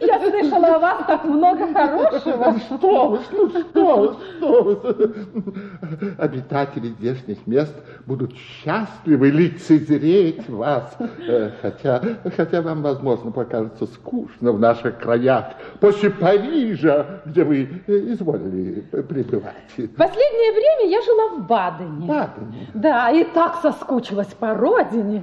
Я 0.00 0.20
слышала 0.30 0.74
о 0.74 0.78
вас 0.78 1.06
так 1.06 1.24
много 1.24 1.72
хорошего. 1.72 2.58
Что 2.58 3.08
вы, 3.08 3.20
ну 3.30 3.48
что 3.50 3.96
вы, 3.96 4.16
что 4.36 4.62
вы. 4.62 6.14
Обитатели 6.18 6.88
здешних 6.88 7.46
мест 7.46 7.74
будут 8.06 8.34
счастливы 8.36 9.30
лицезреть 9.30 10.48
вас. 10.48 10.96
Э, 11.28 11.52
хотя, 11.62 12.02
хотя 12.36 12.62
вам, 12.62 12.82
возможно, 12.82 13.30
покажется 13.30 13.86
скучно 13.86 14.50
в 14.50 14.58
наших 14.58 14.98
краях, 14.98 15.52
после 15.78 16.10
Парижа, 16.10 17.20
где 17.24 17.44
вы 17.44 17.82
э, 17.86 17.92
изволили 18.12 18.80
пребывать. 18.80 19.54
Последнее 19.96 20.52
время 20.52 20.90
я 20.90 21.02
жила 21.02 21.28
в 21.36 21.46
Бадене. 21.46 22.06
Бадене? 22.06 22.68
Да, 22.74 23.10
и 23.10 23.22
так 23.24 23.56
соскучилась 23.62 24.34
по 24.38 24.54
родине. 24.54 25.22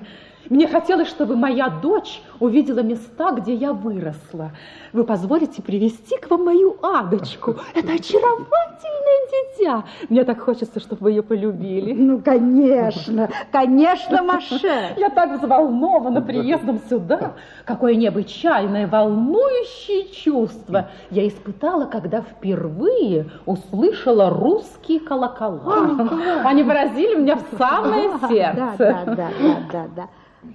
Мне 0.50 0.68
хотелось, 0.68 1.08
чтобы 1.08 1.36
моя 1.36 1.70
дочь 1.70 2.22
увидела 2.40 2.80
места, 2.80 3.32
где 3.32 3.54
я 3.54 3.74
выросла. 3.74 4.52
Вы 4.92 5.06
позволите 5.06 5.62
привести 5.62 6.18
к 6.18 6.30
вам 6.30 6.46
мою 6.46 6.78
Адочку? 6.82 7.56
Это 7.74 7.94
очаровательное 7.94 9.58
дитя. 9.58 9.84
Мне 10.10 10.24
так 10.24 10.42
хочется, 10.42 10.80
чтобы 10.80 11.04
вы 11.04 11.12
ее 11.12 11.24
полюбили. 11.24 11.94
Ну, 11.94 12.22
конечно, 12.22 13.30
конечно, 13.52 14.22
Маше. 14.24 14.94
Я 14.98 15.10
так 15.10 15.40
взволнована 15.40 16.22
приездом 16.22 16.80
сюда. 16.90 17.34
Какое 17.66 17.96
необычайное, 17.96 18.88
волнующее 18.88 20.10
чувство 20.10 20.90
я 21.10 21.28
испытала, 21.28 21.86
когда 21.86 22.22
впервые 22.22 23.30
услышала 23.46 24.30
русские 24.30 25.00
колокола. 25.00 26.42
Они 26.44 26.64
поразили 26.64 27.16
меня 27.16 27.38
в 27.38 27.58
самое 27.58 28.12
сердце. 28.28 28.76
Да, 28.78 29.04
да, 29.06 29.16
да, 29.16 29.30
да, 29.72 29.88
да. 29.96 30.10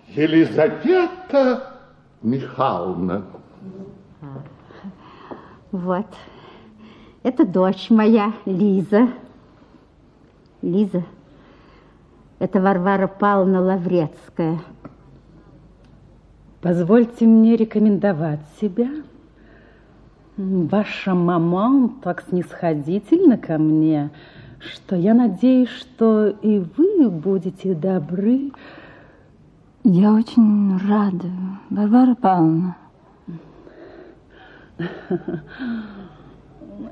Елизавета 0.09 1.81
Михайловна. 2.23 3.24
Вот. 5.70 6.06
Это 7.23 7.47
дочь 7.47 7.90
моя, 7.90 8.32
Лиза. 8.47 9.09
Лиза. 10.62 11.05
Это 12.39 12.60
Варвара 12.60 13.06
Павловна 13.06 13.60
Лаврецкая. 13.60 14.60
Позвольте 16.60 17.27
мне 17.27 17.56
рекомендовать 17.56 18.40
себя. 18.60 18.89
Ваша 20.36 21.15
мама 21.15 21.90
так 22.02 22.24
снисходительна 22.28 23.39
ко 23.39 23.59
мне, 23.59 24.10
что 24.60 24.97
я 24.97 25.15
надеюсь, 25.15 25.69
что 25.69 26.28
и 26.28 26.59
вы 26.59 27.10
будете 27.10 27.74
добры 27.74 28.52
я 29.84 30.12
очень 30.12 30.78
рада, 30.88 31.28
Варвара 31.70 32.14
Павловна. 32.14 32.76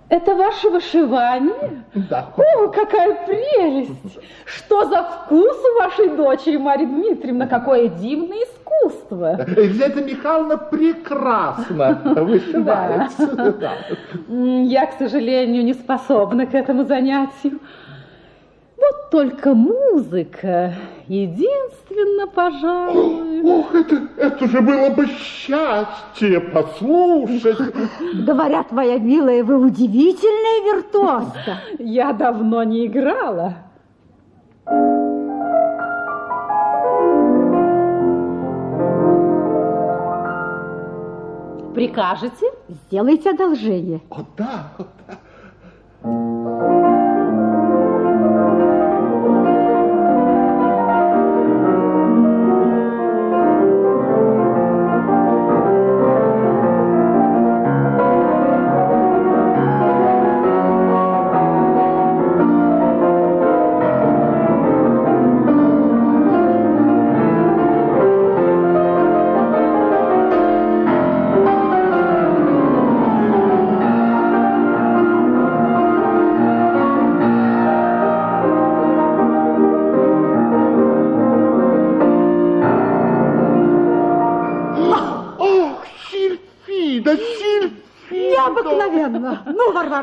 Это 0.09 0.35
ваше 0.35 0.71
вышивание? 0.71 1.85
Да. 1.95 2.29
О, 2.37 2.69
какая 2.69 3.27
прелесть! 3.27 4.19
Что 4.45 4.85
за 4.87 5.03
вкус 5.03 5.57
у 5.57 5.83
вашей 5.83 6.17
дочери, 6.17 6.57
Марья 6.57 6.87
Дмитриевна? 6.87 7.47
Какое 7.47 7.89
дивное 7.89 8.39
искусство! 8.45 9.37
Елизавета 9.49 10.03
Михайловна 10.03 10.57
прекрасно 10.59 12.01
вышивается. 12.05 13.53
Да. 13.53 13.73
Я, 14.29 14.87
к 14.87 14.99
сожалению, 14.99 15.65
не 15.65 15.75
способна 15.75 16.47
к 16.47 16.55
этому 16.55 16.85
занятию. 16.85 17.59
Вот 18.87 19.11
только 19.11 19.55
музыка 19.55 20.75
единственно, 21.09 22.27
пожалуй. 22.27 23.43
Ох, 23.43 23.75
это, 23.75 24.03
это 24.17 24.47
же 24.49 24.61
было 24.61 24.91
бы 24.91 25.07
счастье 25.07 26.41
послушать. 26.41 27.59
Говорят, 28.15 28.71
моя 28.73 28.99
милая, 28.99 29.43
вы 29.43 29.59
удивительная 29.59 30.75
виртуозка. 30.75 31.61
Я 31.79 32.13
давно 32.13 32.63
не 32.63 32.87
играла. 32.87 33.55
Прикажете? 41.75 42.47
Сделайте 42.69 43.31
одолжение. 43.31 44.01
О, 44.11 44.25
да, 44.37 44.73
о, 44.79 44.85
да. 46.03 47.06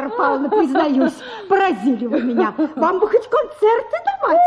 Варвара 0.04 0.10
Павловна, 0.10 0.50
признаюсь, 0.50 1.14
поразили 1.48 2.06
вы 2.06 2.22
меня. 2.22 2.54
Вам 2.76 3.00
бы 3.00 3.08
хоть 3.08 3.28
концерты 3.30 3.98
давать. 4.22 4.40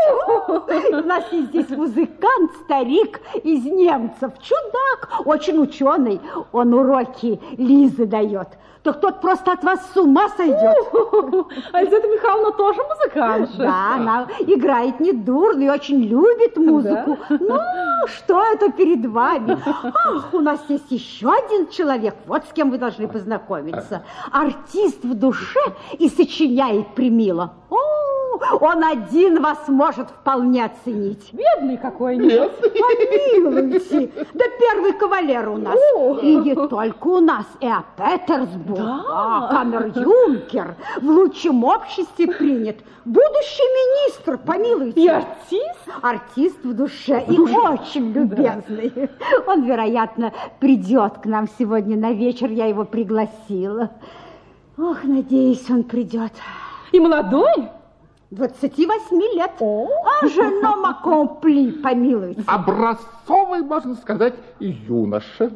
У 0.49 1.07
нас 1.07 1.25
есть 1.33 1.49
здесь 1.49 1.71
музыкант, 1.71 2.53
старик 2.65 3.21
из 3.43 3.65
немцев, 3.65 4.33
чудак, 4.41 5.23
очень 5.25 5.59
ученый. 5.61 6.21
Он 6.53 6.75
уроки 6.75 7.41
Лизы 7.57 8.07
дает. 8.07 8.49
Так 8.83 9.01
тот 9.01 9.21
просто 9.21 9.51
от 9.51 9.65
вас 9.65 9.81
с 9.93 9.97
ума 9.97 10.29
сойдет. 10.37 10.77
А 11.73 11.81
Елизавета 11.81 12.07
Михайловна 12.07 12.53
тоже 12.53 12.81
музыкантша? 12.85 13.59
Да, 13.59 13.95
она 13.97 14.29
играет 14.39 15.01
недурно 15.01 15.65
и 15.65 15.69
очень 15.69 16.05
любит 16.05 16.57
музыку. 16.57 17.19
Ну, 17.29 17.59
что 18.07 18.41
это 18.45 18.71
перед 18.71 19.05
вами? 19.07 19.59
Ах, 19.67 20.33
у 20.33 20.39
нас 20.39 20.61
есть 20.69 20.89
еще 20.93 21.33
один 21.33 21.67
человек, 21.67 22.15
вот 22.27 22.45
с 22.45 22.53
кем 22.53 22.71
вы 22.71 22.79
должны 22.79 23.09
познакомиться. 23.09 24.05
Артист 24.31 25.03
в 25.03 25.15
душе 25.15 25.59
и 25.99 26.09
сочиняет 26.09 26.95
примило. 26.95 27.55
О, 27.71 27.77
он 28.61 28.85
один 28.85 29.43
вас 29.43 29.69
может 29.69 30.09
вполне 30.09 30.65
оценить. 30.65 31.33
Бедный 31.33 31.77
какой-нибудь. 31.77 32.53
Помилуйте. 32.61 34.11
Да 34.35 34.45
первый 34.59 34.93
кавалер 34.93 35.49
у 35.49 35.57
нас. 35.57 35.77
И 36.23 36.37
не 36.37 36.55
только 36.55 37.07
у 37.07 37.21
нас, 37.21 37.47
и 37.61 37.67
а 37.67 37.85
Петерсбург. 37.97 38.81
А, 39.09 39.49
камер-юнкер 39.49 40.77
в 41.01 41.09
лучшем 41.09 41.65
обществе 41.65 42.27
принят. 42.29 42.77
Будущий 43.05 43.63
министр, 43.63 44.39
помилуйте. 44.39 45.01
И 45.01 45.09
артист? 45.09 45.89
Артист 46.03 46.65
в 46.65 46.75
душе 46.75 47.25
и 47.29 47.39
очень 47.39 48.13
любезный. 48.13 48.93
Он, 49.47 49.65
вероятно, 49.65 50.33
придет 50.59 51.19
к 51.19 51.27
нам 51.27 51.49
сегодня 51.59 51.97
на 51.97 52.13
вечер. 52.13 52.51
Я 52.51 52.67
его 52.67 52.85
пригласила. 52.85 53.91
Ох, 54.79 55.05
надеюсь, 55.05 55.71
он 55.71 55.85
придет. 55.85 56.33
И 56.93 57.01
молодой? 57.01 57.69
28 58.31 59.17
лет. 59.37 59.53
А 59.61 60.27
женом 60.27 60.85
аккомпли, 60.85 61.71
помилуйте. 61.83 62.43
Образцовый, 62.47 63.63
можно 63.63 63.95
сказать, 63.95 64.35
юноша. 64.59 65.51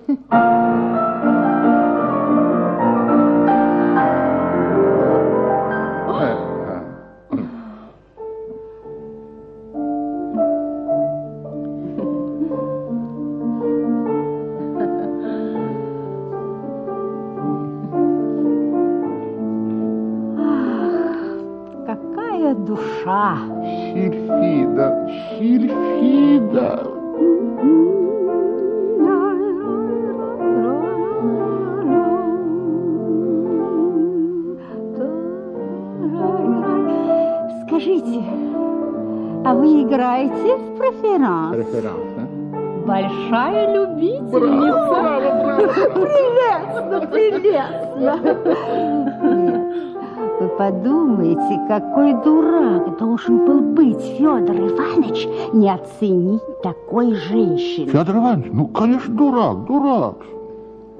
Вы 50.41 50.49
подумайте, 50.57 51.61
какой 51.69 52.13
дурак 52.23 52.99
должен 52.99 53.45
был 53.47 53.61
быть 53.61 54.01
Федор 54.01 54.57
Иванович 54.57 55.27
не 55.53 55.71
оценить 55.71 56.43
такой 56.63 57.15
женщины. 57.15 57.91
Федор 57.91 58.17
Иванович, 58.17 58.51
ну, 58.53 58.67
конечно, 58.69 59.15
дурак, 59.15 59.65
дурак. 59.67 60.17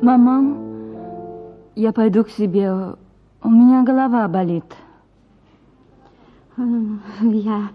Мама, 0.03 0.57
я 1.75 1.93
пойду 1.93 2.25
к 2.25 2.31
себе. 2.31 2.97
У 3.43 3.49
меня 3.49 3.83
голова 3.83 4.29
болит. 4.29 4.65
Я 7.21 7.69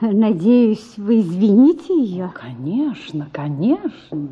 надеюсь, 0.00 0.94
вы 0.96 1.20
извините 1.20 1.98
ее. 1.98 2.30
Конечно, 2.34 3.26
конечно. 3.32 4.28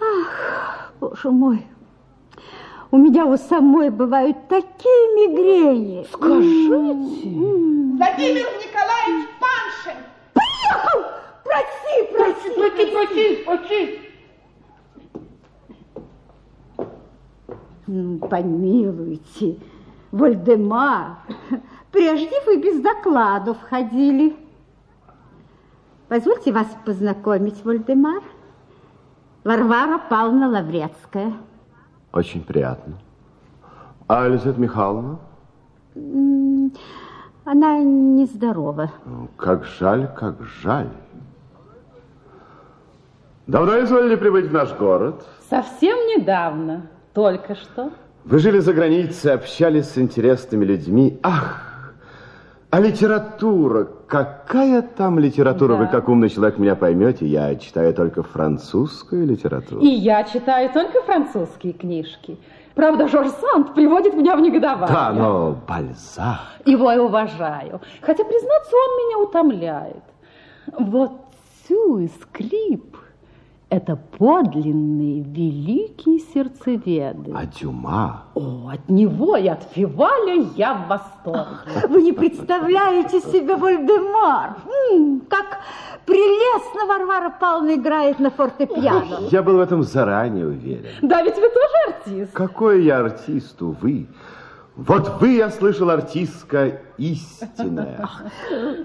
Ах, 0.00 0.92
боже 1.00 1.30
мой, 1.30 1.64
у 2.92 2.98
меня 2.98 3.24
у 3.24 3.36
самой 3.38 3.88
бывают 3.88 4.36
такие 4.48 5.14
мигрени. 5.16 6.06
Скажите. 6.12 7.30
Владимир 7.96 8.46
Николаевич 8.60 9.28
Паншин. 9.40 9.98
Приехал! 10.34 11.00
Проси, 11.42 11.96
проси, 12.12 12.48
проси, 12.54 12.84
проси, 12.92 13.44
проси. 13.44 13.98
Ну, 17.86 18.18
Помилуйте, 18.28 19.58
Вольдемар, 20.12 21.16
прежде 21.90 22.40
вы 22.46 22.58
без 22.58 22.80
докладов 22.80 23.56
ходили. 23.62 24.36
Позвольте 26.08 26.52
вас 26.52 26.68
познакомить, 26.84 27.64
Вольдемар. 27.64 28.22
Варвара 29.44 29.98
Павловна 29.98 30.48
Лаврецкая. 30.48 31.32
Очень 32.12 32.44
приятно. 32.44 32.94
А 34.08 34.26
Елизавета 34.26 34.60
Михайловна? 34.60 35.18
Она 37.44 37.78
нездорова. 37.78 38.90
Ну, 39.06 39.28
Как 39.36 39.64
жаль, 39.64 40.08
как 40.16 40.36
жаль. 40.62 40.88
Давно 43.46 43.80
изволили 43.82 44.16
прибыть 44.16 44.46
в 44.46 44.52
наш 44.52 44.72
город? 44.76 45.24
Совсем 45.50 45.96
недавно, 46.06 46.86
только 47.12 47.54
что. 47.54 47.90
Вы 48.24 48.38
жили 48.38 48.60
за 48.60 48.72
границей, 48.72 49.32
общались 49.34 49.88
с 49.90 49.98
интересными 49.98 50.64
людьми. 50.64 51.18
Ах, 51.22 51.71
а 52.72 52.80
литература, 52.80 53.86
какая 54.06 54.80
там 54.80 55.18
литература? 55.18 55.74
Вы, 55.74 55.84
Да. 55.84 55.90
как 55.90 56.08
умный 56.08 56.30
человек, 56.30 56.58
меня 56.58 56.74
поймете. 56.74 57.26
Я 57.26 57.54
читаю 57.56 57.92
только 57.92 58.22
французскую 58.22 59.26
литературу. 59.26 59.82
И 59.82 59.88
я 59.88 60.24
читаю 60.24 60.70
только 60.72 61.02
французские 61.02 61.74
книжки. 61.74 62.38
Правда, 62.74 63.08
Жорж 63.08 63.28
Санд 63.42 63.74
приводит 63.74 64.14
меня 64.14 64.34
в 64.36 64.40
негодование. 64.40 64.88
Да, 64.88 65.12
но 65.12 65.54
Бальзак. 65.68 66.38
Его 66.64 66.90
я 66.90 67.02
уважаю. 67.02 67.82
Хотя, 68.00 68.24
признаться, 68.24 68.72
он 68.74 68.96
меня 69.06 69.18
утомляет. 69.18 70.02
Вот 70.78 71.12
Сю 71.68 71.98
и 71.98 72.08
Скрип– 72.08 72.91
это 73.72 73.96
подлинные 73.96 75.22
великие 75.22 76.18
сердцеведы. 76.18 77.32
А 77.34 77.46
Дюма? 77.46 78.24
О, 78.34 78.68
от 78.70 78.86
него 78.90 79.34
и 79.38 79.48
от 79.48 79.62
Фиваля 79.74 80.34
я 80.56 80.74
в 80.74 80.88
восторге. 80.88 81.88
Вы 81.88 82.02
не 82.02 82.12
представляете 82.12 83.20
себе 83.20 83.56
Вольдемар. 83.56 84.56
М, 84.92 85.22
Как 85.26 85.60
прелестно 86.04 86.84
Варвара 86.86 87.30
Павловна 87.40 87.74
играет 87.76 88.18
на 88.20 88.30
фортепиано. 88.30 89.28
Я 89.30 89.42
был 89.42 89.56
в 89.56 89.60
этом 89.60 89.82
заранее 89.82 90.46
уверен. 90.48 90.90
Да, 91.00 91.22
ведь 91.22 91.36
вы 91.36 91.48
тоже 91.48 91.96
артист. 91.96 92.32
Какой 92.34 92.84
я 92.84 92.98
артист, 92.98 93.62
увы. 93.62 94.06
Вот 94.76 95.18
вы, 95.20 95.28
я 95.36 95.48
слышал, 95.50 95.88
артистка 95.88 96.80
истинная. 96.98 98.06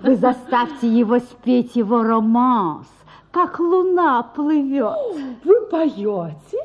Вы 0.01 0.15
заставьте 0.15 0.88
его 0.88 1.19
спеть 1.19 1.76
его 1.76 2.03
романс, 2.03 2.88
как 3.32 3.60
луна 3.60 4.24
плывет. 4.24 4.95
Вы 5.44 5.62
поете? 5.70 6.58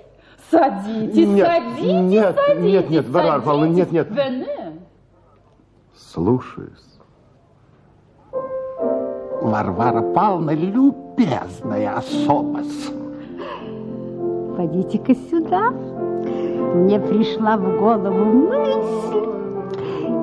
Садитесь, 0.51 1.29
Нет, 1.29 1.47
садитесь, 1.47 1.83
нет, 2.11 2.37
садитесь. 2.37 2.63
нет, 2.73 2.91
нет, 2.91 3.09
Варвара 3.09 3.41
Павловна, 3.41 3.73
нет, 3.73 3.91
нет. 3.93 4.11
Вене. 4.11 4.81
Слушаюсь. 5.97 6.99
Варвара 9.41 10.03
Павловна 10.13 10.51
любезная 10.55 11.97
особа. 11.97 12.61
Пойдите-ка 14.57 15.15
сюда. 15.15 15.71
Мне 15.71 17.01
пришла 17.01 17.57
в 17.57 17.79
голову 17.79 18.25
мысль. 18.25 19.41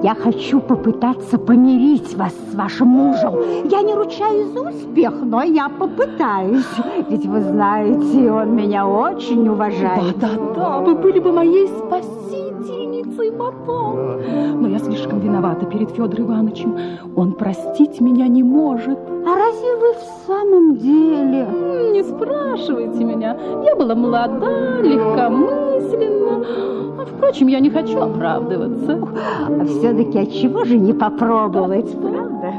Я 0.04 0.16
хочу 0.16 0.62
попытаться 0.62 1.38
помирить 1.38 2.16
вас 2.16 2.34
с 2.52 2.56
вашим 2.56 2.88
мужем. 2.88 3.36
Я 3.66 3.82
не 3.82 3.94
ручаюсь 3.94 4.48
за 4.48 4.70
успех, 4.70 5.14
но 5.22 5.44
я 5.44 5.68
попытаюсь. 5.68 6.66
Ведь 7.10 7.26
вы 7.26 7.42
знаете, 7.42 8.32
он 8.32 8.56
меня 8.56 8.88
очень 8.88 9.50
уважает. 9.50 10.18
Да-да-да, 10.20 10.80
вы 10.80 10.96
были 10.96 11.20
бы 11.20 11.34
моей 11.34 11.68
спасительницей 11.68 13.34
потом. 13.34 14.22
Но 14.62 14.70
я 14.70 14.80
слишком 14.80 15.20
виновата 15.20 15.66
перед 15.66 15.92
Федором 15.92 16.28
Ивановичем. 16.28 16.78
Он 17.16 17.34
простить 17.34 18.00
меня 18.00 18.28
не 18.28 18.44
может. 18.44 18.98
А 18.98 19.36
разве 19.36 19.76
вы 19.76 19.94
в 19.94 20.28
самом 20.28 20.78
деле? 20.78 21.46
Не 21.92 22.04
спрашивайте 22.04 23.04
меня. 23.04 23.36
Я 23.66 23.76
была 23.76 23.96
молода, 23.96 24.80
легкомысленна. 24.82 26.46
Впрочем, 27.06 27.48
я 27.48 27.60
не 27.60 27.70
хочу 27.70 28.00
оправдываться. 28.00 29.08
А 29.48 29.66
все-таки 29.66 30.20
от 30.20 30.32
чего 30.32 30.66
же 30.66 30.78
не 30.78 30.94
попробовать, 30.94 31.92
правда? 31.92 32.54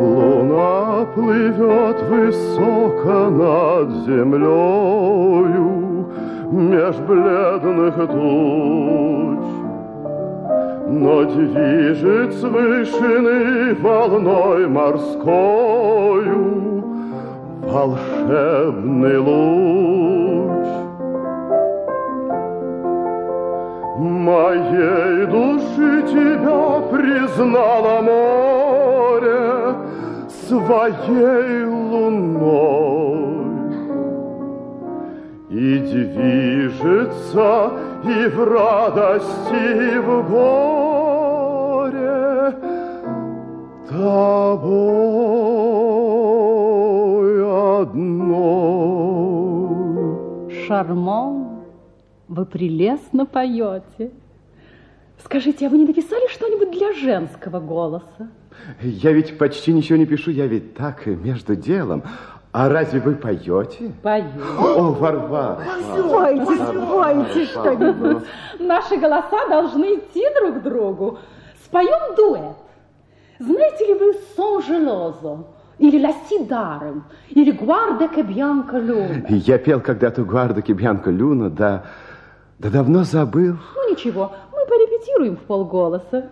Луна 0.00 1.06
плывет 1.14 2.02
высоко 2.08 3.30
над 3.30 3.90
землею 4.06 5.78
Меж 6.50 6.96
бледных 6.96 7.94
туч. 7.94 9.47
Но 10.90 11.24
движет 11.24 12.32
с 12.32 12.42
вышины 12.42 13.74
волной 13.74 14.66
морскою 14.68 16.38
Волшебный 17.62 19.18
луч. 19.18 20.66
Моей 23.98 25.26
души 25.26 26.02
тебя 26.08 26.80
признало 26.90 28.00
море 28.00 29.74
Своей 30.48 31.64
луной. 31.64 33.47
И 35.58 35.78
движется 35.80 37.48
и 38.04 38.28
в 38.28 38.44
радости, 38.44 39.56
и 39.56 39.98
в 39.98 40.22
горе 40.30 41.98
тобой 43.88 45.08
одной. 47.80 48.28
Шармон, 50.64 51.62
вы 52.28 52.46
прелестно 52.46 53.26
поете. 53.26 54.12
Скажите, 55.24 55.66
а 55.66 55.70
вы 55.70 55.78
не 55.78 55.86
написали 55.86 56.28
что-нибудь 56.28 56.70
для 56.70 56.92
женского 56.92 57.58
голоса? 57.58 58.28
Я 58.80 59.10
ведь 59.10 59.36
почти 59.36 59.72
ничего 59.72 59.98
не 59.98 60.06
пишу, 60.06 60.30
я 60.30 60.46
ведь 60.46 60.76
так 60.76 61.04
между 61.06 61.56
делом. 61.56 62.04
А 62.52 62.68
разве 62.68 63.00
вы 63.00 63.14
поете? 63.14 63.92
Пою. 64.02 64.24
О, 64.58 64.92
Варвара! 64.92 65.58
Спойте, 65.96 66.56
спойте 66.56 67.44
что-нибудь. 67.46 68.24
Наши 68.58 68.96
голоса 68.96 69.46
должны 69.48 69.96
идти 69.96 70.24
друг 70.40 70.60
к 70.60 70.62
другу. 70.62 71.18
Споем 71.64 72.14
дуэт. 72.16 72.56
Знаете 73.38 73.86
ли 73.86 73.94
вы 73.94 74.14
«Сон 74.34 74.62
желозо» 74.62 75.44
или 75.78 76.04
«Ла 76.04 76.12
Сидарем» 76.28 77.04
или 77.28 77.52
«Гварда 77.52 78.08
ке 78.08 78.22
Бьянка 78.22 78.78
Люна»? 78.78 79.26
Я 79.28 79.58
пел 79.58 79.80
когда-то 79.80 80.24
Гварда 80.24 80.62
Кибьянка 80.62 81.10
Люна, 81.10 81.50
да, 81.50 81.84
да 82.58 82.70
давно 82.70 83.04
забыл. 83.04 83.56
Ну 83.76 83.90
ничего, 83.92 84.32
мы 84.50 84.66
порепетируем 84.66 85.36
в 85.36 85.40
полголоса. 85.40 86.30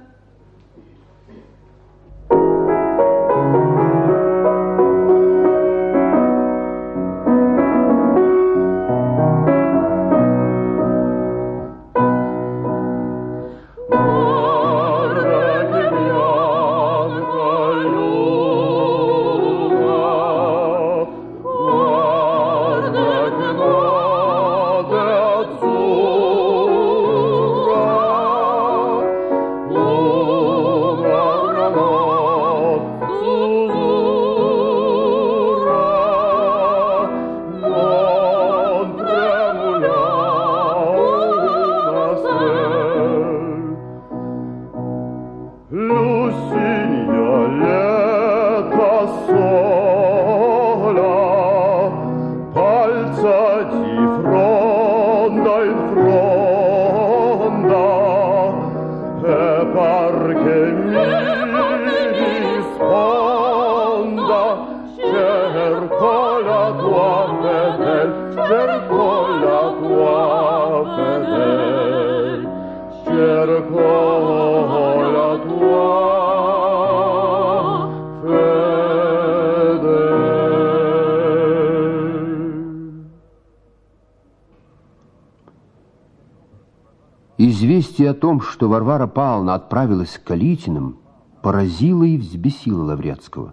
Известие 88.06 88.10
о 88.10 88.14
том, 88.20 88.40
что 88.40 88.68
Варвара 88.68 89.08
Павловна 89.08 89.54
отправилась 89.54 90.16
к 90.16 90.22
Калитиным, 90.22 90.98
поразило 91.42 92.04
и 92.04 92.16
взбесило 92.16 92.84
Лаврецкого. 92.84 93.52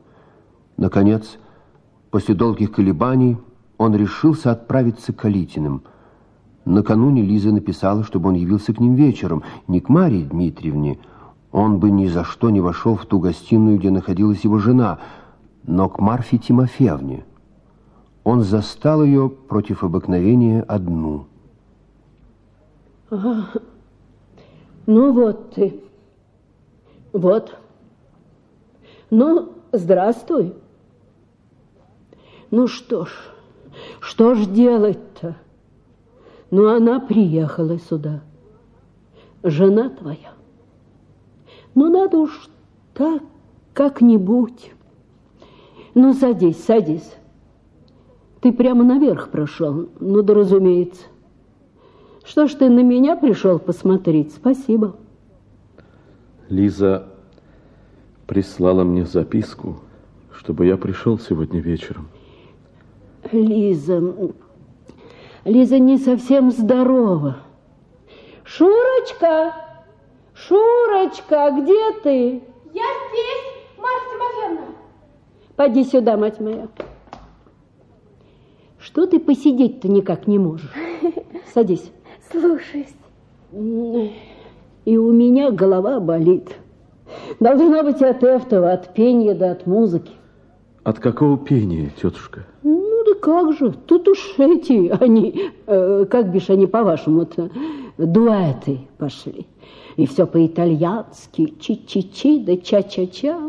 Наконец, 0.77 1.39
после 2.11 2.35
долгих 2.35 2.71
колебаний, 2.71 3.37
он 3.79 3.95
решился 3.95 4.51
отправиться 4.51 5.11
к 5.11 5.15
Калитиным. 5.15 5.81
Накануне 6.65 7.23
Лиза 7.23 7.51
написала, 7.51 8.03
чтобы 8.03 8.29
он 8.29 8.35
явился 8.35 8.75
к 8.75 8.79
ним 8.79 8.93
вечером, 8.93 9.41
не 9.67 9.79
к 9.79 9.89
Марии 9.89 10.23
Дмитриевне. 10.23 10.99
Он 11.51 11.79
бы 11.79 11.89
ни 11.89 12.05
за 12.05 12.23
что 12.23 12.51
не 12.51 12.61
вошел 12.61 12.95
в 12.95 13.07
ту 13.07 13.19
гостиную, 13.19 13.79
где 13.79 13.89
находилась 13.89 14.43
его 14.43 14.59
жена, 14.59 14.99
но 15.63 15.89
к 15.89 15.99
Марфе 15.99 16.37
Тимофеевне. 16.37 17.25
Он 18.23 18.43
застал 18.43 19.03
ее 19.03 19.29
против 19.29 19.83
обыкновения 19.83 20.61
одну. 20.61 21.25
Ну 24.85 25.13
вот 25.13 25.51
ты. 25.51 25.81
Вот. 27.13 27.55
Ну, 29.09 29.53
здравствуй. 29.71 30.53
Ну 32.51 32.67
что 32.67 33.05
ж, 33.05 33.11
что 33.99 34.35
ж 34.35 34.45
делать-то? 34.47 35.35
Ну, 36.51 36.69
она 36.69 36.99
приехала 36.99 37.79
сюда. 37.79 38.21
Жена 39.41 39.89
твоя. 39.89 40.33
Ну, 41.75 41.89
надо 41.89 42.17
уж 42.17 42.47
так 42.93 43.23
как-нибудь. 43.73 44.71
Ну, 45.95 46.13
садись, 46.13 46.63
садись. 46.63 47.15
Ты 48.41 48.51
прямо 48.51 48.83
наверх 48.83 49.29
прошел. 49.29 49.89
Ну, 49.99 50.21
да 50.21 50.33
разумеется. 50.33 51.03
Что 52.23 52.47
ж 52.47 52.53
ты 52.53 52.69
на 52.69 52.81
меня 52.81 53.15
пришел 53.15 53.59
посмотреть? 53.59 54.33
Спасибо. 54.33 54.95
Лиза 56.49 57.07
прислала 58.27 58.83
мне 58.83 59.05
записку, 59.05 59.79
чтобы 60.31 60.65
я 60.65 60.77
пришел 60.77 61.19
сегодня 61.19 61.59
вечером. 61.59 62.07
Лиза, 63.31 64.01
Лиза 65.43 65.79
не 65.79 65.97
совсем 65.97 66.51
здорова. 66.51 67.37
Шурочка, 68.45 69.53
Шурочка, 70.33 71.51
где 71.51 71.91
ты? 72.01 72.43
Я 72.73 72.83
здесь, 73.09 73.77
Марфа 73.77 74.09
Тимофеевна. 74.11 74.75
Поди 75.55 75.83
сюда, 75.83 76.17
мать 76.17 76.39
моя. 76.39 76.67
Что 78.79 79.05
ты 79.07 79.19
посидеть-то 79.19 79.87
никак 79.87 80.27
не 80.27 80.39
можешь? 80.39 80.71
Садись. 81.53 81.91
Слушаюсь. 82.33 82.95
И 84.85 84.97
у 84.97 85.11
меня 85.11 85.51
голова 85.51 85.99
болит. 85.99 86.49
Должна 87.39 87.83
быть 87.83 88.01
от 88.01 88.23
этого, 88.23 88.71
от 88.71 88.93
пения 88.95 89.35
да 89.35 89.51
от 89.51 89.67
музыки. 89.67 90.11
От 90.83 90.99
какого 90.99 91.37
пения, 91.37 91.91
тетушка? 92.01 92.45
Ну 92.63 93.03
да 93.05 93.13
как 93.21 93.53
же, 93.53 93.71
тут 93.71 94.07
уж 94.07 94.33
эти, 94.37 94.89
они, 94.99 95.51
э, 95.67 96.05
как 96.09 96.31
бишь 96.31 96.49
они 96.49 96.65
по-вашему-то, 96.65 97.51
дуэты 97.97 98.79
пошли. 98.97 99.45
И 99.95 100.07
все 100.07 100.25
по-итальянски, 100.25 101.53
чи-чи-чи 101.59 102.39
да 102.39 102.53
ча-ча-ча. 102.57 103.39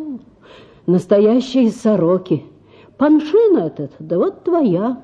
Настоящие 0.87 1.71
сороки. 1.71 2.45
Паншин 2.99 3.57
этот, 3.57 3.93
да 3.99 4.19
вот 4.19 4.45
твоя. 4.45 5.01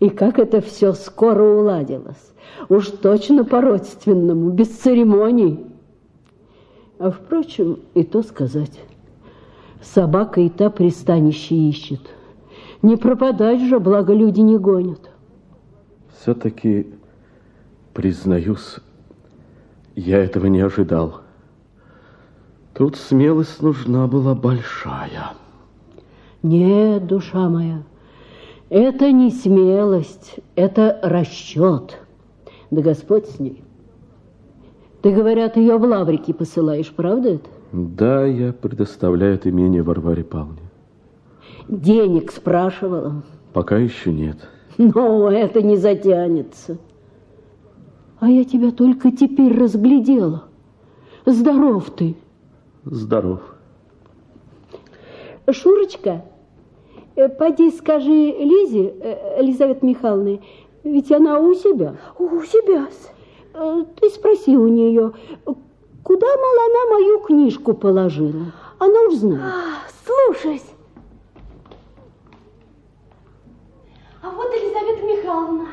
И 0.00 0.10
как 0.10 0.38
это 0.38 0.60
все 0.60 0.92
скоро 0.92 1.42
уладилось. 1.42 2.32
Уж 2.68 2.88
точно 2.88 3.44
по-родственному, 3.44 4.50
без 4.50 4.68
церемоний. 4.68 5.66
А, 6.98 7.10
впрочем, 7.10 7.80
и 7.94 8.04
то 8.04 8.22
сказать. 8.22 8.80
Собака 9.82 10.40
и 10.40 10.48
та 10.48 10.70
пристанище 10.70 11.54
ищет. 11.54 12.00
Не 12.82 12.96
пропадать 12.96 13.60
же, 13.60 13.80
благо 13.80 14.12
люди 14.12 14.40
не 14.40 14.56
гонят. 14.56 15.10
Все-таки, 16.16 16.92
признаюсь, 17.92 18.76
я 19.94 20.18
этого 20.18 20.46
не 20.46 20.60
ожидал. 20.60 21.22
Тут 22.74 22.96
смелость 22.96 23.60
нужна 23.62 24.06
была 24.06 24.34
большая. 24.34 25.32
Нет, 26.42 27.06
душа 27.06 27.48
моя, 27.48 27.82
это 28.70 29.12
не 29.12 29.30
смелость, 29.30 30.36
это 30.54 30.98
расчет. 31.02 31.98
Да 32.70 32.82
Господь 32.82 33.26
с 33.26 33.38
ней. 33.38 33.62
Ты, 35.02 35.14
говорят, 35.14 35.56
ее 35.56 35.76
в 35.78 35.84
лаврики 35.84 36.32
посылаешь, 36.32 36.92
правда 36.92 37.34
это? 37.34 37.48
Да, 37.72 38.24
я 38.26 38.52
предоставляю 38.52 39.34
это 39.34 39.50
имение 39.50 39.82
Варваре 39.82 40.24
Павловне. 40.24 40.68
Денег 41.68 42.32
спрашивала. 42.32 43.22
Пока 43.52 43.76
еще 43.76 44.12
нет. 44.12 44.48
Но 44.78 45.30
это 45.30 45.62
не 45.62 45.76
затянется. 45.76 46.78
А 48.20 48.28
я 48.28 48.44
тебя 48.44 48.70
только 48.72 49.12
теперь 49.12 49.56
разглядела. 49.56 50.44
Здоров 51.26 51.90
ты. 51.90 52.16
Здоров. 52.84 53.40
Шурочка, 55.50 56.24
поди 57.26 57.70
скажи 57.72 58.10
Лизе, 58.10 58.94
э, 59.00 59.38
Елизавете 59.42 59.84
Михайловне, 59.84 60.40
ведь 60.84 61.10
она 61.10 61.40
у 61.40 61.54
себя. 61.54 61.96
У 62.18 62.42
себя. 62.42 62.86
Э, 63.54 63.84
ты 64.00 64.08
спроси 64.10 64.56
у 64.56 64.68
нее, 64.68 65.12
куда, 66.04 66.26
мол, 66.26 66.54
она 66.66 66.96
мою 66.96 67.20
книжку 67.20 67.74
положила. 67.74 68.52
Она 68.78 69.00
уж 69.08 69.14
знает. 69.14 69.42
А, 69.42 69.88
слушаюсь. 70.06 70.66
А 74.22 74.30
вот 74.30 74.46
Елизавета 74.52 75.02
Михайловна. 75.04 75.68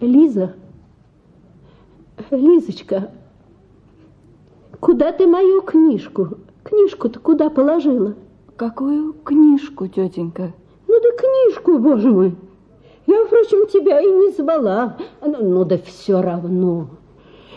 Лиза, 0.00 0.54
Лизочка, 2.30 3.12
куда 4.80 5.12
ты 5.12 5.26
мою 5.26 5.60
книжку? 5.60 6.38
Книжку-то 6.70 7.18
куда 7.18 7.50
положила? 7.50 8.14
Какую 8.54 9.12
книжку, 9.12 9.88
тетенька? 9.88 10.52
Ну 10.86 11.00
да 11.00 11.08
книжку, 11.18 11.78
боже 11.78 12.12
мой. 12.12 12.36
Я, 13.08 13.24
впрочем, 13.24 13.66
тебя 13.66 14.00
и 14.00 14.06
не 14.06 14.30
звала. 14.30 14.96
Ну, 15.20 15.36
ну 15.40 15.64
да 15.64 15.78
все 15.78 16.22
равно. 16.22 16.90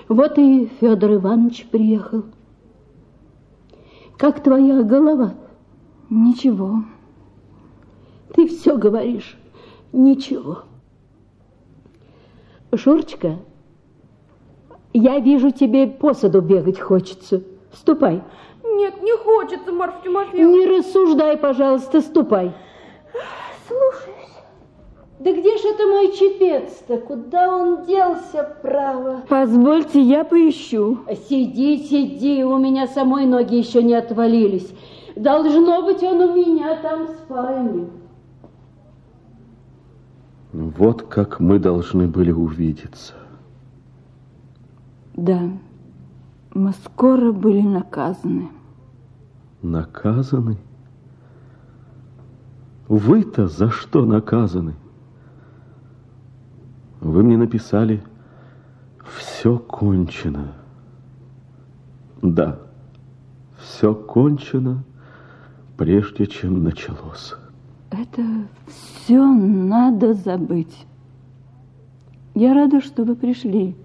Вот 0.09 0.39
и 0.39 0.65
Федор 0.79 1.13
Иванович 1.13 1.67
приехал. 1.67 2.23
Как 4.17 4.41
твоя 4.41 4.81
голова? 4.81 5.35
Ничего. 6.09 6.83
Ты 8.33 8.47
все 8.47 8.77
говоришь. 8.77 9.37
Ничего. 9.91 10.63
Шурочка, 12.73 13.37
я 14.91 15.19
вижу, 15.19 15.51
тебе 15.51 15.85
по 15.85 16.15
саду 16.15 16.41
бегать 16.41 16.79
хочется. 16.79 17.43
Ступай. 17.73 18.23
Нет, 18.77 19.01
не 19.01 19.15
хочется, 19.17 19.71
Марфа 19.71 20.03
Тимофеевна. 20.03 20.51
Не 20.51 20.65
рассуждай, 20.65 21.37
пожалуйста, 21.37 22.01
ступай. 22.01 22.53
Слушаюсь. 23.67 24.13
Да 25.19 25.31
где 25.31 25.57
же 25.57 25.69
это 25.69 25.87
мой 25.87 26.11
чепец-то? 26.11 26.97
Куда 26.97 27.55
он 27.55 27.85
делся, 27.85 28.43
право? 28.61 29.21
Позвольте, 29.29 30.01
я 30.01 30.25
поищу. 30.25 30.97
Сиди, 31.29 31.77
сиди, 31.77 32.43
у 32.43 32.57
меня 32.57 32.87
самой 32.87 33.25
ноги 33.25 33.55
еще 33.55 33.81
не 33.83 33.93
отвалились. 33.93 34.73
Должно 35.15 35.83
быть, 35.83 36.03
он 36.03 36.21
у 36.21 36.35
меня 36.35 36.75
там 36.81 37.05
в 37.05 37.09
спальне. 37.11 37.87
Вот 40.51 41.03
как 41.03 41.39
мы 41.39 41.57
должны 41.57 42.07
были 42.07 42.31
увидеться. 42.31 43.13
Да, 45.15 45.39
мы 46.53 46.73
скоро 46.85 47.31
были 47.31 47.61
наказаны. 47.61 48.49
Наказаны? 49.63 50.57
Вы-то 52.89 53.47
за 53.47 53.69
что 53.69 54.05
наказаны? 54.05 54.75
Вы 56.99 57.23
мне 57.23 57.37
написали 57.37 58.03
«Все 58.99 59.57
кончено». 59.57 60.53
Да, 62.21 62.59
все 63.57 63.95
кончено, 63.95 64.83
прежде 65.77 66.27
чем 66.27 66.63
началось. 66.63 67.33
Это 67.89 68.21
все 68.67 69.25
надо 69.25 70.13
забыть. 70.13 70.85
Я 72.35 72.53
рада, 72.53 72.81
что 72.81 73.05
вы 73.05 73.15
пришли. 73.15 73.75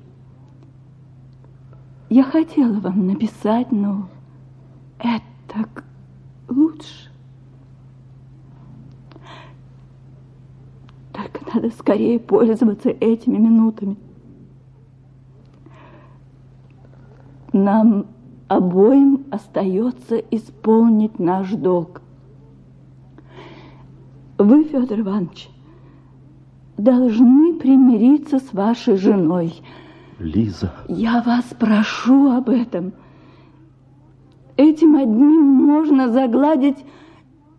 Я 2.11 2.25
хотела 2.25 2.81
вам 2.81 3.07
написать, 3.07 3.71
но 3.71 4.09
это 4.99 5.23
лучше. 6.49 7.11
Только 11.13 11.41
надо 11.55 11.71
скорее 11.71 12.19
пользоваться 12.19 12.91
этими 12.91 13.39
минутами. 13.39 13.97
Нам 17.53 18.07
обоим 18.47 19.27
остается 19.31 20.17
исполнить 20.17 21.19
наш 21.19 21.51
долг. 21.53 22.03
Вы, 24.39 24.65
Федор 24.65 25.01
Иванович, 25.01 25.51
должны 26.77 27.55
примириться 27.59 28.39
с 28.39 28.53
вашей 28.53 28.97
женой. 28.97 29.55
Лиза. 30.19 30.73
Я 30.89 31.23
вас 31.23 31.45
прошу 31.59 32.31
об 32.31 32.49
этом. 32.49 32.93
Этим 34.59 34.97
одним 34.97 35.41
можно 35.41 36.11
загладить 36.11 36.85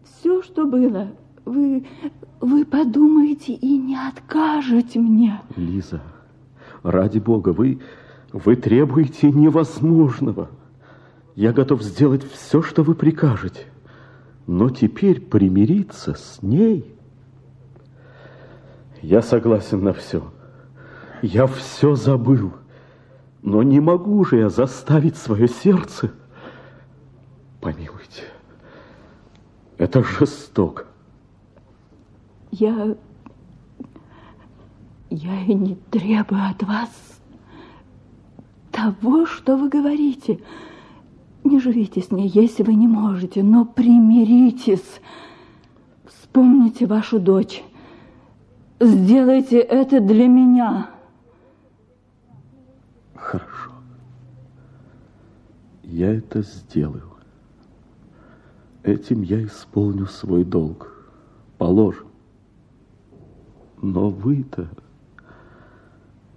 все, 0.04 0.42
что 0.42 0.66
было. 0.66 1.08
Вы, 1.46 1.86
вы 2.42 2.66
подумаете 2.66 3.54
и 3.54 3.78
не 3.78 3.96
откажете 3.96 5.00
мне. 5.00 5.40
Лиза, 5.56 6.02
ради 6.84 7.20
бога, 7.20 7.50
вы, 7.50 7.80
вы 8.34 8.58
требуете 8.58 9.32
невозможного. 9.32 10.50
Я 11.36 11.54
готов 11.54 11.84
сделать 11.84 12.30
все, 12.30 12.62
что 12.62 12.84
вы 12.84 12.96
прикажете. 12.96 13.62
Но 14.46 14.70
теперь 14.70 15.22
примириться 15.22 16.16
с 16.16 16.40
ней... 16.42 16.94
Я 19.02 19.22
согласен 19.22 19.86
на 19.86 19.94
все. 19.94 20.22
Я 21.22 21.48
все 21.48 21.96
забыл. 21.96 22.52
Но 23.42 23.64
не 23.64 23.80
могу 23.80 24.26
же 24.26 24.36
я 24.36 24.50
заставить 24.50 25.16
свое 25.16 25.48
сердце... 25.48 26.12
Помилуйте. 27.62 28.24
Это 29.78 30.04
жестоко. 30.04 30.86
Я... 32.52 32.96
Я 35.10 35.42
и 35.44 35.54
не 35.54 35.76
требую 35.76 36.48
от 36.48 36.62
вас 36.64 36.90
того, 38.72 39.26
что 39.26 39.58
вы 39.58 39.68
говорите. 39.68 40.40
Не 41.44 41.60
живите 41.60 42.02
с 42.02 42.12
ней, 42.12 42.28
если 42.28 42.64
вы 42.64 42.76
не 42.76 42.88
можете, 42.88 43.42
но 43.42 43.66
примиритесь. 43.66 45.02
Вспомните 46.06 46.86
вашу 46.86 47.20
дочь. 47.20 47.64
Сделайте 48.80 49.60
это 49.60 50.00
для 50.00 50.28
меня. 50.28 50.92
Хорошо. 53.16 53.72
Я 55.84 56.14
это 56.14 56.44
сделаю. 56.44 57.09
Этим 58.84 59.22
я 59.22 59.44
исполню 59.44 60.06
свой 60.06 60.44
долг. 60.44 60.92
Положим. 61.58 62.08
Но 63.82 64.10
вы-то... 64.10 64.70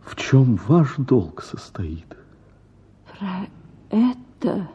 В 0.01 0.16
чем 0.16 0.56
ваш 0.56 0.97
долг 0.97 1.43
состоит? 1.43 2.16
Про 3.06 3.47
это 3.90 4.69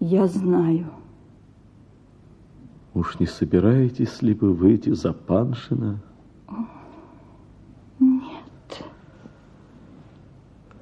я 0.00 0.26
знаю. 0.26 0.90
Уж 2.94 3.20
не 3.20 3.26
собираетесь 3.26 4.20
ли 4.22 4.34
вы 4.34 4.52
выйти 4.52 4.90
за 4.90 5.12
Паншина? 5.12 6.00
Нет. 8.00 8.84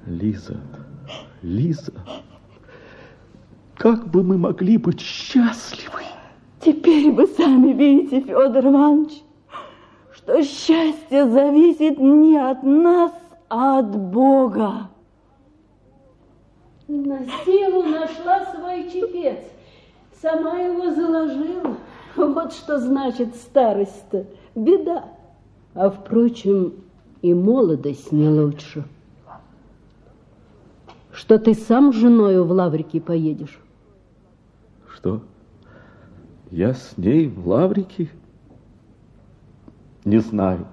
Лиза, 0.05 0.59
Лиза, 1.41 1.93
как 3.77 4.07
бы 4.07 4.23
мы 4.23 4.37
могли 4.37 4.77
быть 4.77 4.99
счастливы? 4.99 6.01
Теперь 6.59 7.11
вы 7.11 7.27
сами 7.27 7.73
видите, 7.73 8.21
Федор 8.21 8.65
Иванович, 8.65 9.21
что 10.11 10.43
счастье 10.43 11.29
зависит 11.29 11.99
не 11.99 12.37
от 12.37 12.63
нас, 12.63 13.13
а 13.49 13.79
от 13.79 13.95
Бога. 13.95 14.89
На 16.87 17.19
силу 17.45 17.83
нашла 17.83 18.45
свой 18.45 18.89
чепец. 18.89 19.39
Сама 20.21 20.57
его 20.57 20.91
заложила. 20.91 21.77
Вот 22.15 22.53
что 22.53 22.79
значит 22.79 23.35
старость-то. 23.35 24.25
Беда. 24.55 25.05
А, 25.75 25.91
впрочем, 25.91 26.73
и 27.21 27.33
молодость 27.33 28.11
не 28.11 28.27
лучше. 28.27 28.83
Что 31.11 31.37
ты 31.37 31.53
сам 31.53 31.93
с 31.93 31.97
женою 31.97 32.45
в 32.45 32.51
Лаврики 32.51 32.99
поедешь? 32.99 33.59
Что? 34.97 35.21
Я 36.49 36.73
с 36.73 36.97
ней 36.97 37.27
в 37.27 37.47
Лаврике? 37.47 38.09
Не 40.05 40.17
знаю. 40.19 40.65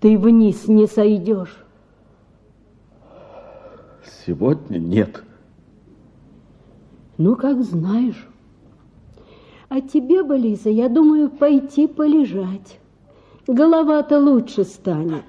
Ты 0.00 0.18
вниз 0.18 0.66
не 0.66 0.88
сойдешь. 0.88 1.64
Сегодня 4.26 4.78
нет. 4.78 5.22
Ну, 7.18 7.36
как 7.36 7.62
знаешь. 7.62 8.26
А 9.68 9.80
тебе 9.80 10.24
бы, 10.24 10.36
Лиза, 10.36 10.70
я 10.70 10.88
думаю, 10.88 11.30
пойти 11.30 11.86
полежать. 11.86 12.80
Голова-то 13.46 14.18
лучше 14.18 14.64
станет. 14.64 15.24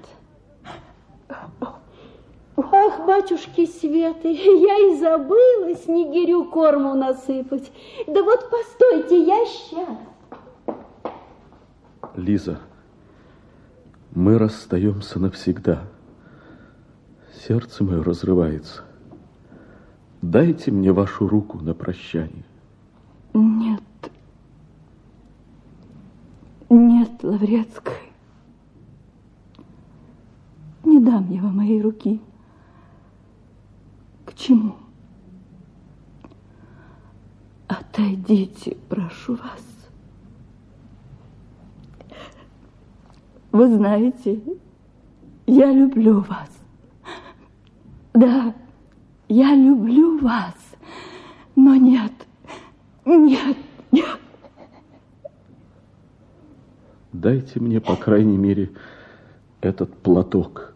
Ах, 2.72 3.06
батюшки 3.06 3.66
Светы, 3.66 4.28
я 4.32 4.92
и 4.92 4.98
забыла 4.98 5.74
снегирю 5.74 6.44
корму 6.44 6.94
насыпать. 6.94 7.72
Да 8.06 8.22
вот 8.22 8.50
постойте, 8.50 9.22
я 9.22 9.44
сейчас. 9.46 9.98
Лиза, 12.16 12.58
мы 14.12 14.38
расстаемся 14.38 15.18
навсегда. 15.18 15.84
Сердце 17.46 17.84
мое 17.84 18.02
разрывается. 18.02 18.82
Дайте 20.20 20.70
мне 20.70 20.92
вашу 20.92 21.26
руку 21.28 21.58
на 21.58 21.72
прощание. 21.72 22.44
Нет. 23.32 23.80
Нет, 26.68 27.10
Лаврецкая. 27.22 27.96
Не 30.84 31.00
дам 31.00 31.30
я 31.30 31.40
вам 31.40 31.56
моей 31.56 31.80
руки. 31.80 32.20
К 34.30 34.34
чему? 34.34 34.76
Отойдите, 37.66 38.76
прошу 38.88 39.34
вас. 39.34 39.90
Вы 43.50 43.74
знаете, 43.74 44.40
я 45.46 45.72
люблю 45.72 46.20
вас. 46.20 46.48
Да, 48.14 48.54
я 49.28 49.54
люблю 49.56 50.18
вас, 50.20 50.54
но 51.56 51.74
нет, 51.74 52.12
нет, 53.04 53.56
нет. 53.90 54.20
Дайте 57.12 57.58
мне, 57.58 57.80
по 57.80 57.96
крайней 57.96 58.36
мере, 58.36 58.70
этот 59.60 59.92
платок. 59.98 60.74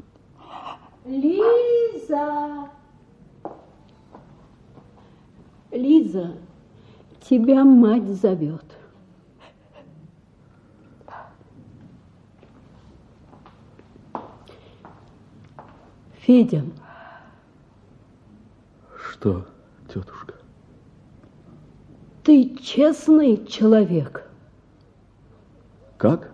Лиза! 1.05 2.74
Лиза, 5.75 6.37
тебя 7.21 7.65
мать 7.65 8.09
зовет. 8.09 8.65
Федя. 16.21 16.63
Что, 18.97 19.47
тетушка? 19.89 20.35
Ты 22.23 22.55
честный 22.63 23.45
человек. 23.45 24.31
Как? 25.99 26.31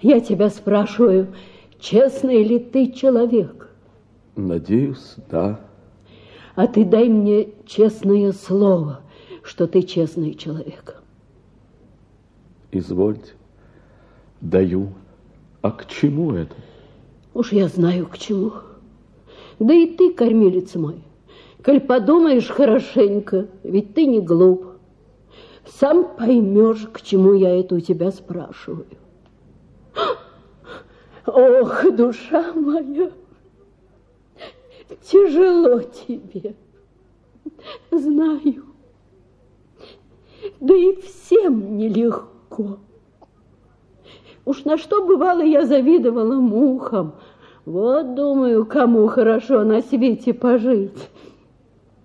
Я 0.00 0.20
тебя 0.20 0.48
спрашиваю, 0.48 1.34
честный 1.78 2.44
ли 2.44 2.58
ты 2.60 2.92
человек? 2.92 3.68
Надеюсь, 4.36 5.16
да. 5.28 5.60
А 6.60 6.66
ты 6.66 6.84
дай 6.84 7.08
мне 7.08 7.54
честное 7.64 8.32
слово, 8.32 9.00
что 9.42 9.66
ты 9.66 9.80
честный 9.80 10.34
человек. 10.34 11.02
Извольте. 12.70 13.32
Даю. 14.42 14.88
А 15.62 15.70
к 15.70 15.86
чему 15.86 16.34
это? 16.34 16.54
Уж 17.32 17.52
я 17.52 17.66
знаю, 17.68 18.06
к 18.08 18.18
чему. 18.18 18.52
Да 19.58 19.72
и 19.72 19.86
ты, 19.86 20.12
кормилец 20.12 20.74
мой, 20.74 21.02
коль 21.64 21.80
подумаешь 21.80 22.48
хорошенько, 22.48 23.46
ведь 23.62 23.94
ты 23.94 24.04
не 24.04 24.20
глуп, 24.20 24.66
сам 25.64 26.14
поймешь, 26.14 26.86
к 26.92 27.00
чему 27.00 27.32
я 27.32 27.58
это 27.58 27.76
у 27.76 27.80
тебя 27.80 28.10
спрашиваю. 28.10 28.84
Ох, 31.24 31.90
душа 31.96 32.52
моя, 32.52 33.12
тяжело 35.02 35.80
тебе, 35.80 36.54
знаю. 37.90 38.64
Да 40.60 40.74
и 40.74 41.00
всем 41.00 41.76
нелегко. 41.76 42.78
Уж 44.44 44.64
на 44.64 44.78
что 44.78 45.06
бывало 45.06 45.42
я 45.42 45.66
завидовала 45.66 46.34
мухам, 46.34 47.14
вот, 47.66 48.14
думаю, 48.14 48.64
кому 48.64 49.06
хорошо 49.06 49.64
на 49.64 49.82
свете 49.82 50.32
пожить. 50.32 51.10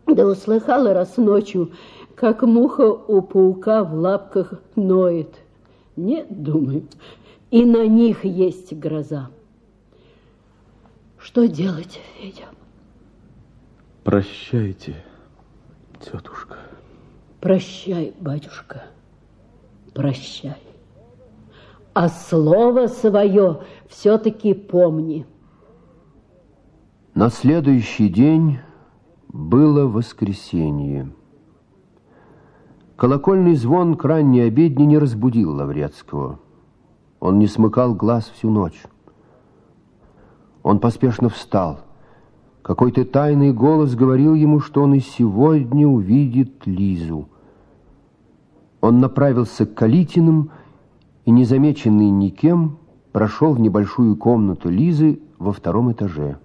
Да 0.05 0.27
услыхала 0.27 0.93
раз 0.93 1.17
ночью, 1.17 1.71
как 2.15 2.43
муха 2.43 2.89
у 2.91 3.21
паука 3.21 3.83
в 3.83 3.95
лапках 3.95 4.61
ноет. 4.75 5.33
Нет, 5.95 6.27
думаю, 6.29 6.83
и 7.51 7.65
на 7.65 7.87
них 7.87 8.25
есть 8.25 8.73
гроза. 8.77 9.29
Что 11.17 11.47
делать, 11.47 11.99
Федя? 12.17 12.45
Прощайте, 14.05 15.03
тетушка. 15.99 16.57
Прощай, 17.41 18.13
батюшка, 18.19 18.83
прощай. 19.95 20.61
А 21.95 22.09
слово 22.09 22.85
свое 22.85 23.61
все-таки 23.89 24.53
помни. 24.53 25.25
На 27.15 27.31
следующий 27.31 28.07
день 28.07 28.59
было 29.29 29.87
воскресенье. 29.87 31.11
Колокольный 32.97 33.55
звон 33.55 33.95
к 33.95 34.05
ранней 34.05 34.41
обедне 34.41 34.85
не 34.85 34.99
разбудил 34.99 35.55
Лаврецкого. 35.55 36.39
Он 37.19 37.39
не 37.39 37.47
смыкал 37.47 37.95
глаз 37.95 38.31
всю 38.35 38.51
ночь. 38.51 38.83
Он 40.61 40.77
поспешно 40.77 41.29
встал. 41.29 41.79
Какой-то 42.65 43.05
тайный 43.05 43.53
голос 43.53 43.93
говорил 43.93 44.33
ему, 44.33 44.59
что 44.59 44.81
он 44.81 44.95
и 44.95 44.99
сегодня 44.99 45.87
увидит 45.87 46.65
Лизу. 46.65 47.29
Он 48.81 48.97
направился 48.97 49.67
к 49.67 49.75
Калитиным 49.75 50.49
и, 51.25 51.29
незамеченный 51.29 52.09
никем, 52.09 52.79
прошел 53.11 53.53
в 53.53 53.59
небольшую 53.59 54.15
комнату 54.15 54.69
Лизы 54.69 55.19
во 55.37 55.53
втором 55.53 55.91
этаже. 55.91 56.39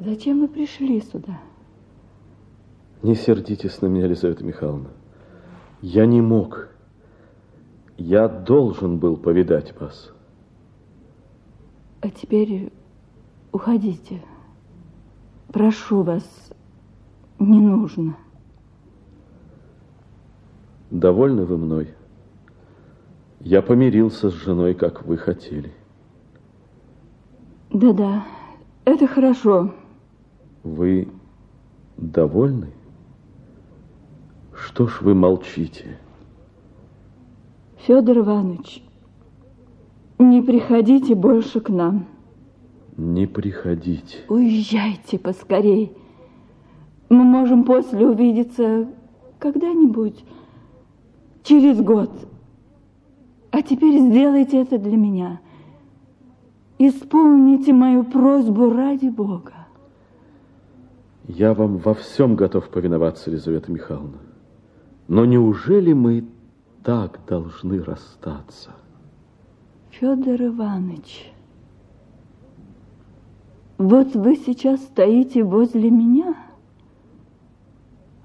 Зачем 0.00 0.40
вы 0.40 0.48
пришли 0.48 1.02
сюда? 1.02 1.38
Не 3.02 3.14
сердитесь 3.14 3.82
на 3.82 3.88
меня, 3.88 4.06
Елизавета 4.06 4.42
Михайловна. 4.42 4.88
Я 5.82 6.06
не 6.06 6.22
мог. 6.22 6.70
Я 7.98 8.26
должен 8.26 8.96
был 8.96 9.18
повидать 9.18 9.78
вас. 9.78 10.14
А 12.00 12.08
теперь 12.08 12.72
уходите. 13.52 14.22
Прошу 15.52 16.02
вас, 16.02 16.24
не 17.38 17.60
нужно. 17.60 18.16
Довольны 20.90 21.44
вы 21.44 21.58
мной? 21.58 21.88
Я 23.40 23.60
помирился 23.60 24.30
с 24.30 24.32
женой, 24.32 24.72
как 24.72 25.04
вы 25.04 25.18
хотели. 25.18 25.70
Да-да, 27.70 28.24
это 28.86 29.06
хорошо. 29.06 29.74
Вы 30.62 31.08
довольны? 31.98 32.72
Что 34.54 34.86
ж 34.86 35.02
вы 35.02 35.14
молчите? 35.14 35.98
Федор 37.76 38.18
Иванович, 38.18 38.82
не 40.18 40.40
приходите 40.40 41.14
больше 41.14 41.60
к 41.60 41.68
нам. 41.68 42.06
Не 42.96 43.26
приходите. 43.26 44.18
Уезжайте 44.28 45.18
поскорей. 45.18 45.92
Мы 47.08 47.24
можем 47.24 47.64
после 47.64 48.06
увидеться 48.06 48.88
когда-нибудь, 49.38 50.24
через 51.42 51.80
год. 51.80 52.10
А 53.50 53.62
теперь 53.62 53.98
сделайте 53.98 54.62
это 54.62 54.78
для 54.78 54.96
меня. 54.96 55.40
Исполните 56.78 57.72
мою 57.72 58.04
просьбу 58.04 58.70
ради 58.72 59.08
Бога. 59.08 59.66
Я 61.28 61.54
вам 61.54 61.76
во 61.76 61.94
всем 61.94 62.34
готов 62.34 62.68
повиноваться, 62.68 63.30
Елизавета 63.30 63.70
Михайловна. 63.70 64.18
Но 65.08 65.24
неужели 65.24 65.92
мы 65.92 66.24
так 66.82 67.20
должны 67.26 67.82
расстаться? 67.82 68.70
Федор 69.90 70.42
Иванович, 70.42 71.32
вот 73.82 74.14
вы 74.14 74.36
сейчас 74.36 74.80
стоите 74.80 75.42
возле 75.42 75.90
меня, 75.90 76.36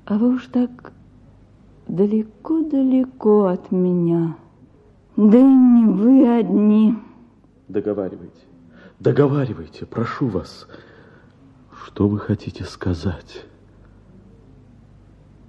а 0.05 0.17
вы 0.17 0.35
уж 0.35 0.45
так 0.45 0.93
далеко-далеко 1.87 3.45
от 3.45 3.71
меня. 3.71 4.37
Да 5.15 5.37
и 5.37 5.43
не 5.43 5.85
вы 5.85 6.37
одни. 6.37 6.93
Договаривайте, 7.67 8.45
договаривайте, 8.99 9.87
прошу 9.87 10.27
вас. 10.27 10.67
Что 11.85 12.07
вы 12.07 12.19
хотите 12.19 12.63
сказать? 12.63 13.43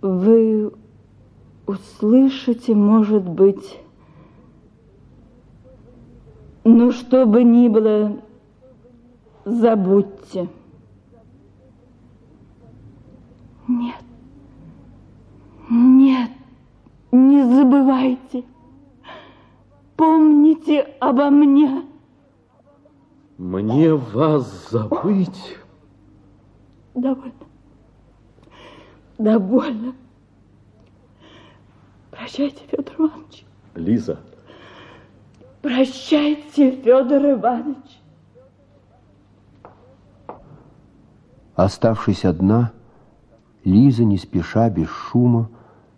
Вы 0.01 0.73
услышите, 1.67 2.75
может 2.75 3.29
быть, 3.29 3.79
ну, 6.65 6.93
что 6.93 7.27
бы 7.27 7.45
ни 7.45 7.69
было, 7.69 8.23
забудьте. 9.49 10.49
Нет, 13.67 14.03
нет, 15.71 16.31
не 17.13 17.45
забывайте. 17.45 18.45
Помните 19.97 20.81
обо 21.01 21.31
мне. 21.31 21.85
Мне 23.37 23.95
вас 23.95 24.71
забыть? 24.71 25.57
Довольно. 26.95 27.33
Довольно. 29.19 29.95
Прощайте, 32.11 32.63
Федор 32.71 32.95
Иванович. 32.99 33.45
Лиза. 33.75 34.19
Прощайте, 35.63 36.71
Федор 36.73 37.23
Иванович. 37.33 37.98
Оставшись 41.59 42.25
одна, 42.25 42.71
Лиза, 43.65 44.05
не 44.05 44.17
спеша, 44.17 44.71
без 44.71 44.87
шума, 44.87 45.51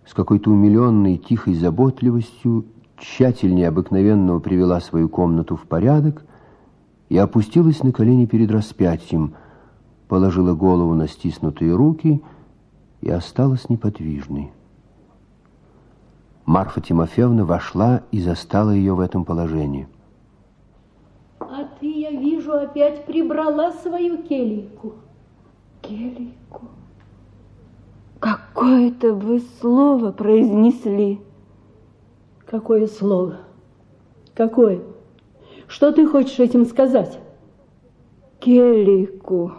с 0.07 0.15
какой-то 0.15 0.51
умиленной 0.51 1.19
тихой 1.19 1.53
заботливостью, 1.53 2.65
тщательнее 2.97 3.69
обыкновенного 3.69 4.41
привела 4.41 4.81
свою 4.81 5.11
комнату 5.11 5.57
в 5.57 5.67
порядок 5.67 6.25
и 7.11 7.19
опустилась 7.19 7.83
на 7.83 7.93
колени 7.93 8.25
перед 8.25 8.51
распятием, 8.51 9.35
положила 10.09 10.55
голову 10.55 10.95
на 10.95 11.07
стиснутые 11.07 11.75
руки 11.75 12.23
и 13.03 13.11
осталась 13.11 13.69
неподвижной. 13.69 14.53
Марфа 16.47 16.81
Тимофеевна 16.81 17.45
вошла 17.45 18.01
и 18.11 18.21
застала 18.23 18.71
ее 18.71 18.95
в 18.95 19.01
этом 19.01 19.27
положении. 19.27 19.89
А 21.39 21.69
ты, 21.79 22.01
я 22.01 22.13
вижу, 22.13 22.55
опять 22.55 23.05
прибрала 23.05 23.73
свою 23.73 24.23
келийку. 24.23 24.95
Келийку? 25.83 26.63
Какое-то 28.19 29.15
вы 29.15 29.41
слово 29.61 30.13
произнесли. 30.13 31.21
Какое 32.47 32.87
слово? 32.87 33.39
Какое? 34.35 34.81
Что 35.67 35.93
ты 35.93 36.07
хочешь 36.07 36.39
этим 36.39 36.67
сказать? 36.67 37.19
Келийку. 38.41 39.53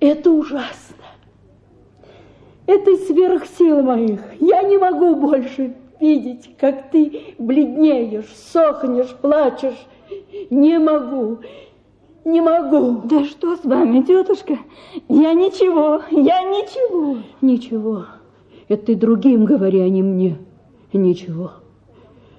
Это 0.00 0.30
ужасно. 0.30 0.96
Это 2.66 2.96
сверх 2.96 3.46
сил 3.46 3.82
моих. 3.82 4.20
Я 4.40 4.62
не 4.62 4.78
могу 4.78 5.16
больше 5.16 5.74
видеть, 6.00 6.56
как 6.58 6.90
ты 6.90 7.34
бледнеешь, 7.38 8.28
сохнешь, 8.34 9.14
плачешь. 9.20 9.86
Не 10.50 10.78
могу. 10.78 11.38
Не 12.24 12.40
могу. 12.40 13.02
Да 13.04 13.24
что 13.24 13.56
с 13.56 13.64
вами, 13.64 14.02
тетушка? 14.02 14.58
Я 15.08 15.34
ничего, 15.34 16.02
я 16.10 16.42
ничего. 16.42 17.18
Ничего. 17.40 18.06
Это 18.68 18.86
ты 18.86 18.94
другим 18.94 19.44
говори, 19.44 19.80
а 19.80 19.88
не 19.88 20.02
мне. 20.02 20.38
Ничего. 20.92 21.52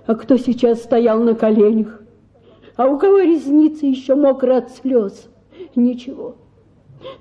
А 0.05 0.15
кто 0.15 0.37
сейчас 0.37 0.83
стоял 0.83 1.19
на 1.21 1.35
коленях? 1.35 2.01
А 2.75 2.87
у 2.87 2.97
кого 2.97 3.19
ресницы 3.19 3.85
еще 3.85 4.15
мокрые 4.15 4.59
от 4.59 4.71
слез? 4.71 5.29
Ничего. 5.75 6.35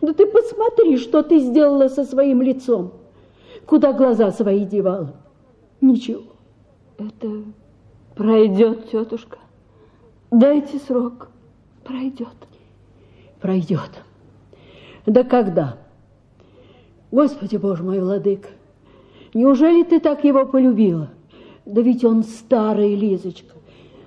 Да 0.01 0.13
ты 0.13 0.27
посмотри, 0.27 0.97
что 0.99 1.23
ты 1.23 1.41
сделала 1.41 1.89
со 1.89 2.05
своим 2.05 2.43
лицом. 2.43 2.93
Куда 3.67 3.93
глаза 3.93 4.31
свои 4.31 4.65
девала? 4.65 5.15
Ничего. 5.81 6.23
Это 6.99 7.43
пройдет, 8.15 8.91
тетушка. 8.91 9.39
Дайте 10.31 10.79
срок. 10.79 11.29
Пройдет. 11.85 12.29
Пройдет. 13.43 13.91
Да 15.05 15.25
когда? 15.25 15.77
Господи 17.11 17.57
Боже 17.57 17.83
мой, 17.83 17.99
владыка, 17.99 18.49
неужели 19.35 19.83
ты 19.83 19.99
так 19.99 20.23
его 20.23 20.47
полюбила? 20.47 21.11
Да 21.67 21.83
ведь 21.83 22.05
он 22.05 22.23
старый, 22.23 22.95
Лизочка. 22.95 23.57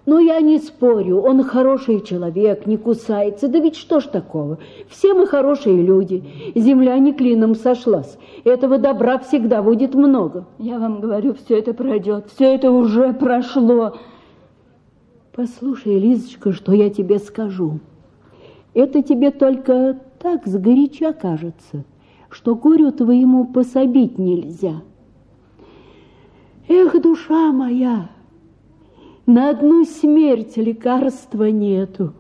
Ну, 0.06 0.20
я 0.20 0.40
не 0.40 0.60
спорю, 0.60 1.20
он 1.20 1.44
хороший 1.44 1.99
человек, 1.99 2.66
не 2.66 2.78
кусается. 2.78 3.49
Да 3.49 3.60
ведь 3.60 3.76
что 3.76 3.99
ж 3.99 4.06
такого? 4.06 4.60
Все 4.88 5.14
мы 5.14 5.28
хорошие 5.28 5.82
люди. 5.82 6.24
Земля 6.56 6.98
не 6.98 7.12
клином 7.12 7.56
сошлась. 7.56 8.18
Этого 8.45 8.78
добра 8.78 9.20
всегда 9.20 9.62
будет 9.62 9.95
много. 9.95 10.45
Я 10.60 10.80
вам 10.80 11.02
говорю, 11.02 11.34
все 11.34 11.60
это 11.60 11.74
пройдет. 11.74 12.28
Все 12.34 12.56
это 12.56 12.72
уже 12.72 13.12
прошло. 13.12 13.98
Послушай, 15.34 15.99
Лизочка, 15.99 16.53
что 16.53 16.72
я 16.72 16.90
тебе 16.90 17.20
скажу. 17.20 17.80
Это 18.76 19.02
тебе 19.02 19.31
только 19.31 19.97
так 20.19 20.45
сгоряча 20.45 21.14
кажется, 21.14 21.85
что 22.30 22.56
горю 22.56 22.91
твоему 22.91 23.45
пособить 23.45 24.19
нельзя. 24.19 24.81
Эх, 26.68 27.02
душа 27.02 27.53
моя, 27.53 28.10
на 29.26 29.49
одну 29.52 29.85
смерть 29.85 30.57
лекарства 30.57 31.45
нету. 31.45 32.14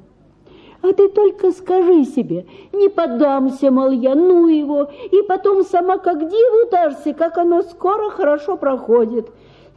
А 0.81 0.93
ты 0.93 1.09
только 1.09 1.51
скажи 1.51 2.05
себе, 2.05 2.45
не 2.71 2.87
поддамся, 2.87 3.69
мол, 3.69 3.91
я, 3.91 4.15
ну 4.15 4.47
его, 4.47 4.89
и 5.11 5.23
потом 5.27 5.63
сама 5.63 5.97
как 5.97 6.19
диву 6.19 6.69
дашься, 6.71 7.13
как 7.13 7.37
оно 7.37 7.63
скоро 7.63 8.09
хорошо 8.11 8.55
проходит. 8.55 9.29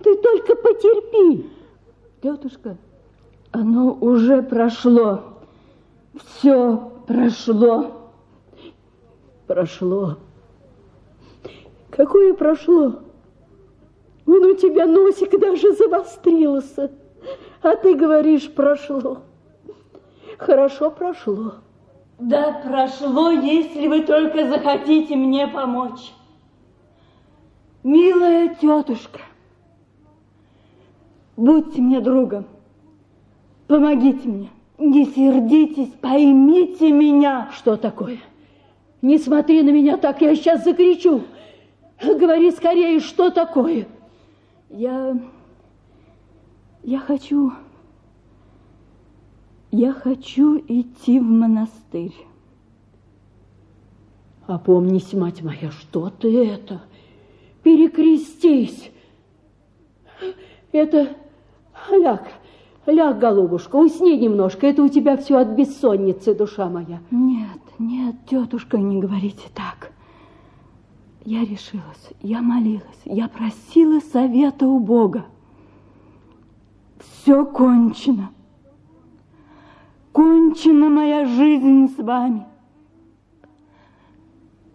Ты 0.05 0.14
только 0.16 0.55
потерпи. 0.55 1.50
Тетушка, 2.22 2.76
оно 3.50 3.98
уже 4.00 4.42
прошло. 4.42 5.38
Все 6.24 6.93
прошло. 7.07 8.11
Прошло. 9.47 10.16
Какое 11.90 12.35
прошло? 12.35 13.01
Вон 14.27 14.45
у 14.45 14.55
тебя 14.55 14.86
носик 14.86 15.39
даже 15.40 15.73
завострился. 15.73 16.93
А 17.62 17.77
ты 17.77 17.95
говоришь, 17.95 18.53
прошло. 18.53 19.23
Хорошо 20.39 20.90
прошло. 20.90 21.55
Да, 22.19 22.61
прошло, 22.65 23.31
если 23.31 23.89
вы 23.89 24.03
только 24.03 24.49
захотите 24.49 25.16
мне 25.16 25.47
помочь. 25.49 26.12
Милая 27.85 28.55
тетушка, 28.55 29.20
будьте 31.36 31.81
мне 31.81 32.01
другом. 32.01 32.45
Помогите 33.66 34.28
мне. 34.28 34.51
Не 34.78 35.06
сердитесь, 35.06 35.92
поймите 36.00 36.92
меня. 36.92 37.50
Что 37.52 37.76
такое? 37.76 38.20
Не 39.02 39.18
смотри 39.18 39.62
на 39.62 39.70
меня 39.70 39.96
так, 39.96 40.20
я 40.20 40.34
сейчас 40.36 40.64
закричу. 40.64 41.24
Говори 42.00 42.52
скорее, 42.52 43.00
что 43.00 43.30
такое? 43.30 43.88
Я... 44.70 45.18
Я 46.84 46.98
хочу... 47.00 47.52
Я 49.70 49.92
хочу 49.92 50.56
идти 50.56 51.18
в 51.20 51.24
монастырь. 51.24 52.14
Опомнись, 54.46 55.12
мать 55.12 55.42
моя, 55.42 55.70
что 55.72 56.09
ты 56.09 56.46
это? 56.46 56.80
Перекрестись. 57.62 58.90
Это... 60.72 61.16
Ляг, 61.90 62.26
ляг, 62.93 63.19
голубушка, 63.19 63.77
усни 63.77 64.16
немножко. 64.16 64.66
Это 64.66 64.82
у 64.82 64.89
тебя 64.89 65.16
все 65.16 65.39
от 65.39 65.48
бессонницы, 65.48 66.35
душа 66.35 66.69
моя. 66.69 67.01
Нет, 67.10 67.60
нет, 67.78 68.16
тетушка, 68.27 68.78
не 68.78 69.01
говорите 69.01 69.48
так. 69.55 69.93
Я 71.24 71.43
решилась, 71.43 72.10
я 72.23 72.40
молилась, 72.40 73.01
я 73.05 73.28
просила 73.28 74.01
совета 74.01 74.66
у 74.66 74.78
Бога. 74.81 75.27
Все 76.98 77.44
кончено. 77.44 78.31
Кончена 80.12 80.89
моя 80.89 81.27
жизнь 81.27 81.94
с 81.94 82.02
вами. 82.02 82.47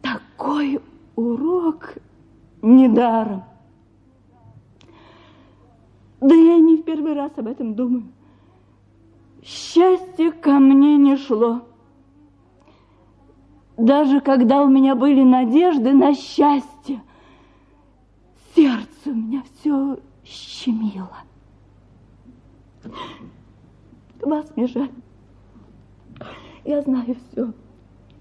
Такой 0.01 0.79
урок 1.15 1.95
недаром. 2.61 3.43
Да 6.23 6.35
я 6.35 6.57
не 6.57 6.77
в 6.77 6.83
первый 6.83 7.13
раз 7.15 7.33
об 7.35 7.47
этом 7.47 7.75
думаю. 7.75 8.05
Счастье 9.43 10.31
ко 10.31 10.51
мне 10.51 10.95
не 10.95 11.17
шло. 11.17 11.63
Даже 13.75 14.21
когда 14.21 14.61
у 14.61 14.69
меня 14.69 14.95
были 14.95 15.21
надежды 15.21 15.91
на 15.91 16.15
счастье, 16.15 17.03
сердце 18.55 18.87
у 19.07 19.13
меня 19.13 19.43
все 19.51 19.99
щемило. 20.23 21.17
Вас 24.21 24.49
мне 24.55 24.67
жаль. 24.67 24.91
Я 26.63 26.81
знаю 26.83 27.17
все. 27.31 27.51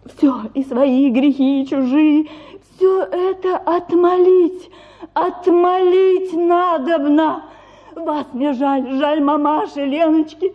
Все, 0.06 0.50
и 0.54 0.64
свои 0.64 1.08
грехи, 1.10 1.62
и 1.62 1.66
чужие. 1.68 2.28
Все 2.74 3.04
это 3.04 3.58
отмолить, 3.58 4.72
отмолить 5.14 6.32
надобно. 6.32 7.44
Вас 7.94 8.26
мне 8.32 8.52
жаль, 8.52 8.90
жаль 8.92 9.22
мамаши, 9.22 9.84
Леночки. 9.84 10.54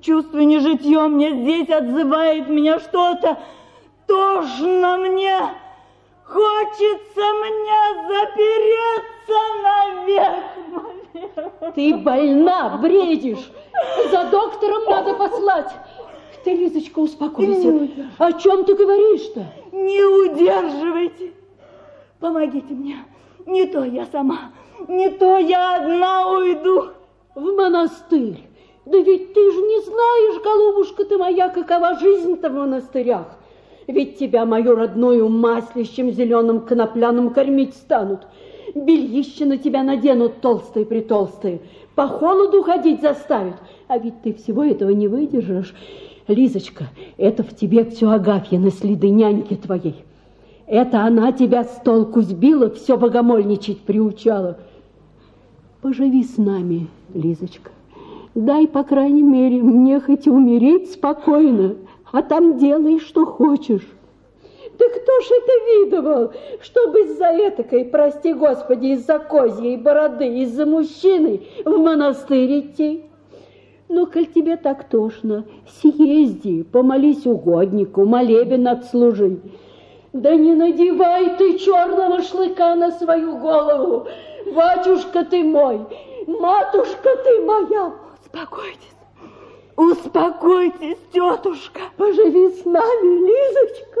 Чувство 0.00 0.38
нежитье 0.38 1.08
мне 1.08 1.30
здесь 1.30 1.70
отзывает 1.70 2.48
меня 2.48 2.78
что-то. 2.78 3.38
Тошно 4.06 4.98
мне, 4.98 5.38
хочется 6.24 7.24
мне 7.40 7.82
запереться 8.08 9.38
навек. 9.62 10.44
Ты 11.74 11.96
больна, 11.96 12.78
бредишь. 12.82 13.50
За 14.10 14.24
доктором 14.24 14.84
надо 14.84 15.14
послать. 15.14 15.72
Ты, 16.44 16.54
Лизочка, 16.54 16.98
успокойся. 16.98 17.88
О 18.18 18.32
чем 18.34 18.64
ты 18.64 18.74
говоришь-то? 18.74 19.46
Не 19.72 20.04
удерживайте. 20.04 21.32
Помогите 22.20 22.74
мне. 22.74 22.98
Не 23.46 23.66
то 23.66 23.84
я 23.84 24.06
сама, 24.06 24.52
не 24.88 25.10
то 25.10 25.38
я 25.38 25.76
одна 25.76 26.30
уйду. 26.30 26.90
В 27.34 27.40
монастырь. 27.40 28.38
Да 28.86 28.98
ведь 28.98 29.32
ты 29.32 29.52
же 29.52 29.60
не 29.60 29.80
знаешь, 29.82 30.42
голубушка 30.42 31.04
ты 31.04 31.18
моя, 31.18 31.48
какова 31.48 31.98
жизнь-то 31.98 32.50
в 32.50 32.54
монастырях. 32.54 33.26
Ведь 33.86 34.18
тебя 34.18 34.44
мою 34.46 34.76
родную 34.76 35.28
маслищем 35.28 36.10
зеленым 36.10 36.60
конопляным 36.60 37.30
кормить 37.30 37.74
станут. 37.74 38.20
Бельище 38.74 39.46
на 39.46 39.58
тебя 39.58 39.82
наденут 39.82 40.40
толстые-притолстые. 40.40 41.60
По 41.94 42.06
холоду 42.08 42.62
ходить 42.62 43.00
заставят. 43.00 43.56
А 43.88 43.98
ведь 43.98 44.22
ты 44.22 44.32
всего 44.34 44.64
этого 44.64 44.90
не 44.90 45.08
выдержишь. 45.08 45.74
Лизочка, 46.26 46.88
это 47.18 47.42
в 47.42 47.54
тебе 47.54 47.84
все 47.84 48.08
Агафья 48.10 48.58
следы 48.70 49.10
няньки 49.10 49.54
твоей. 49.54 50.03
Это 50.66 51.02
она 51.02 51.32
тебя 51.32 51.64
с 51.64 51.80
толку 51.84 52.22
сбила, 52.22 52.70
все 52.70 52.96
богомольничать 52.96 53.80
приучала. 53.80 54.58
Поживи 55.82 56.24
с 56.24 56.38
нами, 56.38 56.88
Лизочка. 57.12 57.70
Дай, 58.34 58.66
по 58.66 58.82
крайней 58.82 59.22
мере, 59.22 59.62
мне 59.62 60.00
хоть 60.00 60.26
умереть 60.26 60.92
спокойно, 60.92 61.76
а 62.10 62.22
там 62.22 62.58
делай, 62.58 62.98
что 62.98 63.26
хочешь. 63.26 63.86
Да 64.78 64.86
кто 64.88 65.20
ж 65.20 65.24
это 65.30 65.84
видывал, 65.84 66.32
чтобы 66.60 67.02
из-за 67.02 67.26
этакой, 67.26 67.84
прости 67.84 68.32
господи, 68.32 68.86
из-за 68.94 69.20
козьей 69.20 69.76
бороды, 69.76 70.26
из-за 70.42 70.66
мужчины 70.66 71.42
в 71.64 71.76
монастырь 71.78 72.60
идти? 72.60 73.04
Ну, 73.88 74.06
коль 74.06 74.26
тебе 74.26 74.56
так 74.56 74.88
тошно, 74.88 75.44
съезди, 75.80 76.62
помолись 76.64 77.26
угоднику, 77.26 78.04
молебен 78.04 78.66
отслужи. 78.66 79.38
Да 80.14 80.32
не 80.32 80.54
надевай 80.54 81.36
ты 81.38 81.58
черного 81.58 82.22
шлыка 82.22 82.76
на 82.76 82.92
свою 82.92 83.36
голову, 83.36 84.06
батюшка 84.54 85.24
ты 85.24 85.42
мой, 85.42 85.84
матушка 86.28 87.16
ты 87.24 87.40
моя. 87.42 87.92
Успокойтесь, 88.22 88.94
успокойтесь, 89.74 90.98
тетушка. 91.12 91.80
Поживи 91.96 92.48
с 92.48 92.64
нами, 92.64 93.26
Лизочка. 93.26 94.00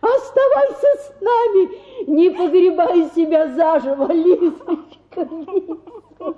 Оставайся 0.00 0.88
с 0.96 1.20
нами, 1.20 2.06
не 2.06 2.30
погребай 2.30 3.10
себя 3.14 3.48
заживо, 3.48 4.10
Лизочка. 4.10 5.28
Лизочка. 5.30 6.36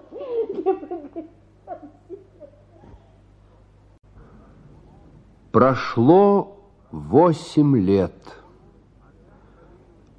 Прошло 5.53 6.57
восемь 6.91 7.79
лет. 7.79 8.13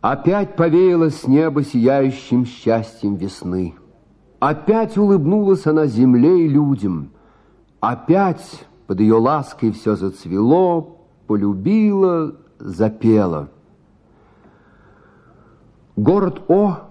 Опять 0.07 0.55
повеяло 0.55 1.09
с 1.09 1.27
неба 1.27 1.63
сияющим 1.63 2.45
счастьем 2.45 3.15
весны. 3.15 3.73
Опять 4.39 4.99
улыбнулась 4.99 5.65
она 5.65 5.87
земле 5.87 6.45
и 6.45 6.47
людям. 6.47 7.09
Опять 7.79 8.67
под 8.85 8.99
ее 8.99 9.15
лаской 9.15 9.71
все 9.71 9.95
зацвело, 9.95 10.99
полюбило, 11.25 12.35
запело. 12.59 13.49
Город 15.95 16.43
О 16.49 16.81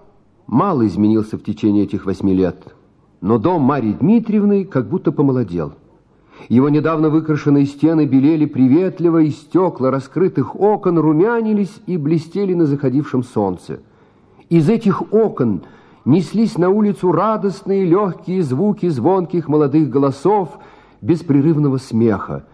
мало 0.48 0.84
изменился 0.84 1.38
в 1.38 1.44
течение 1.44 1.84
этих 1.84 2.06
восьми 2.06 2.34
лет, 2.34 2.74
но 3.20 3.38
дом 3.38 3.62
Марии 3.62 3.92
Дмитриевны 3.92 4.64
как 4.64 4.88
будто 4.88 5.12
помолодел– 5.12 5.74
его 6.48 6.68
недавно 6.68 7.08
выкрашенные 7.10 7.64
стены 7.64 8.06
белели 8.06 8.44
приветливо, 8.44 9.18
и 9.18 9.30
стекла 9.30 9.90
раскрытых 9.90 10.58
окон 10.60 10.98
румянились 10.98 11.80
и 11.86 11.96
блестели 11.96 12.54
на 12.54 12.66
заходившем 12.66 13.22
солнце. 13.22 13.80
Из 14.50 14.68
этих 14.68 15.12
окон 15.12 15.62
неслись 16.04 16.58
на 16.58 16.68
улицу 16.68 17.12
радостные 17.12 17.84
легкие 17.84 18.42
звуки 18.42 18.88
звонких 18.88 19.48
молодых 19.48 19.88
голосов, 19.88 20.58
беспрерывного 21.00 21.78
смеха. 21.78 22.46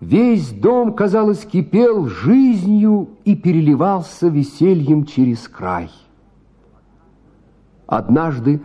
Весь 0.00 0.50
дом, 0.50 0.92
казалось, 0.92 1.44
кипел 1.44 2.06
жизнью 2.06 3.08
и 3.24 3.34
переливался 3.34 4.28
весельем 4.28 5.06
через 5.06 5.48
край. 5.48 5.90
Однажды, 7.86 8.60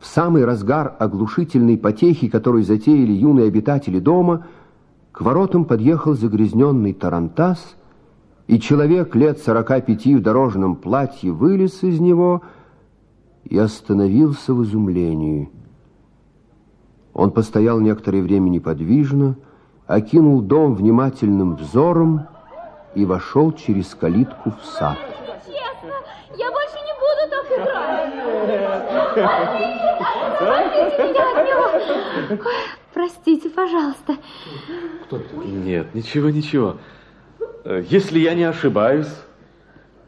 в 0.00 0.06
самый 0.06 0.44
разгар 0.44 0.94
оглушительной 0.98 1.76
потехи, 1.76 2.28
которую 2.28 2.62
затеяли 2.62 3.12
юные 3.12 3.48
обитатели 3.48 3.98
дома, 3.98 4.46
к 5.12 5.20
воротам 5.20 5.64
подъехал 5.64 6.14
загрязненный 6.14 6.92
тарантас, 6.92 7.76
и 8.46 8.60
человек 8.60 9.14
лет 9.14 9.38
сорока 9.38 9.80
пяти 9.80 10.14
в 10.14 10.22
дорожном 10.22 10.76
платье 10.76 11.32
вылез 11.32 11.82
из 11.82 12.00
него 12.00 12.42
и 13.44 13.58
остановился 13.58 14.54
в 14.54 14.62
изумлении. 14.62 15.50
Он 17.12 17.32
постоял 17.32 17.80
некоторое 17.80 18.22
время 18.22 18.48
неподвижно, 18.48 19.36
окинул 19.86 20.40
дом 20.40 20.74
внимательным 20.74 21.56
взором 21.56 22.28
и 22.94 23.04
вошел 23.04 23.52
через 23.52 23.94
калитку 23.94 24.52
в 24.52 24.64
сад. 24.64 24.96
Честно, 25.44 25.94
я 26.36 26.50
больше 26.52 26.78
не 26.86 26.94
буду 26.94 27.22
так 27.30 27.46
играть. 29.18 29.77
Спасите 30.38 31.02
меня 31.10 31.40
от 31.40 31.46
него. 31.46 32.42
Ой, 32.44 32.54
простите, 32.94 33.50
пожалуйста. 33.50 34.16
Кто 35.04 35.16
это? 35.16 35.36
Нет, 35.36 35.94
ничего, 35.94 36.30
ничего. 36.30 36.76
Э, 37.64 37.82
Если 37.88 38.18
я 38.20 38.34
не 38.34 38.44
ошибаюсь, 38.44 39.12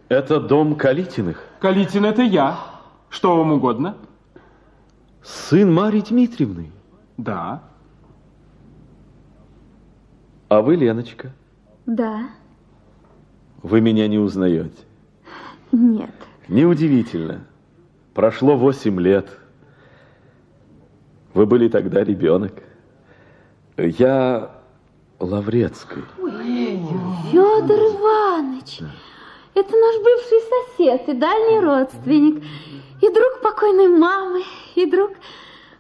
это 0.08 0.40
дом 0.40 0.76
Калитиных. 0.76 1.42
Калитин, 1.60 2.04
это 2.04 2.22
я. 2.22 2.58
Что 3.08 3.36
вам 3.36 3.52
угодно? 3.52 3.96
Сын 5.22 5.72
Марьи 5.72 6.00
Дмитриевны. 6.02 6.70
Да. 7.16 7.62
А 10.48 10.62
вы 10.62 10.76
Леночка. 10.76 11.32
Да, 11.86 12.28
Вы 13.62 13.80
меня 13.80 14.06
не 14.08 14.18
узнаете. 14.18 14.70
нет. 15.72 16.10
Неудивительно. 16.48 17.40
Прошло 18.14 18.56
восемь 18.56 18.98
лет. 19.00 19.28
Вы 21.34 21.46
были 21.46 21.68
тогда 21.68 22.02
ребенок. 22.02 22.52
Я 23.76 24.50
Лаврецкий. 25.18 26.02
Федор 27.30 27.78
Иванович, 27.78 28.80
это 29.54 29.76
наш 29.76 29.96
бывший 29.98 30.40
сосед 30.50 31.08
и 31.08 31.12
дальний 31.14 31.60
родственник, 31.60 32.42
и 33.00 33.08
друг 33.12 33.40
покойной 33.42 33.88
мамы, 33.88 34.42
и 34.74 34.86
друг 34.86 35.12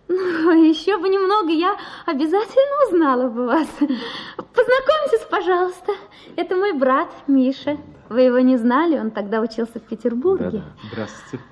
Ну, 0.08 0.68
еще 0.68 0.98
бы 0.98 1.08
немного, 1.08 1.50
я 1.52 1.76
обязательно 2.04 2.88
узнала 2.88 3.28
бы 3.28 3.46
вас. 3.46 3.68
Познакомьтесь, 3.78 5.24
пожалуйста. 5.30 5.92
Это 6.34 6.56
мой 6.56 6.72
брат 6.72 7.08
Миша. 7.28 7.76
Вы 8.08 8.22
его 8.22 8.40
не 8.40 8.56
знали, 8.56 8.98
он 8.98 9.12
тогда 9.12 9.40
учился 9.40 9.78
в 9.78 9.82
Петербурге. 9.82 10.50
Да, 10.50 10.88
здравствуйте. 10.90 11.44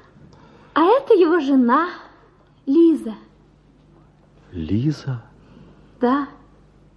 А 0.75 0.85
это 0.87 1.15
его 1.15 1.39
жена 1.39 1.89
Лиза. 2.67 3.15
Лиза? 4.53 5.23
Да, 6.01 6.29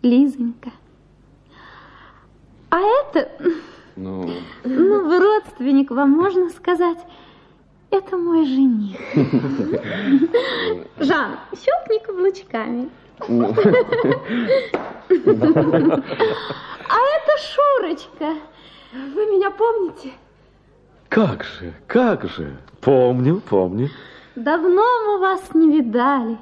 Лизонька. 0.02 0.72
А 2.70 2.80
это, 2.80 3.30
Ну, 3.96 4.30
ну, 4.64 5.04
вы 5.06 5.20
родственник, 5.20 5.92
вам 5.92 6.12
можно 6.12 6.50
сказать, 6.50 7.00
это 7.90 8.16
мой 8.18 8.46
жених. 8.46 8.98
Жан, 11.00 11.38
щелкни 11.54 12.00
каблучками. 12.06 12.90
А 16.90 16.98
это 17.18 17.32
Шурочка. 17.42 18.34
Вы 18.94 19.26
меня 19.26 19.52
помните? 19.52 20.12
как 21.10 21.44
же, 21.44 21.74
как 21.88 22.24
же. 22.30 22.56
Помню, 22.80 23.42
помню. 23.42 23.90
Давно 24.36 24.84
мы 25.08 25.20
вас 25.20 25.54
не 25.54 25.72
видали. 25.72 26.38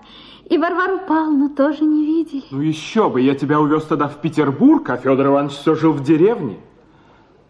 И 0.45 0.57
Варвару 0.57 0.99
Павловну 1.07 1.49
тоже 1.49 1.83
не 1.83 2.05
видели. 2.05 2.43
Ну 2.51 2.61
еще 2.61 3.09
бы, 3.09 3.21
я 3.21 3.35
тебя 3.35 3.59
увез 3.59 3.83
тогда 3.85 4.07
в 4.07 4.19
Петербург, 4.21 4.89
а 4.89 4.97
Федор 4.97 5.27
Иванович 5.27 5.53
все 5.53 5.75
жил 5.75 5.93
в 5.93 6.03
деревне. 6.03 6.59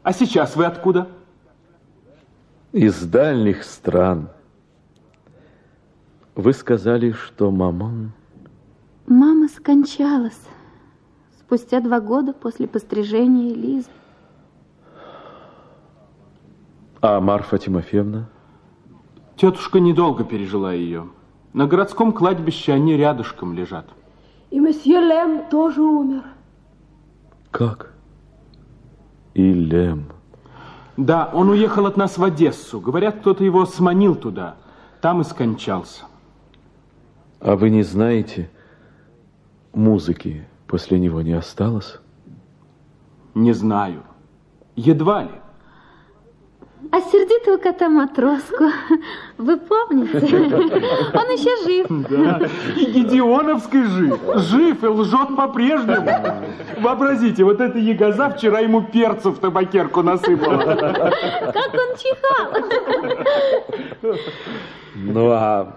А 0.04 0.14
сейчас 0.14 0.56
вы 0.56 0.66
откуда? 0.66 1.08
Из 2.72 3.02
дальних 3.06 3.64
стран. 3.64 4.30
Вы 6.36 6.54
сказали, 6.54 7.12
что 7.12 7.52
мамон... 7.52 8.12
Мама 9.08 9.48
скончалась 9.48 10.40
спустя 11.50 11.80
два 11.80 12.00
года 12.00 12.32
после 12.32 12.68
пострижения 12.68 13.56
Лизы. 13.56 13.90
А 17.02 17.20
Марфа 17.20 17.58
Тимофеевна? 17.58 18.30
Тетушка 19.40 19.80
недолго 19.80 20.26
пережила 20.26 20.74
ее. 20.74 21.08
На 21.54 21.66
городском 21.66 22.12
кладбище 22.12 22.74
они 22.74 22.98
рядышком 22.98 23.54
лежат. 23.54 23.86
И 24.52 24.60
месье 24.60 25.00
Лем 25.00 25.50
тоже 25.50 25.82
умер. 25.82 26.24
Как? 27.50 27.94
И 29.34 29.54
Лем. 29.54 30.08
Да, 30.98 31.30
он 31.34 31.50
уехал 31.52 31.86
от 31.86 31.96
нас 31.96 32.18
в 32.18 32.24
Одессу. 32.26 32.82
Говорят, 32.82 33.22
кто-то 33.22 33.46
его 33.46 33.66
сманил 33.66 34.16
туда. 34.16 34.56
Там 35.00 35.22
и 35.22 35.24
скончался. 35.24 36.04
А 37.40 37.56
вы 37.56 37.70
не 37.70 37.84
знаете, 37.84 38.52
музыки 39.74 40.46
после 40.68 41.00
него 41.00 41.22
не 41.22 41.32
осталось? 41.32 42.00
Не 43.36 43.54
знаю. 43.54 44.04
Едва 44.76 45.24
ли. 45.24 45.32
А 46.92 47.02
сердитого 47.02 47.58
кота 47.58 47.88
Матроску 47.88 48.66
вы 49.38 49.58
помните? 49.58 50.18
Он 50.18 51.30
еще 51.30 51.56
жив. 51.64 51.88
Да, 52.10 52.42
и 52.76 52.86
Гедеоновский 52.86 53.84
жив. 53.84 54.20
Жив 54.36 54.84
и 54.84 54.88
лжет 54.88 55.36
по-прежнему. 55.36 56.10
Вообразите, 56.80 57.44
вот 57.44 57.62
эта 57.62 57.78
ягоза 57.78 58.30
вчера 58.30 58.60
ему 58.60 58.82
перцев 58.82 59.38
в 59.38 59.40
табакерку 59.40 60.02
насыпала. 60.02 60.58
Как 60.58 61.74
он 61.74 61.96
чихал. 61.98 62.54
Ну, 64.96 65.30
а 65.32 65.76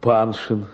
Паншин 0.00 0.66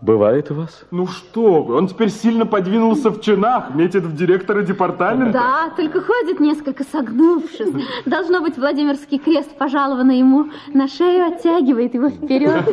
бывает 0.00 0.50
у 0.50 0.54
вас? 0.54 0.84
Ну 0.90 1.06
что 1.06 1.62
вы, 1.62 1.74
он 1.74 1.88
теперь 1.88 2.10
сильно 2.10 2.46
подвинулся 2.46 3.10
в 3.10 3.20
чинах, 3.20 3.74
метит 3.74 4.04
в 4.04 4.14
директора 4.16 4.62
департамента. 4.62 5.32
Да, 5.32 5.70
только 5.76 6.00
ходит 6.00 6.40
несколько 6.40 6.84
согнувшись. 6.84 7.72
Должно 8.06 8.40
быть, 8.40 8.56
Владимирский 8.56 9.18
крест, 9.18 9.56
пожалованный 9.56 10.18
ему, 10.18 10.50
на 10.72 10.88
шею 10.88 11.26
оттягивает 11.26 11.94
его 11.94 12.08
вперед. 12.10 12.64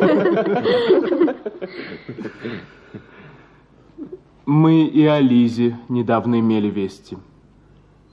Мы 4.46 4.84
и 4.84 5.04
о 5.04 5.20
Лизе 5.20 5.76
недавно 5.88 6.38
имели 6.38 6.68
вести. 6.68 7.18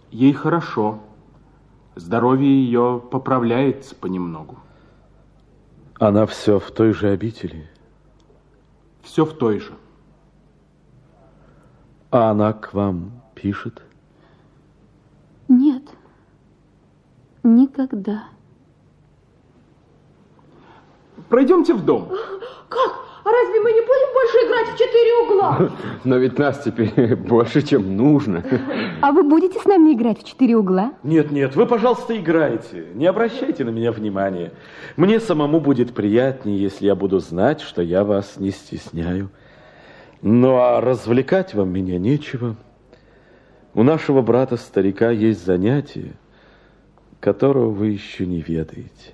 Ей 0.09 0.33
хорошо. 0.33 0.99
Здоровье 1.95 2.49
ее 2.49 3.01
поправляется 3.11 3.93
понемногу. 3.93 4.57
Она 5.99 6.25
все 6.25 6.59
в 6.59 6.71
той 6.71 6.91
же 6.91 7.09
обители? 7.09 7.69
Все 9.03 9.25
в 9.25 9.33
той 9.37 9.59
же. 9.59 9.73
А 12.09 12.31
она 12.31 12.53
к 12.53 12.73
вам 12.73 13.11
пишет? 13.35 13.83
Нет, 15.47 15.83
никогда. 17.43 18.29
Пройдемте 21.29 21.73
в 21.73 21.85
дом. 21.85 22.09
Как? 22.69 23.03
А 23.23 23.29
разве 23.31 23.59
мы 23.61 23.71
не 23.71 23.79
будем 23.79 24.13
больше 24.13 24.37
играть 24.45 24.75
в 24.75 24.77
четыре 24.77 25.13
угла? 25.23 25.71
Но 26.03 26.17
ведь 26.17 26.37
нас 26.37 26.61
теперь 26.63 27.15
больше, 27.29 27.61
чем 27.61 27.95
нужно. 27.95 28.43
А 29.01 29.11
вы 29.11 29.23
будете 29.23 29.59
с 29.59 29.65
нами 29.65 29.93
играть 29.93 30.21
в 30.21 30.25
четыре 30.25 30.57
угла? 30.57 30.93
Нет, 31.03 31.31
нет, 31.31 31.55
вы, 31.55 31.65
пожалуйста, 31.65 32.17
играйте. 32.17 32.85
Не 32.93 33.05
обращайте 33.05 33.63
на 33.63 33.69
меня 33.69 33.93
внимания. 33.93 34.51
Мне 34.97 35.21
самому 35.21 35.61
будет 35.61 35.93
приятнее, 35.93 36.61
если 36.61 36.85
я 36.85 36.95
буду 36.95 37.19
знать, 37.19 37.61
что 37.61 37.81
я 37.81 38.03
вас 38.03 38.35
не 38.37 38.51
стесняю. 38.51 39.29
Ну, 40.21 40.57
а 40.57 40.81
развлекать 40.81 41.53
вам 41.53 41.69
меня 41.69 41.97
нечего. 41.97 42.57
У 43.73 43.83
нашего 43.83 44.21
брата-старика 44.21 45.11
есть 45.11 45.45
занятие, 45.45 46.13
которого 47.21 47.69
вы 47.69 47.87
еще 47.87 48.25
не 48.25 48.41
ведаете. 48.41 49.13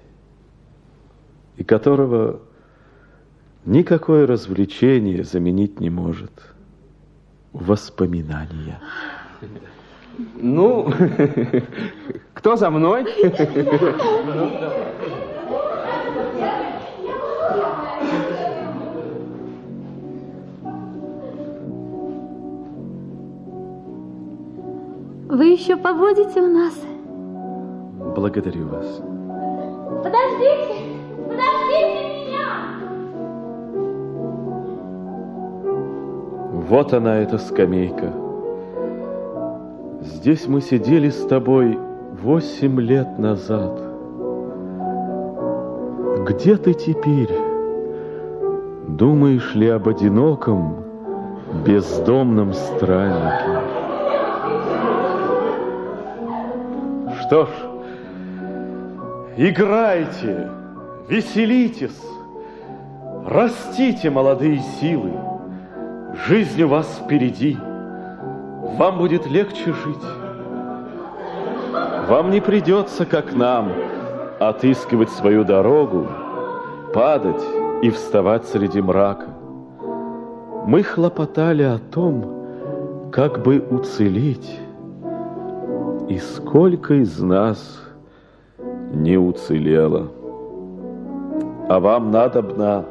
И 1.58 1.64
которого 1.64 2.42
никакое 3.70 4.26
развлечение 4.26 5.24
заменить 5.24 5.80
не 5.80 5.90
может. 5.90 6.32
Воспоминания. 7.54 8.80
Ну, 10.36 10.92
кто 12.34 12.56
за 12.56 12.70
мной? 12.70 13.04
Вы 25.30 25.46
еще 25.46 25.78
побудете 25.78 26.42
у 26.42 26.48
нас? 26.48 26.74
Благодарю 28.16 28.68
вас. 28.68 29.02
Подождите, 30.04 30.04
подождите 30.04 30.89
Вот 36.70 36.94
она, 36.94 37.18
эта 37.18 37.40
скамейка. 37.40 38.14
Здесь 40.02 40.48
мы 40.48 40.62
сидели 40.62 41.10
с 41.10 41.26
тобой 41.26 41.80
восемь 42.22 42.80
лет 42.80 43.18
назад. 43.18 43.82
Где 46.28 46.58
ты 46.58 46.76
теперь? 46.76 47.32
Думаешь 48.88 49.56
ли 49.56 49.68
об 49.68 49.88
одиноком, 49.90 50.84
бездомном 51.66 52.54
страннике? 52.54 53.64
Что 57.22 57.46
ж, 57.46 57.50
играйте, 59.38 60.52
веселитесь, 61.08 62.00
растите 63.26 64.12
молодые 64.12 64.60
силы. 64.80 65.29
Жизнь 66.30 66.62
у 66.62 66.68
вас 66.68 66.86
впереди, 67.04 67.58
вам 68.78 69.00
будет 69.00 69.26
легче 69.26 69.74
жить. 69.74 70.06
Вам 72.08 72.30
не 72.30 72.40
придется, 72.40 73.08
как 73.08 73.34
нам, 73.34 73.72
отыскивать 74.40 75.10
свою 75.10 75.44
дорогу, 75.44 76.06
падать 76.94 77.42
и 77.82 77.90
вставать 77.90 78.46
среди 78.46 78.80
мрака. 78.80 79.26
Мы 80.68 80.84
хлопотали 80.84 81.64
о 81.64 81.80
том, 81.80 83.10
как 83.12 83.42
бы 83.42 83.60
уцелеть, 83.60 84.60
и 86.10 86.20
сколько 86.20 86.94
из 86.94 87.20
нас 87.20 87.82
не 88.94 89.18
уцелело. 89.18 90.10
А 91.68 91.80
вам 91.80 92.12
надобно 92.12 92.86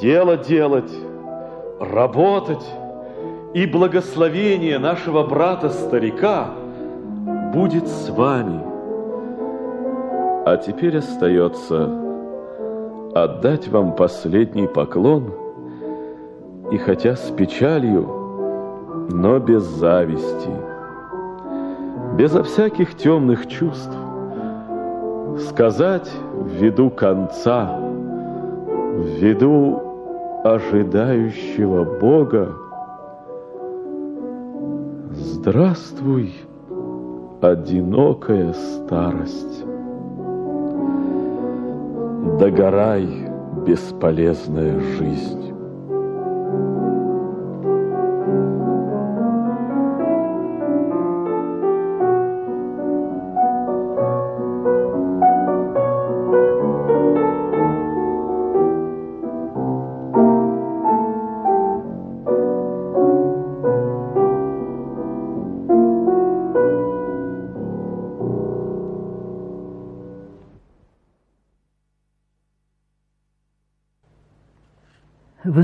дело 0.00 0.36
делать, 0.36 0.92
работать, 1.92 2.64
и 3.54 3.66
благословение 3.66 4.78
нашего 4.78 5.24
брата-старика 5.24 6.50
будет 7.52 7.88
с 7.88 8.10
вами. 8.10 8.60
А 10.46 10.56
теперь 10.56 10.98
остается 10.98 11.90
отдать 13.14 13.68
вам 13.68 13.96
последний 13.96 14.66
поклон 14.66 15.32
и 16.70 16.76
хотя 16.76 17.16
с 17.16 17.30
печалью, 17.30 18.06
но 19.10 19.38
без 19.38 19.62
зависти, 19.62 20.50
безо 22.16 22.42
всяких 22.42 22.96
темных 22.96 23.46
чувств, 23.46 23.96
сказать 25.48 26.10
в 26.32 26.48
виду 26.48 26.90
конца, 26.90 27.78
в 27.78 29.06
виду 29.20 29.87
ожидающего 30.54 31.84
Бога, 31.84 32.54
Здравствуй, 35.10 36.34
одинокая 37.40 38.52
старость. 38.52 39.64
Догорай, 42.38 43.08
бесполезная 43.66 44.78
жизнь. 44.78 45.57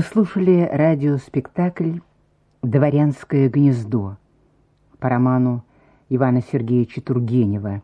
Слушали 0.05 0.69
радиоспектакль 0.71 1.99
«Дворянское 2.61 3.49
гнездо» 3.49 4.15
по 4.99 5.09
роману 5.09 5.65
Ивана 6.09 6.41
Сергеевича 6.41 7.01
Тургенева 7.01 7.81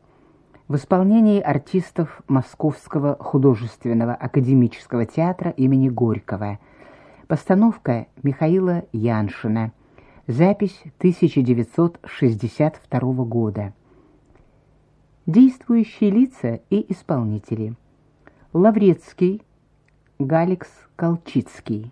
в 0.67 0.75
исполнении 0.75 1.41
артистов 1.41 2.21
Московского 2.27 3.15
художественного 3.15 4.13
академического 4.13 5.05
театра 5.05 5.51
имени 5.51 5.87
Горького. 5.89 6.59
Постановка 7.27 8.07
Михаила 8.23 8.83
Яншина. 8.91 9.71
Запись 10.27 10.81
1962 10.99 12.99
года. 13.25 13.73
Действующие 15.25 16.11
лица 16.11 16.59
и 16.69 16.85
исполнители. 16.91 17.73
Лаврецкий, 18.53 19.41
Галикс 20.19 20.69
Колчицкий, 20.95 21.91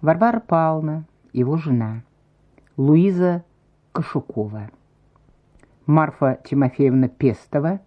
Варвара 0.00 0.40
Павловна, 0.40 1.04
его 1.32 1.56
жена, 1.56 2.02
Луиза 2.76 3.44
Кашукова, 3.92 4.70
Марфа 5.86 6.38
Тимофеевна 6.44 7.08
Пестова, 7.08 7.80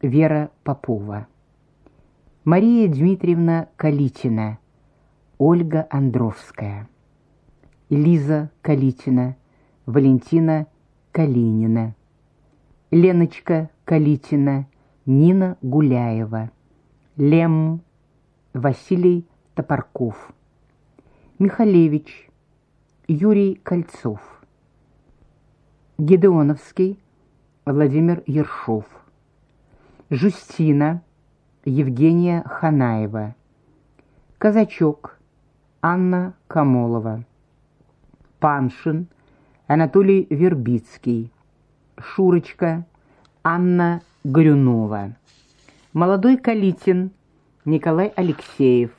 Вера 0.00 0.50
Попова, 0.62 1.26
Мария 2.44 2.88
Дмитриевна 2.88 3.66
Калитина, 3.76 4.58
Ольга 5.38 5.88
Андровская, 5.90 6.88
Лиза 7.88 8.50
Калитина, 8.62 9.34
Валентина 9.86 10.66
Калинина, 11.10 11.96
Леночка 12.92 13.70
Калитина, 13.84 14.66
Нина 15.04 15.56
Гуляева, 15.62 16.50
Лем 17.16 17.80
Василий 18.54 19.26
Топорков, 19.56 20.32
Михалевич, 21.40 22.28
Юрий 23.08 23.54
Кольцов, 23.54 24.20
Гедеоновский, 25.96 26.98
Владимир 27.64 28.22
Ершов, 28.26 28.84
Жустина, 30.10 31.02
Евгения 31.64 32.42
Ханаева, 32.44 33.34
Казачок, 34.36 35.18
Анна 35.80 36.34
Камолова, 36.46 37.24
Паншин, 38.38 39.06
Анатолий 39.66 40.26
Вербицкий, 40.28 41.32
Шурочка, 41.98 42.84
Анна 43.42 44.02
Горюнова, 44.24 45.16
Молодой 45.94 46.36
Калитин, 46.36 47.12
Николай 47.64 48.08
Алексеев. 48.14 48.90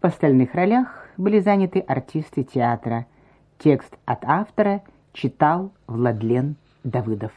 В 0.00 0.06
остальных 0.06 0.56
ролях 0.56 1.01
были 1.22 1.38
заняты 1.38 1.78
артисты 1.80 2.42
театра. 2.42 3.06
Текст 3.58 3.96
от 4.04 4.24
автора 4.24 4.82
читал 5.12 5.70
Владлен 5.86 6.56
Давыдов. 6.82 7.32